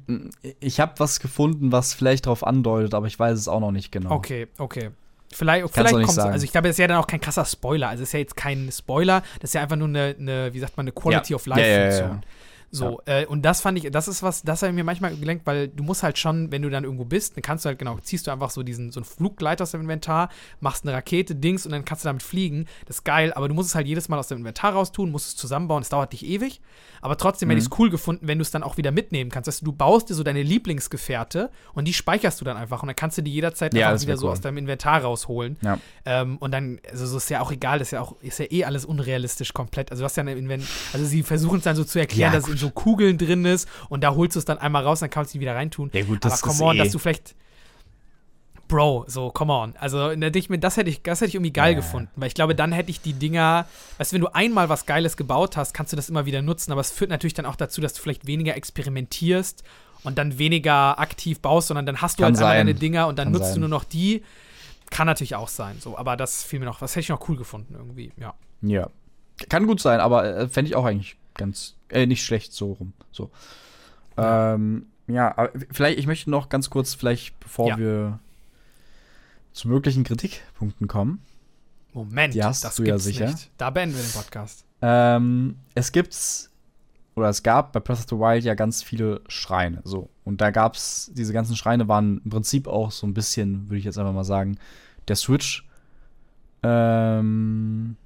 ich 0.61 0.81
habe 0.81 0.93
was 0.99 1.19
gefunden, 1.21 1.73
was 1.73 1.95
vielleicht 1.95 2.27
darauf 2.27 2.47
andeutet, 2.47 2.93
aber 2.95 3.07
ich 3.07 3.19
weiß 3.19 3.39
es 3.39 3.49
auch 3.49 3.61
noch 3.61 3.73
nicht 3.73 3.91
genau. 3.91 4.11
Okay, 4.13 4.49
okay. 4.59 4.91
Vielleicht, 5.33 5.69
vielleicht 5.73 5.95
kommt 5.95 6.11
sagen. 6.13 6.33
Also 6.33 6.45
ich 6.45 6.53
glaube, 6.53 6.69
das 6.69 6.75
ist 6.77 6.79
ja 6.79 6.87
dann 6.87 6.99
auch 6.99 7.07
kein 7.07 7.21
krasser 7.21 7.45
Spoiler. 7.45 7.89
Also 7.89 8.03
es 8.03 8.11
ist 8.11 8.13
ja 8.13 8.19
jetzt 8.21 8.37
kein 8.37 8.71
Spoiler, 8.71 9.23
das 9.41 9.51
ist 9.51 9.55
ja 9.55 9.63
einfach 9.63 9.77
nur 9.77 9.89
eine, 9.89 10.15
eine 10.19 10.53
wie 10.55 10.61
sagt 10.61 10.77
man, 10.77 10.85
eine 10.85 10.93
Quality 10.93 11.33
Ja. 11.33 11.37
of 11.37 11.47
Life 11.47 11.61
Ja, 11.63 12.21
ja, 12.73 12.85
ja. 12.85 12.91
So, 12.91 13.01
äh, 13.07 13.27
und 13.27 13.43
das 13.43 13.61
fand 13.61 13.79
ich, 13.79 13.91
das 13.91 14.09
ist 14.09 14.23
was, 14.23 14.43
das 14.43 14.63
habe 14.63 14.71
ich 14.71 14.75
mir 14.77 14.85
manchmal 14.85 15.17
gelenkt, 15.17 15.47
weil 15.47 15.69
du 15.69 15.83
musst 15.83 16.03
halt 16.03 16.19
schon, 16.19 16.51
wenn 16.53 16.63
du 16.63 16.71
dann 16.71 16.85
irgendwo 16.85 17.05
bist, 17.05 17.37
dann 17.37 17.43
kannst 17.43 17.65
du 17.65 17.69
halt, 17.69 17.79
genau, 17.79 17.99
ziehst 18.03 18.27
du 18.27 18.31
einfach 18.31 18.51
so 18.51 18.63
diesen, 18.63 18.93
so 18.93 19.01
einen 19.01 19.05
Fluggleiter 19.05 19.63
aus 19.63 19.71
dem 19.71 19.83
Inventar, 19.83 20.29
machst 20.61 20.85
eine 20.85 20.93
Rakete, 20.95 21.35
Dings 21.35 21.65
und 21.67 21.73
dann 21.73 21.85
kannst 21.85 22.05
du 22.05 22.09
damit 22.09 22.23
fliegen. 22.23 22.67
Das 22.87 22.97
ist 22.99 23.05
geil, 23.05 23.33
aber 23.33 23.49
du 23.49 23.55
musst 23.55 23.71
es 23.71 23.75
halt 23.75 23.87
jedes 23.87 24.09
Mal 24.09 24.19
aus 24.19 24.29
dem 24.29 24.39
Inventar 24.39 24.73
raustun, 24.73 25.11
musst 25.11 25.29
es 25.29 25.37
zusammenbauen, 25.37 25.83
es 25.83 25.89
dauert 25.89 26.13
dich 26.13 26.25
ewig. 26.27 26.61
Aber 27.01 27.17
trotzdem 27.17 27.49
hätte 27.51 27.59
ich 27.61 27.65
Mhm. 27.69 27.73
es 27.73 27.79
cool 27.79 27.91
gefunden, 27.91 28.27
wenn 28.29 28.39
du 28.39 28.43
es 28.43 28.51
dann 28.51 28.63
auch 28.63 28.77
wieder 28.77 28.91
mitnehmen 28.91 29.31
kannst. 29.31 29.47
Dass 29.49 29.61
du 29.61 29.73
baust 29.73 30.11
dir 30.11 30.15
so 30.15 30.23
deine 30.23 30.43
Lieblingsgefährte 30.43 31.51
und 31.75 31.87
die 31.87 31.93
speicherst 31.95 32.41
du 32.41 32.45
dann 32.45 32.57
einfach 32.57 32.83
und 32.83 32.89
dann 32.89 32.97
kannst 32.97 33.19
du 33.19 33.23
die 33.23 33.33
jederzeit 33.33 33.75
Ja, 33.75 33.89
einfach 33.91 34.03
wieder 34.03 34.09
wär 34.13 34.17
so 34.19 34.27
cool. 34.27 34.33
aus 34.33 34.41
deinem 34.41 34.59
Inventar 34.59 35.03
rausholen. 35.03 35.57
Ja. 35.63 35.79
Ähm, 36.05 36.37
und 36.39 36.53
dann, 36.53 36.81
also 36.91 37.07
so 37.07 37.17
ist 37.17 37.31
ja 37.31 37.41
auch 37.41 37.51
egal, 37.53 37.79
das 37.79 37.89
ist 37.89 37.93
ja 37.93 38.01
auch, 38.01 38.17
ist 38.21 38.39
ja 38.39 38.47
eh 38.51 38.65
alles 38.65 38.85
unrealistisch 38.85 39.53
komplett. 39.53 39.91
Also 39.91 40.03
du 40.03 40.05
hast 40.05 40.17
ja 40.17 40.23
eine 40.23 40.35
Invent 40.35 40.65
also 40.93 41.05
sie 41.07 41.23
versuchen 41.23 41.59
es 41.59 41.65
dann 41.65 41.77
so 41.77 41.85
zu 41.85 41.99
erklären, 41.99 42.33
Ja, 42.33 42.39
dass 42.39 42.49
es 42.49 42.56
in 42.57 42.61
so 42.61 42.71
Kugeln 42.71 43.19
drin 43.19 43.45
ist 43.45 43.69
und 43.89 44.03
da 44.03 44.15
holst 44.15 44.35
du 44.35 44.39
es 44.39 44.45
dann 44.45 44.59
einmal 44.59 44.83
raus, 44.85 45.01
dann 45.01 45.11
kannst 45.11 45.35
du 45.35 45.39
es 45.39 45.41
wieder 45.41 45.55
reintun. 45.55 45.91
Ja, 45.93 46.05
gut, 46.05 46.25
das 46.25 46.43
Aber 46.43 46.53
ist 46.53 46.59
come 46.59 46.71
on, 46.71 46.77
eh- 46.77 46.79
dass 46.79 46.91
du 46.93 46.99
vielleicht. 46.99 47.35
Bro, 48.69 49.05
so, 49.07 49.31
come 49.31 49.53
on. 49.53 49.75
Also, 49.77 50.11
ich 50.11 50.51
mir, 50.51 50.59
das 50.59 50.77
hätte 50.77 50.91
ich, 50.91 51.01
das 51.03 51.21
hätte 51.21 51.29
ich 51.29 51.35
irgendwie 51.37 51.53
geil 51.53 51.75
Ja. 51.75 51.77
gefunden. 51.77 52.11
Weil 52.17 52.27
ich 52.27 52.35
glaube, 52.35 52.57
dann 52.57 52.73
hätte 52.73 52.91
ich 52.91 53.01
die 53.01 53.13
Dinger, 53.13 53.67
weißt 53.99 54.11
du, 54.11 54.15
wenn 54.17 54.23
du 54.23 54.35
einmal 54.35 54.69
was 54.69 54.87
Geiles 54.87 55.17
gebaut 55.17 55.57
hast, 55.57 55.73
kannst 55.73 55.93
du 55.93 55.97
das 55.97 56.09
immer 56.09 56.27
wieder 56.27 56.43
nutzen. 56.43 56.73
Aber 56.73 56.81
es 56.81 56.91
führt 56.91 57.11
natürlich 57.11 57.35
dann 57.35 57.47
auch 57.47 57.55
dazu, 57.55 57.81
dass 57.81 57.93
du 57.95 58.03
vielleicht 58.03 58.27
weniger 58.27 58.57
experimentierst 58.57 59.63
und 60.03 60.19
dann 60.19 60.39
weniger 60.39 60.99
aktiv 60.99 61.39
baust, 61.39 61.69
sondern 61.69 61.87
dann 61.87 62.03
hast 62.03 62.19
du 62.19 62.25
Kann 62.25 62.33
halt 62.35 62.39
einmal 62.39 62.57
sein. 62.57 62.67
deine 62.67 62.75
Dinger 62.79 63.07
und 63.07 63.21
dann 63.21 63.27
Kann 63.27 63.33
nutzt 63.35 63.51
du 63.51 63.53
sein. 63.53 63.61
nur 63.61 63.69
noch 63.69 63.85
die. 63.85 64.25
Kann 64.91 65.07
natürlich 65.07 65.37
auch 65.37 65.49
sein. 65.49 65.77
So, 65.79 65.97
aber 65.97 66.17
das 66.17 66.43
fiel 66.43 66.59
mir 66.59 66.67
noch, 66.67 66.81
das 66.81 66.93
hätte 66.93 67.01
ich 67.03 67.09
noch 67.11 67.29
cool 67.29 67.37
gefunden 67.37 67.75
irgendwie, 67.79 68.11
ja. 68.17 68.35
Ja. 68.63 68.91
Kann 69.49 69.69
gut 69.69 69.81
sein, 69.81 70.01
aber 70.01 70.25
äh, 70.25 70.49
fände 70.49 70.71
ich 70.71 70.75
auch 70.77 70.85
eigentlich 70.85 71.17
ganz, 71.35 71.76
äh, 71.91 72.07
nicht 72.07 72.25
schlecht 72.25 72.53
so 72.53 72.73
rum. 72.73 72.93
So. 73.13 73.31
Ähm, 74.17 74.87
ja, 75.09 75.37
aber 75.37 75.51
vielleicht, 75.71 75.99
ich 75.99 76.07
möchte 76.07 76.31
noch 76.31 76.49
ganz 76.49 76.71
kurz, 76.71 76.95
vielleicht, 76.95 77.39
bevor 77.41 77.69
Ja. 77.69 77.79
wir 77.79 78.19
zu 79.53 79.69
möglichen 79.69 80.05
Kritikpunkten 80.05 80.89
kommen. 80.89 81.21
Moment, 81.93 82.35
Die 82.35 82.43
hast 82.45 82.65
das 82.65 82.77
du 82.77 82.83
ja 82.85 82.99
sicher. 82.99 83.31
nicht. 83.31 83.51
Da 83.57 83.71
beenden 83.71 83.97
wir 83.97 84.03
den 84.03 84.13
Podcast. 84.13 84.65
Ähm, 84.83 85.57
es 85.75 85.93
gibt's, 85.93 86.51
oder 87.15 87.31
es 87.31 87.43
gab 87.43 87.73
bei 87.73 87.81
Breath 87.81 87.99
of 88.01 88.07
the 88.11 88.17
Wild 88.17 88.45
ja 88.45 88.55
ganz 88.55 88.83
viele 88.83 89.23
Schreine. 89.29 89.81
So. 89.85 90.11
Und 90.25 90.41
da 90.43 90.51
gab's, 90.51 91.11
diese 91.15 91.33
ganzen 91.33 91.57
Schreine 91.57 91.89
waren 91.89 92.21
im 92.25 92.31
Prinzip 92.31 92.67
auch 92.69 92.91
so 92.91 93.07
ein 93.07 93.15
bisschen, 93.15 93.69
würde 93.71 93.79
ich 93.79 93.85
jetzt 93.85 93.97
einfach 93.99 94.13
mal 94.13 94.25
sagen, 94.25 94.59
der 95.09 95.17
Switch. 95.17 95.67
Ähm, 96.63 97.97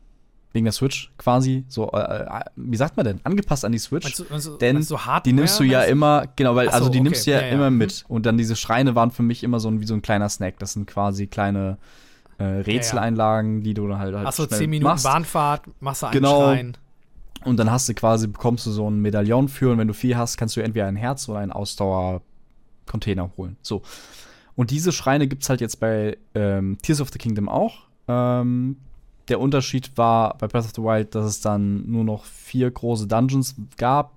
wegen 0.52 0.64
der 0.64 0.72
Switch 0.72 1.12
quasi, 1.16 1.64
so, 1.68 1.90
äh, 1.92 2.24
äh, 2.24 2.40
wie 2.56 2.76
sagt 2.76 2.96
man 2.96 3.06
denn? 3.06 3.20
Angepasst 3.24 3.64
an 3.64 3.72
die 3.72 3.78
Switch. 3.78 4.04
Meinst 4.04 4.18
du, 4.18 4.24
meinst 4.30 4.46
du, 4.48 4.56
Denn 4.56 4.74
meinst 4.76 4.90
du? 4.90 4.98
Die 5.24 5.32
nimmst 5.32 5.60
du 5.60 5.64
ja 5.64 5.82
immer, 5.82 6.24
genau, 6.34 6.56
weil, 6.56 6.68
Ach 6.68 6.72
so, 6.72 6.78
also 6.78 6.88
die 6.90 6.98
okay. 6.98 7.04
nimmst 7.04 7.26
du 7.26 7.30
ja, 7.30 7.40
Ja, 7.40 7.46
ja. 7.46 7.52
immer 7.52 7.70
Mhm. 7.70 7.78
mit. 7.78 8.04
Und 8.08 8.26
dann 8.26 8.36
diese 8.36 8.56
Schreine 8.56 8.94
waren 8.96 9.10
für 9.12 9.22
mich 9.22 9.44
immer 9.44 9.60
so 9.60 9.68
ein, 9.70 9.80
wie 9.80 9.86
so 9.86 9.94
ein 9.94 10.02
kleiner 10.02 10.28
Snack. 10.28 10.58
Das 10.58 10.72
sind 10.72 10.86
quasi 10.86 11.28
kleine 11.28 11.78
äh, 12.38 12.44
Rätseleinlagen, 12.44 13.62
die 13.62 13.74
du 13.74 13.86
dann 13.86 13.98
halt, 13.98 14.14
halt 14.16 14.26
Achso, 14.26 14.46
schnell 14.46 14.58
10 14.58 14.70
Minuten 14.70 14.90
machst. 14.90 15.04
Bahnfahrt, 15.04 15.62
machst 15.80 16.02
du 16.02 16.06
einen 16.06 16.14
Genau. 16.14 16.40
Schrein. 16.42 16.76
Und 17.44 17.56
dann 17.58 17.70
hast 17.70 17.88
du 17.88 17.94
quasi, 17.94 18.26
bekommst 18.26 18.66
du 18.66 18.70
so 18.70 18.90
ein 18.90 19.00
Medaillon 19.00 19.48
für 19.48 19.70
und 19.70 19.78
wenn 19.78 19.88
du 19.88 19.94
vier 19.94 20.18
hast, 20.18 20.36
kannst 20.36 20.56
du 20.56 20.60
entweder 20.62 20.86
ein 20.86 20.96
Herz 20.96 21.28
oder 21.28 21.38
einen 21.38 21.52
Ausdauer-Container 21.52 23.30
holen. 23.36 23.56
So. 23.62 23.82
Und 24.56 24.70
diese 24.70 24.92
Schreine 24.92 25.26
gibt 25.28 25.42
es 25.44 25.48
halt 25.48 25.60
jetzt 25.60 25.80
bei 25.80 26.18
ähm, 26.34 26.76
Tears 26.82 27.00
of 27.00 27.10
the 27.12 27.18
Kingdom 27.18 27.48
auch. 27.48 27.86
Ähm, 28.08 28.76
der 29.30 29.40
Unterschied 29.40 29.96
war 29.96 30.36
bei 30.38 30.46
Breath 30.48 30.64
of 30.66 30.72
the 30.74 30.82
Wild, 30.82 31.14
dass 31.14 31.24
es 31.24 31.40
dann 31.40 31.90
nur 31.90 32.04
noch 32.04 32.24
vier 32.24 32.70
große 32.70 33.06
Dungeons 33.06 33.54
gab 33.76 34.12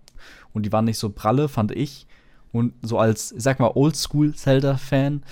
und 0.53 0.66
die 0.66 0.72
waren 0.72 0.86
nicht 0.86 0.97
so 0.97 1.09
pralle, 1.09 1.47
fand 1.47 1.72
ich. 1.72 2.05
Und 2.51 2.74
so 2.84 2.99
als, 2.99 3.32
ich 3.32 3.41
sag 3.41 3.59
mal, 3.59 3.72
Oldschool-Zelda-Fan 3.74 5.24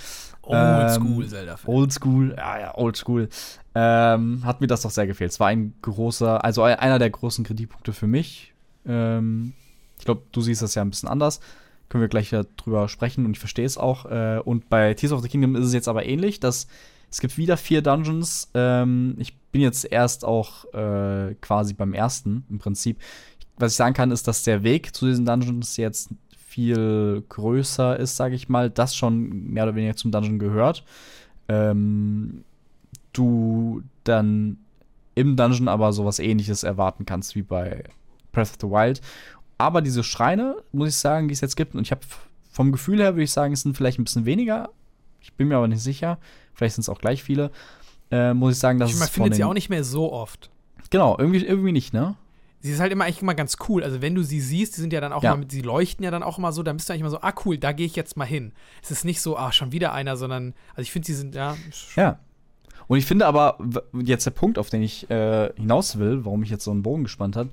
Oldschool 0.44 1.24
Ähm. 1.24 1.58
Oldschool, 1.66 2.34
ja, 2.36 2.58
ja, 2.58 2.76
Oldschool. 2.76 3.28
Ähm, 3.76 4.44
hat 4.44 4.60
mir 4.60 4.66
das 4.66 4.82
doch 4.82 4.90
sehr 4.90 5.06
gefehlt. 5.06 5.30
Es 5.30 5.38
war 5.40 5.46
ein 5.48 5.74
großer, 5.82 6.44
also 6.44 6.62
ein- 6.64 6.78
einer 6.80 6.98
der 6.98 7.10
großen 7.10 7.44
Kritikpunkte 7.44 7.92
für 7.92 8.08
mich. 8.08 8.52
Ähm, 8.86 9.52
ich 9.98 10.04
glaube, 10.04 10.22
du 10.32 10.40
siehst 10.40 10.62
das 10.62 10.74
ja 10.74 10.82
ein 10.82 10.90
bisschen 10.90 11.08
anders. 11.08 11.38
Können 11.88 12.02
wir 12.02 12.08
gleich 12.08 12.34
drüber 12.56 12.88
sprechen 12.88 13.24
und 13.24 13.32
ich 13.32 13.38
verstehe 13.38 13.64
es 13.66 13.78
auch. 13.78 14.06
Äh, 14.06 14.40
und 14.44 14.68
bei 14.68 14.94
Tears 14.94 15.12
of 15.12 15.22
the 15.22 15.28
Kingdom 15.28 15.54
ist 15.54 15.66
es 15.66 15.74
jetzt 15.74 15.88
aber 15.88 16.04
ähnlich, 16.06 16.40
dass 16.40 16.66
es 17.12 17.20
gibt 17.20 17.36
wieder 17.36 17.58
vier 17.58 17.82
Dungeons. 17.82 18.50
Ähm, 18.54 19.16
ich 19.18 19.36
bin 19.52 19.60
jetzt 19.60 19.84
erst 19.84 20.24
auch 20.24 20.64
äh, 20.72 21.34
quasi 21.42 21.74
beim 21.74 21.92
ersten 21.92 22.44
im 22.48 22.58
Prinzip. 22.58 22.98
Was 23.58 23.72
ich 23.72 23.76
sagen 23.76 23.94
kann, 23.94 24.10
ist, 24.10 24.26
dass 24.26 24.44
der 24.44 24.62
Weg 24.62 24.96
zu 24.96 25.06
diesen 25.06 25.26
Dungeons 25.26 25.76
jetzt 25.76 26.08
viel 26.34 27.22
größer 27.28 27.98
ist, 27.98 28.16
sage 28.16 28.34
ich 28.34 28.48
mal, 28.48 28.70
das 28.70 28.96
schon 28.96 29.52
mehr 29.52 29.64
oder 29.64 29.74
weniger 29.74 29.94
zum 29.94 30.10
Dungeon 30.10 30.38
gehört. 30.38 30.84
Ähm, 31.48 32.44
du 33.12 33.82
dann 34.04 34.56
im 35.14 35.36
Dungeon 35.36 35.68
aber 35.68 35.92
sowas 35.92 36.18
ähnliches 36.18 36.62
erwarten 36.62 37.04
kannst 37.04 37.34
wie 37.34 37.42
bei 37.42 37.84
Breath 38.32 38.48
of 38.48 38.58
the 38.62 38.68
Wild. 38.68 39.02
Aber 39.58 39.82
diese 39.82 40.02
Schreine, 40.02 40.56
muss 40.72 40.88
ich 40.88 40.96
sagen, 40.96 41.28
die 41.28 41.34
es 41.34 41.42
jetzt 41.42 41.56
gibt, 41.56 41.74
und 41.74 41.82
ich 41.82 41.90
habe 41.90 42.00
vom 42.50 42.72
Gefühl 42.72 43.00
her, 43.00 43.14
würde 43.14 43.24
ich 43.24 43.32
sagen, 43.32 43.52
es 43.52 43.60
sind 43.60 43.76
vielleicht 43.76 43.98
ein 43.98 44.04
bisschen 44.04 44.24
weniger. 44.24 44.70
Ich 45.20 45.34
bin 45.34 45.48
mir 45.48 45.56
aber 45.56 45.68
nicht 45.68 45.82
sicher. 45.82 46.18
Vielleicht 46.54 46.74
sind 46.76 46.82
es 46.82 46.88
auch 46.88 46.98
gleich 47.00 47.22
viele. 47.22 47.50
Äh, 48.10 48.34
muss 48.34 48.54
ich 48.54 48.58
sagen, 48.58 48.78
dass 48.78 48.90
Ich 48.90 48.94
es 48.94 49.00
man 49.00 49.08
von 49.08 49.14
findet 49.24 49.34
sie 49.36 49.44
auch 49.44 49.54
nicht 49.54 49.70
mehr 49.70 49.84
so 49.84 50.12
oft. 50.12 50.50
Genau, 50.90 51.16
irgendwie, 51.18 51.44
irgendwie 51.44 51.72
nicht, 51.72 51.92
ne? 51.94 52.14
Sie 52.60 52.70
ist 52.70 52.78
halt 52.78 52.92
immer 52.92 53.04
eigentlich 53.04 53.22
immer 53.22 53.34
ganz 53.34 53.56
cool. 53.68 53.82
Also 53.82 54.02
wenn 54.02 54.14
du 54.14 54.22
sie 54.22 54.40
siehst, 54.40 54.76
die 54.76 54.80
sind 54.80 54.92
ja 54.92 55.00
dann 55.00 55.12
auch 55.12 55.22
Ja. 55.22 55.34
mal 55.34 55.46
sie 55.48 55.62
leuchten 55.62 56.04
ja 56.04 56.10
dann 56.10 56.22
auch 56.22 56.38
immer 56.38 56.52
so, 56.52 56.62
dann 56.62 56.76
bist 56.76 56.88
du 56.88 56.92
eigentlich 56.92 57.00
immer 57.00 57.10
so, 57.10 57.20
ah 57.20 57.32
cool, 57.44 57.58
da 57.58 57.72
gehe 57.72 57.86
ich 57.86 57.96
jetzt 57.96 58.16
mal 58.16 58.24
hin. 58.24 58.52
Es 58.82 58.90
ist 58.90 59.04
nicht 59.04 59.20
so, 59.20 59.36
ah, 59.36 59.50
schon 59.50 59.72
wieder 59.72 59.92
einer, 59.92 60.16
sondern, 60.16 60.54
also 60.70 60.82
ich 60.82 60.92
finde, 60.92 61.06
sie 61.06 61.14
sind, 61.14 61.34
ja, 61.34 61.56
Ja. 61.96 62.18
Und 62.88 62.98
ich 62.98 63.06
finde 63.06 63.26
aber, 63.26 63.58
jetzt 64.04 64.26
der 64.26 64.32
Punkt, 64.32 64.58
auf 64.58 64.68
den 64.68 64.82
ich 64.82 65.08
äh, 65.10 65.50
hinaus 65.56 65.98
will, 65.98 66.24
warum 66.24 66.42
ich 66.42 66.50
jetzt 66.50 66.64
so 66.64 66.70
einen 66.70 66.82
Bogen 66.82 67.04
gespannt 67.04 67.36
habe, 67.36 67.50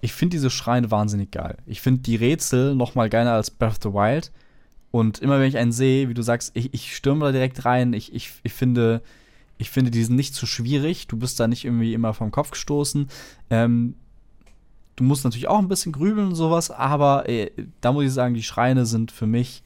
ich 0.00 0.12
finde 0.12 0.36
diese 0.36 0.48
Schreine 0.50 0.90
wahnsinnig 0.90 1.30
geil. 1.30 1.56
Ich 1.66 1.80
finde 1.80 2.00
die 2.00 2.16
Rätsel 2.16 2.74
noch 2.74 2.94
mal 2.94 3.10
geiler 3.10 3.32
als 3.34 3.50
Breath 3.50 3.72
of 3.72 3.78
the 3.82 3.92
Wild. 3.92 4.32
Und 4.90 5.18
immer 5.18 5.38
wenn 5.38 5.48
ich 5.48 5.58
einen 5.58 5.72
sehe, 5.72 6.08
wie 6.08 6.14
du 6.14 6.22
sagst, 6.22 6.52
ich, 6.54 6.72
ich 6.72 6.96
stürme 6.96 7.24
da 7.26 7.32
direkt 7.32 7.64
rein. 7.64 7.92
Ich, 7.92 8.14
ich, 8.14 8.32
ich 8.42 8.52
finde, 8.52 9.02
ich 9.58 9.70
finde, 9.70 9.90
die 9.90 10.02
sind 10.02 10.16
nicht 10.16 10.34
zu 10.34 10.46
schwierig. 10.46 11.06
Du 11.06 11.16
bist 11.16 11.38
da 11.38 11.46
nicht 11.46 11.64
irgendwie 11.64 11.94
immer 11.94 12.14
vom 12.14 12.30
Kopf 12.30 12.50
gestoßen. 12.52 13.08
Ähm, 13.50 13.94
du 14.96 15.04
musst 15.04 15.24
natürlich 15.24 15.48
auch 15.48 15.58
ein 15.58 15.68
bisschen 15.68 15.92
grübeln 15.92 16.28
und 16.28 16.34
sowas, 16.34 16.70
aber 16.70 17.28
äh, 17.28 17.50
da 17.80 17.92
muss 17.92 18.04
ich 18.04 18.12
sagen, 18.12 18.34
die 18.34 18.42
Schreine 18.42 18.86
sind 18.86 19.12
für 19.12 19.26
mich 19.26 19.62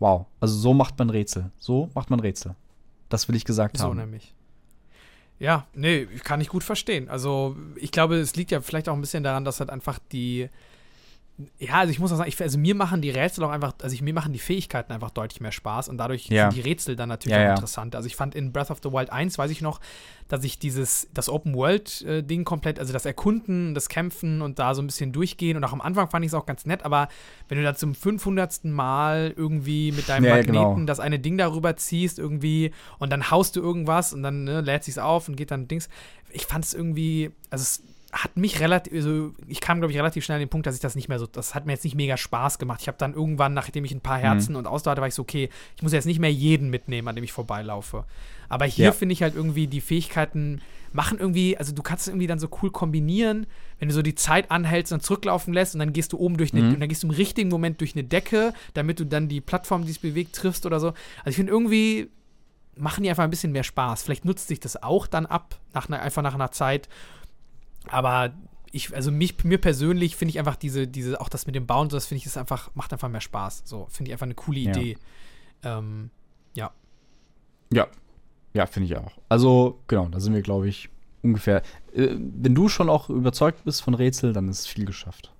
wow. 0.00 0.26
Also 0.40 0.56
so 0.56 0.74
macht 0.74 0.98
man 0.98 1.10
Rätsel. 1.10 1.50
So 1.58 1.90
macht 1.94 2.10
man 2.10 2.20
Rätsel. 2.20 2.54
Das 3.08 3.28
will 3.28 3.36
ich 3.36 3.44
gesagt 3.44 3.78
so 3.78 3.84
haben. 3.84 3.96
nämlich. 3.96 4.34
Ja, 5.38 5.66
nee, 5.74 6.06
kann 6.22 6.40
ich 6.40 6.48
gut 6.48 6.64
verstehen. 6.64 7.08
Also 7.08 7.56
ich 7.76 7.90
glaube, 7.90 8.16
es 8.16 8.36
liegt 8.36 8.50
ja 8.50 8.60
vielleicht 8.60 8.88
auch 8.88 8.94
ein 8.94 9.00
bisschen 9.00 9.24
daran, 9.24 9.44
dass 9.44 9.60
halt 9.60 9.70
einfach 9.70 9.98
die 10.12 10.48
ja, 11.58 11.74
also 11.74 11.90
ich 11.90 11.98
muss 11.98 12.12
auch 12.12 12.16
sagen, 12.16 12.28
ich, 12.28 12.40
also 12.40 12.58
mir 12.58 12.76
machen 12.76 13.02
die 13.02 13.10
Rätsel 13.10 13.42
auch 13.42 13.50
einfach, 13.50 13.74
also 13.82 13.92
ich, 13.92 14.02
mir 14.02 14.14
machen 14.14 14.32
die 14.32 14.38
Fähigkeiten 14.38 14.92
einfach 14.92 15.10
deutlich 15.10 15.40
mehr 15.40 15.50
Spaß 15.50 15.88
und 15.88 15.98
dadurch 15.98 16.28
Ja. 16.28 16.50
sind 16.50 16.56
die 16.62 16.68
Rätsel 16.68 16.94
dann 16.94 17.08
natürlich 17.08 17.36
Ja, 17.36 17.42
auch 17.42 17.46
ja. 17.46 17.54
interessant. 17.54 17.96
Also 17.96 18.06
ich 18.06 18.14
fand 18.14 18.36
in 18.36 18.52
Breath 18.52 18.70
of 18.70 18.78
the 18.84 18.92
Wild 18.92 19.10
1, 19.10 19.36
weiß 19.36 19.50
ich 19.50 19.60
noch, 19.60 19.80
dass 20.28 20.44
ich 20.44 20.60
dieses, 20.60 21.08
das 21.12 21.28
Open-World-Ding 21.28 22.44
komplett, 22.44 22.78
also 22.78 22.92
das 22.92 23.04
Erkunden, 23.04 23.74
das 23.74 23.88
Kämpfen 23.88 24.42
und 24.42 24.60
da 24.60 24.74
so 24.74 24.82
ein 24.82 24.86
bisschen 24.86 25.12
durchgehen 25.12 25.56
und 25.56 25.64
auch 25.64 25.72
am 25.72 25.80
Anfang 25.80 26.08
fand 26.08 26.24
ich 26.24 26.30
es 26.30 26.34
auch 26.34 26.46
ganz 26.46 26.66
nett, 26.66 26.84
aber 26.84 27.08
wenn 27.48 27.58
du 27.58 27.64
da 27.64 27.74
zum 27.74 27.94
500. 27.94 28.64
Mal 28.64 29.32
irgendwie 29.36 29.90
mit 29.92 30.08
deinem 30.08 30.28
Magneten 30.30 30.52
genau. 30.52 30.84
das 30.86 31.00
eine 31.00 31.18
Ding 31.18 31.36
darüber 31.36 31.76
ziehst 31.76 32.18
irgendwie 32.18 32.70
und 32.98 33.10
dann 33.10 33.30
haust 33.30 33.56
du 33.56 33.60
irgendwas 33.60 34.12
und 34.12 34.22
dann 34.22 34.44
ne, 34.44 34.60
lädt 34.60 34.84
sich's 34.84 34.98
auf 34.98 35.28
und 35.28 35.36
geht 35.36 35.50
dann 35.50 35.66
Dings. 35.66 35.88
Ich 36.30 36.46
fand 36.46 36.64
es 36.64 36.74
irgendwie, 36.74 37.30
also 37.50 37.62
es 37.62 37.82
hat 38.14 38.36
mich 38.36 38.60
relativ, 38.60 38.92
also 38.92 39.32
ich 39.48 39.60
kam, 39.60 39.78
glaube 39.80 39.90
ich, 39.90 39.98
relativ 39.98 40.24
schnell 40.24 40.36
an 40.36 40.40
den 40.40 40.48
Punkt, 40.48 40.66
dass 40.66 40.76
ich 40.76 40.80
das 40.80 40.94
nicht 40.94 41.08
mehr 41.08 41.18
so, 41.18 41.26
das 41.26 41.54
hat 41.54 41.66
mir 41.66 41.72
jetzt 41.72 41.82
nicht 41.82 41.96
mega 41.96 42.16
Spaß 42.16 42.60
gemacht. 42.60 42.80
Ich 42.80 42.86
habe 42.86 42.96
dann 42.96 43.12
irgendwann, 43.12 43.54
nachdem 43.54 43.84
ich 43.84 43.92
ein 43.92 44.00
paar 44.00 44.18
Herzen 44.18 44.52
mhm. 44.52 44.58
und 44.58 44.66
Ausdauer 44.68 44.92
hatte, 44.92 45.00
war 45.00 45.08
ich 45.08 45.14
so, 45.14 45.22
okay, 45.22 45.48
ich 45.76 45.82
muss 45.82 45.92
jetzt 45.92 46.04
nicht 46.04 46.20
mehr 46.20 46.32
jeden 46.32 46.70
mitnehmen, 46.70 47.08
an 47.08 47.16
dem 47.16 47.24
ich 47.24 47.32
vorbeilaufe. 47.32 48.04
Aber 48.48 48.66
hier 48.66 48.86
ja. 48.86 48.92
finde 48.92 49.14
ich 49.14 49.22
halt 49.22 49.34
irgendwie, 49.34 49.66
die 49.66 49.80
Fähigkeiten 49.80 50.60
machen 50.92 51.18
irgendwie, 51.18 51.58
also 51.58 51.74
du 51.74 51.82
kannst 51.82 52.02
es 52.02 52.08
irgendwie 52.08 52.28
dann 52.28 52.38
so 52.38 52.48
cool 52.62 52.70
kombinieren, 52.70 53.46
wenn 53.80 53.88
du 53.88 53.94
so 53.94 54.02
die 54.02 54.14
Zeit 54.14 54.52
anhältst 54.52 54.92
und 54.92 55.02
zurücklaufen 55.02 55.52
lässt 55.52 55.74
und 55.74 55.80
dann 55.80 55.92
gehst 55.92 56.12
du 56.12 56.18
oben 56.18 56.36
durch 56.36 56.52
eine, 56.52 56.62
mhm. 56.62 56.74
und 56.74 56.80
dann 56.80 56.88
gehst 56.88 57.02
du 57.02 57.08
im 57.08 57.14
richtigen 57.14 57.48
Moment 57.48 57.80
durch 57.80 57.96
eine 57.96 58.04
Decke, 58.04 58.52
damit 58.74 59.00
du 59.00 59.04
dann 59.04 59.28
die 59.28 59.40
Plattform, 59.40 59.82
die 59.82 59.88
sich 59.88 60.00
bewegt, 60.00 60.36
triffst 60.36 60.66
oder 60.66 60.78
so. 60.78 60.88
Also 61.24 61.30
ich 61.30 61.36
finde 61.36 61.50
irgendwie, 61.50 62.10
machen 62.76 63.02
die 63.02 63.10
einfach 63.10 63.24
ein 63.24 63.30
bisschen 63.30 63.50
mehr 63.50 63.64
Spaß. 63.64 64.04
Vielleicht 64.04 64.24
nutzt 64.24 64.46
sich 64.46 64.60
das 64.60 64.80
auch 64.82 65.08
dann 65.08 65.26
ab, 65.26 65.58
nach 65.72 65.88
einer, 65.88 66.00
einfach 66.00 66.22
nach 66.22 66.34
einer 66.34 66.52
Zeit. 66.52 66.88
Aber 67.88 68.32
ich, 68.72 68.94
also 68.94 69.10
mich, 69.12 69.42
mir 69.44 69.58
persönlich 69.58 70.16
finde 70.16 70.30
ich 70.30 70.38
einfach 70.38 70.56
diese, 70.56 70.88
diese, 70.88 71.20
auch 71.20 71.28
das 71.28 71.46
mit 71.46 71.54
dem 71.54 71.66
Bauen, 71.66 71.88
das 71.88 72.06
finde 72.06 72.18
ich, 72.20 72.26
ist 72.26 72.36
einfach, 72.36 72.70
macht 72.74 72.92
einfach 72.92 73.08
mehr 73.08 73.20
Spaß. 73.20 73.62
So, 73.64 73.86
finde 73.90 74.08
ich 74.08 74.12
einfach 74.14 74.26
eine 74.26 74.34
coole 74.34 74.58
Idee. 74.58 74.98
Ja. 75.62 75.78
Ähm, 75.78 76.10
ja. 76.54 76.72
Ja. 77.72 77.86
Ja, 78.52 78.66
finde 78.66 78.86
ich 78.86 78.96
auch. 78.96 79.12
Also, 79.28 79.80
genau, 79.88 80.08
da 80.08 80.20
sind 80.20 80.34
wir, 80.34 80.42
glaube 80.42 80.68
ich, 80.68 80.88
ungefähr. 81.22 81.62
Äh, 81.92 82.16
wenn 82.18 82.54
du 82.54 82.68
schon 82.68 82.88
auch 82.88 83.10
überzeugt 83.10 83.64
bist 83.64 83.82
von 83.82 83.94
Rätsel, 83.94 84.32
dann 84.32 84.48
ist 84.48 84.66
viel 84.68 84.84
geschafft. 84.84 85.32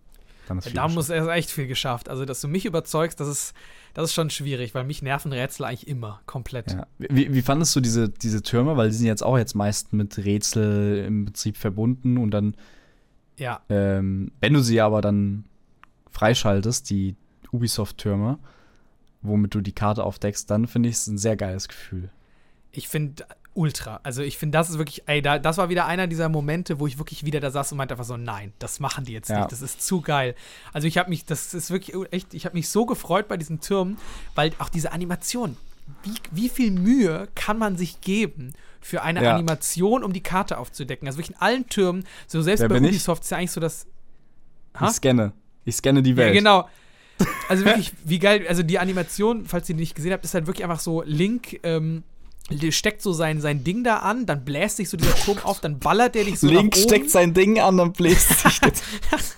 Dann 0.49 0.59
ist 0.59 0.65
viel 0.65 0.75
da 0.75 0.83
geschafft. 0.83 0.95
muss 0.97 1.09
er 1.11 1.29
echt 1.29 1.51
viel 1.51 1.67
geschafft. 1.67 2.09
Also, 2.09 2.25
dass 2.25 2.41
du 2.41 2.49
mich 2.49 2.67
überzeugst, 2.67 3.21
das 3.21 3.29
ist, 3.29 3.55
das 3.95 4.07
ist 4.07 4.15
schon 4.15 4.29
schwierig, 4.29 4.75
weil 4.75 4.85
mich 4.85 5.03
nerven 5.03 5.33
Rätsel 5.33 5.65
eigentlich 5.65 5.87
immer 5.87 6.21
komplett. 6.27 6.73
Ja. 6.73 6.87
Wie, 6.99 7.33
wie 7.33 7.43
fandest 7.43 7.75
du 7.77 7.81
diese, 7.81 8.09
diese 8.09 8.43
Türme? 8.43 8.77
Weil 8.77 8.91
die 8.91 8.97
sind 8.97 9.07
jetzt 9.07 9.23
auch 9.23 9.39
jetzt 9.39 9.55
meist 9.55 9.93
mit 9.93 10.19
Rätsel 10.19 11.05
im 11.07 11.27
Prinzip 11.27 11.57
verbunden 11.57 12.19
und 12.19 12.33
dann, 12.33 12.57
ja. 13.39 13.63
Ähm, 13.69 14.33
wenn 14.41 14.53
du 14.53 14.61
sie 14.61 14.81
aber 14.81 15.01
dann 15.01 15.45
freischaltest, 16.11 16.91
die 16.91 17.17
Ubisoft-Türme, 17.53 18.39
womit 19.23 19.55
du 19.55 19.61
die 19.61 19.73
Karte 19.73 20.05
aufdeckst, 20.05 20.51
dann 20.51 20.67
finde 20.67 20.89
ich 20.89 20.97
es 20.97 21.07
ein 21.07 21.19
sehr 21.19 21.37
geiles 21.37 21.69
Gefühl. 21.69 22.11
Ich 22.73 22.89
finde 22.89 23.25
ultra. 23.55 24.01
Also 24.03 24.23
ich 24.23 24.37
finde, 24.37 24.59
das 24.59 24.69
ist 24.69 24.79
wirklich, 24.79 25.05
ey, 25.07 25.23
da, 25.23 25.39
das 25.39 25.59
war 25.59 25.69
wieder 25.69 25.87
einer 25.87 26.07
dieser 26.07 26.29
Momente, 26.29 26.81
wo 26.81 26.87
ich 26.87 26.99
wirklich 26.99 27.25
wieder 27.25 27.41
da 27.41 27.51
saß 27.51 27.73
und 27.73 27.79
meinte 27.79 27.95
einfach 27.95 28.05
so, 28.05 28.17
nein, 28.17 28.53
das 28.59 28.81
machen 28.81 29.05
die 29.05 29.13
jetzt 29.13 29.31
ja. 29.31 29.41
nicht. 29.41 29.53
Das 29.53 29.63
ist 29.63 29.83
zu 29.85 30.01
geil. 30.01 30.35
Also 30.73 30.87
ich 30.87 30.99
habe 30.99 31.09
mich, 31.09 31.25
das 31.25 31.55
ist 31.55 31.71
wirklich 31.71 31.97
echt, 32.13 32.35
ich 32.35 32.45
habe 32.45 32.57
mich 32.57 32.69
so 32.69 32.85
gefreut 32.87 33.29
bei 33.29 33.37
diesen 33.37 33.61
Türmen, 33.61 33.97
weil 34.35 34.53
auch 34.59 34.69
diese 34.69 34.93
Animation, 34.93 35.57
wie, 36.03 36.15
wie 36.31 36.49
viel 36.49 36.71
Mühe 36.71 37.29
kann 37.35 37.59
man 37.59 37.77
sich 37.77 38.01
geben 38.01 38.53
für 38.81 39.03
eine 39.03 39.23
ja. 39.23 39.35
Animation, 39.35 40.03
um 40.05 40.13
die 40.13 40.23
Karte 40.23 40.59
aufzudecken? 40.59 41.07
Also 41.07 41.19
wirklich 41.19 41.37
in 41.37 41.43
allen 41.43 41.69
Türmen, 41.69 42.05
so 42.27 42.43
selbst 42.43 42.63
Wer 42.63 42.69
bei 42.69 42.79
Ubisoft 42.79 43.25
ist 43.25 43.31
ja 43.31 43.39
eigentlich 43.39 43.53
so 43.53 43.61
das. 43.61 43.87
Ha? 44.79 44.89
Ich 44.89 44.97
scanne. 44.97 45.33
Ich 45.65 45.77
scanne 45.77 46.03
die 46.03 46.17
Welt. 46.17 46.35
Ja, 46.35 46.41
genau. 46.41 46.69
Also 47.49 47.65
wirklich, 47.65 47.93
wie 48.05 48.19
geil, 48.19 48.45
also 48.49 48.65
die 48.65 48.79
Animation, 48.79 49.47
falls 49.47 49.69
ihr 49.69 49.77
die 49.77 49.83
nicht 49.83 49.95
gesehen 49.95 50.13
habt, 50.13 50.25
ist 50.25 50.35
halt 50.35 50.49
wirklich 50.49 50.65
einfach 50.65 50.81
so 50.81 51.03
Link, 51.03 51.61
ähm, 51.63 52.03
steckt 52.71 53.03
so 53.03 53.13
sein, 53.13 53.41
sein 53.41 53.65
Ding 53.65 53.85
da 53.85 53.99
an, 53.99 54.27
dann 54.27 54.45
bläst 54.45 54.77
sich 54.77 54.89
so 54.89 54.97
dieser 54.97 55.15
Turm 55.17 55.39
auf, 55.43 55.61
dann 55.61 55.79
ballert 55.79 56.15
der 56.15 56.25
dich 56.25 56.39
so 56.39 56.47
Link 56.47 56.77
steckt 56.77 57.11
sein 57.11 57.33
Ding 57.33 57.59
an, 57.59 57.77
dann 57.79 57.93
bläst 57.93 58.29
sich 58.41 58.61
das. 59.11 59.37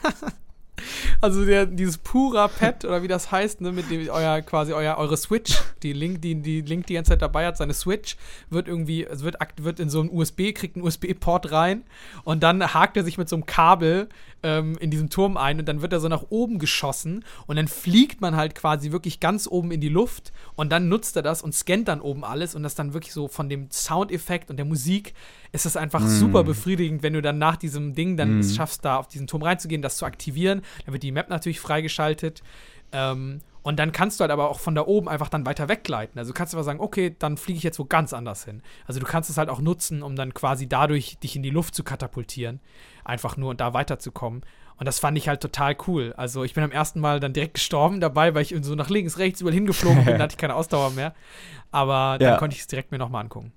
Also 1.21 1.45
der, 1.45 1.67
dieses 1.67 1.99
pura 1.99 2.49
Pad 2.49 2.85
oder 2.85 3.03
wie 3.03 3.09
das 3.09 3.31
heißt, 3.31 3.61
ne, 3.61 3.73
mit 3.73 3.91
dem 3.91 4.09
euer 4.09 4.43
quasi 4.43 4.73
euer 4.73 4.97
eure 4.99 5.17
Switch, 5.17 5.59
die 5.83 5.93
Link, 5.93 6.23
die, 6.23 6.35
die 6.37 6.61
Link 6.61 6.87
die 6.87 6.95
ganze 6.95 7.11
Zeit 7.11 7.23
dabei 7.23 7.47
hat, 7.47 7.57
seine 7.57 7.75
Switch 7.75 8.17
wird 8.51 8.69
irgendwie, 8.69 9.05
es 9.05 9.23
wird, 9.23 9.37
wird 9.61 9.81
in 9.81 9.89
so 9.89 10.01
ein 10.01 10.11
USB, 10.11 10.53
kriegt 10.55 10.77
einen 10.77 10.85
USB-Port 10.85 11.51
rein 11.53 11.85
und 12.25 12.43
dann 12.43 12.75
hakt 12.75 12.97
er 12.97 13.05
sich 13.05 13.19
mit 13.19 13.29
so 13.29 13.37
einem 13.37 13.47
Kabel 13.47 14.09
ähm, 14.47 14.79
in 14.79 14.93
diesen 14.93 15.11
Turm 15.11 15.37
ein 15.37 15.59
und 15.59 15.67
dann 15.67 15.83
wird 15.83 15.93
er 15.93 15.99
so 15.99 16.07
nach 16.07 16.27
oben 16.31 16.61
geschossen 16.61 17.25
und 17.49 17.57
dann 17.57 17.67
fliegt 17.67 18.21
man 18.21 18.37
halt 18.37 18.55
quasi 18.55 18.93
wirklich 18.93 19.19
ganz 19.19 19.49
oben 19.51 19.73
in 19.73 19.81
die 19.81 19.89
Luft 19.89 20.33
und 20.55 20.71
dann 20.71 20.89
nutzt 20.89 21.17
er 21.17 21.23
das 21.23 21.43
und 21.43 21.53
scannt 21.53 21.89
dann 21.89 22.01
oben 22.01 22.25
alles 22.25 22.55
und 22.55 22.63
das 22.63 22.77
dann 22.77 22.95
wirklich 22.95 23.13
so 23.13 23.27
von 23.27 23.49
dem 23.49 23.69
Soundeffekt 23.73 24.49
und 24.49 24.57
der 24.57 24.65
Musik 24.65 25.15
ist 25.51 25.67
es 25.67 25.77
einfach 25.77 26.01
mm. 26.01 26.09
super 26.09 26.45
befriedigend, 26.45 27.03
wenn 27.03 27.15
du 27.15 27.23
dann 27.23 27.39
nach 27.39 27.57
diesem 27.57 27.95
Ding 27.95 28.17
dann 28.17 28.37
mm. 28.37 28.41
es 28.41 28.55
schaffst, 28.55 28.85
da 28.85 28.99
auf 28.99 29.09
diesen 29.09 29.27
Turm 29.27 29.43
reinzugehen, 29.43 29.83
das 29.83 29.97
zu 29.97 30.07
aktivieren. 30.07 30.63
Dann 30.85 30.93
wird 30.93 31.03
die 31.03 31.13
Map 31.13 31.29
natürlich 31.29 31.61
freigeschaltet. 31.61 32.43
Ähm, 32.93 33.41
und 33.67 33.81
dann 33.81 33.91
kannst 33.91 34.21
du 34.21 34.23
halt 34.23 34.31
aber 34.31 34.49
auch 34.49 34.61
von 34.61 34.77
da 34.77 34.87
oben 34.87 35.09
einfach 35.09 35.29
dann 35.29 35.45
weiter 35.45 35.69
weggleiten. 35.69 36.17
Also 36.21 36.31
du 36.31 36.39
kannst 36.39 36.55
aber 36.55 36.63
sagen, 36.63 36.79
okay, 36.79 37.17
dann 37.19 37.37
fliege 37.37 37.57
ich 37.57 37.65
jetzt 37.65 37.81
wo 37.81 37.85
ganz 37.85 38.13
anders 38.13 38.45
hin. 38.45 38.63
Also 38.87 39.01
du 39.01 39.07
kannst 39.07 39.29
es 39.29 39.39
halt 39.39 39.49
auch 39.49 39.61
nutzen, 39.61 40.05
um 40.05 40.15
dann 40.15 40.35
quasi 40.35 40.69
dadurch 40.69 41.19
dich 41.19 41.35
in 41.35 41.43
die 41.43 41.51
Luft 41.51 41.75
zu 41.75 41.83
katapultieren. 41.83 42.61
Einfach 43.07 43.37
nur 43.37 43.51
und 43.51 43.61
da 43.61 43.73
weiterzukommen. 43.73 44.43
Und 44.79 44.87
das 44.87 44.99
fand 44.99 45.17
ich 45.17 45.29
halt 45.29 45.41
total 45.41 45.77
cool. 45.87 46.13
Also 46.17 46.45
ich 46.45 46.55
bin 46.55 46.65
am 46.65 46.73
ersten 46.73 47.01
Mal 47.01 47.21
dann 47.21 47.33
direkt 47.33 47.55
gestorben 47.55 48.01
dabei, 48.01 48.35
weil 48.35 48.43
ich 48.43 48.55
so 48.61 48.75
nach 48.75 48.91
links, 48.91 49.19
rechts 49.19 49.41
überall 49.41 49.55
hingeflogen 49.55 50.05
bin, 50.05 50.19
da 50.19 50.25
hatte 50.25 50.35
ich 50.35 50.39
keine 50.39 50.55
Ausdauer 50.55 50.91
mehr. 50.91 51.15
Aber 51.71 52.19
dann 52.19 52.33
ja. 52.33 52.37
konnte 52.37 52.55
ich 52.55 52.61
es 52.61 52.67
direkt 52.67 52.91
mir 52.91 52.99
nochmal 52.99 53.23
angucken. 53.23 53.53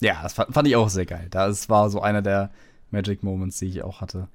Ja, 0.00 0.22
das 0.22 0.34
fand 0.34 0.66
ich 0.66 0.76
auch 0.76 0.88
sehr 0.88 1.06
geil. 1.06 1.28
Das 1.30 1.68
war 1.68 1.88
so 1.90 2.00
einer 2.00 2.22
der 2.22 2.50
Magic 2.90 3.22
Moments, 3.22 3.58
die 3.58 3.66
ich 3.66 3.82
auch 3.82 4.00
hatte. 4.00 4.28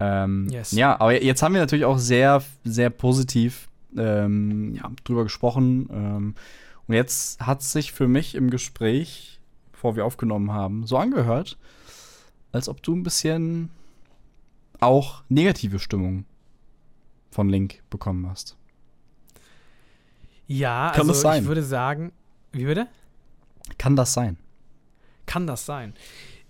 Ähm, 0.00 0.48
yes. 0.50 0.72
Ja, 0.72 1.00
aber 1.00 1.22
jetzt 1.22 1.42
haben 1.42 1.54
wir 1.54 1.60
natürlich 1.60 1.84
auch 1.84 1.98
sehr, 1.98 2.42
sehr 2.64 2.90
positiv 2.90 3.68
ähm, 3.96 4.74
ja, 4.74 4.90
drüber 5.04 5.24
gesprochen. 5.24 5.88
Ähm, 5.92 6.34
und 6.86 6.94
jetzt 6.94 7.40
hat 7.40 7.62
sich 7.62 7.92
für 7.92 8.08
mich 8.08 8.34
im 8.34 8.50
Gespräch, 8.50 9.40
bevor 9.72 9.96
wir 9.96 10.04
aufgenommen 10.04 10.52
haben, 10.52 10.86
so 10.86 10.96
angehört, 10.96 11.58
als 12.54 12.68
ob 12.68 12.82
du 12.82 12.94
ein 12.94 13.02
bisschen 13.02 13.70
auch 14.80 15.22
negative 15.28 15.78
Stimmung 15.78 16.24
von 17.30 17.48
Link 17.48 17.82
bekommen 17.90 18.28
hast. 18.28 18.56
Ja, 20.46 20.92
Kann 20.94 21.08
also 21.08 21.32
ich 21.32 21.44
würde 21.46 21.62
sagen, 21.62 22.12
wie 22.52 22.66
bitte? 22.66 22.86
Kann 23.78 23.96
das 23.96 24.12
sein? 24.12 24.36
Kann 25.26 25.46
das 25.46 25.64
sein? 25.66 25.94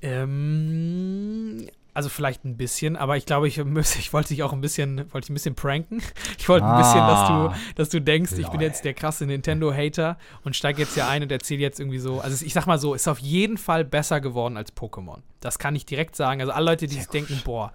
Ähm, 0.02 1.66
also 1.94 2.08
vielleicht 2.08 2.44
ein 2.44 2.56
bisschen, 2.56 2.96
aber 2.96 3.16
ich 3.16 3.24
glaube, 3.24 3.46
ich, 3.46 3.56
ich 3.58 4.12
wollte 4.12 4.28
dich 4.28 4.42
auch 4.42 4.52
ein 4.52 4.60
bisschen, 4.60 5.12
wollte 5.12 5.26
ich 5.26 5.30
ein 5.30 5.34
bisschen 5.34 5.54
pranken. 5.54 6.02
Ich 6.38 6.48
wollte 6.48 6.66
ein 6.66 6.76
bisschen, 6.76 6.98
dass 6.98 7.28
du, 7.28 7.32
ah. 7.32 7.54
dass 7.76 7.88
du 7.88 8.00
denkst, 8.00 8.32
Lol. 8.32 8.40
ich 8.40 8.48
bin 8.48 8.60
jetzt 8.60 8.84
der 8.84 8.92
krasse 8.92 9.24
Nintendo-Hater 9.24 10.18
und 10.42 10.54
steige 10.54 10.82
jetzt 10.82 10.94
hier 10.94 11.08
ein 11.08 11.22
und 11.22 11.32
erzähle 11.32 11.60
jetzt 11.60 11.80
irgendwie 11.80 11.98
so. 11.98 12.20
Also 12.20 12.44
ich 12.44 12.52
sag 12.52 12.66
mal 12.66 12.78
so, 12.78 12.92
ist 12.92 13.08
auf 13.08 13.20
jeden 13.20 13.56
Fall 13.56 13.84
besser 13.84 14.20
geworden 14.20 14.58
als 14.58 14.76
Pokémon. 14.76 15.20
Das 15.40 15.58
kann 15.58 15.74
ich 15.74 15.86
direkt 15.86 16.16
sagen. 16.16 16.40
Also 16.40 16.52
alle 16.52 16.66
Leute, 16.66 16.86
die 16.86 16.96
sich 16.96 17.06
denken, 17.06 17.40
boah, 17.44 17.72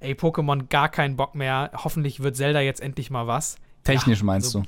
ey, 0.00 0.14
Pokémon 0.14 0.68
gar 0.68 0.88
keinen 0.88 1.16
Bock 1.16 1.34
mehr. 1.34 1.70
Hoffentlich 1.74 2.20
wird 2.20 2.36
Zelda 2.36 2.60
jetzt 2.60 2.80
endlich 2.80 3.10
mal 3.10 3.26
was. 3.26 3.56
Technisch 3.84 4.20
ja, 4.20 4.24
meinst 4.24 4.50
so, 4.50 4.62
du? 4.62 4.66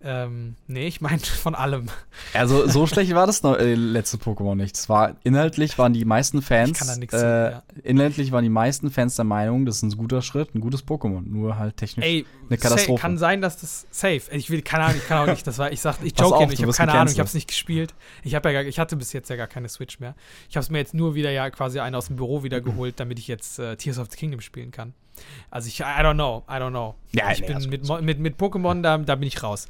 Ähm, 0.00 0.54
nee, 0.68 0.86
ich 0.86 1.00
meine 1.00 1.18
von 1.42 1.54
allem. 1.56 1.86
Also 2.32 2.68
so 2.68 2.86
schlecht 2.86 3.12
war 3.14 3.26
das 3.26 3.42
noch, 3.42 3.56
äh, 3.56 3.74
letzte 3.74 4.16
Pokémon 4.16 4.54
nicht. 4.54 4.76
Es 4.76 4.88
war 4.88 5.16
inhaltlich 5.24 5.76
waren 5.76 5.92
die 5.92 6.04
meisten 6.04 6.40
Fans. 6.40 6.70
Ich 6.70 6.78
kann 6.78 6.86
da 6.86 6.96
nichts 6.96 7.14
äh, 7.14 7.18
sehen, 7.18 7.50
ja. 7.50 7.62
Inhaltlich 7.82 8.30
waren 8.30 8.44
die 8.44 8.50
meisten 8.50 8.90
Fans 8.90 9.16
der 9.16 9.24
Meinung, 9.24 9.66
das 9.66 9.76
ist 9.76 9.82
ein 9.82 9.96
guter 9.96 10.22
Schritt, 10.22 10.54
ein 10.54 10.60
gutes 10.60 10.86
Pokémon. 10.86 11.22
Nur 11.26 11.58
halt 11.58 11.76
technisch 11.76 12.06
Ey, 12.06 12.26
eine 12.48 12.58
Katastrophe. 12.58 13.00
Kann 13.00 13.18
sein, 13.18 13.40
dass 13.40 13.56
das 13.60 13.86
safe. 13.90 14.22
Ich 14.30 14.50
will 14.50 14.62
keine 14.62 14.84
Ahnung, 14.84 14.98
ich 14.98 15.08
kann 15.08 15.18
auch 15.18 15.32
nicht. 15.32 15.46
Das 15.46 15.58
war, 15.58 15.72
ich 15.72 15.80
sag, 15.80 15.96
ich 16.04 16.18
joke 16.18 16.36
auf, 16.36 16.52
ich 16.52 16.62
habe 16.62 16.72
keine 16.72 16.92
Ahnung, 16.92 17.12
ich 17.12 17.18
habe 17.18 17.26
es 17.26 17.34
nicht 17.34 17.48
gespielt. 17.48 17.92
Ich 18.22 18.36
habe 18.36 18.52
ja 18.52 18.62
gar, 18.62 18.68
ich 18.68 18.78
hatte 18.78 18.94
bis 18.94 19.12
jetzt 19.12 19.30
ja 19.30 19.36
gar 19.36 19.48
keine 19.48 19.68
Switch 19.68 19.98
mehr. 19.98 20.14
Ich 20.48 20.56
habe 20.56 20.62
es 20.62 20.70
mir 20.70 20.78
jetzt 20.78 20.94
nur 20.94 21.16
wieder 21.16 21.32
ja 21.32 21.50
quasi 21.50 21.80
eine 21.80 21.96
aus 21.98 22.06
dem 22.06 22.16
Büro 22.16 22.44
wieder 22.44 22.60
geholt, 22.60 23.00
damit 23.00 23.18
ich 23.18 23.26
jetzt 23.26 23.58
äh, 23.58 23.76
Tears 23.76 23.98
of 23.98 24.08
the 24.10 24.16
Kingdom 24.16 24.40
spielen 24.40 24.70
kann. 24.70 24.94
Also 25.50 25.68
ich, 25.68 25.80
I 25.80 25.84
don't 25.84 26.14
know, 26.14 26.44
I 26.48 26.54
don't 26.54 26.70
know. 26.70 26.94
Ja, 27.12 27.30
ich 27.32 27.40
nee, 27.40 27.46
bin 27.46 27.68
mit, 27.68 28.02
mit, 28.02 28.18
mit 28.18 28.38
Pokémon, 28.38 28.82
da, 28.82 28.98
da 28.98 29.14
bin 29.14 29.28
ich 29.28 29.42
raus. 29.42 29.68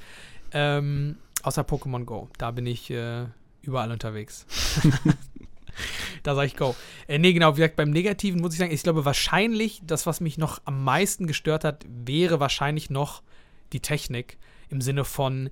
Ähm, 0.52 1.16
außer 1.42 1.62
Pokémon 1.62 2.04
Go. 2.04 2.28
Da 2.38 2.50
bin 2.50 2.66
ich 2.66 2.90
äh, 2.90 3.26
überall 3.62 3.90
unterwegs. 3.90 4.46
da 6.22 6.34
sage 6.34 6.46
ich 6.46 6.56
Go. 6.56 6.74
Äh, 7.06 7.18
nee, 7.18 7.32
genau, 7.32 7.52
wie 7.56 7.60
gesagt, 7.60 7.76
beim 7.76 7.90
Negativen 7.90 8.40
muss 8.40 8.52
ich 8.52 8.58
sagen, 8.58 8.72
ich 8.72 8.82
glaube 8.82 9.04
wahrscheinlich, 9.04 9.80
das, 9.84 10.06
was 10.06 10.20
mich 10.20 10.38
noch 10.38 10.60
am 10.64 10.84
meisten 10.84 11.26
gestört 11.26 11.64
hat, 11.64 11.84
wäre 11.88 12.40
wahrscheinlich 12.40 12.90
noch 12.90 13.22
die 13.72 13.80
Technik. 13.80 14.38
Im 14.70 14.80
Sinne 14.80 15.04
von, 15.04 15.50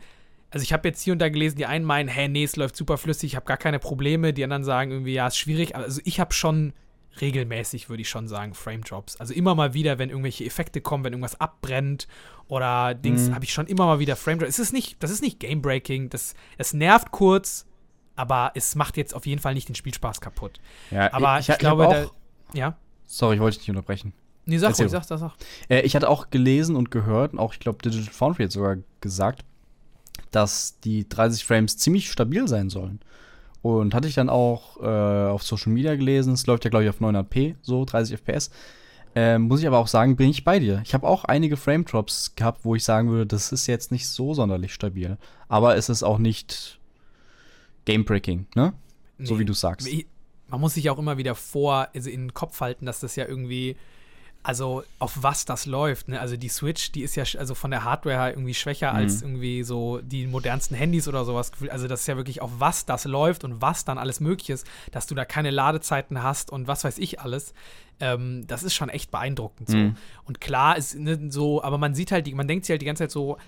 also 0.50 0.62
ich 0.62 0.72
habe 0.72 0.88
jetzt 0.88 1.02
hier 1.02 1.12
und 1.12 1.18
da 1.18 1.28
gelesen, 1.28 1.56
die 1.56 1.66
einen 1.66 1.84
meinen, 1.84 2.08
hä, 2.08 2.28
nee, 2.28 2.44
es 2.44 2.56
läuft 2.56 2.76
super 2.76 2.98
flüssig, 2.98 3.32
ich 3.32 3.36
habe 3.36 3.46
gar 3.46 3.56
keine 3.56 3.78
Probleme. 3.78 4.32
Die 4.32 4.44
anderen 4.44 4.64
sagen 4.64 4.90
irgendwie, 4.90 5.14
ja, 5.14 5.26
ist 5.26 5.38
schwierig. 5.38 5.74
Also 5.74 6.00
ich 6.04 6.20
habe 6.20 6.32
schon 6.32 6.72
regelmäßig, 7.20 7.88
würde 7.88 8.02
ich 8.02 8.08
schon 8.08 8.28
sagen, 8.28 8.54
Frame 8.54 8.82
Drops. 8.82 9.16
Also 9.16 9.34
immer 9.34 9.54
mal 9.54 9.74
wieder, 9.74 9.98
wenn 9.98 10.10
irgendwelche 10.10 10.44
Effekte 10.44 10.80
kommen, 10.80 11.04
wenn 11.04 11.12
irgendwas 11.12 11.40
abbrennt 11.40 12.06
oder 12.48 12.94
Dings, 12.94 13.28
mhm. 13.28 13.34
habe 13.34 13.44
ich 13.44 13.52
schon 13.52 13.66
immer 13.66 13.86
mal 13.86 13.98
wieder 13.98 14.16
Frame 14.16 14.38
Drops. 14.38 14.50
Es 14.50 14.58
ist 14.58 14.72
nicht, 14.72 15.02
das 15.02 15.10
ist 15.10 15.22
nicht 15.22 15.40
Game 15.40 15.62
Breaking, 15.62 16.10
das, 16.10 16.34
es 16.58 16.72
nervt 16.72 17.10
kurz, 17.10 17.66
aber 18.14 18.52
es 18.54 18.74
macht 18.74 18.96
jetzt 18.96 19.14
auf 19.14 19.26
jeden 19.26 19.40
Fall 19.40 19.54
nicht 19.54 19.68
den 19.68 19.74
Spielspaß 19.74 20.20
kaputt. 20.20 20.60
Ja, 20.90 21.12
aber 21.12 21.38
ich, 21.38 21.48
ich, 21.48 21.54
ich 21.54 21.58
glaube, 21.58 21.88
auch, 21.88 21.92
da, 21.92 22.06
ja. 22.54 22.76
Sorry, 23.06 23.36
ich 23.36 23.40
wollte 23.40 23.58
dich 23.58 23.68
nicht 23.68 23.76
unterbrechen. 23.76 24.12
Nee, 24.46 24.58
sag 24.58 24.78
ruhig, 24.78 24.90
sag, 24.90 25.04
sag, 25.04 25.18
sag. 25.18 25.32
Äh, 25.68 25.80
ich 25.80 25.96
hatte 25.96 26.08
auch 26.08 26.30
gelesen 26.30 26.76
und 26.76 26.90
gehört, 26.90 27.36
auch 27.36 27.52
ich 27.52 27.60
glaube, 27.60 27.78
Digital 27.82 28.12
Foundry 28.12 28.44
hat 28.44 28.52
sogar 28.52 28.76
gesagt, 29.00 29.44
dass 30.30 30.78
die 30.80 31.08
30 31.08 31.44
Frames 31.44 31.76
ziemlich 31.76 32.10
stabil 32.10 32.46
sein 32.46 32.70
sollen. 32.70 33.00
Und 33.66 33.94
hatte 33.94 34.06
ich 34.06 34.14
dann 34.14 34.28
auch 34.28 34.80
äh, 34.80 35.30
auf 35.30 35.42
Social 35.42 35.72
Media 35.72 35.96
gelesen, 35.96 36.34
es 36.34 36.46
läuft 36.46 36.64
ja, 36.64 36.70
glaube 36.70 36.84
ich, 36.84 36.90
auf 36.90 37.00
900p, 37.00 37.56
so 37.62 37.84
30 37.84 38.20
FPS. 38.20 38.50
Ähm, 39.16 39.42
muss 39.42 39.60
ich 39.60 39.66
aber 39.66 39.78
auch 39.78 39.88
sagen, 39.88 40.14
bin 40.14 40.30
ich 40.30 40.44
bei 40.44 40.60
dir. 40.60 40.82
Ich 40.84 40.94
habe 40.94 41.06
auch 41.06 41.24
einige 41.24 41.56
Frame-Drops 41.56 42.34
gehabt, 42.36 42.64
wo 42.64 42.76
ich 42.76 42.84
sagen 42.84 43.08
würde, 43.08 43.26
das 43.26 43.50
ist 43.50 43.66
jetzt 43.66 43.90
nicht 43.90 44.06
so 44.06 44.34
sonderlich 44.34 44.72
stabil. 44.72 45.18
Aber 45.48 45.76
es 45.76 45.88
ist 45.88 46.04
auch 46.04 46.18
nicht 46.18 46.78
Game-Breaking, 47.86 48.46
ne? 48.54 48.72
Nee. 49.18 49.26
So 49.26 49.38
wie 49.38 49.44
du 49.44 49.52
sagst. 49.52 49.88
Man 50.48 50.60
muss 50.60 50.74
sich 50.74 50.90
auch 50.90 50.98
immer 50.98 51.16
wieder 51.16 51.34
vor, 51.34 51.88
also 51.92 52.08
in 52.08 52.26
den 52.26 52.34
Kopf 52.34 52.60
halten, 52.60 52.86
dass 52.86 53.00
das 53.00 53.16
ja 53.16 53.26
irgendwie 53.26 53.76
also 54.46 54.84
auf 55.00 55.24
was 55.24 55.44
das 55.44 55.66
läuft. 55.66 56.06
Ne? 56.06 56.20
Also 56.20 56.36
die 56.36 56.48
Switch, 56.48 56.92
die 56.92 57.02
ist 57.02 57.16
ja 57.16 57.24
also 57.36 57.56
von 57.56 57.72
der 57.72 57.82
Hardware 57.82 58.14
her 58.14 58.30
irgendwie 58.30 58.54
schwächer 58.54 58.92
mhm. 58.92 58.96
als 58.96 59.22
irgendwie 59.22 59.64
so 59.64 59.98
die 60.00 60.28
modernsten 60.28 60.76
Handys 60.76 61.08
oder 61.08 61.24
sowas. 61.24 61.50
Also 61.68 61.88
das 61.88 62.02
ist 62.02 62.06
ja 62.06 62.16
wirklich 62.16 62.40
auf 62.42 62.52
was 62.58 62.86
das 62.86 63.06
läuft 63.06 63.42
und 63.42 63.60
was 63.60 63.84
dann 63.84 63.98
alles 63.98 64.20
möglich 64.20 64.50
ist, 64.50 64.64
dass 64.92 65.08
du 65.08 65.16
da 65.16 65.24
keine 65.24 65.50
Ladezeiten 65.50 66.22
hast 66.22 66.52
und 66.52 66.68
was 66.68 66.84
weiß 66.84 66.98
ich 66.98 67.18
alles. 67.18 67.54
Ähm, 67.98 68.46
das 68.46 68.62
ist 68.62 68.74
schon 68.74 68.88
echt 68.88 69.10
beeindruckend 69.10 69.68
so. 69.68 69.76
Mhm. 69.78 69.96
Und 70.26 70.40
klar 70.40 70.76
ist 70.76 70.96
ne, 70.96 71.18
so, 71.28 71.60
aber 71.64 71.76
man 71.76 71.96
sieht 71.96 72.12
halt, 72.12 72.28
die, 72.28 72.34
man 72.34 72.46
denkt 72.46 72.66
sich 72.66 72.70
halt 72.70 72.82
die 72.82 72.86
ganze 72.86 73.02
Zeit 73.02 73.10
so, 73.10 73.38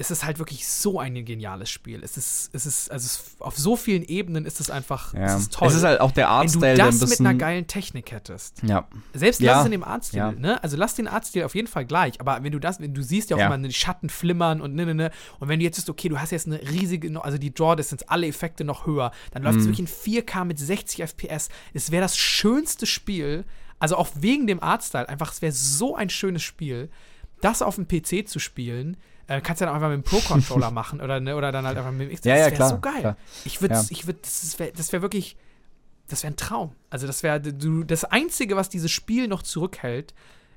es 0.00 0.10
ist 0.10 0.24
halt 0.24 0.38
wirklich 0.38 0.66
so 0.66 0.98
ein 0.98 1.12
geniales 1.26 1.68
Spiel. 1.68 2.02
Es 2.02 2.16
ist, 2.16 2.48
es 2.54 2.64
ist, 2.64 2.90
also 2.90 3.04
es, 3.04 3.36
auf 3.38 3.58
so 3.58 3.76
vielen 3.76 4.02
Ebenen 4.02 4.46
ist 4.46 4.58
es 4.58 4.70
einfach, 4.70 5.12
ja. 5.12 5.26
es 5.26 5.42
ist 5.42 5.52
toll. 5.52 5.68
Es 5.68 5.74
ist 5.74 5.82
halt 5.82 6.00
auch 6.00 6.12
der 6.12 6.30
Artstyle, 6.30 6.78
Wenn 6.78 6.90
du 6.90 6.98
das 6.98 7.10
mit 7.10 7.20
einer 7.20 7.34
geilen 7.34 7.66
Technik 7.66 8.10
hättest. 8.10 8.62
Ja. 8.62 8.88
Selbst 9.12 9.42
ja. 9.42 9.52
lass 9.52 9.66
in 9.66 9.72
dem 9.72 9.84
Artstil, 9.84 10.18
ja. 10.18 10.32
ne? 10.32 10.62
Also 10.64 10.78
lass 10.78 10.94
den 10.94 11.06
Artstil 11.06 11.44
auf 11.44 11.54
jeden 11.54 11.68
Fall 11.68 11.84
gleich. 11.84 12.18
Aber 12.18 12.42
wenn 12.42 12.50
du 12.50 12.58
das, 12.58 12.80
wenn 12.80 12.94
du 12.94 13.02
siehst 13.02 13.28
ja 13.28 13.36
auch 13.36 13.40
immer 13.40 13.58
die 13.58 13.74
Schatten 13.74 14.08
flimmern 14.08 14.62
und 14.62 14.74
ne, 14.74 14.86
ne, 14.86 14.94
ne. 14.94 15.10
Und 15.38 15.48
wenn 15.48 15.58
du 15.58 15.66
jetzt 15.66 15.76
ist, 15.76 15.90
okay, 15.90 16.08
du 16.08 16.18
hast 16.18 16.30
jetzt 16.30 16.46
eine 16.46 16.62
riesige, 16.62 17.22
also 17.22 17.36
die 17.36 17.52
Draw 17.52 17.76
Distance, 17.76 18.06
alle 18.08 18.26
Effekte 18.26 18.64
noch 18.64 18.86
höher, 18.86 19.12
dann 19.32 19.42
läuft 19.42 19.58
es 19.58 19.64
mhm. 19.64 19.76
wirklich 19.76 20.06
in 20.06 20.24
4K 20.24 20.46
mit 20.46 20.58
60 20.58 21.02
FPS. 21.02 21.50
Es 21.74 21.90
wäre 21.90 22.00
das 22.00 22.16
schönste 22.16 22.86
Spiel, 22.86 23.44
also 23.78 23.96
auch 23.96 24.08
wegen 24.14 24.46
dem 24.46 24.62
Artstyle, 24.62 25.10
einfach, 25.10 25.30
es 25.30 25.42
wäre 25.42 25.52
so 25.52 25.94
ein 25.94 26.08
schönes 26.08 26.42
Spiel, 26.42 26.88
das 27.42 27.60
auf 27.60 27.74
dem 27.74 27.86
PC 27.86 28.26
zu 28.26 28.38
spielen 28.38 28.96
äh, 29.30 29.40
kannst 29.40 29.60
du 29.60 29.64
dann 29.64 29.74
einfach 29.74 29.88
mit 29.88 29.98
dem 29.98 30.02
Pro-Controller 30.02 30.70
machen 30.72 31.00
oder, 31.00 31.20
ne, 31.20 31.36
oder 31.36 31.52
dann 31.52 31.64
halt 31.64 31.78
einfach 31.78 31.92
mit 31.92 32.08
dem 32.08 32.10
X. 32.10 32.24
Ja, 32.24 32.36
ja, 32.36 32.50
klar. 32.50 32.68
so 32.68 32.80
geil. 32.80 33.00
Klar. 33.00 33.16
Ich 33.44 33.62
würde, 33.62 33.74
ja. 33.74 33.84
ich 33.88 34.06
würde, 34.06 34.18
das 34.22 34.58
wäre 34.58 34.72
wär 34.76 35.02
wirklich, 35.02 35.36
das 36.08 36.24
wäre 36.24 36.32
ein 36.32 36.36
Traum. 36.36 36.72
Also 36.90 37.06
das 37.06 37.22
wäre, 37.22 37.40
das 37.40 38.04
Einzige, 38.04 38.56
was 38.56 38.68
dieses 38.68 38.90
Spiel 38.90 39.28
noch 39.28 39.44
zurückhält, 39.44 40.14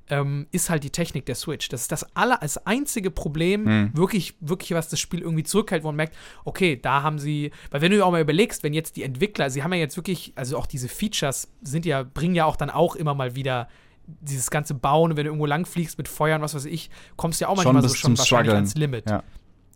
ähm, 0.10 0.48
ist 0.52 0.72
halt 0.72 0.84
die 0.84 0.90
Technik 0.90 1.28
der 1.28 1.36
Switch. 1.36 1.70
Das 1.70 1.82
ist 1.82 1.92
das 1.92 2.16
aller, 2.16 2.40
das 2.42 2.66
einzige 2.66 3.12
Problem, 3.12 3.66
hm. 3.68 3.92
wirklich, 3.94 4.34
wirklich, 4.40 4.72
was 4.72 4.90
das 4.90 5.00
Spiel 5.00 5.22
irgendwie 5.22 5.44
zurückhält, 5.44 5.84
wo 5.84 5.90
man 5.90 5.96
merkt, 5.96 6.16
okay, 6.44 6.76
da 6.82 7.04
haben 7.04 7.20
sie, 7.20 7.52
weil 7.70 7.82
wenn 7.82 7.92
du 7.92 8.04
auch 8.04 8.12
mal 8.12 8.22
überlegst, 8.22 8.64
wenn 8.64 8.74
jetzt 8.74 8.96
die 8.96 9.04
Entwickler, 9.04 9.52
sie 9.52 9.62
haben 9.62 9.72
ja 9.72 9.80
jetzt 9.80 9.98
wirklich, 9.98 10.34
also 10.34 10.58
auch 10.58 10.66
diese 10.66 10.90
Features 10.90 11.48
sind 11.62 11.86
ja, 11.86 12.02
bringen 12.02 12.34
ja 12.34 12.46
auch 12.46 12.56
dann 12.56 12.72
auch 12.72 12.96
immer 12.96 13.14
mal 13.14 13.36
wieder 13.36 13.70
dieses 14.06 14.52
ganze 14.52 14.74
Bauen, 14.74 15.12
wenn 15.12 15.24
du 15.24 15.30
irgendwo 15.30 15.46
langfliegst 15.46 15.98
mit 15.98 16.08
Feuern, 16.08 16.42
was 16.42 16.56
weiß 16.56 16.66
ich, 16.66 16.90
kommst 17.16 17.40
du 17.40 17.46
ja 17.46 17.50
auch 17.50 17.56
manchmal 17.56 17.82
schon 17.82 17.90
so 17.90 17.96
schon 17.96 18.18
wahrscheinlich 18.18 18.54
ans 18.54 18.76
Limit. 18.76 19.10
Ja. 19.10 19.24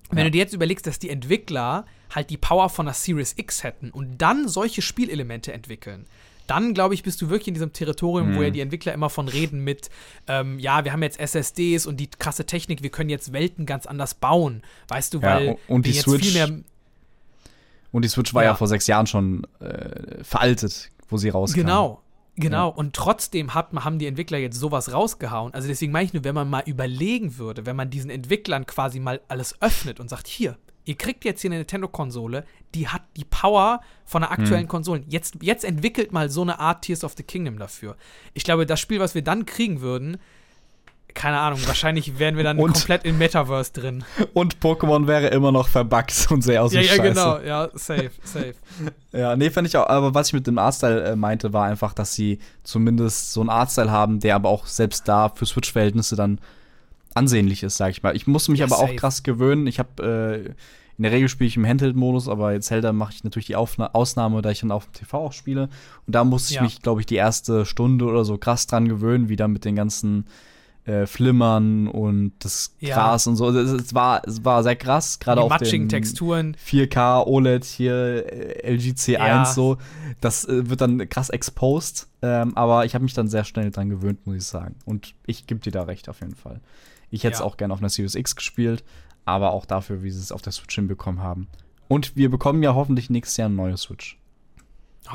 Wenn 0.09 0.19
ja. 0.19 0.23
du 0.25 0.31
dir 0.31 0.39
jetzt 0.39 0.53
überlegst, 0.53 0.87
dass 0.87 0.99
die 0.99 1.09
Entwickler 1.09 1.85
halt 2.13 2.29
die 2.29 2.37
Power 2.37 2.69
von 2.69 2.85
der 2.85 2.93
Series 2.93 3.33
X 3.37 3.63
hätten 3.63 3.91
und 3.91 4.17
dann 4.17 4.47
solche 4.47 4.81
Spielelemente 4.81 5.53
entwickeln, 5.53 6.05
dann 6.47 6.73
glaube 6.73 6.93
ich, 6.93 7.03
bist 7.03 7.21
du 7.21 7.29
wirklich 7.29 7.49
in 7.49 7.53
diesem 7.53 7.73
Territorium, 7.73 8.31
mhm. 8.31 8.35
wo 8.37 8.41
ja 8.41 8.49
die 8.49 8.61
Entwickler 8.61 8.93
immer 8.93 9.09
von 9.09 9.27
reden 9.27 9.63
mit, 9.63 9.89
ähm, 10.27 10.59
ja, 10.59 10.85
wir 10.85 10.93
haben 10.93 11.03
jetzt 11.03 11.19
SSDs 11.19 11.85
und 11.85 11.97
die 11.97 12.07
krasse 12.07 12.45
Technik, 12.45 12.83
wir 12.83 12.89
können 12.89 13.09
jetzt 13.09 13.33
Welten 13.33 13.65
ganz 13.65 13.85
anders 13.85 14.13
bauen, 14.13 14.61
weißt 14.87 15.13
du, 15.13 15.21
weil 15.21 15.45
ja, 15.45 15.55
und 15.67 15.85
die 15.85 15.91
jetzt 15.91 16.03
Switch, 16.03 16.29
viel 16.29 16.33
mehr 16.33 16.57
und 17.91 18.05
die 18.05 18.09
Switch 18.09 18.33
war 18.33 18.43
ja, 18.43 18.51
ja 18.51 18.55
vor 18.55 18.67
sechs 18.67 18.87
Jahren 18.87 19.07
schon 19.07 19.45
äh, 19.59 20.23
veraltet, 20.23 20.91
wo 21.09 21.17
sie 21.17 21.29
rauskam. 21.29 21.61
Genau, 21.61 22.01
Genau, 22.39 22.69
ja. 22.69 22.75
und 22.75 22.95
trotzdem 22.95 23.55
hat, 23.55 23.73
haben 23.73 23.97
die 23.97 24.05
Entwickler 24.05 24.37
jetzt 24.37 24.59
sowas 24.59 24.93
rausgehauen. 24.93 25.53
Also 25.53 25.67
deswegen 25.67 25.91
meine 25.91 26.05
ich 26.05 26.13
nur, 26.13 26.23
wenn 26.23 26.35
man 26.35 26.49
mal 26.49 26.63
überlegen 26.65 27.37
würde, 27.37 27.65
wenn 27.65 27.75
man 27.75 27.89
diesen 27.89 28.11
Entwicklern 28.11 28.67
quasi 28.67 28.99
mal 28.99 29.21
alles 29.27 29.59
öffnet 29.59 29.99
und 29.99 30.07
sagt, 30.07 30.27
hier, 30.27 30.55
ihr 30.85 30.95
kriegt 30.95 31.25
jetzt 31.25 31.41
hier 31.41 31.49
eine 31.49 31.57
Nintendo-Konsole, 31.57 32.45
die 32.75 32.87
hat 32.87 33.01
die 33.15 33.25
Power 33.25 33.81
von 34.05 34.21
der 34.21 34.31
aktuellen 34.31 34.61
hm. 34.61 34.67
Konsolen. 34.67 35.05
Jetzt, 35.07 35.37
jetzt 35.41 35.65
entwickelt 35.65 36.11
mal 36.11 36.29
so 36.29 36.43
eine 36.43 36.59
Art 36.59 36.83
Tears 36.83 37.03
of 37.03 37.15
the 37.17 37.23
Kingdom 37.23 37.57
dafür. 37.57 37.97
Ich 38.35 38.43
glaube, 38.43 38.67
das 38.67 38.79
Spiel, 38.79 38.99
was 38.99 39.15
wir 39.15 39.23
dann 39.23 39.45
kriegen 39.47 39.81
würden, 39.81 40.17
keine 41.13 41.39
Ahnung, 41.39 41.59
wahrscheinlich 41.65 42.19
wären 42.19 42.37
wir 42.37 42.43
dann 42.43 42.59
und, 42.59 42.73
komplett 42.73 43.03
im 43.03 43.17
Metaverse 43.17 43.73
drin. 43.73 44.03
Und 44.33 44.59
Pokémon 44.59 45.07
wäre 45.07 45.27
immer 45.27 45.51
noch 45.51 45.67
verbuggt 45.67 46.27
und 46.29 46.43
sehr 46.43 46.63
aus 46.63 46.73
Ja, 46.73 46.81
ja, 46.81 46.87
Scheiße. 46.89 47.01
genau, 47.01 47.39
ja, 47.39 47.69
safe, 47.73 48.11
safe. 48.23 48.53
ja, 49.11 49.35
nee, 49.35 49.49
fand 49.49 49.67
ich 49.67 49.75
auch, 49.77 49.87
aber 49.87 50.13
was 50.13 50.27
ich 50.27 50.33
mit 50.33 50.45
dem 50.45 50.57
Artstyle 50.59 51.03
äh, 51.03 51.15
meinte, 51.15 51.53
war 51.53 51.65
einfach, 51.65 51.93
dass 51.93 52.13
sie 52.13 52.39
zumindest 52.63 53.33
so 53.33 53.41
einen 53.41 53.49
Artstyle 53.49 53.91
haben, 53.91 54.19
der 54.19 54.35
aber 54.35 54.49
auch 54.49 54.67
selbst 54.67 55.07
da 55.07 55.29
für 55.29 55.45
Switch-Verhältnisse 55.45 56.15
dann 56.15 56.39
ansehnlich 57.15 57.63
ist, 57.63 57.77
sag 57.77 57.89
ich 57.89 58.03
mal. 58.03 58.15
Ich 58.15 58.27
musste 58.27 58.51
mich 58.51 58.59
ja, 58.59 58.67
aber 58.67 58.75
safe. 58.75 58.91
auch 58.91 58.95
krass 58.95 59.23
gewöhnen. 59.23 59.65
Ich 59.65 59.79
habe 59.79 60.45
äh, 60.47 60.53
in 60.97 61.03
der 61.03 61.11
Regel 61.11 61.29
spiele 61.29 61.47
ich 61.47 61.57
im 61.57 61.65
Handheld-Modus, 61.65 62.27
aber 62.27 62.53
jetzt 62.53 62.67
Zelda 62.67 62.91
mache 62.91 63.13
ich 63.13 63.23
natürlich 63.23 63.45
die 63.45 63.55
Aufna 63.55 63.91
Ausnahme, 63.93 64.41
da 64.41 64.49
ich 64.49 64.61
dann 64.61 64.71
auf 64.71 64.85
dem 64.85 64.93
TV 64.93 65.17
auch 65.17 65.33
spiele. 65.33 65.69
Und 66.07 66.15
da 66.15 66.23
musste 66.23 66.51
ich 66.51 66.55
ja. 66.55 66.63
mich, 66.63 66.81
glaube 66.81 67.01
ich, 67.01 67.05
die 67.05 67.15
erste 67.15 67.65
Stunde 67.65 68.05
oder 68.05 68.25
so 68.25 68.37
krass 68.37 68.65
dran 68.65 68.87
gewöhnen, 68.87 69.29
wieder 69.29 69.47
mit 69.47 69.63
den 69.63 69.75
ganzen 69.75 70.25
äh, 70.87 71.05
Flimmern 71.05 71.87
und 71.87 72.31
das 72.39 72.73
Gras 72.81 73.25
ja. 73.25 73.29
und 73.29 73.35
so. 73.35 73.49
Es, 73.49 73.71
es, 73.71 73.93
war, 73.93 74.25
es 74.25 74.45
war 74.45 74.63
sehr 74.63 74.77
krass, 74.77 75.19
gerade 75.19 75.41
auf 75.41 75.55
den 75.57 75.89
Texturen. 75.89 76.55
4K 76.65 77.27
OLED 77.27 77.65
hier, 77.65 78.31
äh, 78.31 78.73
LG 78.73 78.93
C1 78.93 79.17
ja. 79.17 79.45
so. 79.45 79.77
Das 80.21 80.45
äh, 80.45 80.69
wird 80.69 80.81
dann 80.81 81.09
krass 81.09 81.29
exposed. 81.29 82.07
Ähm, 82.21 82.55
aber 82.55 82.85
ich 82.85 82.95
habe 82.95 83.03
mich 83.03 83.13
dann 83.13 83.27
sehr 83.27 83.43
schnell 83.43 83.69
dran 83.69 83.89
gewöhnt, 83.89 84.25
muss 84.25 84.37
ich 84.37 84.45
sagen. 84.45 84.75
Und 84.85 85.13
ich 85.25 85.45
gebe 85.45 85.59
dir 85.59 85.71
da 85.71 85.83
recht 85.83 86.07
auf 86.07 86.21
jeden 86.21 86.35
Fall. 86.35 86.61
Ich 87.09 87.23
hätte 87.23 87.33
es 87.33 87.39
ja. 87.39 87.45
auch 87.45 87.57
gerne 87.57 87.73
auf 87.73 87.79
einer 87.79 87.89
Series 87.89 88.15
X 88.15 88.35
gespielt, 88.35 88.83
aber 89.25 89.51
auch 89.51 89.65
dafür, 89.65 90.03
wie 90.03 90.11
sie 90.11 90.21
es 90.21 90.31
auf 90.31 90.41
der 90.41 90.53
Switch 90.53 90.75
hinbekommen 90.75 91.21
haben. 91.21 91.47
Und 91.89 92.15
wir 92.15 92.31
bekommen 92.31 92.63
ja 92.63 92.75
hoffentlich 92.75 93.09
nächstes 93.09 93.37
Jahr 93.37 93.47
eine 93.47 93.55
neue 93.55 93.77
Switch. 93.77 94.17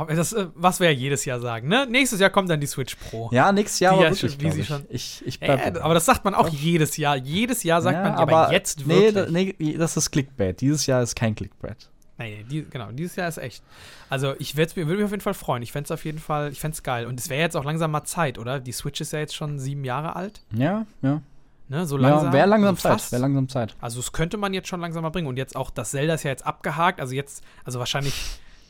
Das, 0.08 0.32
äh, 0.32 0.46
was 0.54 0.80
wir 0.80 0.90
ja 0.90 0.98
jedes 0.98 1.24
Jahr 1.24 1.40
sagen, 1.40 1.68
ne? 1.68 1.86
Nächstes 1.88 2.20
Jahr 2.20 2.30
kommt 2.30 2.48
dann 2.48 2.60
die 2.60 2.66
Switch 2.66 2.96
Pro. 2.96 3.28
Ja, 3.32 3.52
nächstes 3.52 3.80
Jahr 3.80 3.94
aber 3.94 4.10
wirklich, 4.10 4.40
wie 4.40 4.50
sie 4.50 4.64
schon. 4.64 4.84
Ich, 4.88 5.22
ich 5.26 5.42
äh, 5.42 5.72
aber 5.80 5.94
das 5.94 6.04
sagt 6.04 6.24
man 6.24 6.34
auch 6.34 6.48
jedes 6.48 6.96
Jahr. 6.96 7.16
Jedes 7.16 7.62
Jahr 7.62 7.82
sagt 7.82 7.96
ja, 7.96 8.02
man, 8.02 8.12
ja, 8.12 8.18
aber, 8.18 8.36
aber 8.44 8.52
jetzt 8.52 8.88
wirklich. 8.88 9.30
Nee, 9.30 9.54
nee, 9.58 9.76
das 9.76 9.96
ist 9.96 10.10
Clickbait. 10.10 10.60
Dieses 10.60 10.86
Jahr 10.86 11.02
ist 11.02 11.14
kein 11.14 11.34
Clickbait. 11.34 11.90
Nee, 12.18 12.44
die, 12.48 12.64
genau, 12.68 12.90
dieses 12.92 13.16
Jahr 13.16 13.28
ist 13.28 13.38
echt. 13.38 13.62
Also 14.08 14.34
ich 14.38 14.56
würde 14.56 14.84
mich 14.84 15.04
auf 15.04 15.10
jeden 15.10 15.22
Fall 15.22 15.34
freuen. 15.34 15.62
Ich 15.62 15.72
fände 15.72 15.86
es 15.86 15.90
auf 15.90 16.04
jeden 16.04 16.18
Fall, 16.18 16.52
ich 16.52 16.60
fände 16.60 16.74
es 16.74 16.82
geil. 16.82 17.06
Und 17.06 17.18
es 17.18 17.28
wäre 17.28 17.40
jetzt 17.40 17.56
auch 17.56 17.64
langsam 17.64 17.90
mal 17.90 18.04
Zeit, 18.04 18.38
oder? 18.38 18.60
Die 18.60 18.72
Switch 18.72 19.00
ist 19.00 19.12
ja 19.12 19.18
jetzt 19.18 19.34
schon 19.34 19.58
sieben 19.58 19.84
Jahre 19.84 20.16
alt. 20.16 20.42
Ja, 20.54 20.86
ja. 21.02 21.22
Ne, 21.68 21.86
so 21.86 21.96
langsam. 21.96 22.26
Ja, 22.26 22.32
wäre 22.32 22.48
langsam 22.48 22.74
also 22.74 22.88
Zeit. 22.88 23.12
Wäre 23.12 23.22
langsam 23.22 23.48
Zeit. 23.48 23.76
Also 23.80 24.00
es 24.00 24.12
könnte 24.12 24.36
man 24.36 24.52
jetzt 24.52 24.68
schon 24.68 24.80
langsam 24.80 25.02
mal 25.02 25.10
bringen. 25.10 25.26
Und 25.26 25.38
jetzt 25.38 25.56
auch, 25.56 25.70
das 25.70 25.90
Zelda 25.90 26.14
ist 26.14 26.22
ja 26.22 26.30
jetzt 26.30 26.46
abgehakt. 26.46 27.00
Also 27.00 27.14
jetzt, 27.14 27.42
also 27.64 27.78
wahrscheinlich 27.78 28.12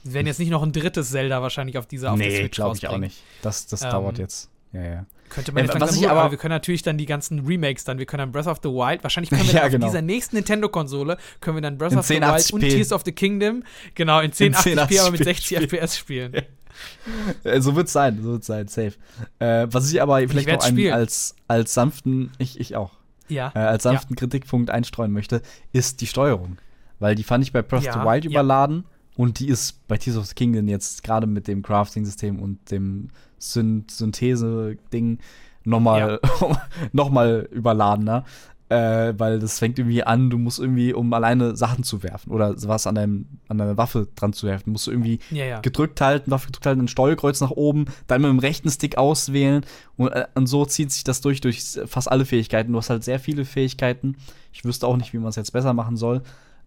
Sie 0.04 0.14
werden 0.14 0.26
jetzt 0.26 0.38
nicht 0.38 0.50
noch 0.50 0.62
ein 0.62 0.72
drittes 0.72 1.10
Zelda 1.10 1.42
wahrscheinlich 1.42 1.78
auf 1.78 1.86
dieser 1.86 2.12
auf 2.12 2.18
nee, 2.18 2.40
Switch 2.40 2.56
glaube 2.56 2.76
ich 2.76 2.88
auch 2.88 2.98
nicht. 2.98 3.22
Das, 3.42 3.66
das 3.66 3.82
ähm, 3.82 3.90
dauert 3.90 4.18
jetzt. 4.18 4.50
Ja, 4.72 4.82
ja. 4.82 5.06
Könnte 5.28 5.52
man 5.52 5.64
ja, 5.64 5.80
was 5.80 5.96
ich 5.96 6.08
aber, 6.08 6.30
wir 6.30 6.38
können 6.38 6.52
natürlich 6.52 6.82
dann 6.82 6.98
die 6.98 7.06
ganzen 7.06 7.46
Remakes 7.46 7.84
dann, 7.84 7.98
wir 7.98 8.04
können 8.04 8.18
dann 8.18 8.32
Breath 8.32 8.46
of 8.46 8.58
the 8.62 8.68
Wild, 8.68 9.02
wahrscheinlich 9.02 9.30
können 9.30 9.46
wir 9.46 9.54
ja, 9.54 9.68
genau. 9.68 9.86
auf 9.86 9.92
dieser 9.92 10.02
nächsten 10.02 10.36
Nintendo-Konsole, 10.36 11.16
können 11.40 11.56
wir 11.56 11.62
dann 11.62 11.78
Breath 11.78 11.92
in 11.92 11.98
of 11.98 12.06
the 12.06 12.20
Wild 12.20 12.52
und 12.52 12.60
Tears 12.60 12.92
of 12.92 13.02
the 13.04 13.12
Kingdom, 13.12 13.62
genau, 13.94 14.20
in 14.20 14.32
1080p, 14.32 15.00
aber 15.00 15.10
mit 15.10 15.24
60 15.24 15.44
spielen. 15.44 15.62
FPS 15.62 15.96
spielen. 15.96 16.32
Ja. 16.34 16.42
So 17.60 17.76
wird 17.76 17.86
es 17.86 17.92
sein, 17.92 18.22
so 18.22 18.32
wird 18.32 18.44
sein, 18.44 18.66
safe. 18.66 18.94
Äh, 19.38 19.66
was 19.70 19.92
ich 19.92 20.00
aber 20.00 20.18
vielleicht 20.26 20.48
ich 20.48 20.54
noch 20.54 20.64
einen, 20.64 20.92
als, 20.92 21.36
als 21.46 21.74
sanften, 21.74 22.32
ich, 22.38 22.58
ich 22.58 22.76
auch, 22.76 22.92
ja. 23.28 23.52
Äh, 23.54 23.58
als 23.58 23.82
sanften 23.84 24.16
Kritikpunkt 24.16 24.70
einstreuen 24.70 25.12
möchte, 25.12 25.42
ist 25.72 26.00
die 26.00 26.06
Steuerung. 26.06 26.58
Weil 26.98 27.14
die 27.14 27.24
fand 27.24 27.44
ich 27.44 27.52
bei 27.52 27.62
Breath 27.62 27.86
of 27.86 27.94
the 27.94 28.00
Wild 28.00 28.24
überladen 28.24 28.84
und 29.16 29.40
die 29.40 29.48
ist 29.48 29.86
bei 29.88 29.96
Tears 29.98 30.16
of 30.16 30.26
the 30.26 30.34
Kingdom 30.34 30.68
jetzt 30.68 31.02
gerade 31.02 31.26
mit 31.26 31.48
dem 31.48 31.62
Crafting-System 31.62 32.38
und 32.38 32.70
dem 32.70 33.08
Syn 33.38 33.84
Synthese-Ding 33.88 35.18
nochmal 35.64 36.20
ja. 36.22 36.56
noch 36.92 37.10
überladener. 37.50 38.24
Äh, 38.68 39.12
weil 39.18 39.38
das 39.38 39.58
fängt 39.58 39.78
irgendwie 39.78 40.02
an, 40.02 40.30
du 40.30 40.38
musst 40.38 40.58
irgendwie, 40.58 40.94
um 40.94 41.12
alleine 41.12 41.54
Sachen 41.56 41.84
zu 41.84 42.02
werfen 42.02 42.32
oder 42.32 42.54
was 42.66 42.86
an, 42.86 42.94
deinem, 42.94 43.26
an 43.48 43.58
deiner 43.58 43.76
Waffe 43.76 44.08
dran 44.16 44.32
zu 44.32 44.46
werfen, 44.46 44.72
musst 44.72 44.86
du 44.86 44.92
irgendwie 44.92 45.18
ja, 45.30 45.44
ja. 45.44 45.60
gedrückt 45.60 46.00
halten, 46.00 46.30
Waffe 46.30 46.46
gedrückt 46.46 46.64
halten, 46.64 46.80
ein 46.80 46.88
Steuerkreuz 46.88 47.42
nach 47.42 47.50
oben, 47.50 47.84
dann 48.06 48.22
mit 48.22 48.30
dem 48.30 48.38
rechten 48.38 48.70
Stick 48.70 48.96
auswählen 48.96 49.66
und, 49.98 50.08
äh, 50.08 50.24
und 50.34 50.46
so 50.46 50.64
zieht 50.64 50.90
sich 50.90 51.04
das 51.04 51.20
durch, 51.20 51.42
durch 51.42 51.62
fast 51.84 52.10
alle 52.10 52.24
Fähigkeiten. 52.24 52.72
Du 52.72 52.78
hast 52.78 52.88
halt 52.88 53.04
sehr 53.04 53.20
viele 53.20 53.44
Fähigkeiten. 53.44 54.16
Ich 54.54 54.64
wüsste 54.64 54.86
auch 54.86 54.96
nicht, 54.96 55.12
wie 55.12 55.18
man 55.18 55.28
es 55.28 55.36
jetzt 55.36 55.52
besser 55.52 55.74
machen 55.74 55.98
soll. 55.98 56.22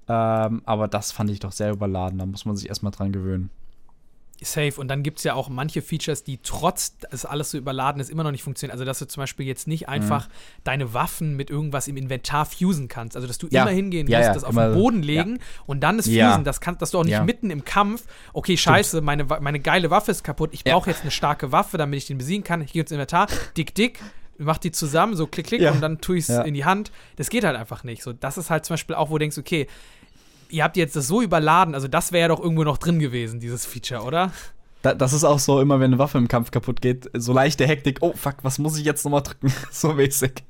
Ähm, 0.08 0.62
aber 0.66 0.88
das 0.88 1.12
fand 1.12 1.30
ich 1.30 1.40
doch 1.40 1.52
sehr 1.52 1.72
überladen. 1.72 2.20
Da 2.20 2.26
muss 2.26 2.46
man 2.46 2.56
sich 2.56 2.70
erstmal 2.70 2.92
dran 2.92 3.12
gewöhnen. 3.12 3.50
Safe. 4.42 4.74
Und 4.78 4.90
dann 4.90 5.02
gibt 5.02 5.20
es 5.20 5.24
ja 5.24 5.34
auch 5.34 5.48
manche 5.50 5.82
Features, 5.82 6.24
die 6.24 6.40
trotz 6.44 6.98
dass 6.98 7.26
alles 7.26 7.52
so 7.52 7.58
überladen 7.58 8.02
ist, 8.02 8.10
immer 8.10 8.24
noch 8.24 8.32
nicht 8.32 8.44
funktionieren. 8.44 8.74
Also, 8.74 8.84
dass 8.84 9.00
du 9.00 9.08
zum 9.08 9.22
Beispiel 9.22 9.46
jetzt 9.46 9.68
nicht 9.68 9.88
einfach 9.88 10.28
mhm. 10.28 10.32
deine 10.66 10.94
Waffen 10.94 11.36
mit 11.36 11.50
irgendwas 11.50 11.88
im 11.88 11.96
Inventar 11.96 12.46
fusen 12.46 12.88
kannst. 12.88 13.16
Also, 13.16 13.28
dass 13.28 13.38
du 13.38 13.48
ja. 13.50 13.62
immer 13.62 13.72
hingehen 13.72 14.08
ja, 14.08 14.20
musst, 14.20 14.28
ja, 14.28 14.34
das 14.34 14.44
auf 14.44 14.56
den 14.56 14.74
Boden 14.74 15.02
legen 15.02 15.40
und 15.66 15.82
dann 15.82 15.98
das 15.98 16.08
fusen. 16.08 16.44
Das 16.44 16.60
kann, 16.60 16.78
dass 16.78 16.92
du 16.92 17.00
auch 17.00 17.06
nicht 17.06 17.24
mitten 17.24 17.50
im 17.50 17.64
Kampf, 17.64 18.06
okay, 18.34 18.58
scheiße, 18.58 19.02
meine, 19.02 19.24
meine 19.24 19.60
geile 19.60 19.90
Waffe 19.90 20.12
ist 20.12 20.24
kaputt, 20.24 20.50
ich 20.54 20.64
brauche 20.64 20.90
jetzt 20.90 21.02
eine 21.02 21.12
starke 21.12 21.52
Waffe, 21.52 21.78
damit 21.78 21.98
ich 21.98 22.08
den 22.08 22.18
besiegen 22.18 22.44
kann. 22.44 22.62
Ich 22.62 22.74
gehe 22.74 22.82
ins 22.82 22.92
Inventar, 22.92 23.28
dick, 23.56 23.74
dick, 23.74 24.00
mach 24.38 24.58
die 24.58 24.72
zusammen, 24.72 25.16
so 25.16 25.28
klick, 25.28 25.48
klick 25.48 25.62
und 25.72 25.82
dann 25.82 26.02
tue 26.02 26.18
ich 26.18 26.30
es 26.30 26.38
in 26.46 26.54
die 26.54 26.66
Hand. 26.66 26.92
Das 27.16 27.30
geht 27.30 27.44
halt 27.44 27.56
einfach 27.56 27.84
nicht. 27.84 28.04
So, 28.04 28.14
das 28.14 28.38
ist 28.38 28.50
halt 28.50 28.66
zum 28.66 28.74
Beispiel 28.76 28.96
auch, 28.96 29.10
wo 29.10 29.16
du 29.16 29.20
denkst, 29.20 29.38
okay, 29.38 29.68
ihr 30.50 30.64
habt 30.64 30.78
jetzt 30.78 30.96
das 30.96 31.08
so 31.08 31.22
überladen, 31.22 31.74
also 31.74 31.88
das 31.88 32.12
wäre 32.12 32.22
ja 32.22 32.28
doch 32.28 32.40
irgendwo 32.40 32.64
noch 32.64 32.78
drin 32.78 33.00
gewesen, 33.00 33.40
dieses 33.40 33.66
Feature, 33.66 34.04
oder? 34.04 34.32
Da, 34.82 34.94
das 34.94 35.14
ist 35.14 35.24
auch 35.24 35.40
so, 35.40 35.60
immer 35.62 35.80
wenn 35.80 35.92
eine 35.92 36.00
Waffe 36.00 36.18
im 36.18 36.28
Kampf 36.28 36.52
kaputt 36.52 36.82
geht, 36.82 37.10
so 37.14 37.34
leichte 37.34 37.66
Hektik, 37.66 37.98
oh 38.02 38.14
fuck, 38.14 38.38
was 38.44 38.60
muss 38.60 38.78
ich 38.78 38.86
jetzt 38.86 39.04
nochmal 39.04 39.24
drücken? 39.24 39.52
so 39.72 39.94
mäßig. 39.94 40.44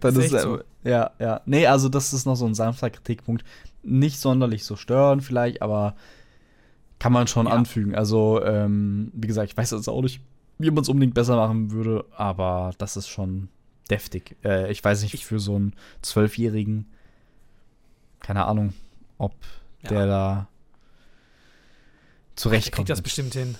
Dann 0.00 0.16
ist, 0.16 0.32
ist 0.32 0.42
so. 0.42 0.60
ja, 0.82 1.12
ja. 1.18 1.42
Nee, 1.46 1.66
also 1.66 1.88
das 1.88 2.12
ist 2.12 2.26
noch 2.26 2.34
so 2.34 2.46
ein 2.46 2.54
sanfter 2.54 2.90
Kritikpunkt. 2.90 3.44
Nicht 3.82 4.18
sonderlich 4.18 4.64
so 4.64 4.76
stören 4.76 5.20
vielleicht, 5.20 5.62
aber 5.62 5.94
kann 6.98 7.12
man 7.12 7.26
schon 7.28 7.46
ja. 7.46 7.52
anfügen. 7.52 7.94
Also, 7.94 8.42
ähm, 8.44 9.12
wie 9.14 9.28
gesagt, 9.28 9.50
ich 9.52 9.56
weiß 9.56 9.70
jetzt 9.70 9.88
auch 9.88 10.02
nicht, 10.02 10.20
wie 10.60 10.70
man 10.70 10.82
es 10.82 10.88
unbedingt 10.88 11.14
besser 11.14 11.36
machen 11.36 11.70
würde, 11.70 12.04
aber 12.16 12.72
das 12.78 12.96
ist 12.96 13.08
schon 13.08 13.48
deftig. 13.90 14.36
Äh, 14.44 14.70
ich 14.70 14.82
weiß 14.84 15.02
nicht, 15.02 15.24
für 15.24 15.40
so 15.40 15.56
einen 15.56 15.74
Zwölfjährigen, 16.02 16.86
keine 18.20 18.44
Ahnung, 18.44 18.74
ob 19.18 19.34
ja. 19.82 19.88
der 19.88 20.06
da 20.06 20.48
zurechtkommt. 22.36 22.66
Der 22.66 22.76
kriegt 22.76 22.90
das 22.90 23.02
bestimmt 23.02 23.34
hin. 23.34 23.56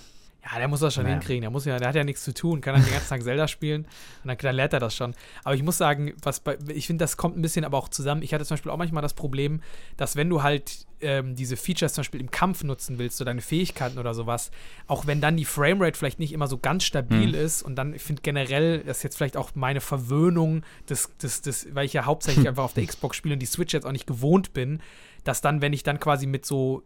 Ja, 0.51 0.59
der 0.59 0.67
muss 0.67 0.81
das 0.81 0.93
schon 0.93 1.03
naja. 1.03 1.15
hinkriegen. 1.15 1.41
Der, 1.41 1.49
muss 1.49 1.65
ja, 1.65 1.77
der 1.77 1.87
hat 1.87 1.95
ja 1.95 2.03
nichts 2.03 2.23
zu 2.23 2.33
tun, 2.33 2.59
kann 2.61 2.75
dann 2.75 2.83
den 2.83 2.91
ganzen 2.91 3.09
Tag 3.09 3.23
Zelda 3.23 3.47
spielen 3.47 3.83
und 4.23 4.27
dann, 4.27 4.37
dann 4.37 4.55
lernt 4.55 4.73
er 4.73 4.79
das 4.79 4.95
schon. 4.95 5.15
Aber 5.43 5.55
ich 5.55 5.63
muss 5.63 5.77
sagen, 5.77 6.13
was 6.21 6.41
bei, 6.41 6.57
ich 6.67 6.87
finde, 6.87 7.03
das 7.03 7.15
kommt 7.15 7.37
ein 7.37 7.41
bisschen 7.41 7.63
aber 7.63 7.77
auch 7.77 7.87
zusammen. 7.87 8.21
Ich 8.21 8.33
hatte 8.33 8.45
zum 8.45 8.55
Beispiel 8.55 8.71
auch 8.71 8.77
manchmal 8.77 9.01
das 9.01 9.13
Problem, 9.13 9.61
dass 9.95 10.15
wenn 10.15 10.29
du 10.29 10.43
halt 10.43 10.85
ähm, 10.99 11.35
diese 11.35 11.55
Features 11.55 11.93
zum 11.93 12.01
Beispiel 12.01 12.19
im 12.19 12.31
Kampf 12.31 12.63
nutzen 12.63 12.99
willst, 12.99 13.17
so 13.17 13.25
deine 13.25 13.41
Fähigkeiten 13.41 13.97
oder 13.97 14.13
sowas, 14.13 14.51
auch 14.87 15.07
wenn 15.07 15.21
dann 15.21 15.37
die 15.37 15.45
Framerate 15.45 15.97
vielleicht 15.97 16.19
nicht 16.19 16.33
immer 16.33 16.47
so 16.47 16.57
ganz 16.57 16.83
stabil 16.83 17.33
hm. 17.33 17.45
ist 17.45 17.63
und 17.63 17.75
dann, 17.75 17.93
ich 17.93 18.01
finde 18.01 18.21
generell, 18.21 18.79
das 18.79 18.97
ist 18.97 19.03
jetzt 19.03 19.17
vielleicht 19.17 19.37
auch 19.37 19.51
meine 19.55 19.81
Verwöhnung, 19.81 20.63
des, 20.89 21.15
des, 21.17 21.41
des, 21.41 21.73
weil 21.73 21.85
ich 21.85 21.93
ja 21.93 22.05
hauptsächlich 22.05 22.47
einfach 22.49 22.63
auf 22.63 22.73
der 22.73 22.85
Xbox 22.85 23.15
spiele 23.15 23.33
und 23.33 23.39
die 23.39 23.45
Switch 23.47 23.73
jetzt 23.73 23.85
auch 23.85 23.91
nicht 23.91 24.07
gewohnt 24.07 24.53
bin, 24.53 24.81
dass 25.23 25.41
dann, 25.41 25.61
wenn 25.61 25.73
ich 25.73 25.83
dann 25.83 25.99
quasi 25.99 26.25
mit 26.25 26.45
so 26.45 26.83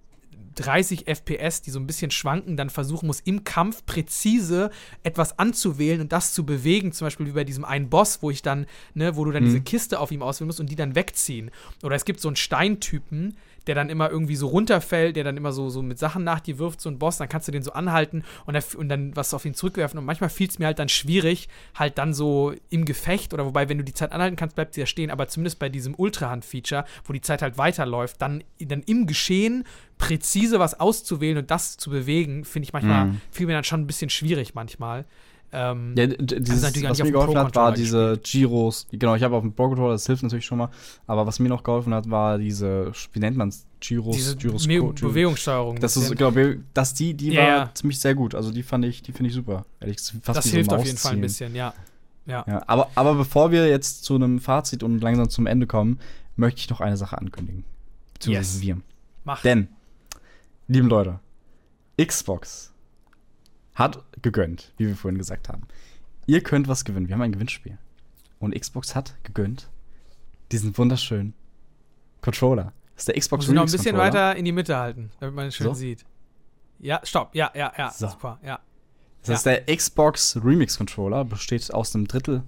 30 0.56 1.08
FPS, 1.08 1.62
die 1.62 1.72
so 1.72 1.80
ein 1.80 1.88
bisschen 1.88 2.12
schwanken, 2.12 2.58
dann 2.58 2.70
versuchen 2.70 3.08
muss, 3.08 3.20
im 3.22 3.44
Kampf 3.44 3.86
präzise 3.86 4.72
etwas 5.04 5.38
anzuwählen 5.38 6.02
und 6.02 6.12
das 6.12 6.34
zu 6.34 6.46
bewegen. 6.46 6.92
Zum 6.92 7.06
Beispiel 7.06 7.28
wie 7.28 7.32
bei 7.32 7.44
diesem 7.44 7.66
einen 7.66 7.90
Boss, 7.90 8.22
wo 8.22 8.32
ich 8.32 8.42
dann, 8.42 8.66
ne, 8.94 9.16
wo 9.16 9.26
du 9.26 9.32
dann 9.32 9.44
mhm. 9.44 9.48
diese 9.48 9.62
Kiste 9.62 10.00
auf 10.00 10.12
ihm 10.12 10.22
auswählen 10.22 10.48
musst 10.48 10.60
und 10.60 10.70
die 10.70 10.76
dann 10.76 10.96
wegziehen. 10.96 11.52
Oder 11.84 11.96
es 11.96 12.06
gibt 12.06 12.20
so 12.20 12.30
einen 12.30 12.36
Steintypen, 12.36 13.36
der 13.68 13.76
dann 13.76 13.90
immer 13.90 14.10
irgendwie 14.10 14.36
so 14.36 14.48
runterfällt, 14.48 15.16
der 15.16 15.24
dann 15.24 15.38
immer 15.38 15.52
so, 15.52 15.70
so 15.70 15.82
mit 15.82 16.00
Sachen 16.00 16.24
nach 16.24 16.40
dir 16.40 16.60
wirft, 16.60 16.82
so 16.82 16.90
ein 16.90 17.00
Boss, 17.00 17.18
dann 17.18 17.30
kannst 17.30 17.48
du 17.48 17.52
den 17.52 17.64
so 17.64 17.72
anhalten 17.74 18.24
und, 18.46 18.76
und 18.76 18.90
dann 18.90 19.16
was 19.16 19.34
auf 19.34 19.46
ihn 19.46 19.54
zurückwerfen. 19.54 20.00
Und 20.00 20.06
manchmal 20.06 20.30
fiel 20.30 20.48
es 20.48 20.60
mir 20.60 20.66
halt 20.66 20.80
dann 20.80 20.90
schwierig, 20.90 21.48
halt 21.76 21.98
dann 21.98 22.14
so 22.14 22.54
im 22.70 22.86
Gefecht 22.86 23.34
oder 23.34 23.46
wobei, 23.46 23.70
wenn 23.70 23.78
du 23.78 23.84
die 23.84 23.94
Zeit 23.94 24.12
anhalten 24.12 24.36
kannst, 24.36 24.56
bleibt 24.56 24.74
sie 24.74 24.82
ja 24.82 24.86
stehen, 24.86 25.12
aber 25.12 25.28
zumindest 25.28 25.60
bei 25.60 25.70
diesem 25.70 25.96
Ultrahand-Feature, 25.96 26.86
wo 27.06 27.14
die 27.14 27.22
Zeit 27.22 27.42
halt 27.42 27.58
weiterläuft, 27.58 28.22
dann, 28.22 28.44
dann 28.60 28.82
im 28.84 29.08
Geschehen 29.08 29.64
präzise 29.98 30.60
was 30.60 30.80
auszuwählen 30.80 31.38
und 31.38 31.52
das 31.52 31.78
zu 31.78 31.90
bewegen, 31.90 32.44
finde 32.44 32.66
ich 32.66 32.74
manchmal, 32.74 33.06
mhm. 33.06 33.22
fiel 33.32 33.48
mir 33.48 33.54
dann 33.54 33.64
schon 33.64 33.82
ein 33.82 33.88
bisschen 33.88 34.10
schwierig 34.10 34.56
manchmal. 34.56 35.06
Ähm, 35.52 35.94
ja, 35.98 36.08
dieses, 36.08 36.64
was 36.64 37.02
mir 37.02 37.12
geholfen 37.12 37.38
hat, 37.38 37.56
war 37.56 37.72
diese 37.72 38.20
Giros. 38.22 38.88
Genau, 38.92 39.16
ich 39.16 39.24
habe 39.24 39.36
auf 39.36 39.42
dem 39.42 39.54
Pro 39.54 39.70
Controller, 39.70 39.94
das 39.94 40.06
hilft 40.06 40.24
natürlich 40.24 40.46
schon 40.46 40.58
mal. 40.58 40.70
Aber 41.08 41.26
was 41.26 41.40
mir 41.40 41.50
noch 41.50 41.64
geholfen 41.64 41.94
hat, 41.94 42.10
war 42.10 42.38
diese, 42.38 42.92
wie 43.14 43.20
nennt 43.20 43.38
man 43.38 43.50
es? 43.50 43.66
Giros, 43.80 44.16
diese 44.16 44.36
Giros 44.36 44.68
Bewegungssteuerung. 44.68 45.80
Das 45.80 45.96
ist, 45.96 46.16
genau, 46.18 46.32
dass 46.74 46.94
die, 46.94 47.14
die 47.14 47.32
ja, 47.34 47.42
war 47.42 47.48
ja. 47.48 47.72
ziemlich 47.74 48.00
sehr 48.00 48.16
gut. 48.16 48.34
Also 48.34 48.52
die 48.52 48.64
fand 48.64 48.84
ich, 48.86 49.02
die 49.04 49.12
finde 49.12 49.30
ich 49.30 49.36
super. 49.36 49.66
Ehrlich, 49.80 50.00
fast 50.22 50.38
das 50.38 50.48
hilft 50.48 50.72
so 50.72 50.76
auf 50.76 50.86
jeden 50.86 50.98
Fall 50.98 51.14
ein 51.14 51.22
bisschen, 51.22 51.56
ja. 51.56 51.74
Ja. 52.26 52.44
ja. 52.48 52.64
aber, 52.66 52.90
aber 52.96 53.14
bevor 53.16 53.52
wir 53.52 53.68
jetzt 53.70 54.04
zu 54.04 54.16
einem 54.16 54.40
Fazit 54.40 54.82
und 54.82 55.00
langsam 55.00 55.30
zum 55.30 55.46
Ende 55.46 55.68
kommen, 55.68 56.00
möchte 56.36 56.60
ich 56.60 56.70
noch 56.70 56.82
eine 56.82 56.98
Sache 56.98 57.18
ankündigen. 57.18 57.64
Beziehungsweise 58.14 58.58
yes. 58.58 58.62
wir. 58.62 58.82
Mach. 59.24 59.42
Denn, 59.44 59.68
lieben 60.68 60.88
Leute, 60.88 61.20
Xbox 62.04 62.74
hat 63.76 64.04
gegönnt, 64.22 64.74
wie 64.78 64.88
wir 64.88 64.96
vorhin 64.96 65.18
gesagt 65.18 65.50
haben. 65.50 65.64
Ihr 66.26 66.42
könnt 66.42 66.68
was 66.68 66.86
gewinnen. 66.86 67.08
Wir 67.08 67.16
haben 67.16 67.22
ein 67.22 67.32
Gewinnspiel. 67.32 67.78
Und 68.40 68.60
Xbox 68.60 68.96
hat 68.96 69.16
gegönnt 69.24 69.70
diesen 70.52 70.78
wunderschönen 70.78 71.34
Controller. 72.22 72.74
Das 72.96 73.04
ist 73.04 73.08
der 73.10 73.20
Xbox 73.20 73.48
Muss 73.48 73.50
Remix 73.50 73.72
noch 73.72 73.80
ein 73.80 73.84
bisschen 73.84 73.98
weiter 73.98 74.36
in 74.36 74.46
die 74.46 74.52
Mitte 74.52 74.78
halten, 74.78 75.12
damit 75.20 75.36
man 75.36 75.48
es 75.48 75.56
schön 75.56 75.68
so? 75.68 75.74
sieht. 75.74 76.06
Ja, 76.80 77.02
stopp. 77.04 77.36
Ja, 77.36 77.52
ja, 77.54 77.72
ja. 77.78 77.92
So. 77.92 78.08
Super. 78.08 78.40
Ja. 78.44 78.60
Das 79.22 79.28
ja. 79.28 79.34
ist 79.36 79.46
der 79.46 79.76
Xbox 79.76 80.40
Remix 80.44 80.78
Controller, 80.78 81.26
besteht 81.26 81.74
aus 81.74 81.96
einem 81.96 82.08
Drittel 82.08 82.44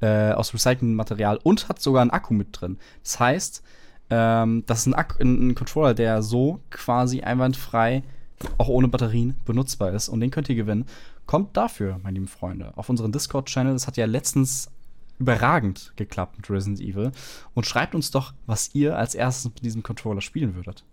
äh, 0.00 0.32
aus 0.32 0.54
recyceltem 0.54 0.94
Material 0.94 1.38
und 1.42 1.68
hat 1.68 1.80
sogar 1.80 2.02
einen 2.02 2.10
Akku 2.10 2.34
mit 2.34 2.48
drin. 2.52 2.78
Das 3.02 3.20
heißt, 3.20 3.62
ähm, 4.10 4.64
das 4.66 4.80
ist 4.80 4.86
ein, 4.86 4.94
Akku, 4.94 5.22
ein, 5.22 5.48
ein 5.48 5.54
Controller, 5.54 5.94
der 5.94 6.22
so 6.22 6.60
quasi 6.70 7.22
einwandfrei 7.22 8.02
auch 8.58 8.68
ohne 8.68 8.88
Batterien 8.88 9.36
benutzbar 9.44 9.92
ist 9.92 10.08
und 10.08 10.20
den 10.20 10.30
könnt 10.30 10.48
ihr 10.48 10.54
gewinnen. 10.54 10.86
Kommt 11.26 11.56
dafür, 11.56 12.00
meine 12.02 12.14
lieben 12.14 12.28
Freunde, 12.28 12.72
auf 12.76 12.88
unseren 12.88 13.12
Discord-Channel. 13.12 13.72
Das 13.72 13.86
hat 13.86 13.96
ja 13.96 14.06
letztens 14.06 14.70
überragend 15.18 15.92
geklappt 15.96 16.38
mit 16.38 16.50
Resident 16.50 16.80
Evil. 16.80 17.12
Und 17.54 17.66
schreibt 17.66 17.94
uns 17.94 18.10
doch, 18.10 18.32
was 18.46 18.74
ihr 18.74 18.96
als 18.96 19.14
erstes 19.14 19.44
mit 19.44 19.62
diesem 19.62 19.82
Controller 19.82 20.22
spielen 20.22 20.54
würdet. 20.56 20.84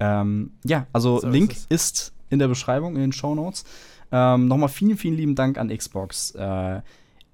Ähm, 0.00 0.52
ja, 0.64 0.86
also 0.92 1.20
so 1.20 1.28
Link 1.28 1.52
ist, 1.52 1.70
ist, 1.70 2.12
in 2.30 2.38
der 2.38 2.48
Beschreibung, 2.48 2.94
in 2.94 3.02
den 3.02 3.12
Show 3.12 3.34
Notes. 3.34 3.64
Ähm, 4.10 4.46
Nochmal 4.46 4.68
vielen, 4.68 4.96
vielen 4.96 5.16
lieben 5.16 5.34
Dank 5.34 5.58
an 5.58 5.76
Xbox. 5.76 6.30
Äh, 6.32 6.80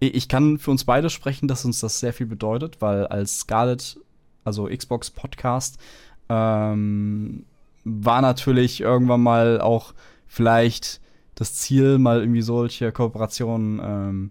ich 0.00 0.28
kann 0.28 0.58
für 0.58 0.70
uns 0.70 0.84
beide 0.84 1.10
sprechen, 1.10 1.48
dass 1.48 1.64
uns 1.64 1.80
das 1.80 2.00
sehr 2.00 2.12
viel 2.12 2.26
bedeutet, 2.26 2.80
weil 2.80 3.06
als 3.06 3.40
Scarlet, 3.40 3.98
also 4.44 4.66
Xbox 4.66 5.10
Podcast, 5.10 5.78
ähm, 6.28 7.44
war 7.88 8.20
natürlich 8.22 8.80
irgendwann 8.80 9.22
mal 9.22 9.60
auch 9.60 9.94
vielleicht 10.26 11.00
das 11.34 11.54
Ziel, 11.54 11.98
mal 11.98 12.20
irgendwie 12.20 12.42
solche 12.42 12.92
Kooperationen 12.92 13.80
ähm, 13.82 14.30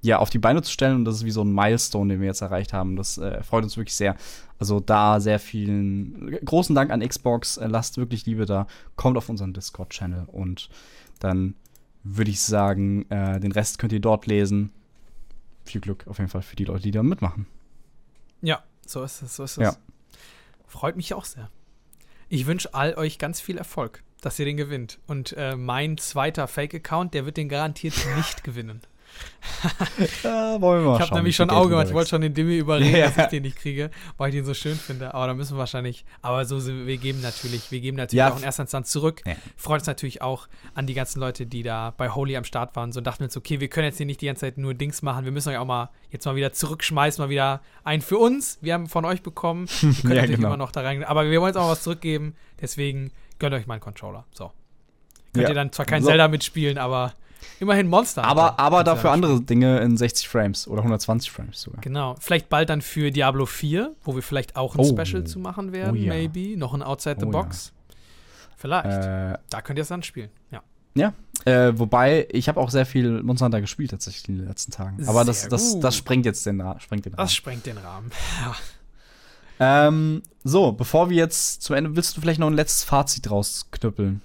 ja, 0.00 0.18
auf 0.18 0.30
die 0.30 0.38
Beine 0.38 0.62
zu 0.62 0.70
stellen. 0.70 0.96
Und 0.96 1.04
das 1.04 1.16
ist 1.16 1.24
wie 1.24 1.30
so 1.30 1.42
ein 1.42 1.52
Milestone, 1.52 2.14
den 2.14 2.20
wir 2.20 2.28
jetzt 2.28 2.40
erreicht 2.40 2.72
haben. 2.72 2.96
Das 2.96 3.18
äh, 3.18 3.42
freut 3.42 3.64
uns 3.64 3.76
wirklich 3.76 3.94
sehr. 3.94 4.16
Also 4.58 4.80
da 4.80 5.20
sehr 5.20 5.38
vielen 5.38 6.38
großen 6.44 6.74
Dank 6.74 6.90
an 6.90 7.06
Xbox. 7.06 7.56
Äh, 7.56 7.66
lasst 7.66 7.96
wirklich 7.96 8.26
Liebe 8.26 8.46
da. 8.46 8.66
Kommt 8.96 9.16
auf 9.16 9.28
unseren 9.28 9.52
Discord-Channel 9.52 10.24
und 10.26 10.68
dann 11.20 11.54
würde 12.04 12.30
ich 12.30 12.40
sagen, 12.40 13.08
äh, 13.10 13.40
den 13.40 13.52
Rest 13.52 13.78
könnt 13.78 13.92
ihr 13.92 14.00
dort 14.00 14.26
lesen. 14.26 14.72
Viel 15.64 15.80
Glück 15.80 16.06
auf 16.06 16.18
jeden 16.18 16.30
Fall 16.30 16.42
für 16.42 16.56
die 16.56 16.64
Leute, 16.64 16.82
die 16.82 16.90
da 16.90 17.02
mitmachen. 17.02 17.46
Ja, 18.40 18.62
so 18.86 19.02
ist 19.02 19.22
es, 19.22 19.36
so 19.36 19.44
ist 19.44 19.58
es. 19.58 19.62
Ja. 19.62 19.76
Freut 20.66 20.96
mich 20.96 21.12
auch 21.14 21.24
sehr. 21.24 21.50
Ich 22.30 22.46
wünsche 22.46 22.74
all 22.74 22.94
euch 22.94 23.18
ganz 23.18 23.40
viel 23.40 23.56
Erfolg, 23.56 24.02
dass 24.20 24.38
ihr 24.38 24.44
den 24.44 24.58
gewinnt. 24.58 24.98
Und 25.06 25.34
äh, 25.36 25.56
mein 25.56 25.96
zweiter 25.96 26.46
Fake-Account, 26.46 27.14
der 27.14 27.24
wird 27.24 27.38
den 27.38 27.48
garantiert 27.48 27.94
nicht 28.16 28.44
gewinnen. 28.44 28.82
ja, 30.22 30.60
wollen 30.60 30.84
wir 30.84 30.90
mal 30.90 30.96
ich 30.96 31.02
habe 31.02 31.14
nämlich 31.16 31.36
schon 31.36 31.50
Auge 31.50 31.70
gemacht. 31.70 31.88
Ich 31.88 31.94
wollte 31.94 32.10
schon 32.10 32.20
den 32.20 32.34
Dimmi 32.34 32.58
überreden, 32.58 32.96
ja. 32.96 33.08
dass 33.08 33.16
ich 33.16 33.30
den 33.30 33.42
nicht 33.42 33.56
kriege, 33.56 33.90
weil 34.16 34.28
ich 34.28 34.34
den 34.34 34.44
so 34.44 34.54
schön 34.54 34.76
finde. 34.76 35.14
Aber 35.14 35.26
da 35.26 35.34
müssen 35.34 35.54
wir 35.54 35.58
wahrscheinlich. 35.58 36.04
Aber 36.22 36.44
so, 36.44 36.64
wir 36.66 36.96
geben 36.98 37.20
natürlich, 37.20 37.70
wir 37.70 37.80
geben 37.80 37.96
natürlich 37.96 38.18
ja. 38.18 38.32
auch 38.32 38.36
in 38.36 38.42
erster 38.42 38.62
Instanz 38.62 38.90
zurück. 38.90 39.22
Ja. 39.26 39.34
Freut 39.56 39.80
uns 39.80 39.86
natürlich 39.86 40.22
auch 40.22 40.48
an 40.74 40.86
die 40.86 40.94
ganzen 40.94 41.20
Leute, 41.20 41.46
die 41.46 41.62
da 41.62 41.92
bei 41.96 42.10
Holy 42.10 42.36
am 42.36 42.44
Start 42.44 42.76
waren. 42.76 42.92
So 42.92 43.00
dachten 43.00 43.20
wir 43.20 43.26
uns, 43.26 43.36
okay, 43.36 43.60
wir 43.60 43.68
können 43.68 43.86
jetzt 43.86 43.96
hier 43.96 44.06
nicht 44.06 44.20
die 44.20 44.26
ganze 44.26 44.40
Zeit 44.40 44.58
nur 44.58 44.74
Dings 44.74 45.02
machen. 45.02 45.24
Wir 45.24 45.32
müssen 45.32 45.48
euch 45.48 45.58
auch 45.58 45.66
mal 45.66 45.90
jetzt 46.10 46.24
mal 46.24 46.36
wieder 46.36 46.52
zurückschmeißen, 46.52 47.22
mal 47.22 47.30
wieder 47.30 47.60
einen 47.84 48.02
für 48.02 48.18
uns. 48.18 48.58
Wir 48.60 48.74
haben 48.74 48.88
von 48.88 49.04
euch 49.04 49.22
bekommen. 49.22 49.68
Wir 49.80 49.92
können 49.92 50.14
natürlich 50.14 50.36
genau. 50.36 50.48
immer 50.48 50.56
noch 50.56 50.72
da 50.72 50.82
rein. 50.82 51.04
Aber 51.04 51.28
wir 51.28 51.40
wollen 51.40 51.50
jetzt 51.50 51.56
auch 51.56 51.66
mal 51.66 51.72
was 51.72 51.82
zurückgeben. 51.82 52.34
Deswegen 52.60 53.12
gönnt 53.38 53.54
euch 53.54 53.66
mal 53.66 53.74
einen 53.74 53.80
Controller. 53.80 54.24
So. 54.32 54.52
Könnt 55.32 55.48
ihr 55.48 55.54
dann 55.54 55.72
zwar 55.72 55.86
kein 55.86 56.02
so. 56.02 56.08
Zelda 56.08 56.28
mitspielen, 56.28 56.78
aber 56.78 57.14
Immerhin 57.60 57.88
Monster. 57.88 58.24
Aber, 58.24 58.58
aber 58.58 58.84
dafür 58.84 59.10
andere 59.10 59.40
Dinge 59.40 59.80
in 59.80 59.96
60 59.96 60.28
Frames 60.28 60.68
oder 60.68 60.80
120 60.80 61.30
Frames 61.30 61.60
sogar. 61.60 61.80
Genau. 61.80 62.14
Vielleicht 62.20 62.48
bald 62.48 62.70
dann 62.70 62.82
für 62.82 63.10
Diablo 63.10 63.46
4, 63.46 63.94
wo 64.02 64.14
wir 64.14 64.22
vielleicht 64.22 64.56
auch 64.56 64.76
ein 64.76 64.80
oh. 64.80 64.84
Special 64.84 65.24
zu 65.24 65.38
machen 65.38 65.72
werden, 65.72 65.96
oh, 65.96 66.00
ja. 66.00 66.12
maybe. 66.12 66.56
Noch 66.56 66.74
ein 66.74 66.82
Outside 66.82 67.16
the 67.20 67.26
oh, 67.26 67.30
Box. 67.30 67.72
Ja. 67.72 67.94
Vielleicht. 68.56 69.04
Äh, 69.04 69.38
da 69.50 69.62
könnt 69.62 69.78
ihr 69.78 69.82
es 69.82 69.88
dann 69.88 70.02
spielen. 70.02 70.30
Ja. 70.50 70.62
Ja. 70.94 71.12
Äh, 71.44 71.78
wobei, 71.78 72.26
ich 72.30 72.48
habe 72.48 72.60
auch 72.60 72.70
sehr 72.70 72.86
viel 72.86 73.22
Monster 73.22 73.46
Hunter 73.46 73.60
gespielt 73.60 73.90
tatsächlich 73.90 74.28
in 74.28 74.38
den 74.38 74.48
letzten 74.48 74.72
Tagen. 74.72 75.06
Aber 75.06 75.24
das, 75.24 75.48
das, 75.48 75.78
das 75.78 75.96
sprengt 75.96 76.26
jetzt 76.26 76.44
den, 76.44 76.62
sprengt 76.78 77.06
den 77.06 77.14
Rahmen. 77.14 77.24
Das 77.24 77.34
sprengt 77.34 77.66
den 77.66 77.78
Rahmen. 77.78 78.10
Ja. 78.42 78.56
Ähm, 79.60 80.22
so, 80.44 80.72
bevor 80.72 81.10
wir 81.10 81.16
jetzt 81.16 81.62
zum 81.62 81.76
Ende, 81.76 81.96
willst 81.96 82.16
du 82.16 82.20
vielleicht 82.20 82.40
noch 82.40 82.46
ein 82.48 82.54
letztes 82.54 82.84
Fazit 82.84 83.30
rausknüppeln? 83.30 84.22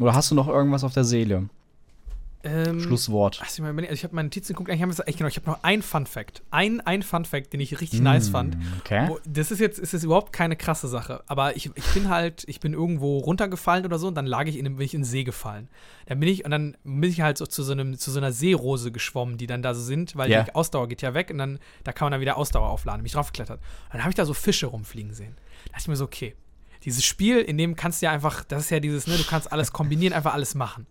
Oder 0.00 0.14
hast 0.14 0.30
du 0.30 0.34
noch 0.34 0.48
irgendwas 0.48 0.84
auf 0.84 0.92
der 0.92 1.04
Seele? 1.04 1.48
Ähm, 2.42 2.80
Schlusswort. 2.80 3.38
ach, 3.42 3.50
ich, 3.50 3.60
also 3.62 3.92
ich 3.92 4.02
habe 4.04 4.14
meine 4.14 4.28
Notizen 4.28 4.54
geguckt, 4.54 4.70
eigentlich 4.70 4.80
haben 4.82 4.96
wir 4.96 5.04
genau. 5.12 5.28
Ich 5.28 5.36
habe 5.36 5.50
noch 5.50 5.62
einen 5.62 5.82
Fun 5.82 6.06
Fact. 6.06 6.42
Ein, 6.50 6.80
ein 6.80 7.02
Fun 7.02 7.26
Fact, 7.26 7.52
den 7.52 7.60
ich 7.60 7.80
richtig 7.82 8.00
nice 8.00 8.30
fand. 8.30 8.56
Mm, 8.56 8.62
Okay. 8.80 9.08
Wo, 9.08 9.18
das 9.26 9.50
ist 9.50 9.58
jetzt 9.58 9.78
ist 9.78 9.92
jetzt 9.92 10.04
überhaupt 10.04 10.32
keine 10.32 10.56
krasse 10.56 10.88
Sache, 10.88 11.22
aber 11.26 11.54
ich, 11.56 11.70
ich 11.74 11.84
bin 11.92 12.08
halt, 12.08 12.44
ich 12.46 12.60
bin 12.60 12.72
irgendwo 12.72 13.18
runtergefallen 13.18 13.84
oder 13.84 13.98
so 13.98 14.08
und 14.08 14.14
dann 14.14 14.24
lag 14.26 14.46
ich 14.46 14.56
in, 14.56 14.64
bin 14.64 14.80
ich 14.80 14.94
in 14.94 15.00
den 15.02 15.04
See 15.04 15.22
gefallen. 15.24 15.68
Dann 16.06 16.18
bin 16.18 16.30
ich 16.30 16.44
und 16.46 16.50
dann 16.50 16.76
bin 16.82 17.10
ich 17.10 17.20
halt 17.20 17.36
so 17.36 17.44
zu 17.46 17.62
so 17.62 17.72
einem 17.72 17.98
zu 17.98 18.10
so 18.10 18.18
einer 18.18 18.32
Seerose 18.32 18.90
geschwommen, 18.90 19.36
die 19.36 19.46
dann 19.46 19.60
da 19.62 19.74
so 19.74 19.82
sind, 19.82 20.16
weil 20.16 20.30
Ja. 20.30 20.42
die 20.44 20.54
Ausdauer 20.54 20.88
geht 20.88 21.02
ja 21.02 21.12
weg 21.12 21.28
und 21.30 21.36
dann 21.38 21.58
da 21.84 21.92
kann 21.92 22.06
man 22.06 22.12
dann 22.12 22.20
wieder 22.22 22.38
Ausdauer 22.38 22.70
aufladen. 22.70 23.00
Bin 23.02 23.06
ich 23.06 23.12
draufgeklettert. 23.12 23.58
Und 23.60 23.92
dann 23.94 24.00
habe 24.00 24.10
ich 24.10 24.16
da 24.16 24.24
so 24.24 24.32
Fische 24.32 24.66
rumfliegen 24.66 25.12
sehen. 25.12 25.36
Da 25.66 25.72
dachte 25.72 25.82
ich 25.82 25.88
mir 25.88 25.96
so, 25.96 26.04
okay, 26.06 26.34
dieses 26.84 27.04
Spiel, 27.04 27.38
in 27.38 27.58
dem 27.58 27.76
kannst 27.76 28.00
du 28.00 28.06
ja 28.06 28.12
einfach, 28.12 28.44
das 28.44 28.62
ist 28.62 28.70
ja 28.70 28.80
dieses, 28.80 29.06
ne, 29.06 29.18
du 29.18 29.24
kannst 29.24 29.52
alles 29.52 29.72
kombinieren, 29.72 30.14
einfach 30.14 30.32
alles 30.32 30.54
machen. 30.54 30.86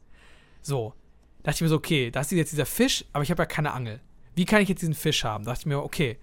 So, 0.62 0.93
dachte 1.44 1.56
ich 1.58 1.62
mir 1.62 1.68
so, 1.70 1.76
okay, 1.76 2.12
da 2.12 2.22
ist 2.22 2.32
jetzt 2.32 2.52
dieser 2.52 2.66
Fisch, 2.66 3.06
aber 3.14 3.24
ich 3.24 3.32
habe 3.32 3.42
ja 3.42 3.46
keine 3.46 3.72
Angel. 3.74 4.00
Wie 4.36 4.46
kann 4.46 4.62
ich 4.62 4.70
jetzt 4.70 4.82
diesen 4.82 4.94
Fisch 4.94 5.24
haben? 5.24 5.44
Da 5.46 5.52
dachte 5.52 5.62
ich 5.64 5.66
mir, 5.66 5.80
okay, 5.84 6.18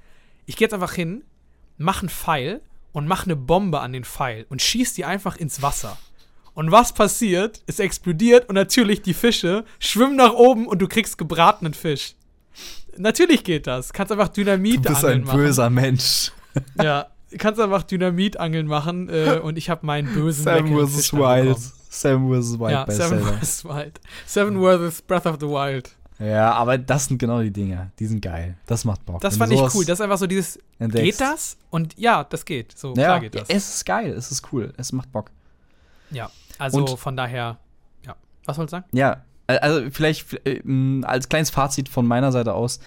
ich 0.47 0.57
gehe 0.57 0.67
jetzt 0.67 0.75
einfach 0.75 0.93
hin, 0.93 1.25
mach 1.79 2.01
einen 2.01 2.09
Pfeil 2.09 2.61
und 2.93 3.07
mach 3.07 3.25
eine 3.25 3.37
Bombe 3.37 3.81
an 3.81 3.93
den 3.93 4.05
Pfeil 4.05 4.47
und 4.49 4.62
schieß 4.62 4.95
die 4.95 5.05
einfach 5.05 5.37
ins 5.37 5.61
Wasser. 5.62 5.99
Und 6.55 6.71
was 6.71 6.95
passiert? 6.95 7.62
Es 7.67 7.79
explodiert 7.81 8.49
und 8.49 8.55
natürlich 8.55 9.03
die 9.03 9.12
Fische 9.12 9.64
schwimmen 9.79 10.17
nach 10.17 10.33
oben 10.33 10.67
und 10.67 10.81
du 10.81 10.89
kriegst 10.89 11.19
gebratenen 11.19 11.75
Fisch. 11.75 12.14
Natürlich 12.97 13.45
geht 13.45 13.67
das. 13.67 13.93
Kannst 13.93 14.11
einfach 14.12 14.29
Dynamit 14.29 14.77
Du 14.77 14.89
bist 14.89 15.05
ein 15.05 15.25
machen. 15.25 15.37
böser 15.39 15.69
Mensch. 15.69 16.33
Ja, 16.83 17.09
kannst 17.37 17.61
einfach 17.61 17.83
Dynamitangeln 17.83 18.67
machen 18.67 19.11
äh, 19.11 19.39
und 19.43 19.59
ich 19.59 19.69
habe 19.69 19.85
meinen 19.85 20.14
bösen 20.14 20.45
Sam 20.45 20.69
vs. 20.69 21.12
Wild. 21.12 21.59
Sam 22.01 22.29
vs. 22.31 22.59
Wild 22.59 22.71
Ja, 22.73 22.85
bei 22.85 22.95
Seven 22.95 23.23
Zelda. 23.23 23.39
vs. 23.41 23.65
Wild. 23.65 24.01
Seven 24.27 24.61
vs. 24.91 25.03
Breath 25.03 25.27
of 25.27 25.37
the 25.41 25.47
Wild. 25.47 25.91
Ja, 26.19 26.53
aber 26.53 26.79
das 26.79 27.07
sind 27.07 27.19
genau 27.19 27.43
die 27.43 27.51
Dinge. 27.51 27.91
Die 27.99 28.07
sind 28.07 28.23
geil. 28.23 28.57
Das 28.67 28.85
macht 28.87 29.05
Bock. 29.05 29.21
Das 29.21 29.35
Wenn 29.35 29.49
fand 29.51 29.53
ich 29.53 29.75
cool. 29.75 29.85
Das 29.85 29.99
ist 29.99 30.01
einfach 30.01 30.17
so 30.19 30.27
dieses, 30.27 30.59
entdeckst. 30.79 31.05
geht 31.05 31.21
das? 31.21 31.59
Und 31.71 31.99
ja, 31.99 32.25
das 32.25 32.45
geht. 32.47 32.77
So, 32.77 32.89
Ja, 32.95 33.05
klar 33.05 33.21
geht 33.21 33.35
das. 33.35 33.49
es 33.51 33.75
ist 33.77 33.85
geil. 33.85 34.11
Es 34.13 34.31
ist 34.31 34.51
cool. 34.53 34.73
Es 34.79 34.93
macht 34.93 35.13
Bock. 35.13 35.31
Ja, 36.11 36.31
also 36.59 36.79
Und- 36.79 36.99
von 36.99 37.17
daher, 37.17 37.59
ja. 38.07 38.17
Was 38.47 38.57
wolltest 38.57 38.73
du 38.73 38.77
sagen? 38.79 38.87
Ja, 38.93 39.25
also 39.47 39.91
vielleicht 39.91 40.33
äh, 40.47 40.63
als 41.03 41.29
kleines 41.29 41.51
Fazit 41.51 41.89
von 41.91 42.07
meiner 42.07 42.33
Seite 42.33 42.55
aus. 42.55 42.81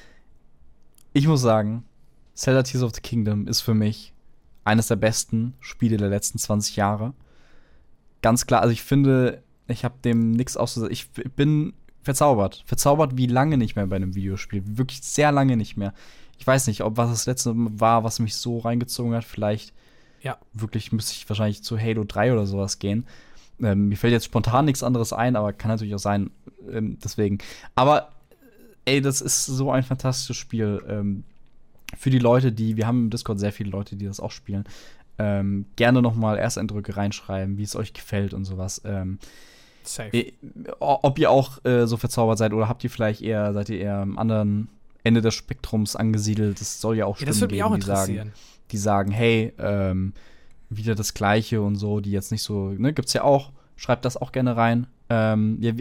Ich 1.14 1.28
muss 1.28 1.42
sagen, 1.42 1.86
Zelda 2.34 2.64
Tears 2.64 2.84
of 2.84 2.94
the 2.96 3.02
Kingdom 3.02 3.48
ist 3.48 3.62
für 3.62 3.74
mich 3.74 4.14
eines 4.66 4.88
der 4.88 4.96
besten 4.96 5.54
Spiele 5.60 5.98
der 5.98 6.10
letzten 6.10 6.38
20 6.40 6.76
Jahre. 6.78 7.14
Ganz 8.22 8.46
klar, 8.46 8.62
also 8.62 8.72
ich 8.72 8.84
finde, 8.84 9.42
ich 9.68 9.84
habe 9.86 9.96
dem 10.04 10.32
nichts 10.32 10.58
auszusetzen. 10.58 10.92
Ich 10.92 11.10
bin 11.36 11.74
verzaubert. 12.04 12.64
Verzaubert 12.66 13.18
wie 13.18 13.28
lange 13.28 13.58
nicht 13.58 13.76
mehr 13.76 13.88
bei 13.88 13.96
einem 13.96 14.16
Videospiel. 14.16 14.64
Wirklich 14.66 15.02
sehr 15.02 15.32
lange 15.32 15.58
nicht 15.58 15.78
mehr. 15.78 15.94
Ich 16.38 16.48
weiß 16.48 16.68
nicht, 16.68 16.82
ob 16.84 16.98
was 16.98 17.10
das 17.10 17.26
letzte 17.26 17.54
war, 17.56 18.04
was 18.04 18.20
mich 18.20 18.36
so 18.36 18.60
reingezogen 18.60 19.14
hat. 19.14 19.26
Vielleicht 19.26 19.74
Ja. 20.22 20.38
wirklich 20.54 20.92
müsste 20.92 21.14
ich 21.14 21.28
wahrscheinlich 21.30 21.64
zu 21.64 21.80
Halo 21.80 22.04
3 22.06 22.34
oder 22.34 22.46
sowas 22.48 22.80
gehen. 22.80 23.06
Ähm, 23.62 23.90
mir 23.90 23.98
fällt 23.98 24.14
jetzt 24.14 24.26
spontan 24.26 24.66
nichts 24.66 24.84
anderes 24.84 25.12
ein, 25.12 25.36
aber 25.36 25.52
kann 25.52 25.70
natürlich 25.70 25.94
auch 25.94 26.00
sein, 26.00 26.32
ähm, 26.72 26.98
deswegen. 27.04 27.40
Aber, 27.76 28.10
äh, 28.86 28.96
ey, 28.96 29.02
das 29.02 29.20
ist 29.20 29.46
so 29.46 29.70
ein 29.72 29.84
fantastisches 29.84 30.38
Spiel. 30.38 30.82
Ähm, 30.88 31.24
für 31.98 32.10
die 32.10 32.20
Leute, 32.20 32.52
die, 32.54 32.78
wir 32.78 32.88
haben 32.88 33.06
im 33.06 33.10
Discord 33.10 33.40
sehr 33.40 33.52
viele 33.52 33.72
Leute, 33.72 33.96
die 33.98 34.06
das 34.06 34.20
auch 34.22 34.32
spielen. 34.32 34.64
Ähm, 35.20 35.66
gerne 35.76 36.02
noch 36.02 36.16
mal 36.16 36.38
Ersteindrücke 36.38 36.96
reinschreiben, 36.98 37.58
wie 37.58 37.64
es 37.64 37.76
euch 37.76 37.94
gefällt 37.94 38.34
und 38.34 38.46
sowas. 38.46 38.82
Ähm, 38.86 39.20
Safe. 39.84 40.34
ob 40.80 41.20
ihr 41.20 41.30
auch 41.32 41.64
äh, 41.66 41.86
so 41.88 41.98
verzaubert 41.98 42.38
seid 42.38 42.54
oder 42.54 42.68
habt 42.70 42.84
ihr 42.84 42.90
vielleicht 42.90 43.22
eher, 43.22 43.54
seid 43.54 43.70
ihr 43.70 43.80
eher 43.80 43.98
am 43.98 44.18
anderen 44.18 44.70
Ende 45.04 45.22
des 45.22 45.34
Spektrums 45.34 45.96
angesiedelt? 45.96 46.60
Das 46.62 46.80
soll 46.82 46.98
ja 46.98 47.06
auch 47.06 47.20
ja, 47.20 47.26
das 47.26 47.38
Stimmen 47.38 47.52
würde 47.52 47.56
mich 47.56 47.64
auch 47.64 47.70
geben, 47.72 47.82
die 47.82 47.86
sagen, 47.88 48.12
interessieren. 48.14 48.34
die 48.72 48.78
sagen, 48.78 49.12
hey, 49.12 49.54
ähm, 49.58 50.14
wieder 50.70 50.96
das 50.96 51.14
Gleiche 51.14 51.62
und 51.62 51.76
so, 51.76 52.00
die 52.00 52.12
jetzt 52.12 52.32
nicht 52.32 52.44
so, 52.44 52.70
ne, 52.70 52.94
gibt's 52.94 53.14
ja 53.14 53.24
auch. 53.24 53.52
Schreibt 53.76 54.06
das 54.06 54.18
auch 54.18 54.32
gerne 54.32 54.56
rein. 54.56 54.88
Ähm, 55.10 55.58
ja, 55.62 55.74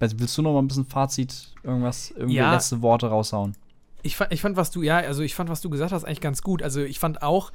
willst 0.00 0.36
du 0.36 0.42
noch 0.42 0.52
mal 0.54 0.58
ein 0.58 0.68
bisschen 0.68 0.86
Fazit, 0.86 1.54
irgendwas, 1.62 2.10
irgendwie 2.10 2.36
Ja. 2.36 2.52
letzte 2.52 2.82
Worte 2.82 3.06
raushauen? 3.06 3.54
Ich 4.02 4.16
fand, 4.16 4.32
ich 4.32 4.40
fand, 4.40 4.56
was 4.56 4.72
du, 4.72 4.82
ja, 4.82 4.96
also 4.96 5.22
ich 5.22 5.36
fand, 5.36 5.48
was 5.48 5.60
du 5.60 5.70
gesagt 5.70 5.92
hast, 5.92 6.02
eigentlich 6.04 6.20
ganz 6.20 6.42
gut. 6.42 6.62
Also 6.62 6.80
ich 6.80 6.98
fand 6.98 7.22
auch, 7.22 7.52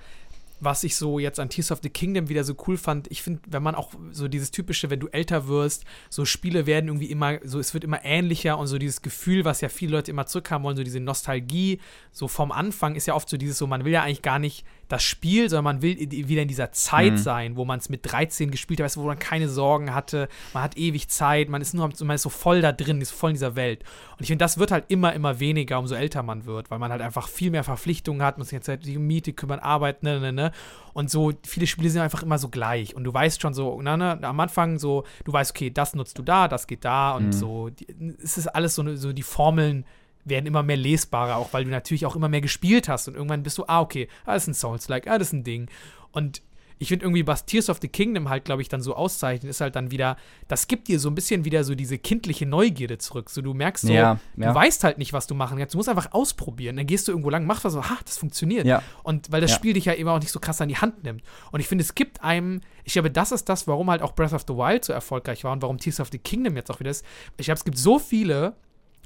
was 0.60 0.84
ich 0.84 0.96
so 0.96 1.20
jetzt 1.20 1.40
an 1.40 1.50
Tears 1.50 1.72
of 1.72 1.80
the 1.84 1.90
Kingdom 1.90 2.30
wieder 2.30 2.44
so 2.44 2.56
cool 2.68 2.78
fand, 2.78 3.10
ich 3.12 3.22
finde, 3.22 3.42
wenn 3.48 3.64
man 3.64 3.76
auch 3.76 3.92
so 4.12 4.28
dieses 4.28 4.52
typische, 4.52 4.90
wenn 4.90 5.00
du 5.00 5.08
älter 5.08 5.48
wirst, 5.48 5.86
so 6.10 6.26
Spiele 6.26 6.66
werden 6.66 6.88
irgendwie 6.88 7.12
immer, 7.12 7.40
so 7.44 7.60
es 7.60 7.74
wird 7.74 7.84
immer 7.84 8.04
ähnlicher 8.04 8.58
und 8.58 8.68
so 8.68 8.78
dieses 8.78 9.02
Gefühl, 9.02 9.46
was 9.46 9.62
ja 9.62 9.70
viele 9.70 9.92
Leute 9.92 10.12
immer 10.12 10.26
zurückhaben 10.26 10.64
wollen, 10.64 10.78
so 10.78 10.84
diese 10.84 11.00
Nostalgie, 11.00 11.80
so 12.12 12.28
vom 12.28 12.52
Anfang 12.52 12.96
ist 12.96 13.06
ja 13.06 13.14
oft 13.14 13.30
so 13.30 13.38
dieses 13.38 13.58
so, 13.58 13.68
man 13.68 13.86
will 13.86 13.94
ja 13.94 14.04
eigentlich 14.04 14.22
gar 14.22 14.40
nicht 14.40 14.66
das 14.90 15.04
Spiel, 15.04 15.50
sondern 15.50 15.64
man 15.66 15.82
will 15.82 15.98
wieder 16.00 16.42
in 16.42 16.48
dieser 16.48 16.72
Zeit 16.72 17.14
Mhm. 17.14 17.18
sein, 17.18 17.56
wo 17.58 17.66
man 17.66 17.80
es 17.80 17.90
mit 17.90 18.10
13 18.12 18.52
gespielt 18.52 18.80
hat, 18.80 18.86
weißt 18.86 18.98
wo 18.98 19.04
man 19.04 19.20
keine 19.20 19.50
Sorgen 19.50 19.94
hatte, 19.94 20.30
man 20.54 20.64
hat 20.64 20.78
ewig 20.78 21.10
Zeit, 21.10 21.50
man 21.50 21.62
ist 21.62 21.74
nur, 21.74 21.90
man 22.02 22.16
ist 22.16 22.22
so 22.22 22.30
voll 22.30 22.62
da 22.62 22.72
drin, 22.72 23.02
ist 23.02 23.12
voll 23.12 23.32
in 23.32 23.36
dieser 23.36 23.56
Welt. 23.56 23.84
Und 24.12 24.22
ich 24.22 24.28
finde, 24.28 24.44
das 24.44 24.58
wird 24.58 24.72
halt 24.72 24.86
immer, 24.88 25.14
immer 25.14 25.40
weniger, 25.40 25.78
umso 25.80 25.96
älter 25.96 26.24
man 26.24 26.46
wird, 26.46 26.72
weil 26.72 26.80
man 26.80 26.92
halt 26.92 27.02
einfach 27.02 27.28
viel 27.28 27.52
mehr 27.52 27.64
Verpflichtungen 27.64 28.22
hat, 28.22 28.38
muss 28.38 28.48
sich 28.50 28.56
jetzt 28.58 28.68
halt 28.70 28.88
um 28.88 29.06
Miete 29.06 29.34
kümmern, 29.34 29.60
Arbeit, 29.60 30.04
ne, 30.04 30.20
ne, 30.20 30.32
ne. 30.32 30.52
Und 30.94 31.12
so, 31.12 31.32
viele 31.46 31.68
Spiele 31.68 31.90
sind 31.90 32.02
einfach 32.02 32.24
immer 32.24 32.38
so 32.40 32.50
gleich. 32.50 32.96
Und 32.96 33.04
du 33.04 33.14
weißt 33.14 33.42
schon 33.42 33.54
so, 33.54 33.82
ne, 33.82 33.98
ne, 33.98 34.20
am 34.24 34.40
Anfang 34.40 34.80
so, 34.80 35.04
du 35.26 35.34
weißt, 35.34 35.52
okay, 35.52 35.70
das 35.70 35.94
nutzt 35.96 36.18
du 36.18 36.24
da, 36.24 36.48
das 36.48 36.66
geht 36.66 36.86
da 36.86 37.12
und 37.12 37.28
Mhm. 37.28 37.32
so. 37.34 37.70
Die, 37.70 37.88
es 38.24 38.38
ist 38.38 38.48
alles 38.48 38.74
so, 38.76 38.84
ne- 38.84 38.98
so 38.98 39.12
die 39.14 39.22
Formeln 39.24 39.86
werden 40.30 40.46
immer 40.46 40.64
mehr 40.64 40.78
lesbarer, 40.78 41.38
auch 41.38 41.54
weil 41.54 41.64
du 41.64 41.70
natürlich 41.70 42.06
auch 42.06 42.16
immer 42.16 42.30
mehr 42.30 42.42
gespielt 42.42 42.90
hast 42.90 43.08
und 43.08 43.16
irgendwann 43.16 43.44
bist 43.44 43.58
du, 43.58 43.66
ah, 43.68 43.82
okay, 43.82 44.08
ah, 44.26 44.34
das 44.34 44.44
ist 44.44 44.50
ein 44.50 44.54
Souls-like, 44.54 45.08
ah, 45.08 45.18
das 45.18 45.30
ist 45.30 45.34
ein 45.34 45.44
Ding. 45.44 45.70
Und 46.12 46.42
ich 46.80 46.90
finde 46.90 47.06
irgendwie, 47.06 47.26
was 47.26 47.46
Tears 47.46 47.70
of 47.70 47.80
the 47.82 47.88
Kingdom 47.88 48.30
halt, 48.30 48.46
glaube 48.46 48.62
ich, 48.62 48.70
dann 48.70 48.82
so 48.82 48.96
auszeichnet, 48.96 49.50
ist 49.50 49.62
halt 49.62 49.76
dann 49.76 49.90
wieder, 49.92 50.18
das 50.48 50.68
gibt 50.68 50.88
dir 50.88 51.00
so 51.00 51.10
ein 51.10 51.16
bisschen 51.16 51.44
wieder 51.44 51.64
so 51.64 51.74
diese 51.74 51.98
kindliche 51.98 52.46
Neugierde 52.46 52.98
zurück. 53.00 53.30
So, 53.30 53.42
du 53.42 53.54
merkst 53.54 53.88
so, 53.88 53.94
Ja, 53.94 54.20
du 54.36 54.44
ja. 54.44 54.54
weißt 54.54 54.84
halt 54.84 54.98
nicht, 54.98 55.14
was 55.14 55.26
du 55.28 55.34
machen 55.34 55.58
kannst. 55.58 55.74
Du 55.74 55.78
musst 55.78 55.90
einfach 55.90 56.12
ausprobieren. 56.12 56.78
Dann 56.78 56.86
gehst 56.86 57.08
du 57.08 57.12
irgendwo 57.12 57.30
lang, 57.30 57.46
machst 57.46 57.66
was 57.66 57.74
so, 57.74 57.84
ha, 57.84 57.98
das 58.06 58.18
funktioniert. 58.18 58.66
Ja. 58.66 58.84
Und 59.04 59.32
weil 59.32 59.42
das. 59.42 59.58
Spiel 59.58 59.74
dich 59.74 59.86
ja 59.86 59.94
immer 59.94 60.12
auch 60.12 60.20
nicht 60.20 60.32
so 60.32 60.40
krass 60.40 60.62
an 60.62 60.70
die 60.70 60.78
Hand 60.78 61.04
nimmt. 61.04 61.24
Und 61.52 61.60
ich 61.60 61.68
finde, 61.68 61.84
es 61.84 61.96
gibt 61.96 62.24
einem, 62.24 62.62
ich 62.84 62.94
glaube, 62.94 63.10
das 63.10 63.32
ist 63.32 63.50
das, 63.50 63.68
warum 63.68 63.90
halt 63.90 64.04
auch 64.04 64.14
Breath 64.14 64.34
of 64.34 64.44
the 64.48 64.54
Wild 64.54 64.86
so 64.86 64.94
erfolgreich 64.94 65.44
war 65.44 65.52
und 65.54 65.64
warum 65.64 65.80
Tears 65.80 66.00
of 66.00 66.10
the 66.12 66.20
Kingdom 66.20 66.56
jetzt 66.56 66.70
auch 66.70 66.80
wieder 66.80 66.92
ist. 66.92 67.04
Ich 67.38 67.46
glaube, 67.46 67.58
es 67.58 67.66
gibt 67.66 67.80
so 67.80 67.98
viele, 67.98 68.56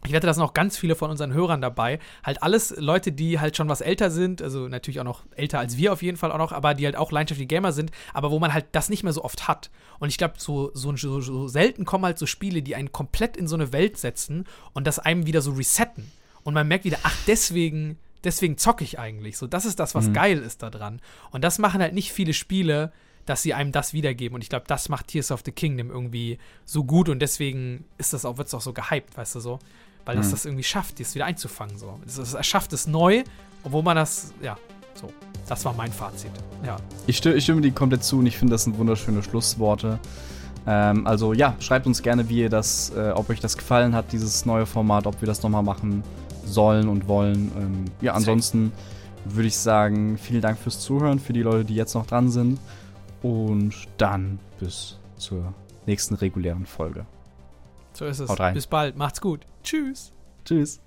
ich 0.06 0.12
wette, 0.14 0.26
da 0.26 0.34
sind 0.34 0.44
auch 0.44 0.54
ganz 0.54 0.78
viele 0.78 0.96
von 0.96 1.12
unseren 1.12 1.34
Hörern 1.34 1.62
dabei. 1.62 2.00
Halt 2.24 2.42
alles 2.42 2.74
Leute, 2.78 3.12
die 3.12 3.40
halt 3.40 3.56
schon 3.56 3.70
was 3.70 3.82
älter 3.82 4.10
sind, 4.10 4.42
also 4.42 4.68
natürlich 4.68 5.00
auch 5.00 5.06
noch 5.06 5.24
älter 5.36 5.60
als 5.60 5.78
wir 5.78 5.94
auf 5.94 6.02
jeden 6.02 6.18
Fall 6.18 6.32
auch 6.32 6.38
noch, 6.40 6.52
aber 6.52 6.74
die 6.74 6.86
halt 6.86 6.96
auch 6.96 7.12
leidenschaftliche 7.12 7.48
Gamer 7.48 7.72
sind, 7.72 7.92
aber 8.14 8.32
wo 8.32 8.40
man 8.40 8.54
halt 8.54 8.66
das 8.72 8.90
nicht 8.90 9.04
mehr 9.04 9.14
so 9.14 9.24
oft 9.24 9.48
hat. 9.48 9.70
Und 10.00 10.10
ich 10.10 10.18
glaube, 10.18 10.36
so, 10.38 10.72
so, 10.74 10.96
so, 10.96 11.48
selten 11.48 11.86
kommen 11.86 12.06
halt 12.06 12.18
so 12.18 12.26
Spiele, 12.26 12.64
die 12.64 12.76
einen 12.76 12.92
komplett 12.92 13.38
in 13.38 13.48
so 13.48 13.56
eine 13.56 13.72
Welt 13.74 13.98
setzen 13.98 14.46
und 14.74 14.88
das 14.88 14.98
einem 14.98 15.28
wieder 15.28 15.42
so 15.42 15.52
resetten. 15.52 16.12
Und 16.44 16.56
man 16.56 16.68
merkt 16.68 16.86
wieder, 16.86 16.98
ach, 17.04 17.16
deswegen, 17.28 18.00
deswegen 18.24 18.58
zocke 18.58 18.84
ich 18.84 18.98
eigentlich. 18.98 19.38
So, 19.38 19.46
das 19.46 19.66
ist 19.66 19.80
das, 19.80 19.94
was 19.94 20.08
Mhm. 20.08 20.14
geil 20.14 20.38
ist 20.40 20.64
da 20.64 20.72
dran. 20.72 21.00
Und 21.30 21.44
das 21.44 21.60
machen 21.60 21.82
halt 21.82 21.94
nicht 21.94 22.12
viele 22.12 22.34
Spiele, 22.34 22.92
dass 23.28 23.44
sie 23.44 23.54
einem 23.54 23.72
das 23.72 23.94
wiedergeben. 23.94 24.34
Und 24.34 24.42
ich 24.42 24.50
glaube, 24.50 24.66
das 24.68 24.90
macht 24.90 25.08
Tears 25.10 25.32
of 25.32 25.44
the 25.46 25.52
Kingdom 25.52 25.92
irgendwie 25.92 26.40
so 26.66 26.84
gut 26.84 27.08
und 27.08 27.20
deswegen 27.20 27.86
ist 28.00 28.14
das 28.14 28.26
auch, 28.26 28.38
wird 28.38 28.48
es 28.48 28.54
auch 28.56 28.62
so 28.62 28.74
gehypt, 28.74 29.16
weißt 29.16 29.36
du 29.36 29.40
so. 29.40 29.60
Weil 30.06 30.16
das 30.18 30.28
Mhm. 30.28 30.32
das 30.32 30.46
irgendwie 30.46 30.64
schafft, 30.64 31.00
das 31.00 31.14
wieder 31.16 31.26
einzufangen. 31.26 31.78
So. 31.78 32.00
Es, 32.06 32.18
es 32.18 32.34
erschafft 32.34 32.74
es 32.74 32.88
neu, 32.88 33.24
obwohl 33.64 33.84
man 33.84 33.96
das, 33.96 34.34
ja, 34.42 34.58
so. 34.96 35.12
Das 35.48 35.66
war 35.66 35.74
mein 35.74 35.92
Fazit. 35.92 36.32
Ja. 36.66 36.78
Ich 37.08 37.18
stimme, 37.18 37.36
ich 37.36 37.44
stimme 37.44 37.62
dir 37.62 37.72
komplett 37.72 38.04
zu 38.04 38.20
und 38.20 38.26
ich 38.26 38.38
finde, 38.38 38.52
das 38.54 38.64
sind 38.64 38.78
wunderschöne 38.78 39.22
Schlussworte. 39.22 40.00
Ähm, 40.66 41.06
also 41.08 41.34
ja, 41.34 41.56
schreibt 41.60 41.88
uns 41.88 42.02
gerne, 42.02 42.30
wie 42.30 42.40
ihr 42.42 42.50
das, 42.50 42.92
äh, 42.96 43.12
ob 43.12 43.30
euch 43.30 43.40
das 43.40 43.58
gefallen 43.58 43.94
hat, 43.96 44.12
dieses 44.12 44.46
neue 44.46 44.66
Format, 44.66 45.08
ob 45.08 45.20
wir 45.22 45.26
das 45.26 45.42
nochmal 45.44 45.64
machen 45.64 46.04
sollen 46.46 46.88
und 46.88 47.08
wollen. 47.08 47.52
Ähm, 47.58 47.86
ja, 48.02 48.14
ansonsten 48.14 48.72
würde 49.26 49.48
ich 49.48 49.58
sagen, 49.58 50.18
vielen 50.18 50.42
Dank 50.42 50.58
fürs 50.58 50.80
Zuhören, 50.80 51.20
für 51.20 51.34
die 51.34 51.42
Leute, 51.42 51.66
die 51.66 51.76
jetzt 51.76 51.96
noch 51.96 52.06
dran 52.06 52.30
sind. 52.30 52.60
Und 53.22 53.74
dann 53.98 54.40
bis 54.60 54.98
zur 55.18 55.54
nächsten 55.86 56.16
regulären 56.16 56.66
Folge. 56.66 57.06
So 57.94 58.06
ist 58.06 58.20
es. 58.20 58.30
Haut 58.30 58.40
rein. 58.40 58.54
Bis 58.54 58.68
bald. 58.68 58.96
Macht's 58.96 59.22
gut. 59.22 59.46
Tschüss. 59.64 60.14
Tschüss. 60.46 60.82